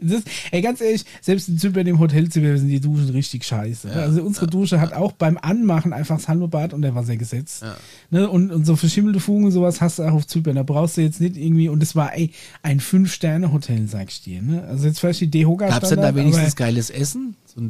Das 0.00 0.22
ey, 0.50 0.62
ganz 0.62 0.80
ehrlich, 0.80 1.04
selbst 1.20 1.48
in 1.48 1.58
Zypern 1.58 1.86
im 1.86 1.98
Hotelzimmer 1.98 2.56
sind 2.56 2.68
die 2.68 2.80
Duschen 2.80 3.10
richtig 3.10 3.44
scheiße. 3.44 3.90
also 3.92 4.22
unsere 4.22 4.46
Dusche 4.46 4.80
hat 4.80 4.92
auch 4.92 5.12
beim 5.12 5.38
Anmachen 5.40 5.92
einfach 5.92 6.16
das 6.16 6.28
Halbebad 6.28 6.72
unter 6.72 6.94
Wasser 6.94 7.16
gesetzt. 7.16 7.64
Ne, 8.10 8.28
und, 8.28 8.50
und 8.50 8.64
so 8.64 8.76
verschimmelte 8.76 9.20
Fugen 9.20 9.44
und 9.44 9.52
sowas 9.52 9.80
hast 9.80 9.98
du 9.98 10.04
auch 10.04 10.12
auf 10.12 10.26
Zypern. 10.26 10.56
Da 10.56 10.62
brauchst 10.62 10.96
du 10.96 11.02
jetzt 11.02 11.20
nicht 11.20 11.36
irgendwie, 11.36 11.68
und 11.68 11.82
es 11.82 11.96
war 11.96 12.14
ey, 12.14 12.30
ein 12.62 12.80
Fünf-Sterne-Hotel, 12.80 13.88
sag 13.88 14.10
ich 14.10 14.22
dir. 14.22 14.42
Ne? 14.42 14.64
Also 14.64 14.86
jetzt 14.86 15.00
vielleicht 15.00 15.20
die 15.20 15.30
Dehoga 15.30 15.68
Gab's 15.68 15.88
denn 15.88 16.00
da 16.00 16.14
wenigstens 16.14 16.56
geiles 16.56 16.90
Essen? 16.90 17.36
So 17.46 17.60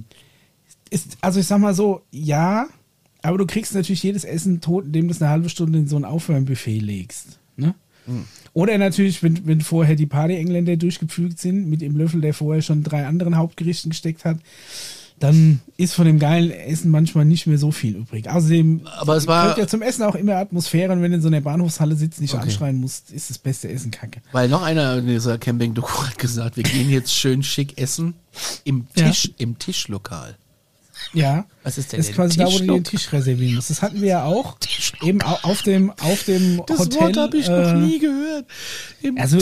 ist, 0.94 1.18
also 1.20 1.40
ich 1.40 1.46
sag 1.46 1.58
mal 1.58 1.74
so, 1.74 2.02
ja, 2.10 2.68
aber 3.22 3.38
du 3.38 3.46
kriegst 3.46 3.74
natürlich 3.74 4.02
jedes 4.02 4.24
Essen 4.24 4.60
tot, 4.60 4.86
indem 4.86 5.08
du 5.08 5.14
es 5.14 5.20
eine 5.20 5.30
halbe 5.30 5.48
Stunde 5.48 5.78
in 5.78 5.88
so 5.88 5.96
ein 5.96 6.04
Aufwärmbuffet 6.04 6.78
legst. 6.78 7.38
Ne? 7.56 7.74
Oder 8.54 8.78
natürlich, 8.78 9.22
wenn, 9.22 9.46
wenn 9.46 9.60
vorher 9.60 9.96
die 9.96 10.06
Party-Engländer 10.06 10.76
durchgepflügt 10.76 11.38
sind, 11.38 11.68
mit 11.68 11.80
dem 11.82 11.96
Löffel, 11.96 12.20
der 12.22 12.32
vorher 12.32 12.62
schon 12.62 12.82
drei 12.82 13.06
anderen 13.06 13.36
Hauptgerichten 13.36 13.90
gesteckt 13.90 14.24
hat, 14.24 14.38
dann 15.20 15.60
ist 15.76 15.94
von 15.94 16.06
dem 16.06 16.18
geilen 16.18 16.50
Essen 16.50 16.90
manchmal 16.90 17.24
nicht 17.24 17.46
mehr 17.46 17.56
so 17.58 17.70
viel 17.70 17.94
übrig. 17.96 18.28
Außerdem 18.28 18.80
Aber 18.98 19.16
es 19.16 19.26
war- 19.28 19.56
ja 19.58 19.66
zum 19.66 19.80
Essen 19.82 20.02
auch 20.02 20.16
immer 20.16 20.36
Atmosphäre 20.36 20.92
und 20.92 21.02
wenn 21.02 21.12
du 21.12 21.16
in 21.16 21.22
so 21.22 21.28
einer 21.28 21.40
Bahnhofshalle 21.40 21.94
sitzt, 21.94 22.20
nicht 22.20 22.34
Okay. 22.34 22.42
anschreien 22.42 22.76
musst, 22.76 23.10
ist 23.12 23.30
das 23.30 23.38
beste 23.38 23.68
Essen 23.68 23.90
kacke. 23.92 24.20
Weil 24.32 24.48
noch 24.48 24.62
einer 24.62 24.98
in 24.98 25.06
dieser 25.06 25.38
Camping-Doku 25.38 26.06
hat 26.08 26.18
gesagt, 26.18 26.56
wir 26.56 26.64
gehen 26.64 26.90
jetzt 26.90 27.14
schön 27.14 27.42
schick 27.44 27.78
essen 27.78 28.14
im 28.64 28.86
Ja. 28.96 29.08
Tisch, 29.08 29.30
im 29.38 29.56
Tischlokal. 29.58 30.34
Ja. 31.12 31.46
Was 31.62 31.78
ist 31.78 31.92
denn 31.92 31.98
Das 32.00 32.08
ist 32.08 32.14
quasi 32.14 32.38
da, 32.38 32.46
wo 32.46 32.58
du 32.58 32.66
den 32.66 32.84
Tisch 32.84 33.12
reservieren 33.12 33.54
musst. 33.56 33.70
Das 33.70 33.82
hatten 33.82 34.00
wir 34.00 34.08
ja 34.08 34.24
auch. 34.24 34.56
Eben 35.02 35.22
au- 35.22 35.38
auf 35.42 35.62
dem, 35.62 35.90
auf 36.00 36.24
dem 36.24 36.62
Das 36.66 36.78
Hotel. 36.78 37.00
Wort 37.00 37.16
habe 37.16 37.36
ich 37.36 37.48
noch 37.48 37.54
äh, 37.56 37.74
nie 37.74 37.98
gehört. 37.98 38.46
Im 39.02 39.18
also, 39.18 39.38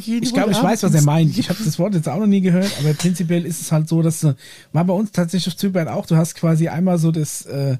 gehen 0.00 0.22
Ich 0.22 0.30
wohl 0.30 0.34
glaube, 0.34 0.52
ich 0.52 0.62
weiß, 0.62 0.82
was 0.82 0.94
er 0.94 1.02
meint. 1.02 1.36
Ich 1.38 1.48
habe 1.48 1.62
das 1.64 1.78
Wort 1.78 1.94
jetzt 1.94 2.08
auch 2.08 2.18
noch 2.18 2.26
nie 2.26 2.40
gehört, 2.40 2.70
aber 2.78 2.94
prinzipiell 2.94 3.44
ist 3.46 3.60
es 3.60 3.72
halt 3.72 3.88
so, 3.88 4.02
dass 4.02 4.20
du, 4.20 4.34
war 4.72 4.84
bei 4.84 4.92
uns 4.94 5.12
tatsächlich 5.12 5.52
auf 5.52 5.58
Zypern 5.58 5.88
auch, 5.88 6.06
du 6.06 6.16
hast 6.16 6.34
quasi 6.34 6.68
einmal 6.68 6.98
so 6.98 7.10
das, 7.10 7.46
äh, 7.46 7.76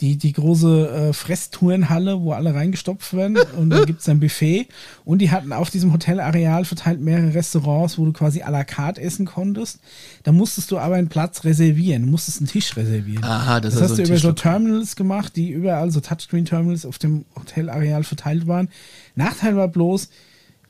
die, 0.00 0.16
die 0.16 0.32
große 0.32 0.88
äh, 0.88 1.12
Fresstourenhalle, 1.12 2.20
wo 2.20 2.32
alle 2.32 2.54
reingestopft 2.54 3.14
werden 3.14 3.38
und 3.56 3.70
dann 3.70 3.86
gibt's 3.86 4.08
ein 4.08 4.20
Buffet 4.20 4.66
und 5.04 5.20
die 5.20 5.30
hatten 5.30 5.52
auf 5.52 5.70
diesem 5.70 5.92
Hotelareal 5.92 6.64
verteilt 6.64 7.00
mehrere 7.00 7.34
Restaurants, 7.34 7.96
wo 7.96 8.04
du 8.04 8.12
quasi 8.12 8.42
à 8.42 8.50
la 8.50 8.64
carte 8.64 9.00
essen 9.00 9.24
konntest. 9.24 9.78
Da 10.24 10.32
musstest 10.32 10.70
du 10.70 10.78
aber 10.78 10.96
einen 10.96 11.08
Platz 11.08 11.44
reservieren, 11.44 12.02
du 12.02 12.08
musstest 12.10 12.38
einen 12.38 12.48
Tisch 12.48 12.76
reservieren. 12.76 13.22
Aha, 13.24 13.60
das 13.60 13.74
Das, 13.74 13.82
hast 13.82 13.90
so 13.96 14.02
du 14.02 14.08
über 14.08 14.18
so. 14.18 14.32
Terminals 14.32 14.96
gemacht, 14.96 15.36
die 15.36 15.50
überall 15.50 15.90
so 15.90 16.00
Touchscreen-Terminals 16.00 16.86
auf 16.86 16.98
dem 16.98 17.24
Hotelareal 17.36 18.02
verteilt 18.04 18.46
waren. 18.46 18.68
Nachteil 19.14 19.56
war 19.56 19.68
bloß, 19.68 20.08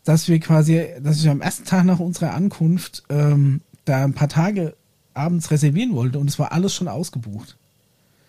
dass 0.05 0.29
wir 0.29 0.39
quasi, 0.39 0.85
dass 1.03 1.19
ich 1.19 1.29
am 1.29 1.41
ersten 1.41 1.65
Tag 1.65 1.85
nach 1.85 1.99
unserer 1.99 2.35
Ankunft 2.35 3.05
ähm, 3.09 3.63
da 3.87 4.05
ein 4.05 4.13
paar 4.13 4.29
Tage 4.29 4.77
abends 5.15 5.51
reservieren 5.51 5.95
wollte 5.95 6.19
und 6.19 6.29
es 6.29 6.39
war 6.39 6.53
alles 6.53 6.75
schon 6.75 6.89
ausgebucht. 6.89 7.57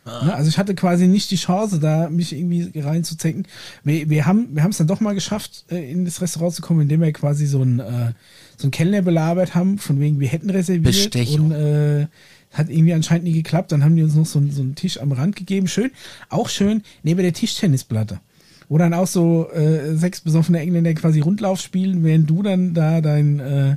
Ne, 0.05 0.33
also 0.35 0.47
ich 0.49 0.57
hatte 0.59 0.75
quasi 0.75 1.07
nicht 1.07 1.31
die 1.31 1.35
Chance, 1.35 1.79
da 1.79 2.09
mich 2.09 2.31
irgendwie 2.31 2.79
reinzuzecken. 2.79 3.47
Wir, 3.83 4.07
wir 4.09 4.25
haben 4.27 4.49
wir 4.55 4.61
haben 4.63 4.69
es 4.71 4.77
dann 4.77 4.85
doch 4.87 4.99
mal 5.01 5.15
geschafft, 5.15 5.65
äh, 5.71 5.91
in 5.91 6.05
das 6.05 6.21
Restaurant 6.21 6.53
zu 6.53 6.61
kommen, 6.61 6.81
indem 6.81 7.01
wir 7.01 7.11
quasi 7.11 7.47
so 7.47 7.61
einen 7.61 7.79
äh, 7.79 8.11
so 8.57 8.63
einen 8.65 8.71
Kellner 8.71 9.01
belabert 9.01 9.55
haben, 9.55 9.79
von 9.79 9.99
wegen 9.99 10.19
wir 10.19 10.27
hätten 10.27 10.49
reserviert 10.51 10.83
Bestechung. 10.83 11.47
und 11.47 11.51
äh, 11.53 12.07
hat 12.53 12.69
irgendwie 12.69 12.93
anscheinend 12.93 13.25
nie 13.25 13.33
geklappt. 13.33 13.71
Dann 13.71 13.83
haben 13.83 13.95
die 13.95 14.03
uns 14.03 14.15
noch 14.15 14.25
so, 14.27 14.39
einen- 14.39 14.51
so 14.51 14.61
einen 14.61 14.75
Tisch 14.75 14.99
am 15.01 15.11
Rand 15.11 15.35
gegeben, 15.35 15.67
schön, 15.67 15.89
auch 16.29 16.49
schön 16.49 16.83
neben 17.03 17.21
der 17.21 17.33
Tischtennisplatte. 17.33 18.19
Wo 18.69 18.77
dann 18.77 18.93
auch 18.93 19.07
so 19.07 19.49
äh, 19.51 19.95
sechs 19.95 20.21
besoffene 20.21 20.59
Engländer 20.59 20.93
quasi 20.93 21.19
Rundlauf 21.19 21.59
spielen, 21.59 22.03
während 22.03 22.29
du 22.29 22.43
dann 22.43 22.73
da 22.73 23.01
dein, 23.01 23.39
äh, 23.39 23.75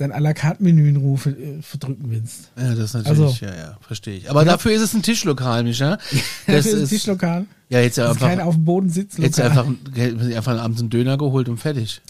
dein 0.00 0.12
à 0.12 0.20
la 0.20 0.32
carte 0.34 0.62
Menü 0.62 0.88
in 0.88 0.96
Ruhe 0.96 1.18
ver- 1.18 1.30
äh, 1.38 1.60
verdrücken 1.62 2.10
willst. 2.10 2.50
Ja, 2.56 2.74
das 2.74 2.94
natürlich, 2.94 3.20
Also- 3.20 3.44
ja, 3.44 3.54
ja, 3.54 3.76
verstehe 3.80 4.16
ich. 4.16 4.30
Aber 4.30 4.44
dafür 4.44 4.72
ist 4.72 4.82
es 4.82 4.94
ein 4.94 5.02
Tischlokal, 5.02 5.64
Micha. 5.64 5.98
Das 6.46 6.64
Das 6.64 6.66
ist 6.66 6.80
ein 6.82 6.88
Tischlokal. 6.88 7.46
ja, 7.68 7.80
jetzt 7.80 7.98
Das 7.98 8.12
ist 8.12 8.20
kein 8.20 8.30
einfach, 8.32 8.46
auf 8.46 8.54
dem 8.54 8.64
Boden 8.64 8.90
sitzen. 8.90 9.22
jetzt 9.22 9.40
einfach, 9.40 9.66
einfach 9.66 10.58
abends 10.62 10.80
einen 10.80 10.90
Döner 10.90 11.18
geholt 11.18 11.48
und 11.48 11.58
fertig. 11.58 12.00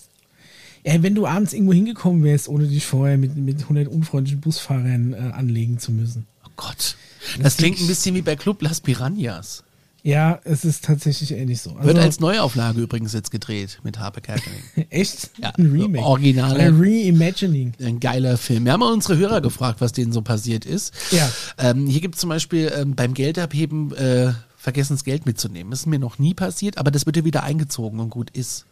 Ja, 0.85 1.03
wenn 1.03 1.15
du 1.15 1.27
abends 1.27 1.53
irgendwo 1.53 1.73
hingekommen 1.73 2.23
wärst, 2.23 2.49
ohne 2.49 2.67
dich 2.67 2.87
vorher 2.87 3.19
mit, 3.19 3.37
mit 3.37 3.61
100 3.63 3.89
unfreundlichen 3.89 4.41
Busfahrern 4.41 5.13
äh, 5.13 5.33
anlegen 5.35 5.79
zu 5.79 5.91
müssen. 5.93 6.27
Oh 6.47 6.51
Gott. 6.57 6.97
Das 7.43 7.57
klingt 7.57 7.81
ein 7.81 7.87
bisschen 7.89 8.15
wie 8.15 8.23
bei 8.23 8.37
Club 8.37 8.63
Las 8.63 8.81
Piranhas. 8.81 9.65
Ja, 10.05 10.41
es 10.45 10.65
ist 10.65 10.85
tatsächlich 10.85 11.33
ähnlich 11.33 11.61
so. 11.61 11.71
Also, 11.75 11.85
Wird 11.85 11.99
als 11.99 12.21
Neuauflage 12.21 12.81
übrigens 12.81 13.13
jetzt 13.13 13.31
gedreht 13.31 13.81
mit 13.83 13.99
Harpe 13.99 14.21
Kerkeling. 14.21 14.61
echt 14.91 15.31
Ja, 15.39 15.51
ein 15.59 15.71
Remake. 15.73 16.05
originale- 16.05 16.61
Ein 16.61 16.77
Reimagining. 16.81 17.73
Ein 17.81 17.99
geiler 18.01 18.37
Film. 18.39 18.65
Wir 18.65 18.73
haben 18.73 18.81
mal 18.81 18.93
unsere 18.93 19.17
Hörer 19.19 19.41
gefragt, 19.41 19.81
was 19.81 19.93
denen 19.93 20.13
so 20.13 20.23
passiert 20.23 20.65
ist. 20.65 20.95
Ja. 21.11 21.31
Ähm, 21.59 21.87
hier 21.89 22.01
gibt 22.01 22.15
es 22.15 22.21
zum 22.21 22.31
Beispiel 22.31 22.73
ähm, 22.77 22.95
beim 22.95 23.13
Geldabheben 23.13 23.95
äh, 23.97 24.33
vergessen, 24.57 24.95
das 24.95 25.05
Geld 25.05 25.27
mitzunehmen. 25.27 25.71
Das 25.73 25.81
ist 25.81 25.87
mir 25.87 25.99
noch 25.99 26.19
nie 26.19 26.33
passiert, 26.35 26.79
aber 26.79 26.91
das 26.91 27.05
wird 27.05 27.17
ja 27.17 27.25
wieder 27.25 27.43
eingezogen 27.43 27.99
und 28.01 28.11
gut 28.11 28.31
ist. 28.31 28.65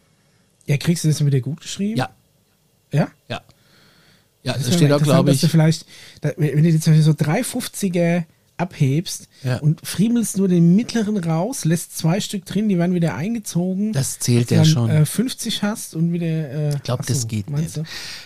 Ja, 0.65 0.77
kriegst 0.77 1.03
du 1.03 1.09
das 1.09 1.23
wieder 1.25 1.39
gut 1.41 1.61
geschrieben? 1.61 1.97
Ja, 1.97 2.09
Ja? 2.91 3.09
ja. 3.29 3.41
Ja, 4.43 4.53
Das 4.53 4.65
wäre 4.67 4.77
steht 4.77 4.91
auch, 4.93 5.01
glaube 5.03 5.27
dass 5.31 5.35
ich. 5.35 5.41
du 5.41 5.47
vielleicht, 5.49 5.85
wenn 6.21 6.63
du 6.63 6.69
jetzt 6.69 6.83
zum 6.85 6.93
Beispiel 6.93 7.03
so 7.03 7.11
350er 7.11 8.23
abhebst 8.55 9.27
Ja. 9.43 9.57
und 9.59 9.85
friemelst 9.85 10.37
nur 10.37 10.47
den 10.47 10.75
mittleren 10.75 11.17
raus, 11.17 11.63
lässt 11.65 11.97
zwei 11.97 12.19
Stück 12.19 12.45
drin, 12.45 12.69
die 12.69 12.77
werden 12.77 12.93
wieder 12.95 13.15
eingezogen. 13.15 13.93
Das 13.93 14.19
zählt 14.19 14.49
du 14.51 14.55
ja 14.55 14.65
schon. 14.65 14.89
Äh, 14.89 15.05
50 15.05 15.63
hast 15.63 15.95
und 15.95 16.11
wieder. 16.11 16.25
Äh, 16.25 16.75
Ich 16.75 16.83
glaube, 16.83 17.03
das 17.05 17.27
geht 17.27 17.49
nicht. 17.49 17.79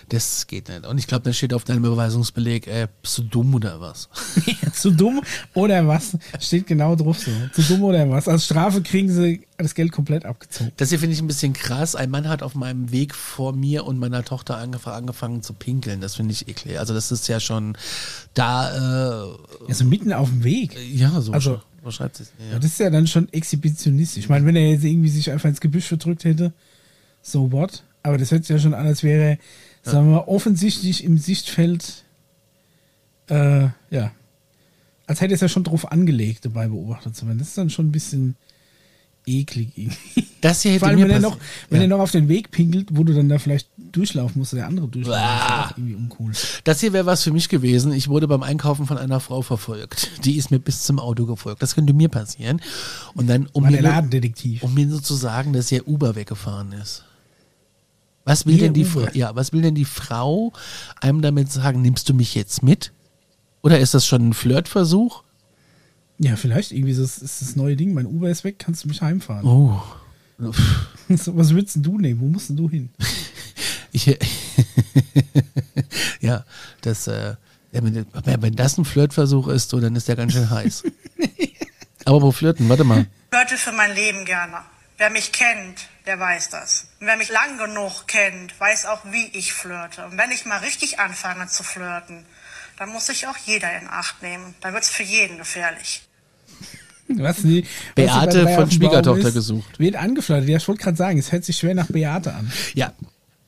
Das 0.10 0.48
geht 0.48 0.70
nicht. 0.70 0.86
Und 0.86 0.98
ich 0.98 1.08
glaube, 1.08 1.24
da 1.24 1.34
steht 1.34 1.54
auf 1.54 1.64
deinem 1.64 1.86
Überweisungsbeleg, 1.86 2.68
äh, 2.68 2.88
bist 3.02 3.18
du 3.18 3.24
dumm 3.24 3.54
oder 3.56 3.80
was? 3.82 4.10
Du? 4.36 4.72
Zu 4.74 4.92
dumm 4.92 5.22
oder 5.54 5.86
was? 5.88 6.18
Steht 6.40 6.68
genau 6.68 6.96
drauf 6.96 7.20
so. 7.20 7.32
Zu 7.54 7.62
dumm 7.64 7.84
oder 7.84 8.10
was? 8.10 8.28
Als 8.28 8.46
Strafe 8.46 8.82
kriegen 8.82 9.10
sie 9.12 9.42
das 9.58 9.76
Geld 9.76 9.92
komplett 9.92 10.26
abgezogen. 10.26 10.72
Das 10.78 10.90
hier 10.90 10.98
finde 10.98 11.14
ich 11.16 11.22
ein 11.22 11.28
bisschen 11.28 11.54
krass. 11.54 11.96
Ein 11.96 12.10
Mann 12.10 12.28
hat 12.28 12.42
auf 12.42 12.56
meinem 12.56 12.92
Weg 12.92 13.14
vor 13.14 13.54
mir 13.54 13.86
und 13.86 14.00
meiner 14.00 14.24
Tochter 14.26 14.58
angef 14.58 14.88
angefangen 14.88 15.44
zu 15.44 15.54
pinkeln. 15.54 16.02
Das 16.02 16.16
finde 16.16 16.32
ich 16.34 16.48
eklig. 16.48 16.80
Also 16.80 16.94
das 16.96 17.12
ist 17.12 17.28
ja 17.28 17.40
schon 17.40 17.78
da, 18.34 19.26
äh, 19.26 19.68
Also 19.68 19.86
mitten 19.86 20.14
auf 20.14 20.30
dem 20.30 20.44
Weg. 20.44 20.76
Ja, 21.02 21.22
so, 21.22 21.32
Also- 21.34 21.62
so 21.84 21.92
schreibt 21.92 22.20
es. 22.20 22.32
Ja, 22.40 22.54
Ja. 22.54 22.60
das 22.60 22.66
ist 22.72 22.80
ja 22.80 22.90
dann 22.90 23.08
schon 23.08 23.32
exhibitionistisch. 23.34 24.24
Ich 24.24 24.30
meine, 24.30 24.46
wenn 24.46 24.56
er 24.56 24.70
jetzt 24.72 24.84
irgendwie 24.84 25.10
sich 25.10 25.32
einfach 25.32 25.50
ins 25.50 25.62
Gebüsch 25.62 25.86
verdrückt 25.88 26.24
hätte, 26.26 26.54
so 27.22 27.52
what? 27.52 27.84
Aber 28.04 28.18
das 28.18 28.32
hört 28.32 28.44
sich 28.46 28.54
ja 28.56 28.60
schon 28.60 28.74
an, 28.74 28.86
als 28.86 29.04
wäre 29.04 29.24
er 29.32 29.38
sagen 29.84 30.08
wir 30.10 30.18
mal, 30.18 30.28
offensichtlich 30.28 31.04
im 31.04 31.18
Sichtfeld, 31.18 32.04
äh, 33.30 33.70
ja, 33.90 34.12
als 35.08 35.22
hätte 35.22 35.34
es 35.34 35.42
ja 35.42 35.50
schon 35.50 35.64
drauf 35.64 35.92
angelegt, 35.92 36.46
dabei 36.46 36.68
beobachtet 36.68 37.16
zu 37.16 37.26
werden. 37.26 37.40
Das 37.40 37.48
ist 37.50 37.58
dann 37.58 37.70
schon 37.72 37.88
ein 37.88 37.92
bisschen 37.92 38.36
eklig 39.26 39.70
irgendwie. 39.76 40.28
Das 40.42 40.62
hier 40.62 40.72
hätte 40.72 40.80
Vor 40.82 40.90
allem, 40.90 41.02
wenn 41.02 41.10
er 41.12 41.20
noch, 41.20 41.38
wenn 41.70 41.78
ja. 41.82 41.86
er 41.86 41.90
noch 41.90 42.00
auf 42.00 42.12
den 42.12 42.28
Weg 42.28 42.52
pinkelt, 42.52 42.90
wo 42.92 43.04
du 43.04 43.14
dann 43.14 43.30
da 43.30 43.38
vielleicht 43.40 43.70
durchlaufen 43.92 44.40
musst, 44.40 44.54
oder 44.54 44.62
der 44.62 44.68
andere 44.70 44.88
durchlaufen 44.88 45.22
auch 45.24 45.72
irgendwie 45.78 45.96
uncool. 45.96 46.32
Das 46.64 46.80
hier 46.80 46.94
wäre 46.94 47.06
was 47.06 47.24
für 47.24 47.32
mich 47.32 47.50
gewesen. 47.50 47.92
Ich 47.94 48.08
wurde 48.08 48.28
beim 48.28 48.44
Einkaufen 48.44 48.86
von 48.88 48.98
einer 48.98 49.20
Frau 49.20 49.42
verfolgt. 49.42 50.12
Die 50.26 50.38
ist 50.38 50.52
mir 50.52 50.60
bis 50.60 50.84
zum 50.84 51.00
Auto 51.00 51.26
gefolgt. 51.26 51.62
Das 51.62 51.76
könnte 51.76 51.94
mir 51.94 52.10
passieren. 52.10 52.62
Und 53.14 53.28
dann, 53.30 53.48
um 53.54 53.64
War 53.64 53.72
der 53.72 53.82
mir, 53.82 53.88
nur- 53.88 53.96
Ladendetektiv. 53.96 54.64
um 54.64 54.74
mir 54.74 54.86
nur 54.86 55.02
zu 55.04 55.16
sagen, 55.16 55.54
dass 55.54 55.72
ihr 55.72 55.88
Uber 55.88 56.16
weggefahren 56.16 56.72
ist. 56.74 57.04
Was 58.24 58.46
will 58.46 58.58
denn 58.58 58.74
die? 58.74 58.86
Frau, 58.86 59.08
ja, 59.14 59.36
was 59.36 59.52
will 59.52 59.62
denn 59.64 59.74
die 59.76 59.86
Frau 59.86 60.54
einem 61.00 61.22
damit 61.22 61.52
sagen, 61.52 61.82
nimmst 61.82 62.08
du 62.08 62.14
mich 62.14 62.36
jetzt 62.36 62.62
mit? 62.62 62.92
Oder 63.64 63.80
ist 63.80 63.94
das 63.94 64.06
schon 64.06 64.30
ein 64.30 64.34
Flirtversuch? 64.34 65.24
Ja, 66.20 66.36
vielleicht 66.36 66.72
irgendwie 66.72 66.94
so, 66.94 67.02
das 67.02 67.18
ist 67.18 67.42
das 67.42 67.56
neue 67.56 67.76
Ding. 67.76 67.94
Mein 67.96 68.06
Uber 68.06 68.30
ist 68.30 68.44
weg, 68.44 68.60
kannst 68.60 68.84
du 68.84 68.88
mich 68.90 69.02
heimfahren. 69.02 69.46
Oh. 69.46 69.82
So, 71.10 71.36
was 71.36 71.50
denn 71.76 71.84
du 71.84 71.98
nehmen? 71.98 72.22
Wo 72.22 72.26
musst 72.26 72.50
denn 72.50 72.56
du 72.56 72.70
hin? 72.70 72.90
Ich, 73.92 74.06
ja, 76.22 76.46
das, 76.82 77.08
äh, 77.08 77.36
wenn, 77.72 78.06
wenn 78.24 78.56
das 78.56 78.78
ein 78.78 78.86
Flirtversuch 78.86 79.48
ist, 79.48 79.70
so, 79.70 79.80
dann 79.80 79.96
ist 79.96 80.08
der 80.08 80.16
ganz 80.16 80.34
schön 80.34 80.50
heiß. 80.50 80.84
Aber 82.06 82.22
wo 82.22 82.32
flirten? 82.32 82.68
Warte 82.70 82.84
mal. 82.84 83.06
flirte 83.30 83.58
für 83.58 83.72
mein 83.72 83.94
Leben 83.94 84.26
gerne. 84.26 84.62
Wer 84.98 85.10
mich 85.10 85.32
kennt, 85.32 85.88
der 86.06 86.20
weiß 86.20 86.50
das. 86.50 86.88
Und 87.00 87.08
wer 87.08 87.18
mich 87.18 87.30
lang 87.30 87.58
genug 87.58 88.08
kennt, 88.08 88.60
weiß 88.60 88.86
auch, 88.86 89.02
wie 89.06 89.28
ich 89.34 89.54
flirte. 89.54 90.06
Und 90.06 90.18
wenn 90.18 90.32
ich 90.32 90.46
mal 90.46 90.60
richtig 90.60 91.00
anfange 91.00 91.48
zu 91.48 91.64
flirten, 91.64 92.26
dann 92.78 92.90
muss 92.90 93.08
sich 93.08 93.28
auch 93.28 93.38
jeder 93.46 93.80
in 93.80 93.88
Acht 93.88 94.22
nehmen. 94.22 94.56
Dann 94.62 94.74
wird's 94.74 94.90
für 94.90 95.04
jeden 95.04 95.38
gefährlich. 95.38 96.04
Was, 97.08 97.44
nee, 97.44 97.66
Beate 97.96 98.46
was 98.46 98.56
von 98.56 98.72
Schwiegertochter 98.72 99.32
gesucht. 99.32 99.80
Wird 99.80 99.96
angeflirtet. 99.96 100.50
Ja, 100.50 100.58
ich 100.58 100.68
wollte 100.68 100.84
gerade 100.84 100.98
sagen, 100.98 101.18
es 101.18 101.32
hört 101.32 101.44
sich 101.44 101.58
schwer 101.58 101.76
nach 101.76 101.88
Beate 101.88 102.34
an. 102.34 102.52
Ja, 102.74 102.94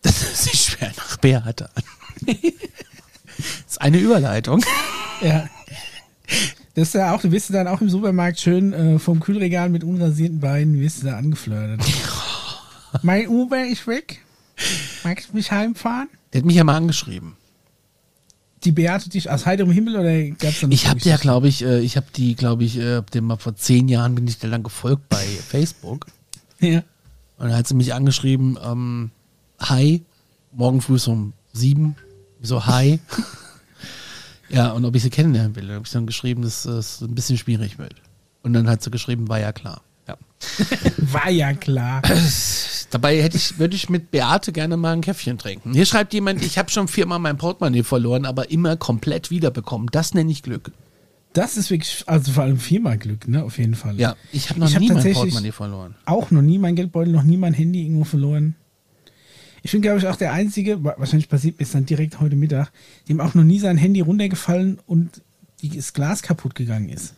das 0.04 0.46
ist 0.46 0.58
schwer 0.58 0.92
nach 0.98 1.18
Beate 1.18 1.70
an. 1.76 1.84
das 2.26 2.36
ist 3.70 3.82
eine 3.82 3.98
Überleitung. 3.98 4.64
Ja. 5.22 5.50
Das 6.76 6.88
ist 6.90 6.94
ja 6.96 7.14
auch, 7.14 7.22
du 7.22 7.32
wirst 7.32 7.54
dann 7.54 7.68
auch 7.68 7.82
im 7.82 7.90
Supermarkt 7.90 8.40
schön 8.40 8.74
äh, 8.74 9.00
vom 9.00 9.20
Kühlregal 9.20 9.70
mit 9.70 9.84
unrasierten 9.84 10.40
Beinen 10.40 10.80
wirst 10.80 11.02
du 11.04 11.08
da 11.08 11.18
angeflirtet. 11.18 11.82
mein 13.04 13.28
Uber 13.28 13.66
ist 13.66 13.86
weg. 13.88 14.20
Magst 15.04 15.30
du 15.30 15.36
mich 15.36 15.52
heimfahren? 15.52 16.10
Der 16.32 16.42
hat 16.42 16.46
mich 16.46 16.56
ja 16.56 16.64
mal 16.64 16.76
angeschrieben. 16.76 17.36
Die 18.64 18.72
Beate 18.72 19.10
dich 19.10 19.30
aus 19.30 19.46
heiterem 19.46 19.72
Himmel 19.72 19.98
oder 19.98 20.22
gab's 20.38 20.62
da 20.62 20.68
noch 20.68 20.74
Ich 20.74 20.86
habe 20.88 20.96
Geschichten? 20.96 21.10
ja, 21.10 21.18
glaube 21.18 21.48
ich, 21.48 21.64
äh, 21.64 21.80
ich 21.82 21.98
habe 21.98 22.08
die, 22.16 22.34
glaube 22.36 22.64
ich, 22.64 22.78
äh, 22.78 22.96
hab 22.96 23.12
dem 23.12 23.26
mal 23.26 23.38
vor 23.38 23.56
zehn 23.56 23.88
Jahren 23.90 24.16
bin 24.16 24.28
ich 24.28 24.40
der 24.40 24.50
lang 24.50 24.64
gefolgt 24.64 25.10
bei 25.10 25.24
Facebook. 25.26 26.08
Ja. 26.60 26.80
Und 27.38 27.50
dann 27.50 27.56
hat 27.56 27.68
sie 27.68 27.74
mich 27.76 27.94
angeschrieben, 27.94 28.58
ähm, 28.64 29.12
hi, 29.70 30.04
morgen 30.52 30.82
früh 30.82 30.98
so 30.98 31.12
um 31.12 31.34
sieben. 31.54 31.96
So, 32.42 32.66
hi. 32.66 33.00
ja, 34.50 34.72
und 34.72 34.84
ob 34.86 34.96
ich 34.96 35.04
sie 35.04 35.10
kennenlernen 35.10 35.56
will. 35.56 35.68
Da 35.68 35.76
habe 35.76 35.86
ich 35.86 35.92
dann 35.92 36.06
geschrieben, 36.06 36.42
dass 36.42 36.66
es 36.66 37.02
ein 37.02 37.16
bisschen 37.16 37.38
schwierig 37.38 37.78
wird. 37.78 37.96
Und 38.42 38.54
dann 38.54 38.68
hat 38.70 38.84
sie 38.84 38.92
geschrieben, 38.92 39.30
war 39.30 39.40
ja 39.40 39.52
klar. 39.52 39.82
Ja. 40.08 40.18
War 41.14 41.30
ja 41.30 41.54
klar. 41.54 42.02
Dabei 42.92 43.24
hätte 43.24 43.38
ich, 43.38 43.58
würde 43.58 43.76
ich 43.76 43.90
mit 43.90 44.12
Beate 44.12 44.52
gerne 44.52 44.76
mal 44.76 44.92
ein 44.92 45.02
Käffchen 45.02 45.38
trinken. 45.38 45.74
Hier 45.74 45.86
schreibt 45.86 46.14
jemand, 46.14 46.44
ich 46.44 46.58
habe 46.58 46.70
schon 46.70 46.90
viermal 46.90 47.20
mein 47.20 47.38
Portemonnaie 47.38 47.84
verloren, 47.84 48.26
aber 48.26 48.52
immer 48.52 48.76
komplett 48.76 49.32
wiederbekommen. 49.32 49.88
Das 49.92 50.14
nenne 50.14 50.30
ich 50.32 50.44
Glück. 50.44 50.72
Das 51.32 51.56
ist 51.58 51.72
wirklich, 51.72 52.04
also 52.06 52.34
vor 52.34 52.44
allem 52.44 52.58
viermal 52.60 52.98
Glück, 52.98 53.28
ne? 53.28 53.44
Auf 53.44 53.58
jeden 53.58 53.76
Fall. 53.76 53.98
Ja, 54.00 54.16
ich 54.34 54.50
habe 54.50 54.60
noch 54.60 54.68
Ich 54.68 54.76
hab 54.76 54.82
nie 54.82 54.90
mein 54.90 54.98
tatsächlich- 54.98 55.22
Portemonnaie 55.22 55.52
verloren. 55.52 55.96
Auch 56.06 56.30
noch 56.30 56.42
nie 56.44 56.60
mein 56.60 56.76
Geldbeutel, 56.76 57.14
noch 57.14 57.24
nie 57.24 57.38
mein 57.38 57.54
Handy 57.54 57.84
irgendwo 57.84 58.04
verloren. 58.04 58.56
Ich 59.64 59.72
bin, 59.72 59.82
glaube 59.82 59.98
ich, 59.98 60.08
auch 60.08 60.18
der 60.18 60.34
Einzige, 60.34 60.84
wa- 60.84 60.96
wahrscheinlich 60.98 61.30
passiert 61.30 61.58
mir 61.58 61.64
es 61.64 61.72
dann 61.72 61.86
direkt 61.86 62.20
heute 62.20 62.36
Mittag, 62.36 62.72
dem 63.10 63.20
auch 63.22 63.34
noch 63.34 63.44
nie 63.44 63.60
sein 63.60 63.78
Handy 63.78 64.02
runtergefallen 64.02 64.80
und 64.86 65.22
das 65.64 65.94
Glas 65.94 66.22
kaputt 66.22 66.54
gegangen 66.54 66.90
ist. 66.90 67.16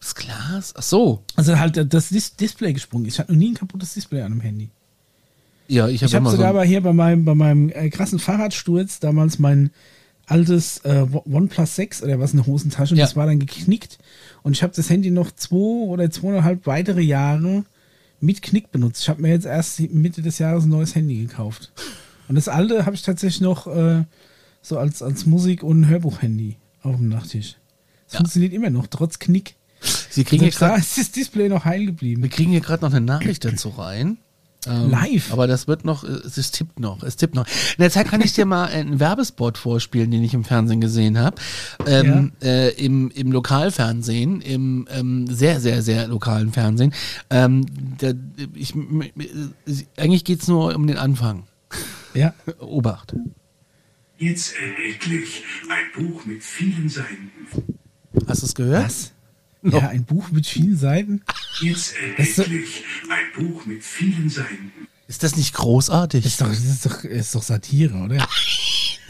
Das 0.00 0.14
Glas? 0.14 0.74
Ach 0.76 0.82
so. 0.82 1.22
Also 1.36 1.58
halt 1.58 1.76
äh, 1.76 1.86
das 1.86 2.08
Dis 2.08 2.34
Display 2.36 2.72
gesprungen 2.72 3.04
ist. 3.06 3.14
Ich 3.14 3.18
hatte 3.20 3.32
noch 3.32 3.38
nie 3.38 3.50
ein 3.52 3.54
kaputtes 3.54 3.94
Display 3.94 4.20
an 4.22 4.32
einem 4.32 4.40
Handy. 4.40 4.70
Ja, 5.68 5.86
ich 5.88 6.02
habe 6.02 6.16
immer 6.16 6.30
sogar 6.30 6.46
so. 6.52 6.56
aber 6.58 6.64
hier 6.64 6.80
bei 6.82 6.92
meinem, 6.92 7.24
bei 7.24 7.34
meinem 7.36 7.68
äh, 7.70 7.90
krassen 7.90 8.18
Fahrradsturz 8.18 8.98
damals 8.98 9.38
mein 9.38 9.70
altes 10.26 10.78
äh, 10.78 11.06
OnePlus 11.12 11.76
6 11.76 12.02
oder 12.02 12.18
was 12.18 12.32
eine 12.32 12.46
Hosentasche 12.46 12.94
und 12.94 12.98
Ja. 12.98 13.04
das 13.04 13.14
war 13.14 13.26
dann 13.26 13.38
geknickt 13.38 13.98
und 14.42 14.52
ich 14.52 14.62
habe 14.64 14.72
das 14.74 14.90
Handy 14.90 15.10
noch 15.12 15.30
zwei 15.32 15.56
oder 15.86 16.10
zweieinhalb 16.10 16.66
weitere 16.66 17.02
Jahre 17.02 17.64
mit 18.20 18.42
Knick 18.42 18.70
benutzt. 18.70 19.02
Ich 19.02 19.08
habe 19.08 19.22
mir 19.22 19.28
jetzt 19.30 19.46
erst 19.46 19.80
Mitte 19.80 20.22
des 20.22 20.38
Jahres 20.38 20.64
ein 20.64 20.68
neues 20.70 20.94
Handy 20.94 21.16
gekauft. 21.22 21.72
Und 22.28 22.34
das 22.36 22.48
alte 22.48 22.86
habe 22.86 22.94
ich 22.94 23.02
tatsächlich 23.02 23.40
noch 23.40 23.66
äh, 23.66 24.04
so 24.62 24.78
als, 24.78 25.02
als 25.02 25.26
Musik- 25.26 25.62
und 25.62 25.88
Hörbuch-Handy 25.88 26.56
auf 26.82 26.96
dem 26.96 27.08
Nachttisch. 27.08 27.56
Das 28.04 28.14
Ja. 28.14 28.18
funktioniert 28.18 28.52
immer 28.52 28.70
noch, 28.70 28.86
trotz 28.86 29.18
Knick. 29.18 29.54
Sie 30.10 30.24
kriegen 30.24 30.42
hier 30.42 30.52
Selbst 30.52 30.62
da 30.62 30.68
grad, 30.68 30.78
ist 30.80 30.98
das 30.98 31.10
Display 31.12 31.48
noch 31.48 31.64
heil 31.64 31.86
geblieben. 31.86 32.22
wir 32.22 32.28
kriegen 32.30 32.50
hier 32.50 32.60
gerade 32.60 32.84
noch 32.84 32.92
eine 32.92 33.00
Nachricht 33.04 33.44
dazu 33.44 33.70
rein. 33.70 34.18
Ähm, 34.66 34.90
Live? 34.90 35.32
Aber 35.32 35.46
das 35.46 35.68
wird 35.68 35.84
noch, 35.84 36.04
äh, 36.04 36.08
es 36.08 36.50
tippt 36.50 36.80
noch, 36.80 37.02
es 37.02 37.16
tippt 37.16 37.34
noch. 37.34 37.46
In 37.46 37.80
der 37.80 37.90
Zeit 37.90 38.08
kann 38.08 38.20
ich 38.20 38.34
dir 38.34 38.44
mal 38.44 38.66
einen 38.72 39.00
Werbespot 39.00 39.56
vorspielen, 39.56 40.10
den 40.10 40.22
ich 40.22 40.34
im 40.34 40.44
Fernsehen 40.44 40.80
gesehen 40.80 41.18
habe. 41.18 41.36
Ähm, 41.86 42.32
äh, 42.42 42.70
im, 42.74 43.10
Im 43.10 43.32
Lokalfernsehen, 43.32 44.40
im 44.40 44.86
ähm, 44.90 45.26
sehr, 45.28 45.60
sehr, 45.60 45.82
sehr 45.82 46.08
lokalen 46.08 46.52
Fernsehen. 46.52 46.92
Ähm, 47.30 47.64
der, 48.00 48.14
ich, 48.54 48.74
äh, 48.74 49.12
eigentlich 49.96 50.24
geht's 50.24 50.46
nur 50.48 50.74
um 50.74 50.86
den 50.86 50.98
Anfang. 50.98 51.44
Ja. 52.14 52.34
Obacht. 52.58 53.14
Jetzt 54.18 54.54
erhältlich 54.56 55.42
ein 55.70 56.04
Buch 56.04 56.26
mit 56.26 56.42
vielen 56.42 56.90
Seiten. 56.90 57.30
Hast 58.26 58.42
du 58.42 58.46
es 58.46 58.54
gehört? 58.54 58.84
Was? 58.84 59.12
Ja, 59.62 59.88
ein 59.88 60.04
Buch 60.04 60.30
mit 60.30 60.46
vielen 60.46 60.76
Seiten. 60.76 61.22
Jetzt 61.60 61.94
erhältlich 61.96 62.84
ein 63.08 63.44
Buch 63.44 63.66
mit 63.66 63.82
vielen 63.82 64.30
Seiten. 64.30 64.72
Ist 65.06 65.22
das 65.22 65.36
nicht 65.36 65.54
großartig? 65.54 66.24
Ist 66.24 66.40
doch, 66.40 66.48
das 66.48 66.64
ist 66.64 66.86
doch, 66.86 67.02
das 67.02 67.10
ist 67.12 67.34
doch 67.34 67.42
Satire, 67.42 67.96
oder? 67.98 68.26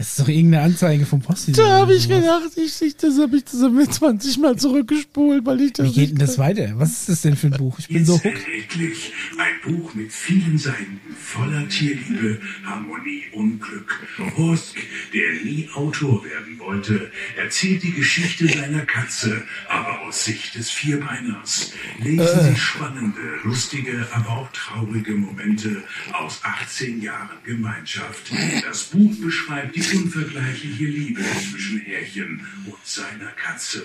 Das 0.01 0.09
ist 0.09 0.19
doch 0.19 0.29
irgendeine 0.29 0.63
Anzeige 0.63 1.05
vom 1.05 1.21
Post. 1.21 1.55
da 1.55 1.81
habe 1.81 1.93
ich 1.93 2.09
gedacht, 2.09 2.49
ich, 2.55 2.81
ich, 2.81 2.97
das 2.97 3.19
habe 3.19 3.37
ich 3.37 3.43
das 3.43 3.61
hab 3.61 3.71
ich 3.77 3.87
20 3.87 4.39
Mal 4.39 4.57
zurückgespult, 4.57 5.45
weil 5.45 5.61
ich 5.61 5.73
das 5.73 5.85
Wie 5.85 5.93
geht 5.93 6.09
denn 6.09 6.17
nicht 6.17 6.21
das 6.23 6.39
weiter? 6.39 6.71
Was 6.73 7.01
ist 7.01 7.09
das 7.09 7.21
denn 7.21 7.35
für 7.35 7.47
ein 7.47 7.53
Buch? 7.53 7.77
Ich 7.77 7.87
bin 7.87 7.97
Jetzt 7.97 8.07
so 8.07 8.19
erhältlich 8.23 9.13
ein 9.37 9.71
Buch 9.71 9.93
mit 9.93 10.11
vielen 10.11 10.57
Seiten, 10.57 10.99
voller 11.19 11.69
Tierliebe, 11.69 12.41
Harmonie 12.65 13.25
und 13.33 13.61
Glück. 13.61 13.99
Horsk, 14.37 14.75
der 15.13 15.43
nie 15.43 15.69
Autor 15.75 16.25
werden 16.25 16.57
wollte, 16.57 17.11
erzählt 17.37 17.83
die 17.83 17.93
Geschichte 17.93 18.47
seiner 18.47 18.87
Katze, 18.87 19.43
aber 19.69 20.01
aus 20.01 20.25
Sicht 20.25 20.55
des 20.55 20.71
Vierbeiners. 20.71 21.73
Lesen 21.99 22.39
Sie 22.41 22.59
spannende, 22.59 23.19
lustige, 23.43 24.07
aber 24.13 24.29
auch 24.29 24.51
traurige 24.51 25.11
Momente 25.11 25.83
aus 26.13 26.39
18 26.41 27.03
Jahren 27.03 27.37
Gemeinschaft. 27.45 28.31
Das 28.67 28.85
Buch 28.85 29.13
beschreibt 29.21 29.75
die 29.75 29.90
unvergleichliche 29.93 30.85
Liebe 30.85 31.21
zwischen 31.21 31.79
Härchen 31.81 32.41
und 32.65 32.85
seiner 32.85 33.31
Katze. 33.31 33.83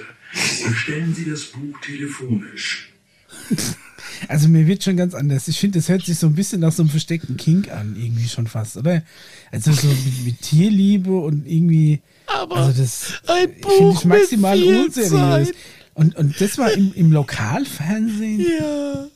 Bestellen 0.69 1.15
Sie 1.15 1.29
das 1.29 1.45
Buch 1.45 1.81
telefonisch. 1.81 2.93
Also 4.29 4.49
mir 4.49 4.67
wird 4.67 4.83
schon 4.83 4.97
ganz 4.97 5.15
anders. 5.15 5.47
Ich 5.49 5.59
finde, 5.59 5.79
das 5.79 5.89
hört 5.89 6.05
sich 6.05 6.19
so 6.19 6.27
ein 6.27 6.35
bisschen 6.35 6.61
nach 6.61 6.73
so 6.73 6.83
einem 6.83 6.91
versteckten 6.91 7.37
Kink 7.37 7.71
an, 7.71 7.97
irgendwie 7.99 8.29
schon 8.29 8.47
fast, 8.47 8.77
oder? 8.77 9.03
Also 9.53 9.73
so 9.73 9.89
mit, 9.89 10.25
mit 10.25 10.41
Tierliebe 10.41 11.11
und 11.11 11.47
irgendwie. 11.47 12.01
Aber 12.27 12.57
also 12.57 12.83
das 12.83 13.21
ein 13.27 13.49
finde 13.49 13.61
Buch 13.61 14.01
ich 14.01 14.05
maximal 14.07 14.63
unseriös. 14.63 15.53
Und, 15.95 16.17
und 16.17 16.41
das 16.41 16.59
war 16.59 16.73
im, 16.73 16.93
im 16.95 17.13
Lokalfernsehen. 17.13 18.41
Ja. 18.41 19.07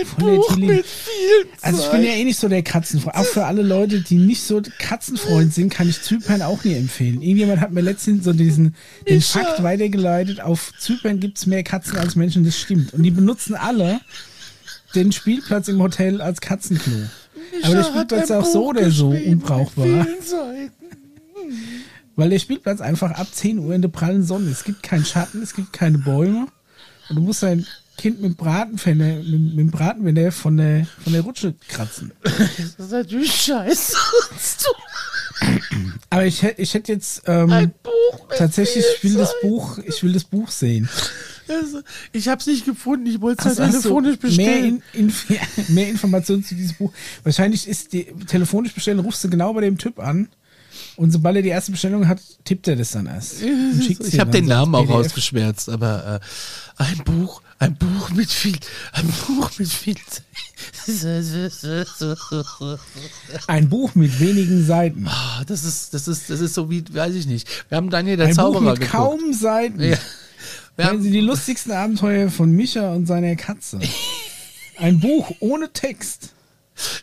Ein 0.00 0.06
Von 0.06 0.26
der 0.26 0.36
Buch 0.36 0.54
Tilly. 0.54 0.66
mit 0.66 0.86
viel 0.86 1.50
Zeit. 1.56 1.64
Also 1.64 1.82
ich 1.82 1.90
bin 1.90 2.02
ja 2.04 2.12
eh 2.12 2.24
nicht 2.24 2.38
so 2.38 2.48
der 2.48 2.62
Katzenfreund. 2.62 3.16
Auch 3.16 3.24
für 3.24 3.46
alle 3.46 3.62
Leute, 3.62 4.00
die 4.00 4.16
nicht 4.16 4.42
so 4.42 4.62
Katzenfreund 4.78 5.52
sind, 5.54 5.72
kann 5.72 5.88
ich 5.88 6.02
Zypern 6.02 6.42
auch 6.42 6.64
nie 6.64 6.74
empfehlen. 6.74 7.22
Irgendjemand 7.22 7.60
hat 7.60 7.72
mir 7.72 7.80
letztens 7.80 8.24
so 8.24 8.32
diesen 8.32 8.74
den 9.08 9.18
Ich, 9.18 9.26
Fakt 9.26 9.62
weitergeleitet, 9.62 10.40
auf 10.40 10.72
Zypern 10.78 11.20
gibt 11.20 11.38
es 11.38 11.46
mehr 11.46 11.62
Katzen 11.62 11.98
als 11.98 12.16
Menschen, 12.16 12.44
das 12.44 12.58
stimmt. 12.58 12.94
Und 12.94 13.02
die 13.02 13.10
benutzen 13.10 13.54
alle 13.54 14.00
den 14.94 15.12
Spielplatz 15.12 15.68
im 15.68 15.80
Hotel 15.80 16.20
als 16.20 16.40
Katzenklo. 16.40 16.92
Aber 17.62 17.74
der 17.74 17.84
Spielplatz 17.84 18.24
ist 18.24 18.32
auch 18.32 18.44
so 18.44 18.68
oder 18.68 18.90
so 18.90 19.10
unbrauchbar. 19.10 20.06
Weil 22.16 22.30
der 22.30 22.38
Spielplatz 22.38 22.80
einfach 22.80 23.12
ab 23.12 23.28
10 23.32 23.58
Uhr 23.58 23.74
in 23.74 23.82
der 23.82 23.88
prallen 23.88 24.24
Sonne 24.24 24.50
ist. 24.50 24.58
Es 24.58 24.64
gibt 24.64 24.82
keinen 24.82 25.04
Schatten, 25.04 25.42
es 25.42 25.54
gibt 25.54 25.72
keine 25.72 25.98
Bäume. 25.98 26.48
Und 27.08 27.16
du 27.16 27.22
musst 27.22 27.42
dein 27.42 27.66
Kind 27.96 28.20
mit 28.20 28.32
dem 28.32 28.36
Bratenfänger, 28.36 29.16
mit, 29.16 29.28
mit 29.28 29.58
dem 29.58 29.70
Bratenfänger 29.70 30.32
von 30.32 30.56
der, 30.56 30.86
von 31.02 31.12
der 31.12 31.22
Rutsche 31.22 31.54
kratzen. 31.68 32.12
Das 32.22 32.86
ist 32.86 32.92
natürlich 32.92 33.32
scheiße. 33.32 33.96
Aber 36.10 36.26
ich 36.26 36.42
hätte 36.42 36.60
ich 36.60 36.74
hätte 36.74 36.92
jetzt 36.92 37.22
ähm, 37.26 37.72
tatsächlich, 38.36 38.84
ich 38.96 39.04
will 39.04 39.14
das 39.14 39.34
Buch, 39.42 39.78
ich 39.78 40.02
will 40.02 40.12
das 40.12 40.24
Buch 40.24 40.50
sehen. 40.50 40.88
Also, 41.48 41.80
ich 42.12 42.28
habe 42.28 42.40
es 42.40 42.46
nicht 42.46 42.64
gefunden, 42.64 43.06
ich 43.06 43.20
wollte 43.20 43.48
es 43.48 43.56
du 43.56 43.64
telefonisch 43.64 44.18
Mehr, 44.22 44.30
bestellen. 44.30 44.82
in, 44.92 45.08
in, 45.08 45.14
mehr 45.74 45.88
Informationen 45.88 46.44
zu 46.44 46.54
diesem 46.54 46.76
Buch. 46.76 46.92
Wahrscheinlich 47.24 47.68
ist 47.68 47.92
die 47.92 48.04
telefonisch 48.26 48.72
bestellen, 48.72 49.00
rufst 49.00 49.24
du 49.24 49.30
genau 49.30 49.52
bei 49.52 49.62
dem 49.62 49.78
Typ 49.78 49.98
an 49.98 50.28
und 51.00 51.12
sobald 51.12 51.36
er 51.36 51.40
die 51.40 51.48
erste 51.48 51.72
Bestellung 51.72 52.06
hat, 52.08 52.20
tippt 52.44 52.68
er 52.68 52.76
das 52.76 52.90
dann 52.90 53.06
erst. 53.06 53.40
Ich 53.40 54.20
habe 54.20 54.30
den 54.30 54.44
Namen 54.44 54.74
auch 54.74 54.82
PDF. 54.82 54.96
rausgeschwärzt, 54.96 55.70
aber 55.70 56.20
äh, 56.78 56.82
ein 56.82 56.98
Buch, 57.04 57.40
ein 57.58 57.74
Buch 57.74 58.10
mit 58.10 58.30
viel, 58.30 58.58
ein 58.92 59.06
Buch 59.26 59.50
mit 59.58 59.70
viel. 59.70 59.96
Ein 63.46 63.68
Buch 63.70 63.94
mit 63.94 64.20
wenigen 64.20 64.66
Seiten. 64.66 65.06
Ah, 65.08 65.42
das 65.46 65.64
ist, 65.64 65.94
das 65.94 66.06
ist, 66.06 66.28
das 66.28 66.40
ist 66.40 66.52
so 66.52 66.68
wie, 66.68 66.84
weiß 66.92 67.14
ich 67.14 67.26
nicht. 67.26 67.48
Wir 67.70 67.76
haben 67.76 67.88
Daniel 67.88 68.18
der 68.18 68.26
Ein 68.26 68.36
Buch 68.36 68.42
Zauberer 68.42 68.60
mit 68.72 68.80
geguckt. 68.80 68.92
kaum 68.92 69.32
Seiten. 69.32 69.80
Ja. 69.80 69.96
Wir 70.76 70.84
Hören 70.84 71.00
Sie 71.00 71.08
haben, 71.08 71.12
die 71.12 71.20
lustigsten 71.20 71.72
Abenteuer 71.72 72.30
von 72.30 72.52
Micha 72.52 72.92
und 72.92 73.06
seiner 73.06 73.36
Katze. 73.36 73.80
Ein 74.76 75.00
Buch 75.00 75.30
ohne 75.40 75.72
Text. 75.72 76.34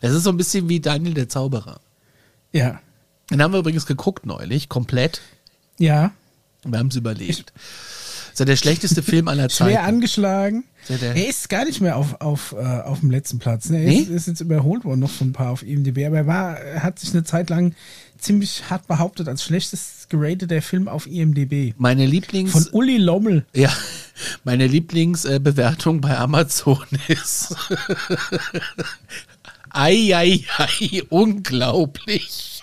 das 0.01 0.13
ist 0.13 0.23
so 0.23 0.29
ein 0.29 0.37
bisschen 0.37 0.69
wie 0.69 0.79
Daniel 0.79 1.15
der 1.15 1.29
Zauberer. 1.29 1.79
Ja. 2.51 2.79
Den 3.29 3.41
haben 3.41 3.51
wir 3.53 3.59
übrigens 3.59 3.85
geguckt 3.85 4.25
neulich, 4.25 4.69
komplett. 4.69 5.21
Ja. 5.77 6.11
Wir 6.63 6.79
haben 6.79 6.87
es 6.87 6.95
überlebt. 6.95 7.51
Das 7.55 8.33
ist 8.33 8.39
ja 8.39 8.45
der 8.45 8.55
schlechteste 8.55 9.01
Film 9.03 9.27
aller 9.27 9.49
Zeiten. 9.49 9.71
Schwer 9.71 9.83
angeschlagen. 9.83 10.63
Der- 10.89 11.15
Er 11.15 11.27
ist 11.27 11.49
gar 11.49 11.65
nicht 11.65 11.81
mehr 11.81 11.97
auf, 11.97 12.21
auf, 12.21 12.53
äh, 12.57 12.63
auf 12.63 13.01
dem 13.01 13.11
letzten 13.11 13.39
Platz. 13.39 13.69
Ne? 13.69 13.79
Er 13.79 13.87
Nee? 13.89 13.99
ist, 13.99 14.09
ist 14.09 14.27
jetzt 14.27 14.41
überholt 14.41 14.85
worden 14.85 14.99
noch 15.01 15.09
von 15.09 15.29
ein 15.29 15.33
paar 15.33 15.51
auf 15.51 15.63
IMDb. 15.63 16.05
Aber 16.05 16.17
er, 16.17 16.27
war, 16.27 16.57
hat 16.79 16.99
sich 16.99 17.11
eine 17.13 17.23
Zeit 17.23 17.49
lang 17.49 17.75
ziemlich 18.17 18.63
hart 18.69 18.87
behauptet 18.87 19.27
als 19.27 19.43
schlechtest 19.43 20.09
gerateter 20.09 20.61
Film 20.61 20.87
auf 20.87 21.05
IMDb. 21.07 21.73
Meine 21.77 22.05
Lieblings, 22.05 22.51
Von 22.53 22.67
Uli 22.71 22.97
Lommel. 22.97 23.45
ja, 23.53 23.71
meine 24.45 24.65
Lieblingsbewertung 24.67 25.99
bei 26.01 26.17
Amazon 26.17 26.85
ist 27.09 27.55
Ei, 29.69 30.11
ei, 30.15 30.43
ei, 30.57 31.03
unglaublich. 31.09 32.56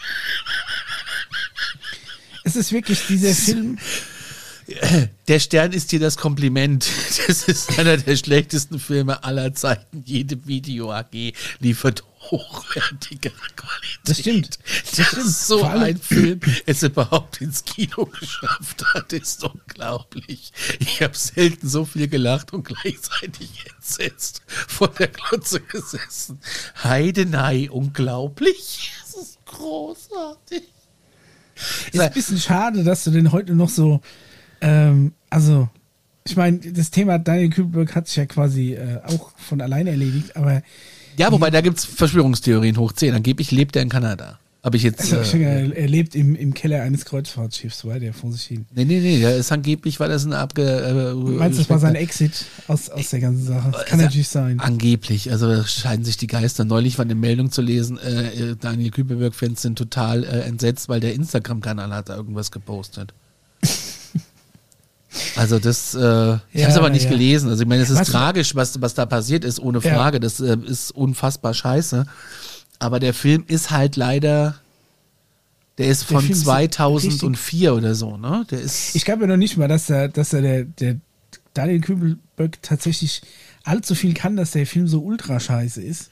Es 2.45 2.57
ist 2.57 2.73
wirklich 2.73 3.07
dieser 3.07 3.35
Film. 3.35 3.79
Der 5.29 5.41
Stern 5.41 5.73
ist 5.73 5.93
dir 5.93 6.01
das 6.01 6.17
Kompliment. 6.17 6.87
Das 7.27 7.45
ist 7.45 7.79
einer 7.79 7.97
der 7.97 8.17
schlechtesten 8.17 8.79
Filme 8.79 9.25
aller 9.25 9.55
Zeiten. 9.55 10.03
Jede 10.05 10.47
Video 10.47 10.93
AG 10.93 11.33
liefert 11.59 12.05
hochwertigere 12.31 13.33
Qualität. 13.57 14.01
Das 14.05 14.19
stimmt. 14.19 14.59
Das 14.97 15.07
stimmt. 15.07 15.25
ist 15.25 15.47
so 15.47 15.63
ein 15.65 15.99
Film, 15.99 16.41
es 16.67 16.83
überhaupt 16.83 17.41
ins 17.41 17.65
Kino 17.65 18.07
geschafft 18.07 18.85
hat, 18.93 19.13
ist 19.13 19.43
unglaublich. 19.43 20.53
Ich 20.81 21.03
habe 21.03 21.17
selten 21.17 21.69
so 21.69 21.85
viel 21.85 22.09
gelacht 22.09 22.53
und 22.53 22.65
gleichzeitig 22.65 23.51
entsetzt 23.75 24.43
vor 24.47 24.89
der 24.89 25.09
Glotze 25.09 25.61
gesessen. 25.61 26.41
Heidenei, 26.83 27.71
unglaublich. 27.71 28.93
Es 29.47 29.53
ist 29.53 29.59
großartig. 29.59 30.63
Ist 31.93 32.01
ein 32.01 32.13
bisschen 32.13 32.39
schade, 32.39 32.83
dass 32.85 33.05
du 33.05 33.11
den 33.11 33.33
heute 33.33 33.55
noch 33.55 33.69
so. 33.69 34.01
Ähm, 34.61 35.13
also, 35.31 35.69
ich 36.27 36.37
meine, 36.37 36.59
das 36.59 36.91
Thema 36.91 37.19
Daniel 37.19 37.51
Kühlberg 37.51 37.95
hat 37.95 38.09
sich 38.09 38.17
ja 38.17 38.27
quasi 38.27 38.75
äh, 38.75 39.01
auch 39.05 39.31
von 39.37 39.61
alleine 39.61 39.91
erledigt, 39.91 40.37
aber 40.37 40.63
Ja, 41.17 41.31
wobei 41.31 41.51
da 41.51 41.61
gibt's 41.61 41.85
Verschwörungstheorien 41.85 42.77
hoch 42.77 42.93
10. 42.93 43.15
Angeblich 43.15 43.51
lebt 43.51 43.77
er 43.77 43.83
in 43.83 43.89
Kanada. 43.89 44.39
Habe 44.65 44.79
ich 44.79 44.83
jetzt. 44.83 45.13
also, 45.13 45.37
Äh, 45.37 45.69
er, 45.73 45.87
lebt 45.89 46.15
im, 46.15 46.35
im 46.35 46.55
Keller 46.55 46.81
eines 46.83 47.05
Kreuzfahrtschiffs, 47.05 47.85
weil 47.85 48.01
der 48.01 48.15
vor 48.15 48.33
sich 48.33 48.45
hin. 48.45 48.65
nee, 48.75 48.87
nee, 48.87 48.99
nee, 48.99 49.21
der 49.21 49.37
ist 49.37 49.53
angeblich, 49.53 50.01
weil 50.01 50.09
das 50.09 50.25
ein 50.25 50.33
abge. 50.33 50.63
Äh, 50.65 51.15
Meinst 51.15 51.59
du, 51.59 51.63
das 51.63 51.69
war 51.71 51.79
sein 51.79 51.95
Exit 51.97 52.47
aus, 52.67 52.89
aus 52.89 53.11
der 53.11 53.21
ganzen 53.21 53.45
Sache? 53.47 53.71
Das 53.73 53.85
kann 53.85 53.93
Also, 54.01 54.05
natürlich 54.07 54.29
sein. 54.29 54.61
Angeblich, 54.61 55.31
also 55.31 55.49
da 55.55 55.67
scheiden 55.67 56.07
sich 56.07 56.17
die 56.17 56.29
Geister. 56.29 56.65
Neulich 56.65 56.97
war 56.97 57.05
eine 57.05 57.15
Meldung 57.15 57.53
zu 57.53 57.61
lesen, 57.61 57.99
äh, 57.99 58.53
äh, 58.53 58.57
Daniel 58.59 58.91
Kübelberg-Fans 58.91 59.61
sind 59.61 59.77
total 59.77 60.25
äh, 60.25 60.41
entsetzt, 60.41 60.89
weil 60.89 61.01
der 61.01 61.13
Instagram-Kanal 61.13 61.91
hat 61.93 62.09
da 62.09 62.17
irgendwas 62.17 62.51
gepostet. 62.51 63.13
Also 65.37 65.61
das, 65.61 65.95
äh, 65.95 65.99
ich 65.99 66.01
Ja, 66.01 66.63
habe 66.65 66.73
es 66.73 66.77
aber 66.77 66.91
nicht 66.91 67.05
ja. 67.05 67.11
gelesen. 67.11 67.49
Also 67.49 67.63
ich 67.63 67.69
meine, 67.69 67.83
es 67.83 67.91
ist 67.91 68.01
Was- 68.01 68.09
tragisch, 68.09 68.57
was, 68.57 68.81
was 68.81 68.95
da 68.95 69.07
passiert 69.07 69.45
ist, 69.45 69.61
ohne 69.61 69.79
Ja. 69.79 69.95
Frage. 69.95 70.19
Das 70.19 70.41
äh, 70.41 70.57
ist 70.67 70.91
unfassbar 70.91 71.55
scheiße. 71.55 72.07
Aber 72.79 73.01
der 73.01 73.15
Film 73.15 73.45
ist 73.47 73.71
halt 73.71 73.97
leider, 73.97 74.61
der 75.79 75.87
ist 75.89 76.11
Der 76.11 76.21
von 76.21 76.31
ist 76.31 76.43
2004 76.43 77.75
oder 77.75 77.95
so, 77.95 78.17
ne? 78.17 78.47
Der 78.51 78.61
ist, 78.61 78.95
Ich 78.95 79.05
glaube 79.05 79.23
ja 79.23 79.29
noch 79.29 79.37
nicht 79.37 79.57
mal, 79.57 79.69
dass 79.69 79.91
er, 79.91 80.09
dass 80.09 80.33
er 80.33 80.43
der, 80.43 80.65
der 80.65 80.97
Daniel 81.55 81.81
Kübelberg 81.81 82.61
tatsächlich 82.63 83.23
allzu 83.65 83.95
viel 83.95 84.15
kann, 84.15 84.37
dass 84.37 84.53
der 84.53 84.67
Film 84.67 84.89
so 84.89 85.01
ultra 85.01 85.41
scheiße 85.41 85.83
ist. 85.83 86.11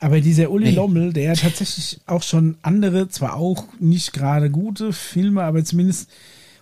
Aber 0.00 0.20
dieser 0.20 0.50
Uli 0.50 0.66
Nee. 0.70 0.76
Lommel, 0.76 1.12
der 1.12 1.24
ja 1.24 1.34
tatsächlich 1.34 2.00
auch 2.06 2.22
schon 2.22 2.56
andere, 2.62 3.08
zwar 3.08 3.34
auch 3.34 3.64
nicht 3.80 4.12
gerade 4.12 4.50
gute 4.50 4.92
Filme, 4.92 5.42
aber 5.42 5.64
zumindest 5.64 6.08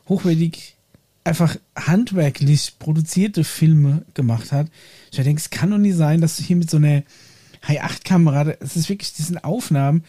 hochwertig 0.08 0.74
einfach 1.24 1.56
handwerklich 1.74 2.74
produzierte 2.78 3.44
Filme 3.44 4.02
gemacht 4.14 4.52
hat. 4.52 4.68
Ich 5.10 5.18
denke, 5.18 5.40
es 5.40 5.50
kann 5.50 5.70
doch 5.70 5.78
nicht 5.78 5.96
sein, 5.96 6.20
dass 6.20 6.36
du 6.36 6.44
hier 6.44 6.56
mit 6.56 6.70
so 6.70 6.76
einer 6.76 7.02
High-8-Kamera, 7.68 8.54
es 8.60 8.76
ist 8.76 8.88
wirklich, 8.88 9.12
diesen 9.12 9.42
Aufnahmen, 9.42 10.04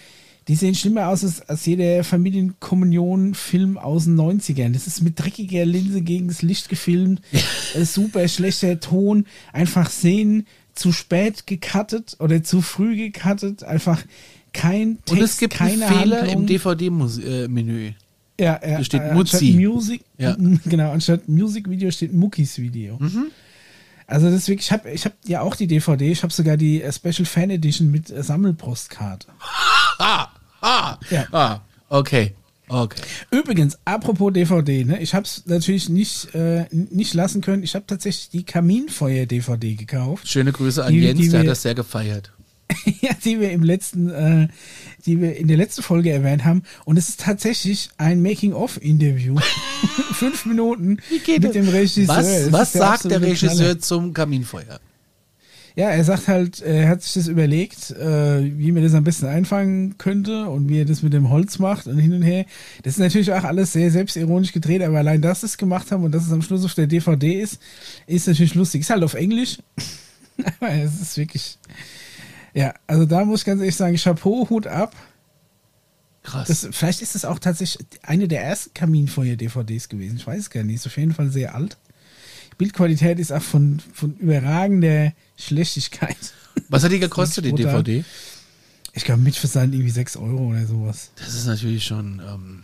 die 0.48 0.56
sehen 0.56 0.76
schlimmer 0.76 1.10
aus 1.10 1.24
als, 1.24 1.42
als 1.50 1.66
jeder 1.66 2.04
Familienkommunion-Film 2.04 3.78
aus 3.78 4.06
den 4.06 4.16
90ern. 4.16 4.72
Das 4.72 4.88
ist 4.88 5.02
mit 5.02 5.20
dreckiger 5.20 5.66
Linse 5.66 6.02
gegen 6.02 6.30
das 6.30 6.42
Licht 6.42 6.70
gefilmt, 6.70 7.22
äh, 7.74 7.84
super 7.84 8.28
schlechter 8.28 8.80
Ton, 8.80 9.26
einfach 9.52 9.90
Szenen 9.90 10.48
zu 10.74 10.92
spät 10.94 11.48
gecuttet 11.48 12.16
oder 12.20 12.44
zu 12.44 12.62
früh 12.62 12.96
gecuttet, 12.96 13.64
einfach 13.64 14.04
kein 14.54 15.00
Text, 15.06 15.12
und 15.12 15.22
es 15.22 15.38
gibt 15.38 15.60
einen 15.62 15.80
keine 15.82 15.94
Fehler 15.94 16.22
Handlung. 16.22 16.42
im 16.42 16.48
DVD-Menü. 16.48 17.92
Ja, 18.40 18.60
ja, 18.64 18.78
Da 18.78 18.84
steht 18.84 19.02
äh. 19.02 19.10
Anstatt 19.10 19.42
Music, 19.42 20.02
Ja. 20.18 20.38
genau, 20.66 20.92
anstatt 20.92 21.28
Music-Video 21.28 21.92
steht 21.92 22.14
Muckis 22.14 22.58
Video. 22.60 23.00
Also 24.08 24.32
wirklich, 24.32 24.60
ich 24.60 24.72
habe 24.72 24.90
ich 24.92 25.04
hab 25.06 25.14
ja 25.26 25.42
auch 25.42 25.56
die 25.56 25.68
DVD, 25.68 26.10
ich 26.12 26.24
habe 26.24 26.32
sogar 26.34 26.56
die 26.58 26.82
äh, 26.82 26.92
Special 26.94 27.26
Fan 27.26 27.50
Edition 27.50 27.92
mit 27.92 28.10
äh, 28.10 28.24
Sammelpostkarte. 28.24 29.28
Ah, 30.00 30.28
ah, 30.62 30.98
Ja. 31.10 31.26
ah, 31.34 31.60
okay, 31.90 32.34
okay. 32.70 33.02
Übrigens, 33.32 33.78
apropos 33.84 34.32
DVD, 34.32 34.86
ne, 34.86 35.02
ich 35.02 35.14
habe 35.14 35.26
es 35.26 35.44
natürlich 35.46 35.90
nicht, 35.90 36.34
äh, 36.34 36.66
nicht 36.72 37.14
lassen 37.16 37.42
können. 37.42 37.64
Ich 37.64 37.76
habe 37.76 37.86
tatsächlich 37.86 38.30
die 38.30 38.44
Kaminfeuer-DVD 38.46 39.76
gekauft. 39.76 40.28
Schöne 40.28 40.52
Grüße 40.54 40.86
an 40.86 40.94
Die- 40.94 41.00
Jens, 41.02 41.20
die 41.20 41.30
der 41.30 41.40
hat 41.42 41.48
das 41.48 41.62
sehr 41.64 41.76
gefeiert. 41.76 42.32
ja, 43.02 43.12
die 43.24 43.40
wir 43.40 43.52
im 43.52 43.64
letzten, 43.64 44.10
äh, 44.10 44.48
die 45.06 45.22
wir 45.22 45.38
in 45.38 45.48
der 45.48 45.58
letzten 45.58 45.84
Folge 45.84 46.12
erwähnt 46.12 46.44
haben. 46.46 46.64
Und 46.86 46.98
es 46.98 47.10
ist 47.10 47.20
tatsächlich 47.20 47.90
ein 47.98 48.22
Making-of-Interview. 48.22 49.38
Fünf 50.14 50.46
Minuten 50.46 50.98
mit 51.28 51.56
dem 51.56 51.70
Regisseur. 51.70 52.08
Was, 52.08 52.52
was 52.52 52.72
der 52.74 52.82
sagt 52.82 53.06
der 53.06 53.22
Regisseur 53.22 53.56
Knaller. 53.56 53.80
zum 53.80 54.14
Kaminfeuer? 54.14 54.80
Ja, 55.78 55.92
er 55.92 56.04
sagt 56.04 56.28
halt, 56.28 56.60
er 56.62 56.90
hat 56.90 57.04
sich 57.04 57.14
das 57.14 57.28
überlegt, 57.28 57.92
äh, 57.92 58.58
wie 58.58 58.72
man 58.72 58.82
das 58.82 58.96
am 58.96 59.04
besten 59.04 59.28
einfangen 59.28 60.00
könnte 60.00 60.50
und 60.50 60.70
wie 60.70 60.80
er 60.80 60.86
das 60.86 61.04
mit 61.04 61.14
dem 61.14 61.30
Holz 61.30 61.60
macht 61.60 61.86
und 61.86 62.00
hin 62.00 62.14
und 62.14 62.24
her. 62.24 62.48
Das 62.82 62.94
ist 62.94 63.00
natürlich 63.00 63.32
auch 63.32 63.44
alles 63.44 63.74
sehr 63.74 63.92
selbstironisch 63.92 64.54
gedreht, 64.54 64.82
aber 64.82 64.98
allein, 64.98 65.22
dass 65.22 65.42
sie 65.42 65.46
es 65.46 65.56
gemacht 65.56 65.92
haben 65.92 66.04
und 66.04 66.14
dass 66.14 66.26
es 66.26 66.32
am 66.32 66.42
Schluss 66.42 66.66
auf 66.66 66.74
der 66.74 66.88
DVD 66.88 67.40
ist, 67.40 67.62
ist 68.08 68.28
natürlich 68.28 68.56
lustig. 68.56 68.82
Ist 68.82 68.90
halt 68.90 69.04
auf 69.04 69.14
Englisch, 69.14 69.60
aber 70.60 70.72
es 70.72 71.00
ist 71.00 71.16
wirklich, 71.16 71.60
ja, 72.54 72.74
also 72.88 73.06
da 73.06 73.26
muss 73.26 73.42
ich 73.42 73.46
ganz 73.46 73.60
ehrlich 73.62 73.76
sagen, 73.76 73.98
Chapeau, 73.98 74.48
Hut 74.50 74.68
ab. 74.68 74.96
Krass. 76.24 76.48
Das, 76.48 76.68
vielleicht 76.72 77.02
ist 77.02 77.16
es 77.16 77.24
auch 77.24 77.40
tatsächlich 77.40 77.86
eine 78.04 78.28
der 78.28 78.44
ersten 78.44 78.74
Kaminfeuer-DVDs 78.74 79.88
gewesen. 79.88 80.18
Ich 80.18 80.28
weiß 80.28 80.40
es 80.40 80.50
gar 80.50 80.64
nicht. 80.64 80.76
Ist 80.76 80.88
auf 80.88 80.98
jeden 80.98 81.14
Fall 81.14 81.30
sehr 81.30 81.56
alt. 81.56 81.78
Bildqualität 82.58 83.20
ist 83.20 83.32
auch 83.32 83.42
von, 83.42 83.80
von 83.94 84.16
überragender 84.18 85.14
Schlechtigkeit. 85.38 86.18
was 86.70 86.84
hat 86.84 86.92
die 86.92 87.00
gekostet, 87.00 87.46
die. 87.46 87.54
DVD? 87.54 88.04
Ich 88.94 89.06
glaube, 89.06 89.22
mit 89.22 89.36
Versand 89.36 89.74
irgendwie 89.74 89.92
6 89.92 90.18
Euro 90.18 90.50
oder 90.50 90.66
sowas. 90.66 91.12
Das 91.18 91.34
ist 91.36 91.46
natürlich 91.46 91.86
schon. 91.86 92.20
Ähm, 92.28 92.64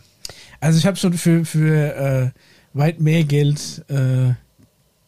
Also 0.60 0.78
ich 0.78 0.86
habe 0.86 0.96
schon 0.96 1.12
für, 1.14 1.44
für 1.44 1.94
äh, 1.94 2.30
weit 2.72 3.00
mehr 3.00 3.22
Geld 3.24 3.84
äh, 3.88 4.34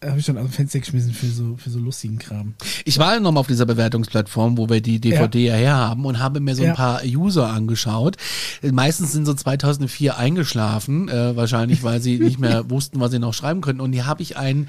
habe 0.08 0.18
ich 0.20 0.26
schon 0.26 0.36
aus 0.38 0.44
dem 0.44 0.52
Fenster 0.52 0.78
geschmissen 0.80 1.12
für 1.12 1.26
so, 1.26 1.56
für 1.56 1.70
so 1.70 1.78
lustigen 1.78 2.18
Kram. 2.18 2.54
Ich 2.84 2.98
war 2.98 3.18
nochmal 3.20 3.40
auf 3.40 3.46
dieser 3.46 3.66
Bewertungsplattform, 3.66 4.56
wo 4.58 4.68
wir 4.68 4.80
die 4.80 5.00
DVD 5.00 5.46
ja, 5.48 5.54
her 5.54 5.76
haben 5.76 6.04
und 6.04 6.18
habe 6.18 6.40
mir 6.40 6.54
so 6.54 6.62
ein 6.62 6.68
Ja. 6.68 6.74
paar 6.74 7.02
User 7.04 7.48
angeschaut. 7.48 8.16
Meistens 8.62 9.12
sind 9.12 9.26
so 9.26 9.34
2004 9.34 10.16
eingeschlafen, 10.16 11.08
äh, 11.08 11.36
wahrscheinlich, 11.36 11.82
weil 11.82 12.00
sie 12.00 12.18
nicht 12.18 12.38
mehr 12.38 12.70
wussten, 12.70 13.00
was 13.00 13.10
sie 13.10 13.18
noch 13.18 13.34
schreiben 13.34 13.60
könnten. 13.60 13.80
Und 13.80 13.92
hier 13.92 14.06
habe 14.06 14.22
ich 14.22 14.36
ein, 14.36 14.68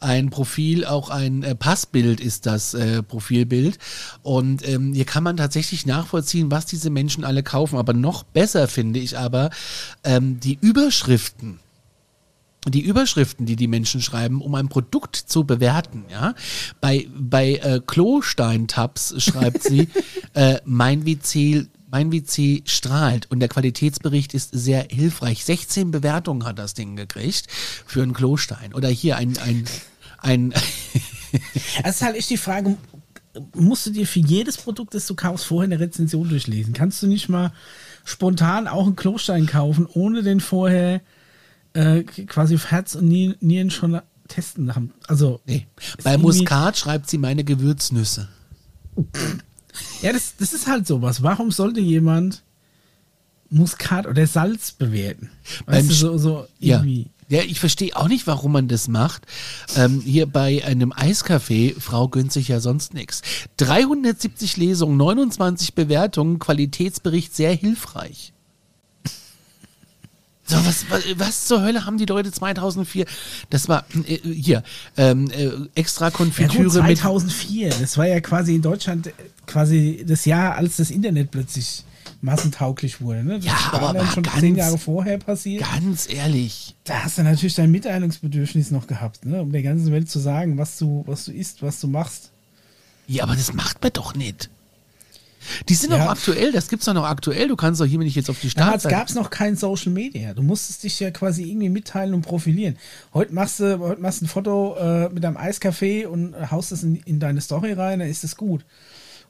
ein 0.00 0.30
Profil, 0.30 0.84
auch 0.84 1.10
ein 1.10 1.42
äh, 1.42 1.54
Passbild 1.54 2.20
ist 2.20 2.46
das 2.46 2.74
äh, 2.74 3.02
Profilbild. 3.02 3.78
Und 4.22 4.66
ähm, 4.68 4.92
hier 4.94 5.04
kann 5.04 5.22
man 5.22 5.36
tatsächlich 5.36 5.86
nachvollziehen, 5.86 6.50
was 6.50 6.66
diese 6.66 6.90
Menschen 6.90 7.24
alle 7.24 7.42
kaufen. 7.42 7.76
Aber 7.78 7.92
noch 7.92 8.22
besser 8.22 8.68
finde 8.68 9.00
ich 9.00 9.18
aber 9.18 9.50
ähm, 10.04 10.40
die 10.40 10.58
Überschriften 10.60 11.58
die 12.66 12.80
Überschriften, 12.80 13.46
die 13.46 13.56
die 13.56 13.66
Menschen 13.66 14.00
schreiben, 14.00 14.40
um 14.40 14.54
ein 14.54 14.68
Produkt 14.68 15.16
zu 15.16 15.44
bewerten. 15.44 16.04
Ja, 16.10 16.34
bei 16.80 17.08
bei 17.14 17.56
äh, 17.56 17.80
Klostein-Tabs 17.84 19.22
schreibt 19.22 19.62
sie, 19.62 19.88
äh, 20.34 20.60
mein 20.64 21.04
WC 21.06 21.66
mein 21.90 22.10
WC 22.10 22.62
strahlt 22.64 23.30
und 23.30 23.40
der 23.40 23.50
Qualitätsbericht 23.50 24.32
ist 24.32 24.50
sehr 24.52 24.86
hilfreich. 24.88 25.44
16 25.44 25.90
Bewertungen 25.90 26.44
hat 26.44 26.58
das 26.58 26.72
Ding 26.72 26.96
gekriegt 26.96 27.48
für 27.50 28.02
einen 28.02 28.14
Klostein. 28.14 28.72
Oder 28.72 28.88
hier 28.88 29.16
ein 29.16 29.36
ein 29.38 29.64
ein 30.18 30.54
Es 31.82 31.96
ist 31.96 32.02
halt 32.02 32.16
echt 32.16 32.30
die 32.30 32.36
Frage, 32.36 32.76
musst 33.54 33.86
du 33.86 33.90
dir 33.90 34.06
für 34.06 34.20
jedes 34.20 34.56
Produkt, 34.56 34.94
das 34.94 35.06
du 35.06 35.14
kaufst, 35.14 35.46
vorher 35.46 35.64
eine 35.64 35.80
Rezension 35.80 36.28
durchlesen? 36.28 36.74
Kannst 36.74 37.02
du 37.02 37.06
nicht 37.06 37.28
mal 37.28 37.52
spontan 38.04 38.68
auch 38.68 38.86
einen 38.86 38.96
Klostein 38.96 39.46
kaufen, 39.46 39.86
ohne 39.86 40.22
den 40.22 40.40
vorher 40.40 41.00
äh, 41.74 42.02
quasi 42.02 42.54
auf 42.54 42.70
Herz 42.70 42.94
und 42.94 43.08
Nieren, 43.08 43.70
schon 43.70 44.00
testen 44.28 44.74
haben? 44.74 44.92
Also, 45.08 45.40
nee. 45.46 45.66
bei 46.02 46.16
Muskat 46.18 46.76
schreibt 46.76 47.08
sie 47.08 47.18
meine 47.18 47.44
Gewürznüsse. 47.44 48.28
Ja, 50.02 50.12
das, 50.12 50.34
das 50.38 50.52
ist 50.52 50.66
halt 50.66 50.86
sowas. 50.86 51.22
Warum 51.22 51.50
sollte 51.50 51.80
jemand 51.80 52.42
Muskat 53.50 54.06
oder 54.06 54.26
Salz 54.26 54.72
bewerten? 54.72 55.30
Weißt 55.66 55.66
Beim 55.66 55.88
du, 55.88 55.94
so, 55.94 56.18
so 56.18 56.46
Ja. 56.58 56.76
irgendwie. 56.78 57.08
Ja, 57.28 57.40
ich 57.40 57.60
verstehe 57.60 57.96
auch 57.96 58.08
nicht, 58.08 58.26
warum 58.26 58.52
man 58.52 58.68
das 58.68 58.88
macht. 58.88 59.22
Ähm, 59.74 60.02
hier 60.02 60.26
bei 60.26 60.62
einem 60.66 60.92
Eiscafé, 60.92 61.74
Frau 61.80 62.08
gönnt 62.08 62.30
sich 62.30 62.48
ja 62.48 62.60
sonst 62.60 62.92
nichts. 62.92 63.22
370 63.56 64.58
Lesungen, 64.58 64.98
29 64.98 65.74
Bewertungen, 65.74 66.38
Qualitätsbericht 66.38 67.34
sehr 67.34 67.54
hilfreich. 67.54 68.34
So, 70.52 70.66
was, 70.66 70.86
was, 70.90 71.02
was 71.16 71.46
zur 71.46 71.62
Hölle 71.62 71.84
haben 71.84 71.98
die 71.98 72.06
Leute 72.06 72.30
2004? 72.32 73.06
Das 73.50 73.68
war 73.68 73.84
äh, 74.06 74.18
hier 74.32 74.62
ähm, 74.96 75.30
äh, 75.30 75.50
extra 75.74 76.06
Ja, 76.06 76.10
Konfitüre 76.10 76.82
mit 76.82 76.98
2004, 76.98 77.70
das 77.80 77.96
war 77.98 78.06
ja 78.06 78.20
quasi 78.20 78.54
in 78.54 78.62
Deutschland 78.62 79.08
äh, 79.08 79.12
quasi 79.46 80.04
das 80.06 80.24
Jahr, 80.24 80.54
als 80.56 80.76
das 80.76 80.90
Internet 80.90 81.30
plötzlich 81.30 81.84
massentauglich 82.20 83.00
wurde. 83.00 83.24
Ne? 83.24 83.36
Das 83.36 83.44
Ja, 83.46 83.54
ist 83.56 83.70
bei 83.72 83.78
aber 83.78 83.92
mal 83.94 84.06
schon 84.06 84.22
ganz- 84.22 84.40
zehn 84.40 84.54
Jahre 84.56 84.78
vorher 84.78 85.18
passiert. 85.18 85.64
ganz 85.64 86.08
ehrlich. 86.08 86.74
Da 86.84 87.02
hast 87.04 87.18
du 87.18 87.22
natürlich 87.22 87.54
dein 87.54 87.70
Mitteilungsbedürfnis 87.72 88.70
noch 88.70 88.86
gehabt, 88.86 89.24
ne? 89.26 89.42
um 89.42 89.50
der 89.52 89.62
ganzen 89.62 89.90
Welt 89.92 90.08
zu 90.10 90.18
sagen, 90.20 90.56
was 90.58 90.78
du, 90.78 91.02
was 91.06 91.24
du 91.24 91.32
isst, 91.32 91.62
was 91.62 91.80
du 91.80 91.88
machst. 91.88 92.30
Ja, 93.08 93.24
aber 93.24 93.34
das 93.34 93.52
macht 93.52 93.82
man 93.82 93.92
doch 93.92 94.14
nicht. 94.14 94.50
Die 95.68 95.74
sind 95.74 95.90
Ja. 95.90 95.98
doch 95.98 96.12
aktuell, 96.12 96.52
das 96.52 96.68
gibt's 96.68 96.86
doch 96.86 96.94
noch 96.94 97.04
aktuell. 97.04 97.48
Du 97.48 97.56
kannst 97.56 97.80
doch 97.80 97.86
hier, 97.86 98.00
ich 98.00 98.14
jetzt 98.14 98.30
auf 98.30 98.40
die 98.40 98.48
Damals 98.48 98.82
Startseite... 98.82 98.94
gab 98.94 99.08
es 99.08 99.14
noch 99.14 99.30
kein 99.30 99.56
Social 99.56 99.92
Media. 99.92 100.34
Du 100.34 100.42
musstest 100.42 100.82
dich 100.82 100.98
ja 101.00 101.10
quasi 101.10 101.44
irgendwie 101.44 101.68
mitteilen 101.68 102.14
und 102.14 102.22
profilieren. 102.22 102.76
Heute 103.14 103.34
machst 103.34 103.60
du, 103.60 103.78
heute 103.78 104.00
machst 104.00 104.20
du 104.20 104.26
ein 104.26 104.28
Foto 104.28 104.76
äh, 104.76 105.08
mit 105.08 105.24
deinem 105.24 105.36
Eiskaffee 105.36 106.06
und 106.06 106.34
haust 106.50 106.72
es 106.72 106.82
in, 106.82 106.96
in 106.96 107.20
deine 107.20 107.40
Story 107.40 107.72
rein, 107.72 107.98
dann 108.00 108.08
ist 108.08 108.24
es 108.24 108.36
gut. 108.36 108.64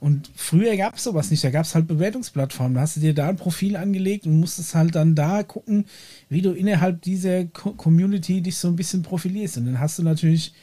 Und 0.01 0.31
früher 0.35 0.77
gab 0.77 0.97
es 0.97 1.05
sowas 1.05 1.31
nicht. 1.31 1.45
Da 1.45 1.51
gab 1.51 1.65
es 1.65 1.77
halt 1.77 1.87
Bewertungsplattformen. 1.87 2.75
Da 2.75 2.81
hast 2.81 2.97
du 2.97 3.01
dir 3.01 3.15
da 3.15 3.29
ein 3.29 3.37
Profil 3.37 3.77
angelegt 3.77 4.27
und 4.27 4.41
musstest 4.41 4.75
halt 4.75 4.97
dann 4.97 5.15
da 5.15 5.45
gucken, 5.45 5.85
wie 6.29 6.43
du 6.43 6.51
innerhalb 6.51 7.03
dieser 7.03 7.45
Co 7.45 7.71
Community 7.75 8.41
dich 8.41 8.57
so 8.57 8.67
ein 8.67 8.75
bisschen 8.75 9.03
profilierst. 9.03 9.59
Und 9.59 9.67
dann 9.67 9.79
hast 9.79 10.01
du 10.01 10.03
natürlich 10.03 10.55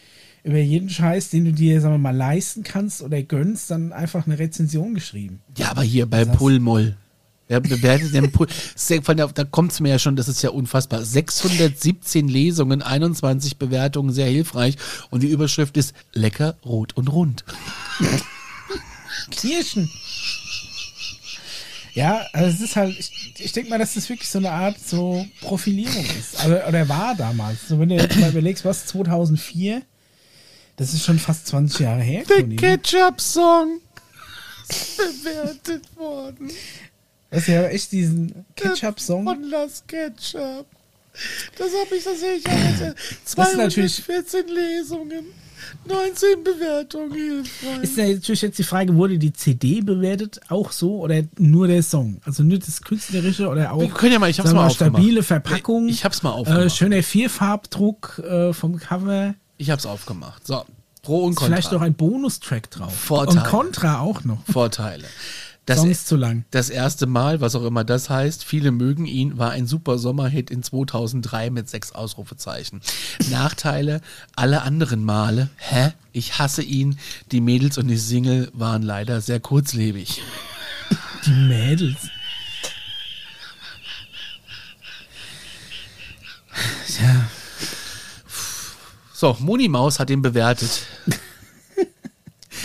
über 0.44 0.58
jeden 0.58 0.90
Scheiß, 0.90 1.30
den 1.30 1.46
du 1.46 1.54
dir, 1.54 1.82
sagen 1.82 1.96
wir 1.96 2.00
mal, 2.00 2.16
leisten 2.16 2.64
kannst 2.64 3.02
oder 3.02 3.22
gönnst, 3.22 3.72
dann 3.72 3.94
einfach 3.94 4.26
eine 4.26 4.40
Rezension 4.40 4.94
geschrieben. 4.94 5.42
Ja, 5.58 5.72
aber 5.72 5.84
hier 5.84 6.06
bei 6.06 6.26
Pullmoll. 6.26 6.96
Wer 7.50 7.62
bewertet 7.62 8.14
den 8.14 8.32
Pull? 8.32 8.48
Da 9.34 9.44
kommt 9.44 9.72
es 9.72 9.80
mir 9.80 9.90
ja 9.90 10.00
schon, 10.00 10.16
das 10.16 10.28
ist 10.28 10.44
ja 10.44 10.52
unfassbar. 10.52 11.04
617 11.04 12.28
Lesungen, 12.28 12.84
21 12.84 13.58
Bewertungen, 13.58 14.14
sehr 14.14 14.28
hilfreich. 14.28 14.76
Und 15.10 15.24
die 15.24 15.30
Überschrift 15.30 15.76
ist 15.76 15.94
lecker, 16.14 16.58
rot 16.64 16.96
und 16.96 17.12
rund. 17.12 17.44
Kirschen. 19.32 19.90
Ja, 21.94 22.22
also 22.34 22.50
es 22.50 22.62
ist 22.62 22.76
halt, 22.76 22.98
ich, 22.98 23.34
ich 23.40 23.52
denke 23.52 23.72
mal, 23.72 23.80
dass 23.80 23.96
das 23.96 24.08
wirklich 24.10 24.30
so 24.30 24.38
eine 24.38 24.52
Art 24.52 24.80
so 24.80 25.26
Profilierung 25.42 26.06
ist. 26.20 26.40
Also, 26.40 26.56
oder 26.68 26.88
war 26.88 27.16
damals. 27.16 27.68
So, 27.68 27.80
wenn 27.80 27.90
du 27.90 27.96
jetzt 27.96 28.16
mal 28.20 28.30
überlegst, 28.30 28.64
was 28.64 28.86
2004, 28.86 29.82
das 30.80 30.94
ist 30.94 31.06
schon 31.06 31.20
fast 31.20 31.46
20 31.48 31.82
Jahre 31.82 32.02
her. 32.02 32.24
Conny. 32.28 32.56
Ketchup-Song 32.56 33.80
ist 34.70 34.98
bewertet 35.24 35.84
worden. 35.98 36.50
Das 37.30 37.42
ist 37.42 37.48
ja 37.50 37.68
echt 37.68 37.92
diesen 37.92 38.46
Ketchup-Song. 38.56 39.26
Von 39.26 39.44
Las 39.44 39.84
Ketchup. 39.88 40.66
Das 41.58 41.68
habe 41.68 41.96
ich, 41.96 42.04
das 42.04 42.20
sehe 42.20 42.36
ich 42.36 42.48
ja 42.48 42.54
jetzt. 42.54 42.82
Das 43.36 43.50
ist 43.50 43.58
natürlich- 43.58 44.04
214 44.06 44.48
Lesungen, 44.48 45.26
19 45.86 46.44
Bewertungen, 46.44 47.12
hilfreich. 47.14 47.84
Ist 47.84 47.98
ja 47.98 48.08
natürlich 48.08 48.42
jetzt 48.42 48.58
die 48.58 48.64
Frage, 48.64 48.96
wurde 48.96 49.18
die 49.18 49.34
CD 49.34 49.82
bewertet 49.82 50.40
auch 50.48 50.72
so 50.72 51.00
oder 51.02 51.22
nur 51.38 51.68
der 51.68 51.84
Song? 51.84 52.22
Also 52.24 52.44
nur 52.44 52.58
das 52.58 52.82
Künstlerische 52.82 53.48
oder 53.50 53.74
auch 53.74 53.82
Wir 53.82 53.90
können 53.90 54.14
ja 54.14 54.20
mal- 54.20 54.30
ich 54.30 54.40
hab's 54.40 54.54
mal 54.54 54.68
aufgemacht. 54.68 54.96
stabile 54.96 55.22
Verpackung. 55.24 55.90
Ich 55.90 56.06
hab's 56.06 56.24
mal 56.24 56.32
aufgemacht. 56.32 56.66
Äh, 56.66 56.70
schöner 56.70 57.04
Vierfarbdruck 57.04 58.20
äh, 58.26 58.54
vom 58.54 58.78
Cover. 58.80 59.36
Ich 59.60 59.70
habe 59.70 59.78
es 59.78 59.86
aufgemacht. 59.86 60.48
So, 60.48 60.66
Pro 61.02 61.26
und 61.26 61.36
Contra. 61.36 61.46
vielleicht 61.56 61.72
noch 61.74 61.82
ein 61.82 61.94
Bonustrack 61.94 62.72
drauf. 62.72 62.96
Vorteil. 62.96 63.38
Und 63.38 63.44
Contra 63.44 64.00
auch 64.00 64.24
noch. 64.24 64.40
Vorteile. 64.50 65.06
Das, 65.66 65.84
ist 65.84 66.08
zu 66.08 66.16
lang. 66.16 66.46
das 66.50 66.72
erste 66.72 67.06
Mal, 67.06 67.42
was 67.42 67.54
auch 67.56 67.64
immer 67.64 67.84
das 67.84 68.10
heißt, 68.10 68.44
viele 68.44 68.72
mögen 68.72 69.06
ihn, 69.06 69.38
war 69.38 69.52
ein 69.52 69.68
super 69.68 70.00
Sommerhit 70.00 70.50
in 70.50 70.64
2003 70.64 71.52
mit 71.52 71.70
sechs 71.70 71.92
Ausrufezeichen. 71.92 72.82
Nachteile, 73.30 74.02
alle 74.36 74.64
anderen 74.64 75.04
Male, 75.04 75.50
hä? 75.58 75.92
Ich 76.12 76.40
hasse 76.40 76.64
ihn. 76.64 76.98
Die 77.32 77.42
Mädels 77.42 77.78
und 77.78 77.88
die 77.88 77.98
Single 77.98 78.50
waren 78.54 78.82
leider 78.82 79.22
sehr 79.22 79.40
kurzlebig. 79.40 80.24
Die 81.26 81.32
Mädels. 81.32 82.10
Ja, 87.00 87.30
So, 89.20 89.36
Monimaus 89.42 90.00
hat 90.00 90.10
ihn 90.12 90.22
bewertet. 90.22 90.84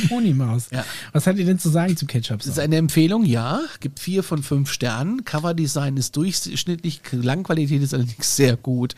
Monimaus. 0.09 0.68
Ja. 0.70 0.85
Was 1.12 1.26
hat 1.26 1.36
ihr 1.36 1.47
denn 1.47 1.59
zu 1.59 1.68
sagen 1.68 1.97
zum 1.97 2.06
ketchup 2.06 2.39
Das 2.39 2.47
ist 2.47 2.60
eine 2.60 2.76
Empfehlung, 2.76 3.24
ja. 3.24 3.60
Gibt 3.81 3.98
vier 3.98 4.22
von 4.22 4.40
fünf 4.44 4.70
Sternen. 4.70 5.24
Coverdesign 5.24 5.97
ist 5.97 6.14
durchschnittlich, 6.14 7.02
Klangqualität 7.02 7.82
ist 7.82 7.93
allerdings 7.93 8.36
sehr 8.36 8.56
gut. 8.56 8.94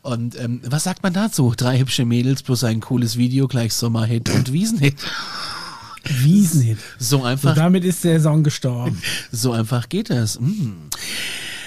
Und 0.00 0.40
ähm, 0.40 0.62
was 0.64 0.84
sagt 0.84 1.02
man 1.02 1.12
dazu? 1.12 1.52
Drei 1.54 1.78
hübsche 1.78 2.06
Mädels 2.06 2.42
plus 2.42 2.64
ein 2.64 2.80
cooles 2.80 3.18
Video, 3.18 3.48
gleich 3.48 3.74
Sommerhit 3.74 4.30
und 4.30 4.54
Wiesenhit. 4.54 4.96
Wiesenhit. 6.04 6.78
So 6.98 7.22
einfach, 7.22 7.54
damit 7.54 7.84
ist 7.84 8.04
der 8.04 8.20
Song 8.20 8.42
gestorben. 8.44 9.00
so 9.30 9.52
einfach 9.52 9.90
geht 9.90 10.08
das. 10.08 10.40
Mm. 10.40 10.88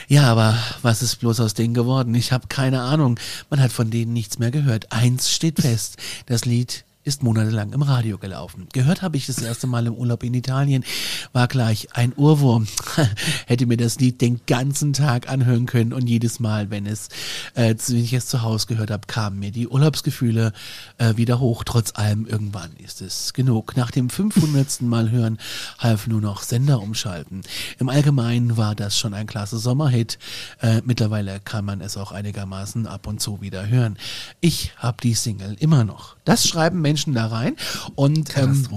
Ja, 0.10 0.32
aber 0.32 0.58
was 0.84 1.02
ist 1.02 1.18
bloß 1.18 1.42
aus 1.42 1.54
denen 1.54 1.74
geworden? 1.74 2.16
Ich 2.16 2.32
habe 2.32 2.48
keine 2.48 2.82
Ahnung. 2.82 3.20
Man 3.50 3.60
hat 3.62 3.74
von 3.74 3.90
denen 3.90 4.14
nichts 4.14 4.40
mehr 4.40 4.52
gehört. 4.52 4.92
Eins 4.94 5.32
steht 5.32 5.60
fest. 5.60 5.98
Das 6.28 6.46
Lied 6.46 6.86
ist 7.08 7.24
monatelang 7.24 7.72
im 7.72 7.84
Radio 7.84 8.18
gelaufen. 8.18 8.68
Gehört 8.74 9.02
habe 9.02 9.16
ich 9.16 9.28
das 9.28 9.42
erste 9.42 9.66
Mal 9.66 9.88
im 9.88 9.94
Urlaub 9.94 10.24
in 10.24 10.34
Italien. 10.34 10.84
War 11.32 11.48
gleich 11.48 11.88
ein 11.94 12.12
Urwurm. 12.18 12.68
Hätte 13.48 13.66
mir 13.66 13.78
das 13.78 13.98
Lied 13.98 14.20
den 14.20 14.42
ganzen 14.46 14.92
Tag 14.92 15.30
anhören 15.30 15.68
können 15.68 15.94
und 15.94 16.08
jedes 16.08 16.42
Mal, 16.42 16.70
wenn 16.70 16.86
es, 16.86 17.08
äh, 17.56 17.74
wenn 17.88 17.98
ich 18.04 18.12
es 18.12 18.28
zu 18.28 18.42
Hause 18.42 18.68
gehört 18.68 18.92
habe, 18.92 19.08
kamen 19.08 19.40
mir 19.40 19.52
die 19.52 19.70
Urlaubsgefühle 19.70 20.52
äh, 20.98 21.16
wieder 21.16 21.40
hoch. 21.40 21.64
Trotz 21.64 21.94
allem, 21.96 22.26
irgendwann 22.26 22.72
ist 22.76 23.02
es 23.02 23.32
genug. 23.32 23.78
Nach 23.78 23.90
dem 23.90 24.10
500. 24.10 24.82
Mal 24.82 25.10
hören 25.10 25.38
half 25.80 26.08
nur 26.08 26.20
noch 26.20 26.44
Sender 26.44 26.82
umschalten. 26.82 27.42
Im 27.80 27.88
Allgemeinen 27.88 28.58
war 28.58 28.76
das 28.76 29.00
schon 29.00 29.14
ein 29.14 29.28
klasse 29.28 29.60
Sommerhit. 29.60 30.20
Äh, 30.62 30.82
mittlerweile 30.84 31.40
kann 31.40 31.64
man 31.64 31.80
es 31.80 31.96
auch 31.96 32.12
einigermaßen 32.12 32.86
ab 32.86 33.08
und 33.08 33.22
zu 33.22 33.40
wieder 33.40 33.66
hören. 33.68 33.98
Ich 34.42 34.74
habe 34.76 34.98
die 35.02 35.14
Single 35.14 35.56
immer 35.60 35.86
noch. 35.86 36.17
Das 36.28 36.46
schreiben 36.46 36.82
Menschen 36.82 37.14
da 37.14 37.28
rein 37.28 37.56
und 37.96 38.38
ähm, 38.38 38.68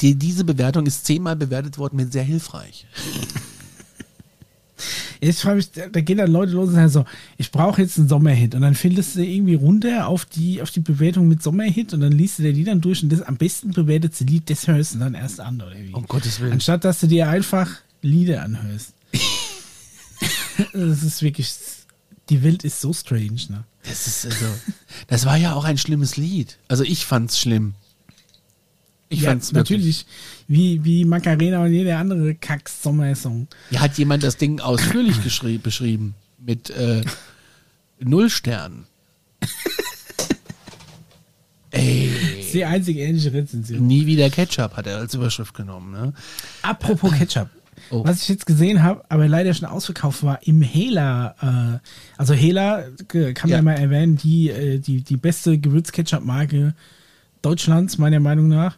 die, 0.00 0.14
diese 0.14 0.44
Bewertung 0.44 0.86
ist 0.86 1.04
zehnmal 1.04 1.36
bewertet 1.36 1.76
worden 1.76 1.96
mit 1.96 2.10
sehr 2.10 2.22
hilfreich. 2.22 2.86
Jetzt 5.20 5.42
frage 5.42 5.58
ich, 5.58 5.70
da 5.72 5.88
da 5.88 6.00
gehen 6.00 6.16
dann 6.16 6.32
Leute 6.32 6.52
los 6.52 6.70
und 6.70 6.76
sagen 6.76 6.88
so, 6.88 7.04
ich 7.36 7.50
brauche 7.50 7.82
jetzt 7.82 7.98
einen 7.98 8.08
Sommerhit. 8.08 8.54
Und 8.54 8.62
dann 8.62 8.74
findest 8.74 9.16
du 9.16 9.22
irgendwie 9.22 9.52
runter 9.52 10.08
auf 10.08 10.24
die, 10.24 10.62
auf 10.62 10.70
die 10.70 10.80
Bewertung 10.80 11.28
mit 11.28 11.42
Sommerhit 11.42 11.92
und 11.92 12.00
dann 12.00 12.12
liest 12.12 12.38
du 12.38 12.44
dir 12.44 12.54
die 12.54 12.64
dann 12.64 12.80
durch 12.80 13.02
und 13.02 13.12
das 13.12 13.20
am 13.20 13.36
besten 13.36 13.72
bewertete 13.72 14.24
Lied, 14.24 14.48
das 14.48 14.66
hörst 14.66 14.94
du 14.94 15.00
dann 15.00 15.12
erst 15.12 15.38
an, 15.38 15.60
oder 15.60 15.76
wie? 15.76 15.92
Um 15.92 16.06
Gottes 16.06 16.40
Willen. 16.40 16.54
Anstatt 16.54 16.86
dass 16.86 17.00
du 17.00 17.08
dir 17.08 17.28
einfach 17.28 17.68
Lieder 18.00 18.42
anhörst. 18.42 18.94
das 20.72 21.02
ist 21.02 21.20
wirklich, 21.20 21.52
die 22.30 22.42
Welt 22.42 22.64
ist 22.64 22.80
so 22.80 22.92
strange, 22.92 23.40
ne? 23.48 23.64
Das 23.82 24.06
ist 24.06 24.24
also, 24.26 24.46
das 25.08 25.24
war 25.26 25.36
ja 25.36 25.54
auch 25.54 25.64
ein 25.64 25.78
schlimmes 25.78 26.16
Lied. 26.16 26.58
Also 26.68 26.84
ich 26.84 27.04
fand's 27.06 27.38
schlimm. 27.38 27.74
Ich 29.08 29.22
ja, 29.22 29.30
fand's 29.30 29.52
wirklich. 29.52 29.78
natürlich, 29.78 30.06
wie, 30.46 30.84
wie 30.84 31.04
Macarena 31.04 31.62
und 31.64 31.72
jeder 31.72 31.98
andere 31.98 32.34
Kacks-Sommersong. 32.34 33.48
Ja, 33.70 33.80
hat 33.80 33.98
jemand 33.98 34.22
das 34.22 34.36
Ding 34.36 34.60
ausführlich 34.60 35.16
beschrieben 35.62 36.14
mit 36.38 36.70
äh, 36.70 37.02
Null 37.98 38.30
Sternen. 38.30 38.86
Ey, 41.72 42.10
Das 42.36 42.46
ist 42.46 42.54
die 42.54 42.64
einzige 42.64 43.00
ähnliche 43.00 43.32
Rezension. 43.32 43.86
nie 43.86 44.06
wieder 44.06 44.28
Ketchup 44.30 44.76
hat 44.76 44.86
er 44.86 44.98
als 44.98 45.14
Überschrift 45.14 45.54
genommen. 45.54 45.92
Ne? 45.92 46.12
Apropos 46.62 47.12
Ketchup. 47.12 47.48
Oh. 47.90 48.04
Was 48.04 48.22
ich 48.22 48.28
jetzt 48.28 48.46
gesehen 48.46 48.82
habe, 48.82 49.04
aber 49.08 49.26
leider 49.28 49.52
schon 49.54 49.68
ausverkauft 49.68 50.22
war, 50.22 50.38
im 50.46 50.62
Hela, 50.62 51.34
äh, 51.80 51.88
also 52.18 52.34
Hela, 52.34 52.84
äh, 53.12 53.32
kann 53.32 53.50
man 53.50 53.58
Ja. 53.58 53.62
mal 53.62 53.74
erwähnen, 53.78 54.16
die, 54.16 54.50
äh, 54.50 54.78
die, 54.78 55.02
die 55.02 55.16
beste 55.16 55.58
Gewürz-Ketchup-Marke 55.58 56.74
Deutschlands, 57.42 57.98
meiner 57.98 58.20
Meinung 58.20 58.48
nach, 58.48 58.76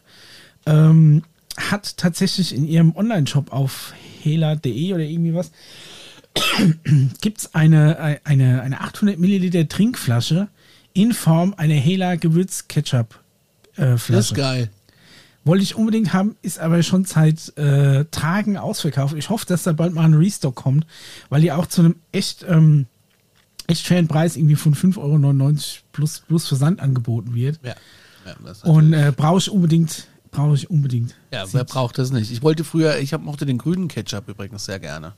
ähm, 0.65 1.23
hat 1.57 1.97
tatsächlich 1.97 2.55
in 2.55 2.67
ihrem 2.67 2.95
Online-Shop 2.95 3.51
auf 3.51 3.93
hela.de 4.21 4.93
oder 4.93 5.03
irgendwie 5.03 5.33
was, 5.33 5.51
gibt 7.21 7.39
es 7.39 7.53
eine, 7.55 8.19
eine, 8.23 8.61
eine 8.61 8.81
800 8.81 9.19
Milliliter 9.19 9.67
Trinkflasche 9.67 10.47
in 10.93 11.13
Form 11.13 11.53
einer 11.57 11.73
Hela 11.75 12.15
Gewürz-Ketchup-Flasche. 12.15 14.13
Das 14.13 14.25
ist 14.31 14.35
geil. 14.35 14.69
Wollte 15.45 15.63
ich 15.63 15.75
unbedingt 15.75 16.13
haben, 16.13 16.37
ist 16.41 16.59
aber 16.59 16.81
schon 16.83 17.03
seit 17.03 17.55
äh, 17.57 18.05
Tagen 18.05 18.57
ausverkauft. 18.57 19.15
Ich 19.17 19.29
hoffe, 19.29 19.45
dass 19.45 19.63
da 19.63 19.73
bald 19.73 19.93
mal 19.93 20.05
ein 20.05 20.13
Restock 20.13 20.55
kommt, 20.55 20.85
weil 21.29 21.41
die 21.41 21.51
auch 21.51 21.65
zu 21.67 21.81
einem 21.81 21.95
echt, 22.13 22.45
ähm, 22.47 22.85
echt 23.67 23.85
fairen 23.85 24.07
Preis 24.07 24.37
irgendwie 24.37 24.55
von 24.55 24.73
5,99 24.73 24.97
Euro 24.97 25.55
plus, 25.91 26.23
plus 26.27 26.47
Versand 26.47 26.79
angeboten 26.79 27.35
wird. 27.35 27.59
Ja. 27.61 27.75
ja 28.25 28.69
Und 28.69 28.93
äh, 28.93 29.11
brauche 29.15 29.39
ich 29.39 29.49
unbedingt, 29.49 30.07
brauche 30.31 30.55
ich 30.55 30.69
unbedingt. 30.69 31.15
Ja, 31.31 31.45
wer 31.51 31.65
braucht 31.65 31.97
das 31.97 32.11
nicht? 32.11 32.31
Ich 32.31 32.41
wollte 32.41 32.63
früher, 32.63 32.97
ich 32.99 33.13
hab, 33.13 33.21
mochte 33.21 33.45
den 33.45 33.57
grünen 33.57 33.89
Ketchup 33.89 34.29
übrigens 34.29 34.63
sehr 34.63 34.79
gerne. 34.79 35.13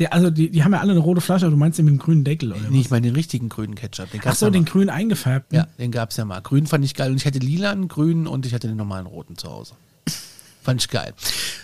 Der, 0.00 0.12
also 0.12 0.30
die, 0.30 0.50
die 0.50 0.64
haben 0.64 0.72
ja 0.72 0.80
alle 0.80 0.90
eine 0.92 1.00
rote 1.00 1.20
Flasche, 1.20 1.44
aber 1.46 1.52
du 1.52 1.56
meinst 1.58 1.78
den 1.78 1.84
mit 1.84 1.92
dem 1.94 1.98
grünen 1.98 2.24
Deckel, 2.24 2.50
oder? 2.52 2.60
Nee, 2.70 2.78
was? 2.78 2.86
ich 2.86 2.90
meine 2.90 3.06
den 3.06 3.14
richtigen 3.14 3.48
grünen 3.48 3.74
Ketchup. 3.76 4.10
Den 4.10 4.20
Ach 4.24 4.34
so, 4.34 4.46
ja 4.46 4.50
den 4.50 4.62
mal. 4.64 4.70
grün 4.70 4.90
eingefärbten. 4.90 5.56
Ja, 5.56 5.68
den 5.78 5.92
gab's 5.92 6.16
ja 6.16 6.24
mal. 6.24 6.40
Grün 6.40 6.66
fand 6.66 6.84
ich 6.84 6.94
geil. 6.94 7.10
Und 7.12 7.18
ich 7.18 7.26
hatte 7.26 7.38
lilanen, 7.38 7.86
grünen 7.86 8.26
und 8.26 8.46
ich 8.46 8.54
hatte 8.54 8.66
den 8.66 8.76
normalen 8.76 9.06
roten 9.06 9.36
zu 9.36 9.48
Hause. 9.48 9.74
Fand 10.62 10.82
ich 10.82 10.88
geil. 10.90 11.14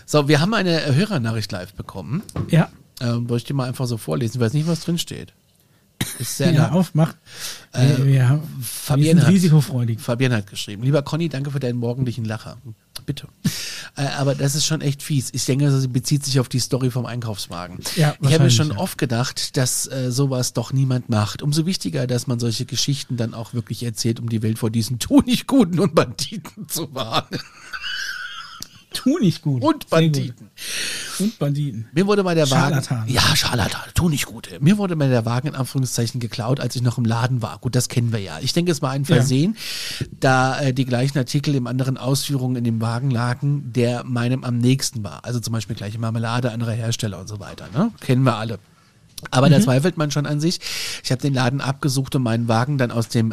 So, 0.06 0.28
wir 0.28 0.40
haben 0.40 0.54
eine 0.54 0.94
Hörernachricht 0.94 1.50
live 1.52 1.74
bekommen. 1.74 2.22
Ja, 2.50 2.70
Ähm, 3.00 3.28
wollte 3.28 3.42
ich 3.42 3.44
dir 3.44 3.54
mal 3.54 3.68
einfach 3.68 3.86
so 3.86 3.96
vorlesen. 3.98 4.36
Ich 4.36 4.40
weiß 4.40 4.54
nicht, 4.54 4.66
was 4.68 4.80
drin 4.80 4.96
steht. 4.98 5.34
Ist 6.18 6.36
sehr 6.38 6.52
ja, 6.52 6.62
lang. 6.64 6.72
auf, 6.72 6.94
mach. 6.94 7.14
Äh, 7.72 7.98
wir, 7.98 8.06
wir, 8.06 8.28
haben- 8.28 8.42
Fabienne 8.62 9.26
risikofreudig. 9.28 10.00
Fabian 10.00 10.32
hat 10.32 10.46
geschrieben. 10.46 10.82
Lieber 10.82 11.02
Conny, 11.02 11.28
danke 11.28 11.50
für 11.50 11.60
deinen 11.60 11.78
morgendlichen 11.78 12.24
Lacher. 12.24 12.58
Bitte. 13.04 13.28
äh, 13.96 14.02
aber 14.02 14.34
das 14.34 14.54
ist 14.54 14.66
schon 14.66 14.80
echt 14.80 15.02
fies. 15.02 15.30
Ich 15.32 15.44
denke, 15.44 15.70
sie 15.70 15.88
bezieht 15.88 16.24
sich 16.24 16.40
auf 16.40 16.48
die 16.48 16.58
Story 16.58 16.90
vom 16.90 17.06
Einkaufswagen. 17.06 17.78
Ja, 17.94 18.14
ich 18.20 18.32
habe 18.32 18.44
mir 18.44 18.50
schon 18.50 18.70
ja. 18.70 18.78
oft 18.78 18.98
gedacht, 18.98 19.56
dass 19.56 19.86
äh, 19.86 20.10
sowas 20.10 20.54
doch 20.54 20.72
niemand 20.72 21.08
macht. 21.08 21.42
Umso 21.42 21.66
wichtiger, 21.66 22.06
dass 22.06 22.26
man 22.26 22.40
solche 22.40 22.64
Geschichten 22.64 23.16
dann 23.16 23.34
auch 23.34 23.54
wirklich 23.54 23.82
erzählt, 23.82 24.18
um 24.18 24.28
die 24.28 24.42
Welt 24.42 24.58
vor 24.58 24.70
diesen 24.70 24.98
Tunichtguten 25.00 25.78
und 25.78 25.94
Banditen 25.94 26.68
zu 26.68 26.92
warnen. 26.94 27.38
Tu 28.96 29.18
nicht 29.18 29.42
gut. 29.42 29.62
Und 29.62 29.72
gut. 29.72 29.90
Banditen. 29.90 30.50
Und 31.18 31.38
Banditen. 31.38 31.86
Mir 31.92 32.06
wurde 32.06 32.22
mal 32.22 32.34
der 32.34 32.50
Wagen. 32.50 32.82
Scharlatan. 32.82 33.08
Ja, 33.08 33.36
Scharlatan, 33.36 33.82
tu 33.94 34.08
nicht 34.08 34.26
gut. 34.26 34.48
Mir 34.60 34.78
wurde 34.78 34.96
mal 34.96 35.08
der 35.08 35.24
Wagen 35.24 35.48
in 35.48 35.54
Anführungszeichen 35.54 36.18
geklaut, 36.18 36.60
als 36.60 36.76
ich 36.76 36.82
noch 36.82 36.98
im 36.98 37.04
Laden 37.04 37.42
war. 37.42 37.58
Gut, 37.58 37.74
das 37.74 37.88
kennen 37.88 38.12
wir 38.12 38.20
ja. 38.20 38.38
Ich 38.40 38.52
denke, 38.52 38.72
es 38.72 38.82
war 38.82 38.90
ein 38.90 39.04
Versehen, 39.04 39.56
da 40.18 40.60
äh, 40.60 40.72
die 40.72 40.86
gleichen 40.86 41.18
Artikel 41.18 41.54
in 41.54 41.66
anderen 41.66 41.98
Ausführungen 41.98 42.56
in 42.56 42.64
dem 42.64 42.80
Wagen 42.80 43.10
lagen, 43.10 43.72
der 43.72 44.04
meinem 44.04 44.44
am 44.44 44.58
nächsten 44.58 45.04
war. 45.04 45.24
Also 45.24 45.40
zum 45.40 45.52
Beispiel 45.52 45.76
gleiche 45.76 45.98
Marmelade, 45.98 46.50
anderer 46.52 46.72
Hersteller 46.72 47.20
und 47.20 47.28
so 47.28 47.38
weiter. 47.38 47.68
Ne? 47.74 47.92
Kennen 48.00 48.22
wir 48.22 48.36
alle. 48.36 48.58
Aber 49.30 49.48
da 49.48 49.60
zweifelt 49.60 49.96
man 49.96 50.10
schon 50.10 50.26
an 50.26 50.40
sich. 50.40 50.60
Ich 51.02 51.10
habe 51.10 51.22
den 51.22 51.34
Laden 51.34 51.60
abgesucht 51.60 52.14
und 52.14 52.22
meinen 52.22 52.48
Wagen 52.48 52.78
dann 52.78 52.90
aus 52.90 53.08
dem 53.08 53.32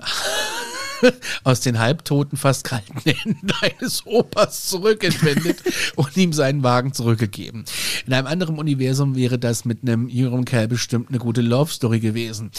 aus 1.43 1.59
den 1.61 1.79
halbtoten, 1.79 2.37
fast 2.37 2.63
kalten 2.63 2.99
Händen 3.05 3.47
eines 3.61 4.05
Opas 4.05 4.67
zurückentwendet 4.67 5.57
und 5.95 6.15
ihm 6.17 6.33
seinen 6.33 6.63
Wagen 6.63 6.93
zurückgegeben. 6.93 7.65
In 8.05 8.13
einem 8.13 8.27
anderen 8.27 8.57
Universum 8.57 9.15
wäre 9.15 9.39
das 9.39 9.65
mit 9.65 9.79
einem 9.83 10.07
jüngeren 10.09 10.45
Kerl 10.45 10.67
bestimmt 10.67 11.09
eine 11.09 11.19
gute 11.19 11.41
Love 11.41 11.71
Story 11.71 11.99
gewesen. 11.99 12.51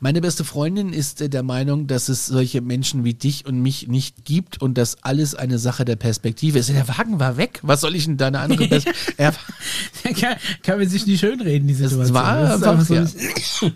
Meine 0.00 0.20
beste 0.20 0.44
Freundin 0.44 0.92
ist 0.92 1.20
äh, 1.20 1.28
der 1.28 1.42
Meinung, 1.42 1.86
dass 1.86 2.08
es 2.08 2.26
solche 2.26 2.60
Menschen 2.60 3.04
wie 3.04 3.14
dich 3.14 3.46
und 3.46 3.60
mich 3.60 3.88
nicht 3.88 4.24
gibt 4.24 4.60
und 4.60 4.78
dass 4.78 5.02
alles 5.02 5.34
eine 5.34 5.58
Sache 5.58 5.84
der 5.84 5.96
Perspektive 5.96 6.58
ist. 6.58 6.68
Der 6.68 6.88
Wagen 6.88 7.20
war 7.20 7.36
weg. 7.36 7.60
Was 7.62 7.80
soll 7.80 7.94
ich 7.94 8.04
denn 8.06 8.16
da 8.16 8.28
eine 8.28 8.40
andere 8.40 8.68
Perspektive? 8.68 9.12
Er- 9.16 9.32
kann, 10.14 10.36
kann 10.62 10.78
man 10.78 10.88
sich 10.88 11.06
nicht 11.06 11.20
schönreden, 11.20 11.68
die 11.68 11.74
Situation. 11.74 12.14
war 12.14 12.42
Das 12.58 12.62
einfach, 12.62 12.84
so 12.84 12.94
ein- 12.94 13.72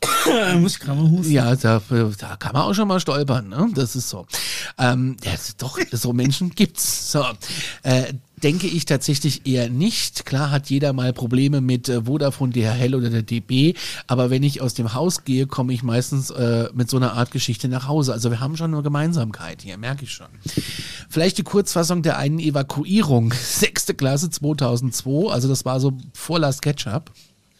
Muss 0.58 0.76
ich 0.76 0.80
gerade 0.80 1.00
mal 1.00 1.10
husten. 1.10 1.32
Ja, 1.32 1.54
da, 1.56 1.80
da 2.18 2.36
kann 2.36 2.52
man 2.52 2.62
auch 2.62 2.74
schon 2.74 2.88
mal 2.88 3.00
stolpern, 3.00 3.48
ne? 3.48 3.68
Das 3.74 3.96
ist 3.96 4.08
so. 4.08 4.26
Ähm, 4.78 5.16
ja, 5.24 5.32
doch, 5.58 5.78
so 5.92 6.12
Menschen 6.12 6.50
gibt's. 6.50 7.12
So. 7.12 7.24
Äh, 7.82 8.12
denke 8.42 8.66
ich 8.66 8.84
tatsächlich 8.84 9.46
eher 9.46 9.68
nicht. 9.68 10.24
Klar 10.24 10.50
hat 10.50 10.70
jeder 10.70 10.92
mal 10.92 11.12
Probleme 11.12 11.60
mit 11.60 11.88
äh, 11.88 12.04
Vodafone, 12.04 12.52
DHL 12.52 12.94
oder 12.94 13.10
der 13.10 13.22
DB, 13.22 13.74
aber 14.06 14.30
wenn 14.30 14.42
ich 14.42 14.60
aus 14.60 14.74
dem 14.74 14.94
Haus 14.94 15.24
gehe, 15.24 15.46
komme 15.46 15.72
ich 15.72 15.82
meistens 15.82 16.30
äh, 16.30 16.68
mit 16.74 16.88
so 16.90 16.96
einer 16.96 17.14
Art 17.14 17.30
Geschichte 17.30 17.68
nach 17.68 17.88
Hause. 17.88 18.12
Also 18.12 18.30
wir 18.30 18.40
haben 18.40 18.56
schon 18.56 18.72
eine 18.72 18.82
Gemeinsamkeit 18.82 19.62
hier, 19.62 19.76
merke 19.78 20.04
ich 20.04 20.12
schon. 20.12 20.28
Vielleicht 21.08 21.38
die 21.38 21.42
Kurzfassung 21.42 22.02
der 22.02 22.18
einen 22.18 22.38
Evakuierung. 22.38 23.32
Sechste 23.42 23.94
Klasse 23.94 24.30
2002, 24.30 25.32
also 25.32 25.48
das 25.48 25.64
war 25.64 25.80
so 25.80 25.98
vor 26.12 26.38
Last 26.38 26.62
Ketchup. 26.62 27.10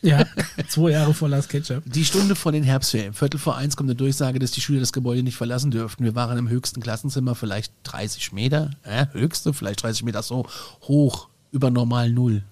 Ja, 0.02 0.24
zwei 0.68 0.90
Jahre 0.92 1.12
vor 1.12 1.28
Last 1.28 1.48
Ketchup. 1.48 1.82
Die 1.86 2.04
Stunde 2.04 2.34
vor 2.36 2.52
den 2.52 2.62
Herbstferien. 2.62 3.14
Viertel 3.14 3.38
vor 3.38 3.56
eins 3.56 3.76
kommt 3.76 3.88
eine 3.88 3.96
Durchsage, 3.96 4.38
dass 4.38 4.52
die 4.52 4.60
Schüler 4.60 4.80
das 4.80 4.92
Gebäude 4.92 5.22
nicht 5.22 5.36
verlassen 5.36 5.70
dürften. 5.70 6.04
Wir 6.04 6.14
waren 6.14 6.38
im 6.38 6.48
höchsten 6.48 6.80
Klassenzimmer, 6.80 7.34
vielleicht 7.34 7.72
30 7.84 8.32
Meter, 8.32 8.70
äh, 8.84 9.06
höchste, 9.12 9.52
vielleicht 9.52 9.82
30 9.82 10.04
Meter, 10.04 10.22
so 10.22 10.46
hoch, 10.82 11.28
über 11.50 11.70
normal 11.70 12.10
Null. 12.10 12.42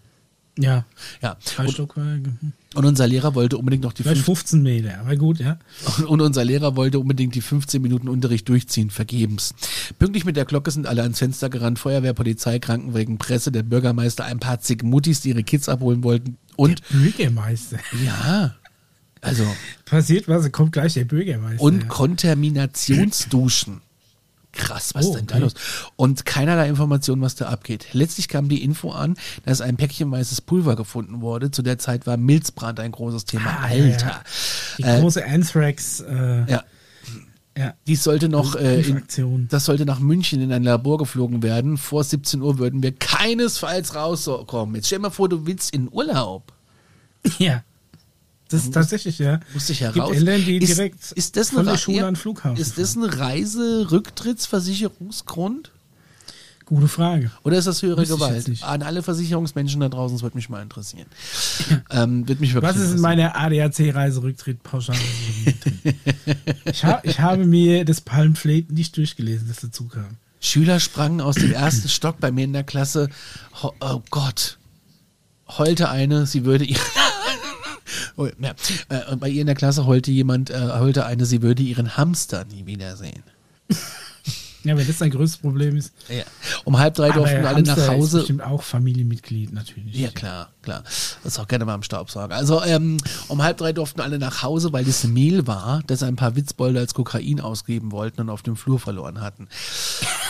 Ja, 0.59 0.85
Ja. 1.23 1.36
drei 1.44 1.66
Und, 1.66 1.73
Stockwerke. 1.73 2.32
Und 2.77 2.85
unser 2.85 3.07
Lehrer 3.07 3.35
wollte 3.35 3.59
unbedingt 3.59 3.82
noch 3.82 3.93
die 3.93 4.03
Vielleicht 4.03 4.24
fünf, 4.24 4.39
15 4.40 4.62
Meter, 4.62 4.98
aber 5.01 5.16
gut, 5.16 5.39
ja. 5.39 5.59
und 6.07 6.20
unser 6.20 6.44
Lehrer 6.44 6.77
wollte 6.77 6.98
unbedingt 6.98 7.35
die 7.35 7.40
15 7.40 7.81
Minuten 7.81 8.09
Unterricht 8.09 8.48
durchziehen, 8.48 8.90
vergebens. 8.90 9.55
Pünktlich 9.98 10.24
mit 10.24 10.36
der 10.36 10.44
Glocke 10.44 10.70
sind 10.70 10.86
alle 10.86 11.03
ans 11.03 11.19
Fenster 11.19 11.48
gerannt, 11.48 11.78
Feuerwehr, 11.78 12.12
Polizei, 12.12 12.59
Krankenwagen, 12.59 13.19
Presse, 13.19 13.51
der 13.51 13.62
Bürgermeister, 13.62 14.24
ein 14.24 14.39
paar 14.39 14.61
zig 14.61 14.82
Muttis, 14.82 15.20
die 15.20 15.31
ihre 15.31 15.43
Kids 15.43 15.69
abholen 15.69 16.05
wollten. 16.05 16.36
Und 16.57 16.82
Bürgermeister. 16.90 17.78
ja, 18.05 18.55
also 19.20 19.44
Passiert 19.85 20.28
was, 20.28 20.51
kommt 20.53 20.73
gleich 20.73 20.94
der 20.94 21.05
Bürgermeister. 21.05 21.62
und 21.62 21.82
ja. 21.82 21.89
Kontaminationsduschen. 21.89 23.81
Krass, 24.57 24.95
was 24.95 25.07
Oh, 25.07 25.15
denn 25.15 25.27
da 25.27 25.35
okay. 25.37 25.45
los? 25.45 25.55
Und 25.97 26.24
keinerlei 26.24 26.69
Information, 26.69 27.20
was 27.20 27.35
da 27.35 27.49
abgeht. 27.49 27.87
Letztlich 27.93 28.28
kam 28.28 28.49
die 28.49 28.62
Info 28.65 28.91
an, 28.91 29.16
dass 29.45 29.61
ein 29.61 29.77
Päckchen 29.77 30.11
weißes 30.11 30.41
Pulver 30.41 30.77
gefunden 30.77 31.20
wurde. 31.20 31.51
Zu 31.51 31.62
der 31.62 31.78
Zeit 31.78 32.07
war 32.07 32.16
Milzbrand 32.16 32.81
ein 32.81 32.93
großes 32.93 33.24
Thema. 33.27 33.51
Ah, 33.61 33.65
Alter. 33.66 34.07
ja. 34.07 34.23
Die 34.78 34.83
Äh, 34.83 35.01
große 35.01 35.24
Anthrax. 35.24 36.01
Äh, 36.01 36.51
ja, 36.51 36.65
ja. 37.57 37.74
dies 37.87 38.03
sollte 38.05 38.28
noch, 38.28 38.55
äh, 38.57 38.81
in, 38.83 39.49
das 39.49 39.65
sollte 39.65 39.87
nach 39.87 39.99
München 40.01 40.41
in 40.41 40.53
ein 40.53 40.62
Labor 40.62 40.99
geflogen 40.99 41.43
werden. 41.43 41.77
Vor 41.78 42.05
17 42.05 42.43
Uhr 42.43 42.59
würden 42.59 42.83
wir 42.83 42.93
keinesfalls 42.93 43.95
rauskommen. 43.95 44.74
Jetzt 44.77 44.87
stell 44.87 44.99
dir 44.99 45.03
mal 45.03 45.11
vor, 45.11 45.28
du 45.28 45.47
willst 45.47 45.73
in 45.74 45.89
Urlaub. 45.93 46.53
Ja. 47.39 47.62
Das 48.48 48.62
ist 48.64 48.74
tatsächlich, 48.74 49.18
ja. 49.18 49.40
Musste 49.55 49.73
ich 49.73 49.81
ja 49.81 49.90
Gibt. 49.90 50.09
Eltern, 50.09 50.44
die 50.44 50.59
ist, 50.59 50.77
direkt 50.77 51.12
ist 51.12 51.36
das 51.36 51.48
von 51.51 51.59
eine 51.60 51.64
der 51.66 51.74
Ra- 51.74 51.78
Schule 51.78 52.06
an 52.06 52.14
den 52.14 52.20
Flughafen 52.20 52.60
Ist 52.60 52.78
das 52.78 52.94
ein 52.94 53.02
Reiserücktrittsversicherungsgrund? 53.05 55.73
Gute 56.64 56.89
Frage. 56.89 57.31
Oder 57.44 57.59
ist 57.59 57.66
das 57.68 57.82
höhere 57.82 58.01
Wüsste 58.02 58.14
Gewalt? 58.14 58.48
An 58.62 58.82
alle 58.82 59.02
Versicherungsmenschen 59.05 59.81
da 59.81 59.89
draußen, 59.89 60.16
das 60.16 60.23
würde 60.24 60.36
mich 60.36 60.48
mal 60.48 60.62
interessieren. 60.62 61.06
ähm, 61.90 62.27
würde 62.28 62.40
mich 62.40 62.55
wirklich 62.55 62.74
Was 62.74 62.81
ist 62.81 62.94
in 62.94 63.01
meiner 63.01 63.36
ADAC-Reiserücktritt 63.36 64.62
pauschal? 64.64 64.97
ich, 66.64 66.85
ha 66.85 66.98
ich 67.05 67.20
habe 67.20 67.47
mir 67.47 67.85
das 67.85 68.01
Palmflate 68.01 68.74
nicht 68.74 68.97
durchgelesen, 68.97 69.47
das 69.47 69.59
dazu 69.60 69.86
kam. 69.86 70.16
Schüler 70.40 70.81
sprangen 70.81 71.20
aus 71.20 71.36
dem 71.36 71.52
ersten 71.52 71.89
Stock 71.89 72.18
bei 72.18 72.32
mir 72.32 72.43
in 72.44 72.52
der 72.52 72.64
Klasse. 72.64 73.09
Ho- 73.62 73.73
Oh 73.81 74.02
Gott. 74.10 74.59
Heulte 75.48 75.89
eine, 75.89 76.27
sie 76.27 76.44
würde 76.44 76.64
ihre 76.64 76.81
Oh, 78.17 78.27
ja. 78.41 78.55
Äh, 78.89 79.11
und 79.13 79.21
bei 79.21 79.29
ihr 79.29 79.43
in 79.43 79.47
der 79.47 79.57
Klasse 79.57 79.87
heulte 79.87 80.11
jemand, 80.11 80.51
äh, 80.51 80.71
heulte 80.79 81.05
eine, 81.07 81.27
sie 81.27 81.43
würde 81.43 81.63
ihren 81.63 81.97
Hamster 81.97 82.45
nie 82.45 82.67
wiedersehen. 82.67 83.23
Ja, 84.67 84.77
wenn 84.77 84.87
das 84.87 84.99
dein 84.99 85.11
größtes 85.11 85.41
Problem 85.41 85.77
ist. 85.77 85.93
Ja. 86.09 86.25
Um 86.65 86.79
halb 86.79 86.95
drei 86.95 87.11
durften 87.11 87.45
alle 87.45 87.57
Hamster 87.57 87.77
nach 87.77 87.83
Ist 87.83 87.89
Hause. 87.89 88.19
bestimmt 88.19 88.43
auch 88.43 88.63
Familienmitglied, 88.63 89.53
natürlich. 89.53 89.95
Ja, 89.95 90.11
klar, 90.11 90.51
klar. 90.63 90.83
Das 90.83 91.19
ist 91.35 91.39
auch 91.39 91.49
gerne 91.49 91.65
mal 91.65 91.75
am 91.75 91.83
Staubsauger. 91.83 92.35
Also 92.35 92.63
ähm, 92.65 92.97
um 93.29 93.43
halb 93.43 93.57
drei 93.59 93.73
durften 93.73 94.01
alle 94.01 94.19
nach 94.19 94.43
Hause, 94.43 94.73
weil 94.73 94.85
das 94.85 95.05
Mehl 95.05 95.47
war, 95.47 95.83
das 95.87 96.03
ein 96.03 96.17
paar 96.17 96.37
Witzbolde 96.37 96.81
als 96.81 96.95
Kokain 96.95 97.41
ausgeben 97.41 97.93
wollten 97.93 98.21
und 98.23 98.31
auf 98.31 98.43
dem 98.43 98.57
Flur 98.57 98.79
verloren 98.81 99.21
hatten. 99.21 99.49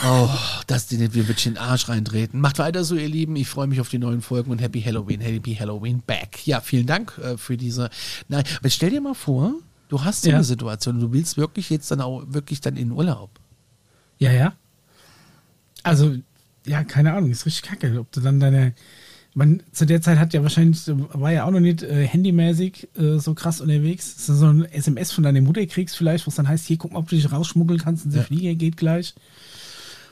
Oh, 0.05 0.29
dass 0.67 0.87
die 0.87 0.97
nicht 0.97 1.13
wie 1.15 1.27
Witzchen 1.27 1.55
den 1.55 1.57
Arsch 1.63 1.89
reintreten. 1.89 2.39
Macht 2.39 2.59
weiter 2.59 2.83
so, 2.83 2.95
ihr 2.95 3.09
Lieben. 3.09 3.35
Ich 3.35 3.47
freue 3.47 3.67
mich 3.67 3.81
auf 3.81 3.89
die 3.89 3.97
neuen 3.99 4.21
Folgen 4.21 4.51
und 4.51 4.59
Happy 4.59 4.81
Halloween, 4.81 5.21
Happy 5.21 5.55
Halloween 5.55 6.03
back. 6.05 6.45
Ja, 6.45 6.61
vielen 6.61 6.85
Dank 6.85 7.17
äh, 7.17 7.37
für 7.37 7.57
diese. 7.57 7.89
Nein, 8.27 8.43
aber 8.59 8.69
stell 8.69 8.91
dir 8.91 9.01
mal 9.01 9.15
vor, 9.15 9.53
du 9.89 10.03
hast 10.03 10.23
so 10.23 10.29
Ja. 10.29 10.35
eine 10.35 10.43
Situation, 10.43 10.99
du 10.99 11.11
willst 11.13 11.37
wirklich 11.37 11.69
jetzt 11.69 11.89
dann 11.89 12.01
auch 12.01 12.23
wirklich 12.27 12.61
dann 12.61 12.75
in 12.77 12.91
Urlaub. 12.91 13.29
Ja, 14.19 14.31
ja. 14.31 14.53
Also, 15.83 16.15
ja, 16.65 16.83
keine 16.83 17.13
Ahnung, 17.13 17.31
ist 17.31 17.45
richtig 17.45 17.63
kacke. 17.63 17.99
Ob 17.99 18.11
du 18.11 18.21
dann 18.21 18.39
deine. 18.39 18.73
Man, 19.33 19.61
zu 19.71 19.85
der 19.85 20.01
Zeit 20.01 20.17
hat 20.17 20.33
ja 20.33 20.41
wahrscheinlich, 20.41 20.81
war 20.87 21.31
ja 21.31 21.45
auch 21.45 21.51
noch 21.51 21.59
nicht 21.59 21.83
äh, 21.83 22.07
handymäßig 22.07 22.89
äh, 22.97 23.19
so 23.19 23.35
krass 23.35 23.61
unterwegs. 23.61 24.15
Dass 24.15 24.25
du 24.25 24.33
so 24.33 24.47
ein 24.47 24.65
SMS 24.65 25.11
von 25.11 25.23
deiner 25.23 25.41
Mutter 25.41 25.63
kriegst, 25.67 25.95
vielleicht, 25.95 26.25
wo 26.25 26.29
es 26.29 26.35
dann 26.35 26.47
heißt, 26.47 26.65
hier, 26.65 26.77
guck 26.77 26.93
mal, 26.93 26.99
ob 26.99 27.09
du 27.09 27.15
dich 27.15 27.31
rausschmuggeln 27.31 27.79
kannst 27.79 28.05
und 28.05 28.15
der 28.15 28.23
Flieger 28.23 28.55
geht 28.55 28.77
gleich. 28.77 29.13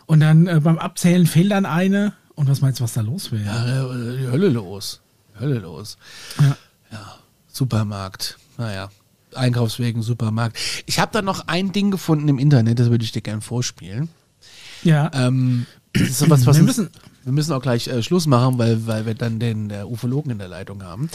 Und 0.06 0.20
dann 0.20 0.46
äh, 0.46 0.60
beim 0.64 0.78
Abzählen 0.78 1.26
fehlt 1.26 1.52
dann 1.52 1.66
eine. 1.66 2.14
Und 2.36 2.50
was 2.50 2.62
meinst 2.62 2.80
du, 2.80 2.84
was 2.84 2.94
da 2.94 3.02
los 3.02 3.32
wäre? 3.32 3.46
Ja, 3.46 3.92
äh, 3.92 4.18
die 4.18 4.28
Hölle 4.28 4.50
los. 4.50 5.02
Hölle 5.40 5.60
los. 5.60 5.98
Ja. 6.40 6.58
Ja, 6.92 7.16
Supermarkt. 7.52 8.38
Naja, 8.58 8.90
Einkaufswegen, 9.36 10.02
Supermarkt. 10.02 10.58
Ich 10.86 11.00
habe 11.00 11.12
da 11.14 11.22
noch 11.22 11.48
ein 11.48 11.72
Ding 11.72 11.92
gefunden 11.92 12.28
im 12.28 12.40
Internet, 12.40 12.80
das 12.80 12.90
würde 12.90 13.04
ich 13.04 13.12
dir 13.12 13.22
gerne 13.22 13.42
vorspielen. 13.42 14.10
Ja. 14.84 15.10
Ähm, 15.14 15.66
das 15.94 16.10
ist 16.10 16.18
sowas, 16.20 16.46
was 16.46 16.58
Wir 16.58 16.64
müssen- 16.64 16.90
wir 17.24 17.32
müssen 17.32 17.54
auch 17.54 17.62
gleich 17.62 17.88
äh, 17.88 18.04
Schluss 18.04 18.28
machen, 18.28 18.60
weil, 18.60 18.86
weil 18.86 19.06
wir 19.08 19.16
dann 19.16 19.40
den 19.40 19.72
äh, 19.72 19.84
Ufologen 19.84 20.32
in 20.32 20.38
der 20.38 20.48
Leitung 20.48 20.84
haben. 20.84 21.10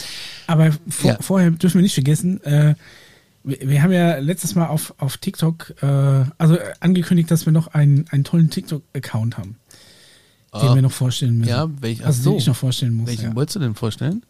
Aber 0.47 0.71
vor, 0.89 1.11
Ja. 1.11 1.17
vorher 1.21 1.51
dürfen 1.51 1.75
wir 1.75 1.83
nicht 1.83 1.93
vergessen, 1.93 2.43
äh, 2.43 2.75
wir, 3.45 3.57
wir 3.61 3.81
haben 3.81 3.93
ja 3.93 4.17
letztes 4.17 4.53
Mal 4.55 4.67
auf, 4.67 4.93
auf 4.97 5.15
TikTok, 5.17 5.73
äh, 5.81 5.85
also 6.37 6.55
äh, 6.57 6.73
angekündigt, 6.81 7.31
dass 7.31 7.45
wir 7.45 7.53
noch 7.53 7.67
einen, 7.67 8.05
einen 8.09 8.25
tollen 8.25 8.49
TikTok-Account 8.49 9.37
haben, 9.37 9.55
den 10.53 10.61
Ah. 10.69 10.75
wir 10.75 10.81
noch 10.81 10.91
vorstellen 10.91 11.37
müssen. 11.37 11.49
Ja, 11.49 11.69
welch- 11.79 12.05
also 12.05 12.21
so. 12.23 12.29
den 12.31 12.39
ich 12.39 12.47
noch 12.47 12.57
vorstellen 12.57 12.93
muss. 12.93 13.07
Welchen 13.07 13.29
ja. 13.29 13.35
wolltest 13.35 13.55
du 13.55 13.59
denn 13.61 13.75
vorstellen? 13.75 14.23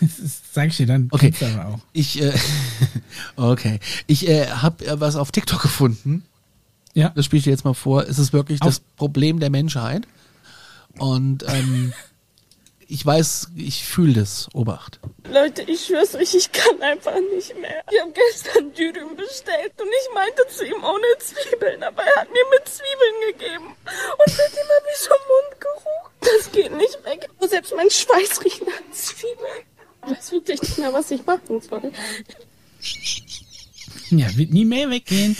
Das 0.00 0.40
sag 0.52 0.68
ich 0.68 0.76
dir 0.78 0.86
dann. 0.86 1.08
Okay. 1.10 1.32
aber 1.40 1.66
auch. 1.74 1.78
Ich, 1.92 2.20
äh, 2.22 2.32
okay. 3.36 3.80
Ich 4.06 4.28
äh, 4.28 4.46
habe 4.48 4.86
äh, 4.86 5.00
was 5.00 5.16
auf 5.16 5.30
TikTok 5.32 5.62
gefunden. 5.62 6.24
Ja. 6.94 7.10
Das 7.10 7.24
spiele 7.26 7.38
ich 7.38 7.44
dir 7.44 7.50
jetzt 7.50 7.64
mal 7.64 7.74
vor. 7.74 8.04
Es 8.08 8.18
ist 8.18 8.32
wirklich 8.32 8.60
das 8.60 8.78
Auf- 8.78 8.96
Problem 8.96 9.38
der 9.40 9.50
Menschheit. 9.50 10.06
Und 10.98 11.44
ähm, 11.46 11.92
ich 12.90 13.06
weiß, 13.06 13.52
ich 13.54 13.84
fühle 13.84 14.14
das. 14.14 14.48
Obacht. 14.52 14.98
Leute, 15.32 15.62
ich 15.62 15.86
schwör's 15.86 16.14
euch, 16.16 16.34
ich 16.34 16.50
kann 16.50 16.82
einfach 16.82 17.14
nicht 17.34 17.56
mehr. 17.60 17.84
Ich 17.90 18.00
habe 18.00 18.12
gestern 18.12 18.72
Dürüm 18.74 19.16
bestellt 19.16 19.72
und 19.80 19.86
ich 19.86 20.14
meinte 20.14 20.42
zu 20.48 20.64
ihm 20.64 20.82
ohne 20.82 21.06
Zwiebeln, 21.20 21.82
aber 21.84 22.02
er 22.02 22.22
hat 22.22 22.28
mir 22.28 22.44
mit 22.50 22.68
Zwiebeln 22.68 23.32
gegeben. 23.32 23.66
Und 23.66 24.26
seitdem 24.26 24.64
habe 24.64 24.86
ich 24.92 25.06
schon 25.06 25.16
Mundgeruch. 25.30 26.10
Das 26.20 26.52
geht 26.52 26.76
nicht 26.76 27.04
weg. 27.04 27.28
Selbst 27.48 27.72
mein 27.76 27.90
Schweiß 27.90 28.44
riecht 28.44 28.66
nach 28.66 28.92
Zwiebeln. 28.92 29.64
Ich 30.04 30.10
weiß 30.10 30.32
wirklich 30.32 30.60
nicht 30.60 30.78
mehr, 30.78 30.92
was 30.92 31.10
ich 31.12 31.24
machen 31.24 31.60
soll. 31.60 31.92
Ja, 34.10 34.36
wird 34.36 34.52
nie 34.52 34.64
mehr 34.64 34.90
weggehen. 34.90 35.36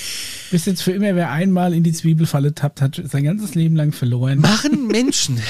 Bis 0.53 0.67
jetzt 0.67 0.83
für 0.83 0.93
immer, 0.93 1.17
wer 1.17 1.31
einmal 1.31 1.75
in 1.75 1.83
die 1.83 1.93
Zwiebelfalle 1.93 2.55
tappt, 2.55 2.81
hat 2.81 3.01
sein 3.05 3.25
ganzes 3.25 3.57
Leben 3.57 3.75
lang 3.75 3.93
verloren. 3.93 4.41
Machen 4.41 4.87
Menschen. 4.87 5.43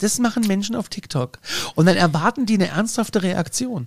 Das 0.00 0.18
machen 0.18 0.46
Menschen 0.46 0.74
auf 0.74 0.88
TikTok. 0.88 1.38
Und 1.74 1.86
dann 1.86 1.96
erwarten 1.96 2.46
die 2.46 2.54
eine 2.54 2.68
ernsthafte 2.68 3.22
Reaktion. 3.22 3.86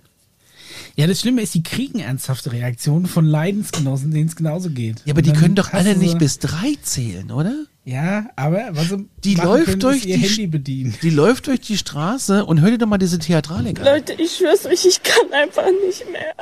Ja, 0.96 1.06
das 1.06 1.20
Schlimme 1.20 1.42
ist, 1.42 1.54
die 1.54 1.62
kriegen 1.62 1.98
ernsthafte 2.00 2.52
Reaktionen 2.52 3.06
von 3.06 3.24
Leidensgenossen, 3.26 4.10
denen 4.12 4.28
es 4.28 4.36
genauso 4.36 4.70
geht. 4.70 5.02
Ja, 5.04 5.12
aber 5.12 5.22
die 5.22 5.32
können 5.32 5.54
doch 5.54 5.72
alle 5.72 5.96
nicht 5.96 6.18
bis 6.18 6.38
drei 6.38 6.76
zählen, 6.82 7.30
oder? 7.30 7.66
Ja, 7.84 8.26
aber 8.36 8.68
was 8.72 8.88
sie 8.88 9.08
Die 9.24 9.34
läuft 9.34 9.66
können, 9.66 9.80
durch 9.80 10.04
ihr 10.06 10.16
die 10.16 10.22
Handy 10.22 10.46
bedienen. 10.46 10.94
Die 11.02 11.10
läuft 11.10 11.48
durch 11.48 11.60
die 11.60 11.76
Straße 11.76 12.44
und 12.44 12.60
hör 12.60 12.70
dir 12.70 12.78
doch 12.78 12.86
mal 12.86 12.98
diese 12.98 13.18
Theatralik 13.18 13.80
an. 13.80 13.84
Leute, 13.84 14.14
ich 14.14 14.36
schwör's 14.36 14.64
euch, 14.66 14.86
ich 14.86 15.02
kann 15.02 15.32
einfach 15.32 15.66
nicht 15.86 16.10
mehr. 16.10 16.34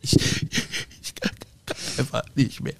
Ich, 0.00 0.14
ich 1.02 1.14
kann 1.14 1.32
einfach 1.98 2.22
nicht 2.34 2.60
mehr. 2.62 2.74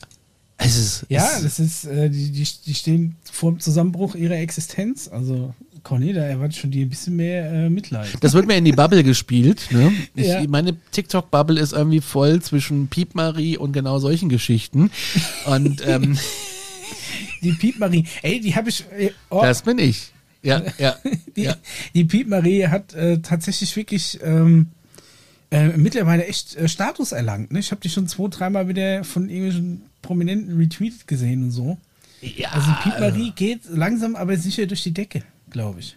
Es 0.56 0.76
ist, 0.76 1.06
Ja, 1.08 1.28
es, 1.36 1.42
das 1.42 1.58
ist, 1.60 1.84
äh, 1.84 2.10
die, 2.10 2.30
die, 2.30 2.46
die 2.66 2.74
stehen 2.74 3.16
vor 3.30 3.52
dem 3.52 3.60
Zusammenbruch 3.60 4.14
ihrer 4.14 4.36
Existenz. 4.36 5.08
Also, 5.08 5.54
Conny, 5.88 6.12
da 6.12 6.22
erwartet 6.22 6.56
schon 6.56 6.70
dir 6.70 6.84
ein 6.84 6.90
bisschen 6.90 7.16
mehr 7.16 7.50
äh, 7.50 7.70
Mitleid. 7.70 8.08
das 8.20 8.34
wird 8.34 8.46
mir 8.46 8.56
in 8.56 8.64
die 8.66 8.72
Bubble 8.72 9.02
gespielt. 9.02 9.68
Ne? 9.70 9.90
Ich, 10.14 10.26
Ja. 10.26 10.46
Meine 10.46 10.76
TikTok-Bubble 10.92 11.58
ist 11.58 11.72
irgendwie 11.72 12.02
voll 12.02 12.42
zwischen 12.42 12.88
Piep 12.88 13.14
Marie 13.14 13.56
und 13.56 13.72
genau 13.72 13.98
solchen 13.98 14.28
Geschichten. 14.28 14.90
Und 15.46 15.82
ähm, 15.86 16.18
Die 17.42 17.52
Piep 17.52 17.78
Marie, 17.78 18.04
ey, 18.20 18.38
die 18.38 18.54
habe 18.54 18.68
ich. 18.68 18.84
Äh, 18.98 19.12
oh, 19.30 19.40
das 19.40 19.62
bin 19.62 19.78
ich. 19.78 20.12
Ja, 20.42 20.62
ja, 20.76 20.96
die, 21.36 21.44
ja. 21.44 21.56
die 21.94 22.04
Piep 22.04 22.28
Marie 22.28 22.66
hat 22.66 22.92
äh, 22.92 23.20
tatsächlich 23.20 23.74
wirklich 23.74 24.18
ähm, 24.22 24.66
äh, 25.50 25.68
mittlerweile 25.68 26.26
echt 26.26 26.54
äh, 26.56 26.68
Status 26.68 27.12
erlangt. 27.12 27.50
Ne? 27.50 27.60
Ich 27.60 27.70
habe 27.70 27.80
die 27.80 27.88
schon 27.88 28.08
zwei, 28.08 28.28
dreimal 28.28 28.68
wieder 28.68 29.04
von 29.04 29.30
irgendwelchen 29.30 29.82
Prominenten 30.02 30.58
retweetet 30.58 31.06
gesehen 31.06 31.44
und 31.44 31.50
so. 31.50 31.78
ja 32.20 32.50
Also 32.50 32.70
Piep 32.82 33.00
Marie 33.00 33.32
geht 33.34 33.62
langsam 33.70 34.16
aber 34.16 34.36
sicher 34.36 34.66
durch 34.66 34.82
die 34.82 34.92
Decke, 34.92 35.22
glaube 35.50 35.80
ich. 35.80 35.96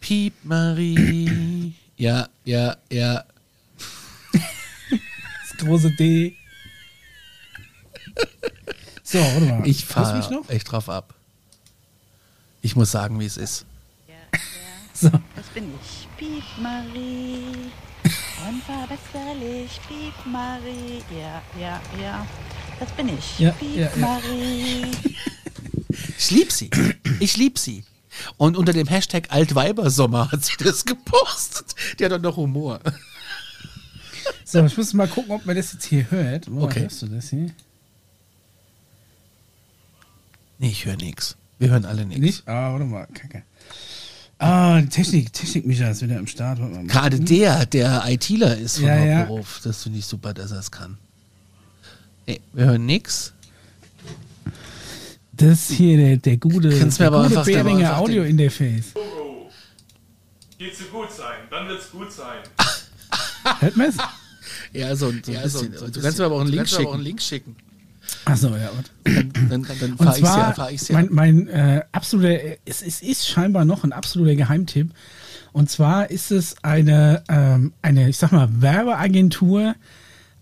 Piep 0.00 0.34
Marie. 0.44 1.74
Ja, 2.00 2.30
ja, 2.46 2.78
ja. 2.90 3.24
Das 4.90 5.58
große 5.58 5.90
D. 5.96 6.34
So, 9.02 9.18
warte 9.18 9.40
mal. 9.40 9.66
Ich 9.66 9.84
fahre 9.84 10.32
noch? 10.32 10.48
echt 10.48 10.72
drauf 10.72 10.88
ab. 10.88 11.12
Ich 12.62 12.76
muss 12.76 12.90
sagen, 12.90 13.20
wie 13.20 13.26
es 13.26 13.36
ist. 13.36 13.66
So. 14.94 15.10
Das 15.36 15.46
bin 15.54 15.72
ich, 15.82 16.08
Piep 16.16 16.44
Marie. 16.60 17.70
Unverbesserlich, 18.48 19.80
Piep 19.88 20.26
Marie. 20.26 21.02
Ja, 21.10 21.42
ja, 21.60 21.80
ja. 22.02 22.26
Das 22.78 22.90
bin 22.92 23.08
ich, 23.08 23.38
Ja, 23.38 23.50
Piep 23.52 23.76
ja, 23.76 23.90
ja. 23.90 23.96
Marie. 23.96 24.90
Ich 26.18 26.30
lieb 26.30 26.52
sie. 26.52 26.70
Ich 27.18 27.36
lieb 27.36 27.58
sie. 27.58 27.84
Und 28.36 28.56
unter 28.56 28.72
dem 28.72 28.86
Hashtag 28.88 29.28
Altweibersommer 29.30 30.30
hat 30.32 30.44
sie 30.44 30.56
das 30.58 30.84
gepostet. 30.84 31.74
Die 31.98 32.04
hat 32.04 32.12
doch 32.12 32.20
noch 32.20 32.36
Humor. 32.36 32.80
So, 34.44 34.64
ich 34.64 34.76
muss 34.76 34.92
mal 34.94 35.08
gucken, 35.08 35.30
ob 35.32 35.46
man 35.46 35.56
das 35.56 35.72
jetzt 35.72 35.84
hier 35.84 36.10
hört. 36.10 36.50
Wo 36.50 36.64
Okay. 36.64 36.80
hörst 36.82 37.02
du 37.02 37.06
das 37.06 37.30
hier? 37.30 37.50
Nee, 40.58 40.68
ich 40.70 40.84
höre 40.84 40.96
nix. 40.96 41.36
Wir 41.58 41.70
hören 41.70 41.84
alle 41.84 42.04
nichts. 42.04 42.20
Nicht? 42.20 42.48
Ah, 42.48 42.72
warte 42.72 42.84
mal, 42.84 43.06
kacke. 43.06 43.42
Ah, 44.38 44.80
die 44.80 44.88
Technik, 44.88 45.32
Technik, 45.32 45.66
Micha 45.66 45.88
ist 45.90 46.02
wieder 46.02 46.18
am 46.18 46.26
Start. 46.26 46.58
Gerade 46.88 47.20
der, 47.20 47.66
der 47.66 48.04
ITler 48.06 48.56
ist 48.56 48.76
von 48.78 48.86
Ja, 48.86 48.96
ja. 49.04 49.18
Hauptberuf. 49.18 49.60
Das 49.62 49.82
finde 49.82 49.98
ich 49.98 50.06
super, 50.06 50.32
dass 50.32 50.50
er 50.50 50.58
es 50.60 50.70
kann. 50.70 50.96
Nee, 52.26 52.40
wir 52.52 52.64
hören 52.66 52.86
nix. 52.86 53.32
Das 55.40 55.68
hier, 55.68 55.96
der, 55.96 56.16
der 56.18 56.36
gute, 56.36 56.68
Kannst 56.78 56.98
mir 57.00 57.06
der 57.10 57.14
aber 57.18 57.22
gute 57.24 57.38
einfach- 57.38 57.44
der 57.52 57.64
Behringer 57.64 57.88
aber 57.90 57.96
einfach 57.98 58.06
den- 58.08 58.20
Audio-Interface. 58.20 58.94
Geht 60.58 60.76
zu 60.76 60.84
gut 60.84 61.10
sein, 61.10 61.38
dann 61.50 61.68
wird's 61.68 61.90
gut 61.90 62.12
sein. 62.12 62.38
Hört 63.60 63.76
man 63.76 63.86
es? 63.86 63.96
Ja, 64.72 64.94
so, 64.94 65.06
so 65.06 65.12
ein 65.12 65.20
bisschen. 65.22 65.72
du 65.92 66.00
kannst 66.00 66.18
mir 66.18 66.24
aber 66.26 66.34
auch 66.36 66.40
einen 66.42 66.50
Link 66.50 66.68
schicken. 66.68 66.86
Auch 66.86 66.94
einen 66.94 67.02
Link 67.02 67.22
schicken. 67.22 67.56
Achso, 68.26 68.48
ja. 68.48 68.70
Warte. 68.74 68.90
Dann, 69.48 69.48
dann, 69.62 69.66
dann 69.80 69.92
Und 69.92 70.04
fahre 70.04 70.18
ich 70.18 70.24
ja. 70.24 70.32
zwar, 70.34 70.54
Fahr 70.54 70.70
ich's 70.70 70.88
ja. 70.88 70.94
mein, 70.96 71.08
mein 71.10 71.48
äh, 71.48 71.82
absoluter, 71.92 72.38
es, 72.66 72.82
es 72.82 73.00
ist 73.02 73.26
scheinbar 73.26 73.64
noch 73.64 73.84
ein 73.84 73.92
absoluter 73.92 74.34
Geheimtipp. 74.34 74.90
Und 75.52 75.70
zwar 75.70 76.10
ist 76.10 76.30
es 76.30 76.56
eine, 76.62 77.22
ähm, 77.28 77.72
eine, 77.82 78.08
ich 78.08 78.18
sag 78.18 78.32
mal, 78.32 78.48
Werbeagentur 78.60 79.74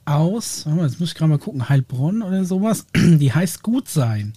aus, 0.09 0.67
jetzt 0.81 1.01
muss 1.01 1.11
ich 1.11 1.15
gerade 1.15 1.31
mal 1.31 1.39
gucken, 1.39 1.69
Heilbronn 1.69 2.23
oder 2.23 2.45
sowas, 2.45 2.87
die 2.97 3.33
heißt 3.33 3.63
Gut 3.63 3.89
sein. 3.89 4.33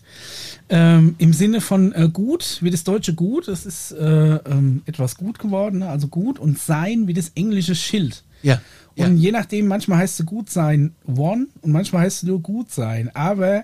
Ähm, 0.70 1.16
Im 1.18 1.34
Sinne 1.34 1.62
von 1.62 1.94
äh, 1.94 2.10
gut, 2.12 2.58
wie 2.62 2.70
das 2.70 2.84
deutsche 2.84 3.14
Gut, 3.14 3.48
das 3.48 3.66
ist 3.66 3.92
äh, 3.92 4.36
ähm, 4.36 4.82
etwas 4.86 5.16
gut 5.16 5.40
geworden, 5.40 5.80
ne? 5.80 5.90
also 5.90 6.08
gut, 6.08 6.40
und 6.40 6.60
sein 6.60 7.08
wie 7.08 7.14
das 7.14 7.32
englische 7.36 7.76
Schild. 7.76 8.24
ja. 8.42 8.62
ja. 8.96 9.06
Und 9.06 9.18
je 9.18 9.32
nachdem, 9.32 9.68
manchmal 9.68 10.00
heißt 10.00 10.20
du 10.20 10.26
gut 10.26 10.50
sein 10.50 10.94
one 11.08 11.48
und 11.62 11.72
manchmal 11.72 12.04
heißt 12.04 12.24
du 12.24 12.28
nur 12.28 12.42
gut 12.42 12.72
sein. 12.72 13.10
Aber 13.14 13.64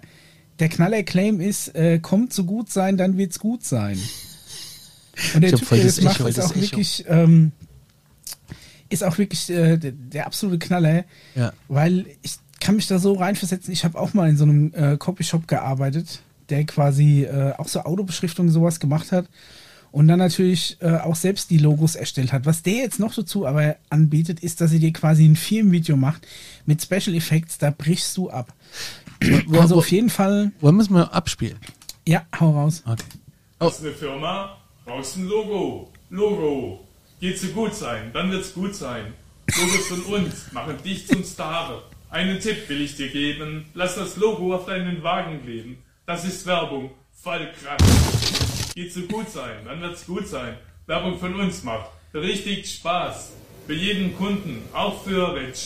der 0.59 0.69
Knaller-Claim 0.69 1.39
ist, 1.39 1.75
äh, 1.75 1.99
kommt 1.99 2.33
zu 2.33 2.45
gut 2.45 2.71
sein, 2.71 2.97
dann 2.97 3.17
wird's 3.17 3.39
gut 3.39 3.63
sein. 3.63 3.99
Und 5.33 5.41
der 5.41 5.53
Ich 5.53 5.59
Typ, 5.59 5.69
der 5.69 5.83
das 5.83 6.01
macht, 6.01 6.19
ist 6.21 6.39
auch 6.39 6.51
Echo. 6.51 6.61
wirklich, 6.61 7.05
ähm, 7.07 7.51
ist 8.89 9.03
auch 9.03 9.17
wirklich 9.17 9.49
äh, 9.49 9.77
der, 9.77 9.91
der 9.91 10.25
absolute 10.25 10.59
Knaller, 10.59 11.03
Ja. 11.35 11.53
weil 11.67 12.05
ich 12.21 12.35
kann 12.59 12.75
mich 12.75 12.87
da 12.87 12.99
so 12.99 13.13
reinversetzen. 13.13 13.71
Ich 13.73 13.83
habe 13.85 13.99
auch 13.99 14.13
mal 14.13 14.29
in 14.29 14.37
so 14.37 14.43
einem 14.43 14.73
äh, 14.73 14.97
Copyshop 14.97 15.47
gearbeitet, 15.47 16.21
der 16.49 16.65
quasi 16.65 17.23
äh, 17.23 17.53
auch 17.57 17.67
so 17.67 17.81
Autobeschriftung 17.81 18.47
und 18.47 18.51
sowas 18.51 18.79
gemacht 18.79 19.11
hat 19.11 19.27
und 19.91 20.07
dann 20.07 20.19
natürlich 20.19 20.77
äh, 20.81 20.97
auch 20.97 21.15
selbst 21.15 21.49
die 21.49 21.57
Logos 21.59 21.95
erstellt 21.95 22.33
hat. 22.33 22.45
Was 22.45 22.63
der 22.63 22.73
jetzt 22.75 22.99
noch 22.99 23.13
dazu 23.13 23.45
aber 23.45 23.75
anbietet, 23.89 24.39
ist, 24.41 24.59
dass 24.61 24.71
er 24.73 24.79
dir 24.79 24.91
quasi 24.93 25.25
ein 25.25 25.35
Firmenvideo 25.35 25.95
macht 25.97 26.25
mit 26.65 26.81
Special 26.81 27.15
Effects, 27.15 27.57
da 27.57 27.69
brichst 27.71 28.15
du 28.17 28.29
ab. 28.29 28.53
Wo- 29.47 29.59
also 29.61 29.75
wo- 29.75 29.79
auf 29.79 29.91
jeden 29.91 30.09
Fall, 30.09 30.51
Wollen 30.61 30.75
wir 30.77 30.81
es 30.83 30.89
mal 30.89 31.03
abspielen? 31.03 31.57
ja, 32.07 32.25
hau 32.39 32.51
raus. 32.51 32.83
Okay. 32.85 33.03
Das 33.59 33.79
ist 33.79 33.85
eine 33.85 33.93
Firma, 33.93 34.57
brauchst 34.85 35.17
ein 35.17 35.25
Logo. 35.25 35.91
Logo. 36.09 36.86
Geht 37.19 37.39
zu 37.39 37.47
gut 37.47 37.73
sein, 37.73 38.11
dann 38.13 38.31
wird's 38.31 38.53
gut 38.53 38.75
sein. 38.75 39.15
Logos 39.59 39.87
von 39.87 40.01
uns 40.03 40.51
machen 40.51 40.77
dich 40.83 41.07
zum 41.07 41.23
Star. 41.23 41.81
Einen 42.11 42.39
Tipp 42.39 42.69
will 42.69 42.81
ich 42.81 42.95
dir 42.95 43.09
geben. 43.09 43.65
Lass 43.73 43.95
das 43.95 44.17
Logo 44.17 44.53
auf 44.53 44.67
deinen 44.67 45.01
Wagen 45.01 45.41
kleben. 45.41 45.83
Das 46.05 46.25
ist 46.25 46.45
Werbung. 46.45 46.91
Voll 47.11 47.51
krass. 47.59 48.73
Geht 48.75 48.93
zu 48.93 49.01
gut 49.07 49.31
sein, 49.31 49.65
dann 49.65 49.81
wird's 49.81 50.05
gut 50.05 50.27
sein. 50.27 50.57
Werbung 50.85 51.17
von 51.17 51.33
uns 51.39 51.63
macht 51.63 51.89
richtig 52.13 52.71
Spaß. 52.71 53.33
Für 53.65 53.73
jeden 53.73 54.15
Kunden, 54.15 54.61
auch 54.73 55.03
für 55.03 55.33
Red 55.33 55.57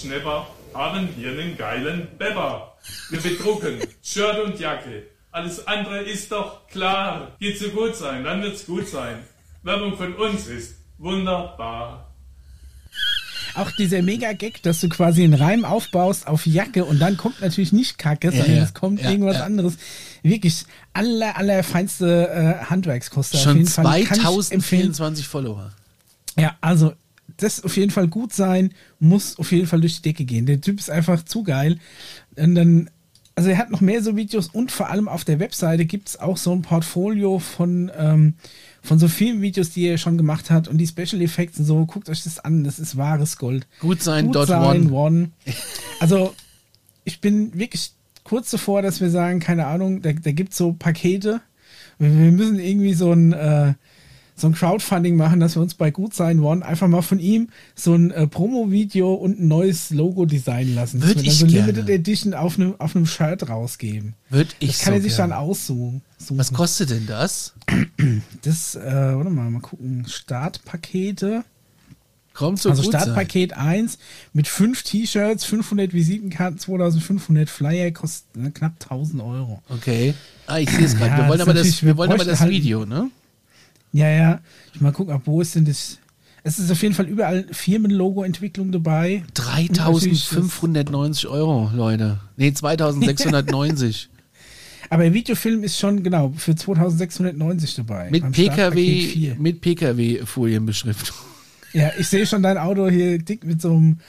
haben 0.74 1.10
wir 1.18 1.32
einen 1.32 1.58
geilen 1.58 2.08
Bepper. 2.18 2.78
Wir 3.10 3.20
bedrucken 3.20 3.80
Shirt 4.02 4.40
und 4.40 4.58
Jacke. 4.58 5.04
Alles 5.32 5.68
andere 5.68 6.02
ist 6.02 6.32
doch 6.32 6.66
klar. 6.68 7.36
Geht 7.42 7.60
zu 7.60 7.72
gut 7.72 7.98
sein, 7.98 8.24
dann 8.24 8.42
wird's 8.42 8.66
gut 8.66 8.88
sein. 8.88 9.20
Werbung 9.64 9.98
von 9.98 10.16
uns 10.16 10.48
ist 10.48 10.81
wunderbar. 11.02 12.08
Auch 13.54 13.70
dieser 13.72 14.02
Mega-Gag, 14.02 14.64
dass 14.64 14.80
du 14.80 14.88
quasi 14.88 15.24
einen 15.24 15.34
Reim 15.34 15.66
aufbaust 15.66 16.28
auf 16.28 16.46
Jacke 16.46 16.86
und 16.86 17.00
dann 17.00 17.18
kommt 17.18 17.42
natürlich 17.42 17.74
nicht 17.74 17.98
Kacke, 17.98 18.32
sondern 18.32 18.56
ja. 18.56 18.64
es 18.64 18.74
kommt 18.74 19.02
Ja, 19.02 19.12
irgendwas 19.12 19.38
ja. 19.38 19.44
anderes. 19.44 19.78
Wirklich 20.24 20.64
aller, 20.94 21.36
aller 21.36 21.64
feinste 21.64 22.30
äh, 22.30 22.66
Handwerkskost. 22.66 23.36
Auf 23.36 23.42
Schon 23.42 23.58
jeden 23.58 23.70
Fall 23.70 24.04
kann 24.04 24.20
ich 24.20 24.52
empfehlen. 24.52 24.94
2024 24.94 25.28
Follower. 25.28 25.72
Ja, 26.40 26.56
also 26.62 26.94
das 27.38 27.64
auf 27.64 27.76
jeden 27.76 27.92
Fall 27.92 28.08
gut 28.08 28.34
sein, 28.34 28.74
muss 29.00 29.38
auf 29.38 29.52
jeden 29.52 29.68
Fall 29.68 29.82
durch 29.82 29.98
die 29.98 30.02
Decke 30.04 30.26
gehen. 30.26 30.46
Der 30.46 30.62
Typ 30.62 30.80
ist 30.80 30.90
einfach 30.90 31.24
zu 31.26 31.44
geil. 31.44 31.78
Und 32.36 32.56
dann, 32.56 32.90
also 33.36 33.50
er 33.50 33.58
hat 33.58 33.72
noch 33.72 33.82
mehr 33.82 34.02
so 34.04 34.16
Videos 34.16 34.48
und 34.48 34.72
vor 34.72 34.90
allem 34.90 35.08
auf 35.08 35.24
der 35.24 35.40
Webseite 35.40 35.86
gibt 35.86 36.10
es 36.10 36.20
auch 36.20 36.38
so 36.38 36.52
ein 36.52 36.62
Portfolio 36.62 37.40
von, 37.40 37.92
ähm, 37.98 38.34
von 38.84 39.00
so 39.00 39.08
vielen 39.08 39.42
Videos, 39.42 39.70
die 39.70 39.86
er 39.86 39.98
schon 39.98 40.18
gemacht 40.18 40.50
hat 40.50 40.68
und 40.68 40.78
die 40.78 40.88
Special 40.88 41.22
Effects 41.22 41.60
und 41.60 41.66
so. 41.66 41.86
Guckt 41.86 42.10
euch 42.10 42.24
das 42.24 42.40
an, 42.40 42.64
das 42.64 42.80
ist 42.80 42.98
wahres 42.98 43.38
Gold. 43.38 43.68
Gut 43.80 44.02
sein, 44.02 44.28
Gut 44.28 44.36
dot 44.36 44.48
sein, 44.48 44.92
one. 44.92 44.92
one. 44.92 45.32
Also 46.00 46.34
ich 47.04 47.22
bin 47.22 47.58
wirklich 47.58 47.92
kurz 48.24 48.52
davor, 48.52 48.82
dass 48.82 49.02
wir 49.02 49.10
sagen, 49.10 49.40
keine 49.40 49.68
Ahnung, 49.68 50.02
da, 50.02 50.12
da 50.14 50.32
gibt 50.32 50.52
es 50.52 50.58
so 50.58 50.74
Pakete. 50.74 51.42
Wir, 52.00 52.10
müssen 52.10 52.60
irgendwie 52.60 52.94
so 52.94 53.12
ein, 53.12 53.34
äh, 53.34 53.74
so 54.42 54.48
ein 54.48 54.54
Crowdfunding 54.54 55.16
machen, 55.16 55.40
dass 55.40 55.56
wir 55.56 55.62
uns 55.62 55.76
bei 55.76 55.92
Gut 55.92 56.14
sein 56.14 56.40
One 56.40 56.66
einfach 56.66 56.88
mal 56.88 57.02
von 57.04 57.20
ihm 57.20 57.50
so 57.76 57.94
ein 57.94 58.12
äh, 58.12 58.28
Promo-Video 58.28 59.14
und 59.14 59.40
ein 59.40 59.48
neues 59.48 59.92
Logo 59.92 60.26
designen 60.26 60.76
lassen. 60.76 61.02
Würd 61.02 61.16
Dass 61.18 61.24
wir 61.24 61.32
ich 61.32 61.40
dann 61.40 61.50
so 61.50 61.54
gerne. 61.56 61.72
Limited 61.72 61.90
Edition 61.90 62.34
auf 62.34 62.58
einem 62.58 62.76
auf 62.80 62.96
einem 62.96 63.06
Shirt 63.06 63.48
rausgeben. 63.48 64.16
Würde 64.30 64.50
ich 64.60 64.72
Das 64.72 64.80
kann 64.80 64.94
so 64.94 64.98
er 65.00 65.02
sich 65.04 65.16
gerne. 65.16 65.34
dann 65.34 65.40
aussuchen. 65.40 66.02
suchen. 66.18 66.38
Was 66.40 66.52
kostet 66.52 66.90
denn 66.90 67.06
das? 67.06 67.54
Das, 68.42 68.76
äh, 68.76 68.82
warte 68.84 69.30
mal, 69.30 69.50
mal 69.50 69.62
gucken. 69.62 70.06
Startpakete. 70.08 71.44
Kommt 72.34 72.60
so 72.60 72.70
also 72.70 72.84
gut 72.84 72.94
sein. 72.94 73.02
Startpaket 73.02 73.54
1 73.58 73.98
mit 74.34 74.48
5 74.48 74.84
T-Shirts, 74.84 75.44
500 75.44 75.94
Visitenkarten, 75.94 76.58
2500 76.58 77.50
Flyer, 77.50 77.92
kostet 77.92 78.38
ne, 78.38 78.52
knapp 78.52 78.74
1000 78.82 79.22
Euro. 79.22 79.62
Okay. 79.70 80.14
Ah, 80.48 80.58
ich 80.60 80.70
sehe 80.70 80.86
es 80.86 80.98
gerade. 80.98 81.18
Wir 81.22 81.28
wollen 81.30 81.42
aber 81.42 81.54
das, 81.54 81.84
wir 81.84 81.98
wollen 81.98 82.12
aber 82.12 82.24
das 82.24 82.40
halt- 82.40 82.52
Video, 82.52 82.86
ne? 82.86 83.12
Ja, 83.94 84.10
ja. 84.10 84.40
Ich 84.74 84.82
mal 84.82 84.92
gucken, 84.92 85.14
ab 85.14 85.24
wo 85.26 85.42
ist 85.42 85.56
denn 85.56 85.66
das? 85.66 85.98
Es 86.44 86.58
ist 86.58 86.72
auf 86.72 86.82
jeden 86.82 86.96
Fall 86.96 87.06
überall 87.08 87.46
Firmenlogo-Entwicklung 87.52 88.72
dabei. 88.72 89.24
Und 89.38 89.78
natürlich 89.78 90.28
3590 90.28 91.28
Euro, 91.28 91.70
Leute. 91.76 92.20
Nee, 92.38 92.52
2690. 92.52 94.10
das- 94.10 94.10
Aber 94.90 95.14
Videofilm 95.14 95.64
ist 95.64 95.78
schon, 95.80 96.04
genau, 96.04 96.34
für 96.36 96.56
2690 96.56 97.76
dabei. 97.76 98.10
mit 98.10 98.30
PKW, 98.32 99.02
4. 99.08 99.36
mit 99.40 99.62
PKW-Folienbeschriftung. 99.62 101.16
Ja, 101.74 101.92
ich 101.98 102.08
sehe 102.08 102.26
schon 102.26 102.44
dein 102.44 102.58
Auto 102.58 102.90
hier 102.90 103.18
dick 103.20 103.46
mit 103.46 103.62
so 103.62 103.70
einem 103.70 104.00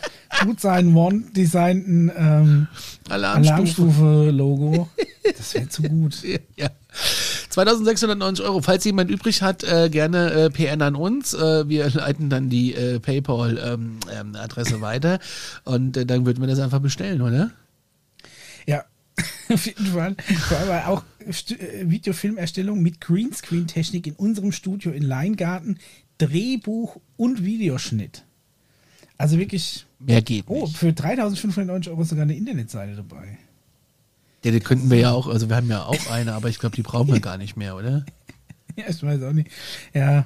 Gutsein 0.45 0.95
One 0.95 1.25
designten 1.35 2.11
ähm, 2.17 2.67
Alarmstufe. 3.09 4.03
Alarmstufe-Logo. 4.03 4.89
Das 5.37 5.55
wäre 5.55 5.69
zu 5.69 5.83
gut. 5.83 6.17
Ja. 6.57 6.71
2690 7.49 8.45
Euro. 8.45 8.63
Falls 8.63 8.85
jemand 8.85 9.11
übrig 9.11 9.43
hat, 9.43 9.65
äh, 9.65 9.89
gerne 9.91 10.31
äh, 10.33 10.51
PN 10.51 10.83
an 10.83 10.95
uns. 10.95 11.35
Äh, 11.35 11.69
wir 11.69 11.89
leiten 11.91 12.31
dann 12.31 12.49
die 12.49 12.75
äh, 12.75 12.99
PayPal-Adresse 12.99 14.81
weiter 14.81 15.19
und 15.65 15.97
äh, 15.97 16.07
dann 16.07 16.27
würden 16.27 16.41
wir 16.41 16.49
das 16.49 16.59
einfach 16.59 16.81
bestellen, 16.81 17.23
oder? 17.23 17.51
Ja, 18.67 18.85
auf 19.49 19.67
jeden 19.67 19.87
Fall. 19.87 20.17
Vor 20.49 20.59
allem 20.59 20.87
auch 20.87 21.05
äh, 21.21 21.91
Videofilmerstellung 21.91 22.83
mit 22.83 23.01
Greenscreen-Technik 23.01 24.07
in 24.07 24.15
unserem 24.15 24.53
Studio 24.53 24.93
in 24.93 25.03
Leingarten, 25.03 25.79
Drehbuch 26.19 27.01
und 27.17 27.45
Videoschnitt. 27.45 28.25
Also 29.19 29.39
wirklich, 29.39 29.87
Mehr 29.99 30.23
geht 30.23 30.45
oh, 30.49 30.63
nicht. 30.67 30.77
für 30.77 30.93
3590 30.93 31.91
Euro 31.93 32.03
ist 32.03 32.09
sogar 32.09 32.23
eine 32.25 32.37
Internetseite 32.37 32.97
dabei. 32.97 33.39
Ja, 34.45 34.51
die 34.51 34.61
könnten 34.61 34.91
wir 34.91 34.99
ja 34.99 35.13
auch, 35.13 35.29
also 35.29 35.49
wir 35.49 35.57
haben 35.57 35.71
ja 35.71 35.85
auch 35.85 36.11
eine, 36.11 36.33
aber 36.35 36.49
ich 36.49 36.59
glaube, 36.59 36.75
die 36.75 36.83
brauchen 36.83 37.13
wir 37.13 37.21
gar 37.21 37.39
nicht 37.39 37.57
mehr, 37.57 37.77
oder? 37.77 38.05
Ja, 38.75 38.85
ich 38.89 39.03
weiß 39.03 39.23
auch 39.25 39.33
nicht. 39.33 39.51
Ja, 39.93 40.25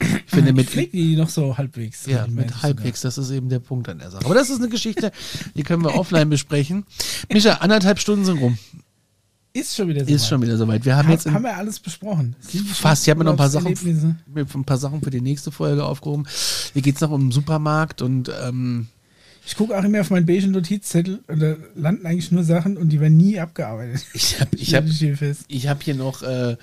Ich 0.00 0.08
finde, 0.26 0.52
mit, 0.52 0.68
pflegt 0.68 0.92
die 0.92 1.14
noch 1.14 1.28
so 1.28 1.56
halbwegs. 1.56 2.04
ja, 2.06 2.26
mit 2.26 2.62
halbwegs, 2.62 3.00
das 3.00 3.16
ist 3.16 3.30
eben 3.30 3.48
der 3.48 3.60
Punkt 3.60 3.88
an 3.88 4.00
der 4.00 4.10
Sache. 4.10 4.24
Aber 4.24 4.34
das 4.34 4.50
ist 4.50 4.58
eine 4.58 4.68
Geschichte, 4.68 5.12
die 5.54 5.62
können 5.62 5.84
wir 5.84 5.94
offline 5.98 6.28
besprechen. 6.30 6.84
Micha, 7.32 7.54
anderthalb 7.54 8.00
Stunden 8.00 8.24
sind 8.24 8.38
rum. 8.38 8.58
Ist 9.60 9.76
schon 9.76 9.88
wieder 9.88 10.04
so. 10.04 10.12
Ist 10.14 10.28
schon 10.28 10.42
wieder 10.42 10.56
soweit. 10.56 10.84
Wir 10.84 10.96
haben 10.96 11.10
jetzt 11.10 11.26
haben 11.30 11.42
wir 11.44 11.56
alles 11.56 11.80
besprochen. 11.80 12.36
Fast, 12.74 13.04
ich 13.06 13.10
habe 13.10 13.18
mir 13.18 13.24
noch 13.24 13.32
ein 13.32 13.36
paar 13.36 13.50
Sachen, 13.50 13.74
ein 13.74 14.64
paar 14.64 14.78
Sachen 14.78 15.02
für 15.02 15.10
die 15.10 15.20
nächste 15.20 15.50
Folge 15.50 15.84
aufgehoben. 15.84 16.26
Hier 16.72 16.82
geht's 16.82 17.00
noch 17.00 17.10
um 17.10 17.26
den 17.26 17.32
Supermarkt 17.32 18.02
und 18.02 18.30
ähm, 18.42 18.88
Ich 19.46 19.56
gucke 19.56 19.76
auch 19.78 19.84
immer 19.84 20.00
auf 20.00 20.10
meinen 20.10 20.26
beigen 20.26 20.50
Notizzettel 20.52 21.20
und 21.26 21.40
da 21.40 21.56
landen 21.74 22.06
eigentlich 22.06 22.30
nur 22.30 22.44
Sachen 22.44 22.76
und 22.76 22.90
die 22.90 23.00
werden 23.00 23.16
nie 23.16 23.40
abgearbeitet. 23.40 24.04
ich 24.14 24.40
habe 24.40 24.54
ich 24.56 24.74
hab, 24.74 24.84
ich 25.48 25.68
hab 25.68 25.82
hier 25.82 25.94
noch 25.94 26.22
äh, 26.22 26.56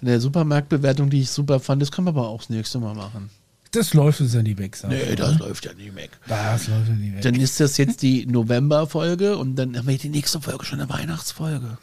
eine 0.00 0.20
Supermarktbewertung, 0.20 1.10
die 1.10 1.20
ich 1.20 1.30
super 1.30 1.60
fand. 1.60 1.82
Das 1.82 1.92
können 1.92 2.06
wir 2.06 2.10
aber 2.10 2.28
auch 2.28 2.40
das 2.40 2.50
nächste 2.50 2.78
Mal 2.78 2.94
machen. 2.94 3.30
Das 3.70 3.92
läuft 3.92 4.20
uns 4.20 4.32
ja 4.34 4.42
nie 4.42 4.56
weg. 4.56 4.76
sag 4.76 4.92
ich, 4.92 5.04
Nee, 5.04 5.12
oder? 5.14 5.30
das 5.30 5.38
läuft 5.40 5.64
ja 5.64 5.74
nicht 5.74 5.96
weg. 5.96 6.10
Das 6.28 6.68
läuft 6.68 6.88
ja 6.88 6.94
nie 6.94 7.12
weg. 7.12 7.22
Dann 7.22 7.34
ist 7.34 7.58
das 7.58 7.76
jetzt 7.76 8.02
die 8.02 8.24
November-Folge 8.26 9.36
und 9.36 9.56
dann 9.56 9.76
haben 9.76 9.88
wir 9.88 9.98
die 9.98 10.10
nächste 10.10 10.40
Folge 10.40 10.64
schon 10.64 10.80
eine 10.80 10.88
Weihnachtsfolge. 10.88 11.78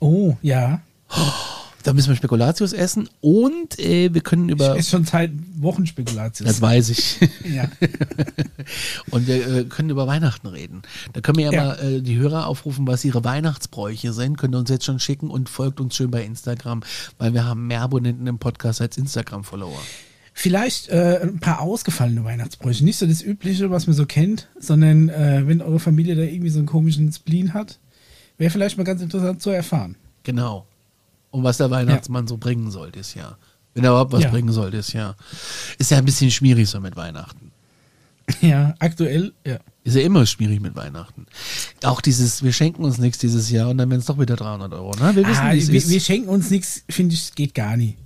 Oh, 0.00 0.36
ja. 0.42 0.80
Da 1.82 1.94
müssen 1.94 2.08
wir 2.10 2.16
Spekulatius 2.16 2.72
essen 2.74 3.08
und 3.22 3.78
äh, 3.78 4.12
wir 4.12 4.20
können 4.20 4.50
über. 4.50 4.76
Ist 4.76 4.90
schon 4.90 5.06
Zeit 5.06 5.30
Wochenspekulation. 5.58 6.46
Das 6.46 6.60
weiß 6.60 6.90
ich. 6.90 7.18
Ja. 7.50 7.68
Und 9.10 9.26
wir 9.26 9.46
äh, 9.48 9.64
können 9.64 9.90
über 9.90 10.06
Weihnachten 10.06 10.46
reden. 10.46 10.82
Da 11.14 11.20
können 11.20 11.38
wir 11.38 11.46
ja, 11.46 11.52
Ja. 11.52 11.64
mal 11.64 11.78
äh, 11.80 12.02
die 12.02 12.16
Hörer 12.16 12.46
aufrufen, 12.46 12.86
was 12.86 13.04
ihre 13.04 13.24
Weihnachtsbräuche 13.24 14.12
sind. 14.12 14.36
Könnt 14.36 14.54
ihr 14.54 14.58
uns 14.58 14.70
jetzt 14.70 14.84
schon 14.84 15.00
schicken 15.00 15.30
und 15.30 15.48
folgt 15.48 15.80
uns 15.80 15.96
schön 15.96 16.10
bei 16.10 16.22
Instagram, 16.22 16.82
weil 17.18 17.32
wir 17.32 17.44
haben 17.44 17.66
mehr 17.66 17.80
Abonnenten 17.80 18.26
im 18.26 18.38
Podcast 18.38 18.80
als 18.80 18.96
Instagram-Follower. 18.98 19.80
Vielleicht 20.34 20.88
äh, 20.90 21.20
ein 21.22 21.40
paar 21.40 21.60
ausgefallene 21.60 22.22
Weihnachtsbräuche. 22.24 22.84
Nicht 22.84 22.98
so 22.98 23.06
das 23.06 23.22
Übliche, 23.22 23.70
was 23.70 23.86
man 23.86 23.96
so 23.96 24.06
kennt, 24.06 24.48
sondern 24.60 25.08
äh, 25.08 25.42
wenn 25.46 25.60
eure 25.62 25.80
Familie 25.80 26.14
da 26.14 26.22
irgendwie 26.22 26.50
so 26.50 26.58
einen 26.58 26.66
komischen 26.68 27.10
Spleen 27.12 27.52
hat, 27.54 27.78
wäre 28.40 28.50
vielleicht 28.50 28.76
mal 28.78 28.84
ganz 28.84 29.02
interessant 29.02 29.40
zu 29.42 29.50
erfahren. 29.50 29.94
Genau. 30.24 30.66
Und 31.30 31.44
was 31.44 31.58
der 31.58 31.70
Weihnachtsmann 31.70 32.26
so 32.26 32.36
bringen 32.36 32.70
soll 32.70 32.90
dieses 32.90 33.14
Jahr. 33.14 33.38
Wenn 33.74 33.84
er 33.84 33.90
überhaupt 33.90 34.12
was 34.12 34.24
Ja. 34.24 34.30
bringen 34.30 34.50
soll 34.52 34.70
dieses 34.72 34.92
Jahr. 34.92 35.14
Ist 35.78 35.90
ja 35.92 35.98
ein 35.98 36.04
bisschen 36.04 36.30
schwierig 36.32 36.68
so 36.68 36.80
mit 36.80 36.96
Weihnachten. 36.96 37.52
Ja, 38.40 38.74
aktuell, 38.78 39.32
ja. 39.44 39.58
Ist 39.82 39.96
ja 39.96 40.02
immer 40.02 40.24
schwierig 40.24 40.60
mit 40.60 40.76
Weihnachten. 40.76 41.26
Auch 41.82 42.00
dieses, 42.00 42.42
wir 42.44 42.52
schenken 42.52 42.84
uns 42.84 42.98
nichts 42.98 43.18
dieses 43.18 43.50
Jahr 43.50 43.68
und 43.70 43.78
dann 43.78 43.90
werden 43.90 44.00
es 44.00 44.06
doch 44.06 44.18
wieder 44.20 44.36
300 44.36 44.72
Euro. 44.72 44.92
Ne? 44.96 45.16
Wir 45.16 45.26
wissen, 45.26 45.40
Ah, 45.42 45.52
wir, 45.52 45.88
wir 45.88 46.00
schenken 46.00 46.28
uns 46.28 46.48
nichts, 46.50 46.84
finde 46.88 47.14
ich, 47.14 47.34
geht 47.34 47.54
gar 47.56 47.76
nicht. 47.76 47.98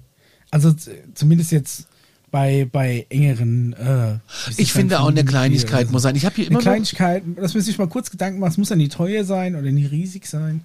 Also 0.50 0.74
zumindest 1.14 1.52
jetzt 1.52 1.88
bei, 2.34 2.68
bei 2.72 3.06
engeren. 3.10 3.74
Äh, 3.74 4.18
Ich 4.56 4.72
finde 4.72 4.98
auch 4.98 5.06
eine 5.06 5.24
Kleinigkeit 5.24 5.86
so. 5.86 5.92
muss 5.92 6.02
sein. 6.02 6.16
Ich 6.16 6.24
habe 6.24 6.34
hier 6.34 6.46
Eine 6.46 6.50
immer 6.54 6.58
noch, 6.58 6.64
Kleinigkeit, 6.64 7.22
dass 7.36 7.54
man 7.54 7.62
sich 7.62 7.78
mal 7.78 7.86
kurz 7.86 8.10
Gedanken 8.10 8.40
macht, 8.40 8.50
es 8.50 8.58
muss 8.58 8.70
ja 8.70 8.76
nie 8.76 8.88
teuer 8.88 9.22
sein 9.22 9.54
oder 9.54 9.70
nie 9.70 9.86
riesig 9.86 10.26
sein, 10.26 10.62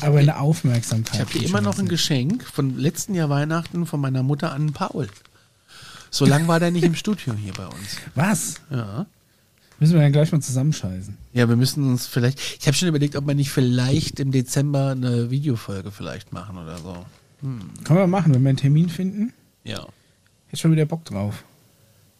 aber 0.00 0.18
eine 0.18 0.40
Aufmerksamkeit. 0.40 1.14
ich 1.14 1.20
habe 1.20 1.30
hier 1.30 1.44
immer 1.48 1.60
noch 1.60 1.78
ein. 1.78 1.86
Geschenk 1.86 2.42
von 2.42 2.76
letzten 2.76 3.14
Jahr 3.14 3.30
Weihnachten 3.30 3.86
von 3.86 4.00
meiner 4.00 4.24
Mutter 4.24 4.52
an 4.52 4.72
Paul. 4.72 5.06
So 6.10 6.24
lange 6.24 6.48
war 6.48 6.58
der 6.58 6.72
nicht 6.72 6.82
im 6.82 6.96
Studio 6.96 7.34
hier 7.34 7.52
bei 7.52 7.66
uns. 7.66 7.98
Was? 8.16 8.56
Ja. 8.70 9.06
Müssen 9.78 9.94
wir 9.94 10.00
dann 10.00 10.10
gleich 10.10 10.32
mal 10.32 10.40
zusammenscheißen. 10.40 11.16
Ja, 11.34 11.48
wir 11.48 11.54
müssen 11.54 11.84
uns 11.88 12.08
vielleicht. 12.08 12.40
Ich 12.58 12.66
habe 12.66 12.76
schon 12.76 12.88
überlegt, 12.88 13.14
ob 13.14 13.28
wir 13.28 13.34
nicht 13.36 13.50
vielleicht 13.50 14.18
im 14.18 14.32
Dezember 14.32 14.90
eine 14.90 15.30
Videofolge 15.30 15.92
vielleicht 15.92 16.32
machen 16.32 16.58
oder 16.58 16.78
so. 16.78 17.06
Können 17.42 18.00
wir 18.00 18.06
machen, 18.08 18.34
wenn 18.34 18.42
wir 18.42 18.48
einen 18.48 18.58
Termin 18.58 18.88
finden. 18.88 19.32
Ja. 19.62 19.86
Hätte 20.48 20.56
schon 20.62 20.72
wieder 20.72 20.86
Bock 20.86 21.04
drauf. 21.04 21.44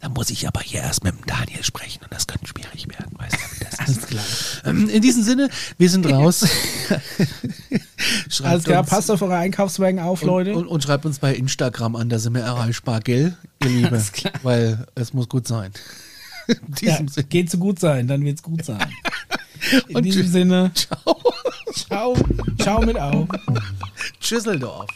Da 0.01 0.11
muss 0.11 0.29
ich 0.29 0.47
aber 0.47 0.61
hier 0.61 0.81
erst 0.83 1.05
mit 1.05 1.15
dem 1.15 1.25
Daniel 1.27 1.65
sprechen 1.65 2.03
und 2.05 2.13
das 2.13 2.27
könnte 2.27 2.47
schwierig 2.47 2.87
werden, 2.89 3.13
weißt 3.19 3.33
du, 3.33 3.39
wie 3.61 3.65
das 3.65 3.89
ist. 3.97 4.07
Klar. 4.09 4.25
Ähm, 4.67 4.89
In 4.91 5.01
diesem 5.01 5.23
Sinne, 5.23 5.49
wir 5.79 5.89
sind 5.89 6.05
raus. 6.11 6.47
schreibt 8.29 8.51
Alles 8.51 8.65
klar, 8.65 8.81
uns- 8.81 8.91
passt 8.91 9.11
auf 9.11 9.23
eure 9.23 9.37
Einkaufswagen 9.37 9.99
auf, 10.01 10.23
Leute. 10.23 10.51
Und, 10.53 10.63
und, 10.65 10.69
und 10.69 10.83
schreibt 10.85 11.07
uns 11.07 11.19
bei 11.19 11.35
Instagram 11.35 11.97
an, 11.97 12.09
da 12.11 12.19
sind 12.19 12.35
wir 12.35 12.43
erreichbar, 12.43 13.01
gell, 13.01 13.37
ihr 13.63 13.69
Liebe? 13.71 14.05
Weil 14.43 14.87
es 14.95 15.15
muss 15.15 15.29
gut 15.31 15.49
sein. 15.49 15.73
In 16.47 16.59
ja, 16.83 16.97
Sinne. 16.97 17.11
geht 17.29 17.51
zu 17.51 17.59
gut 17.59 17.81
sein, 17.81 18.07
dann 18.07 18.23
wird's 18.25 18.43
gut 18.43 18.65
sein. 18.65 18.87
In 19.89 19.97
Und 19.97 20.03
diesem 20.05 20.23
tschüss. 20.25 20.33
Sinne, 20.33 20.71
Ciao. 20.75 21.21
ciao, 21.75 22.15
ciao 22.61 22.83
mit 22.85 22.99
auf. 22.99 23.27
Tschüsseldorf. 24.21 24.87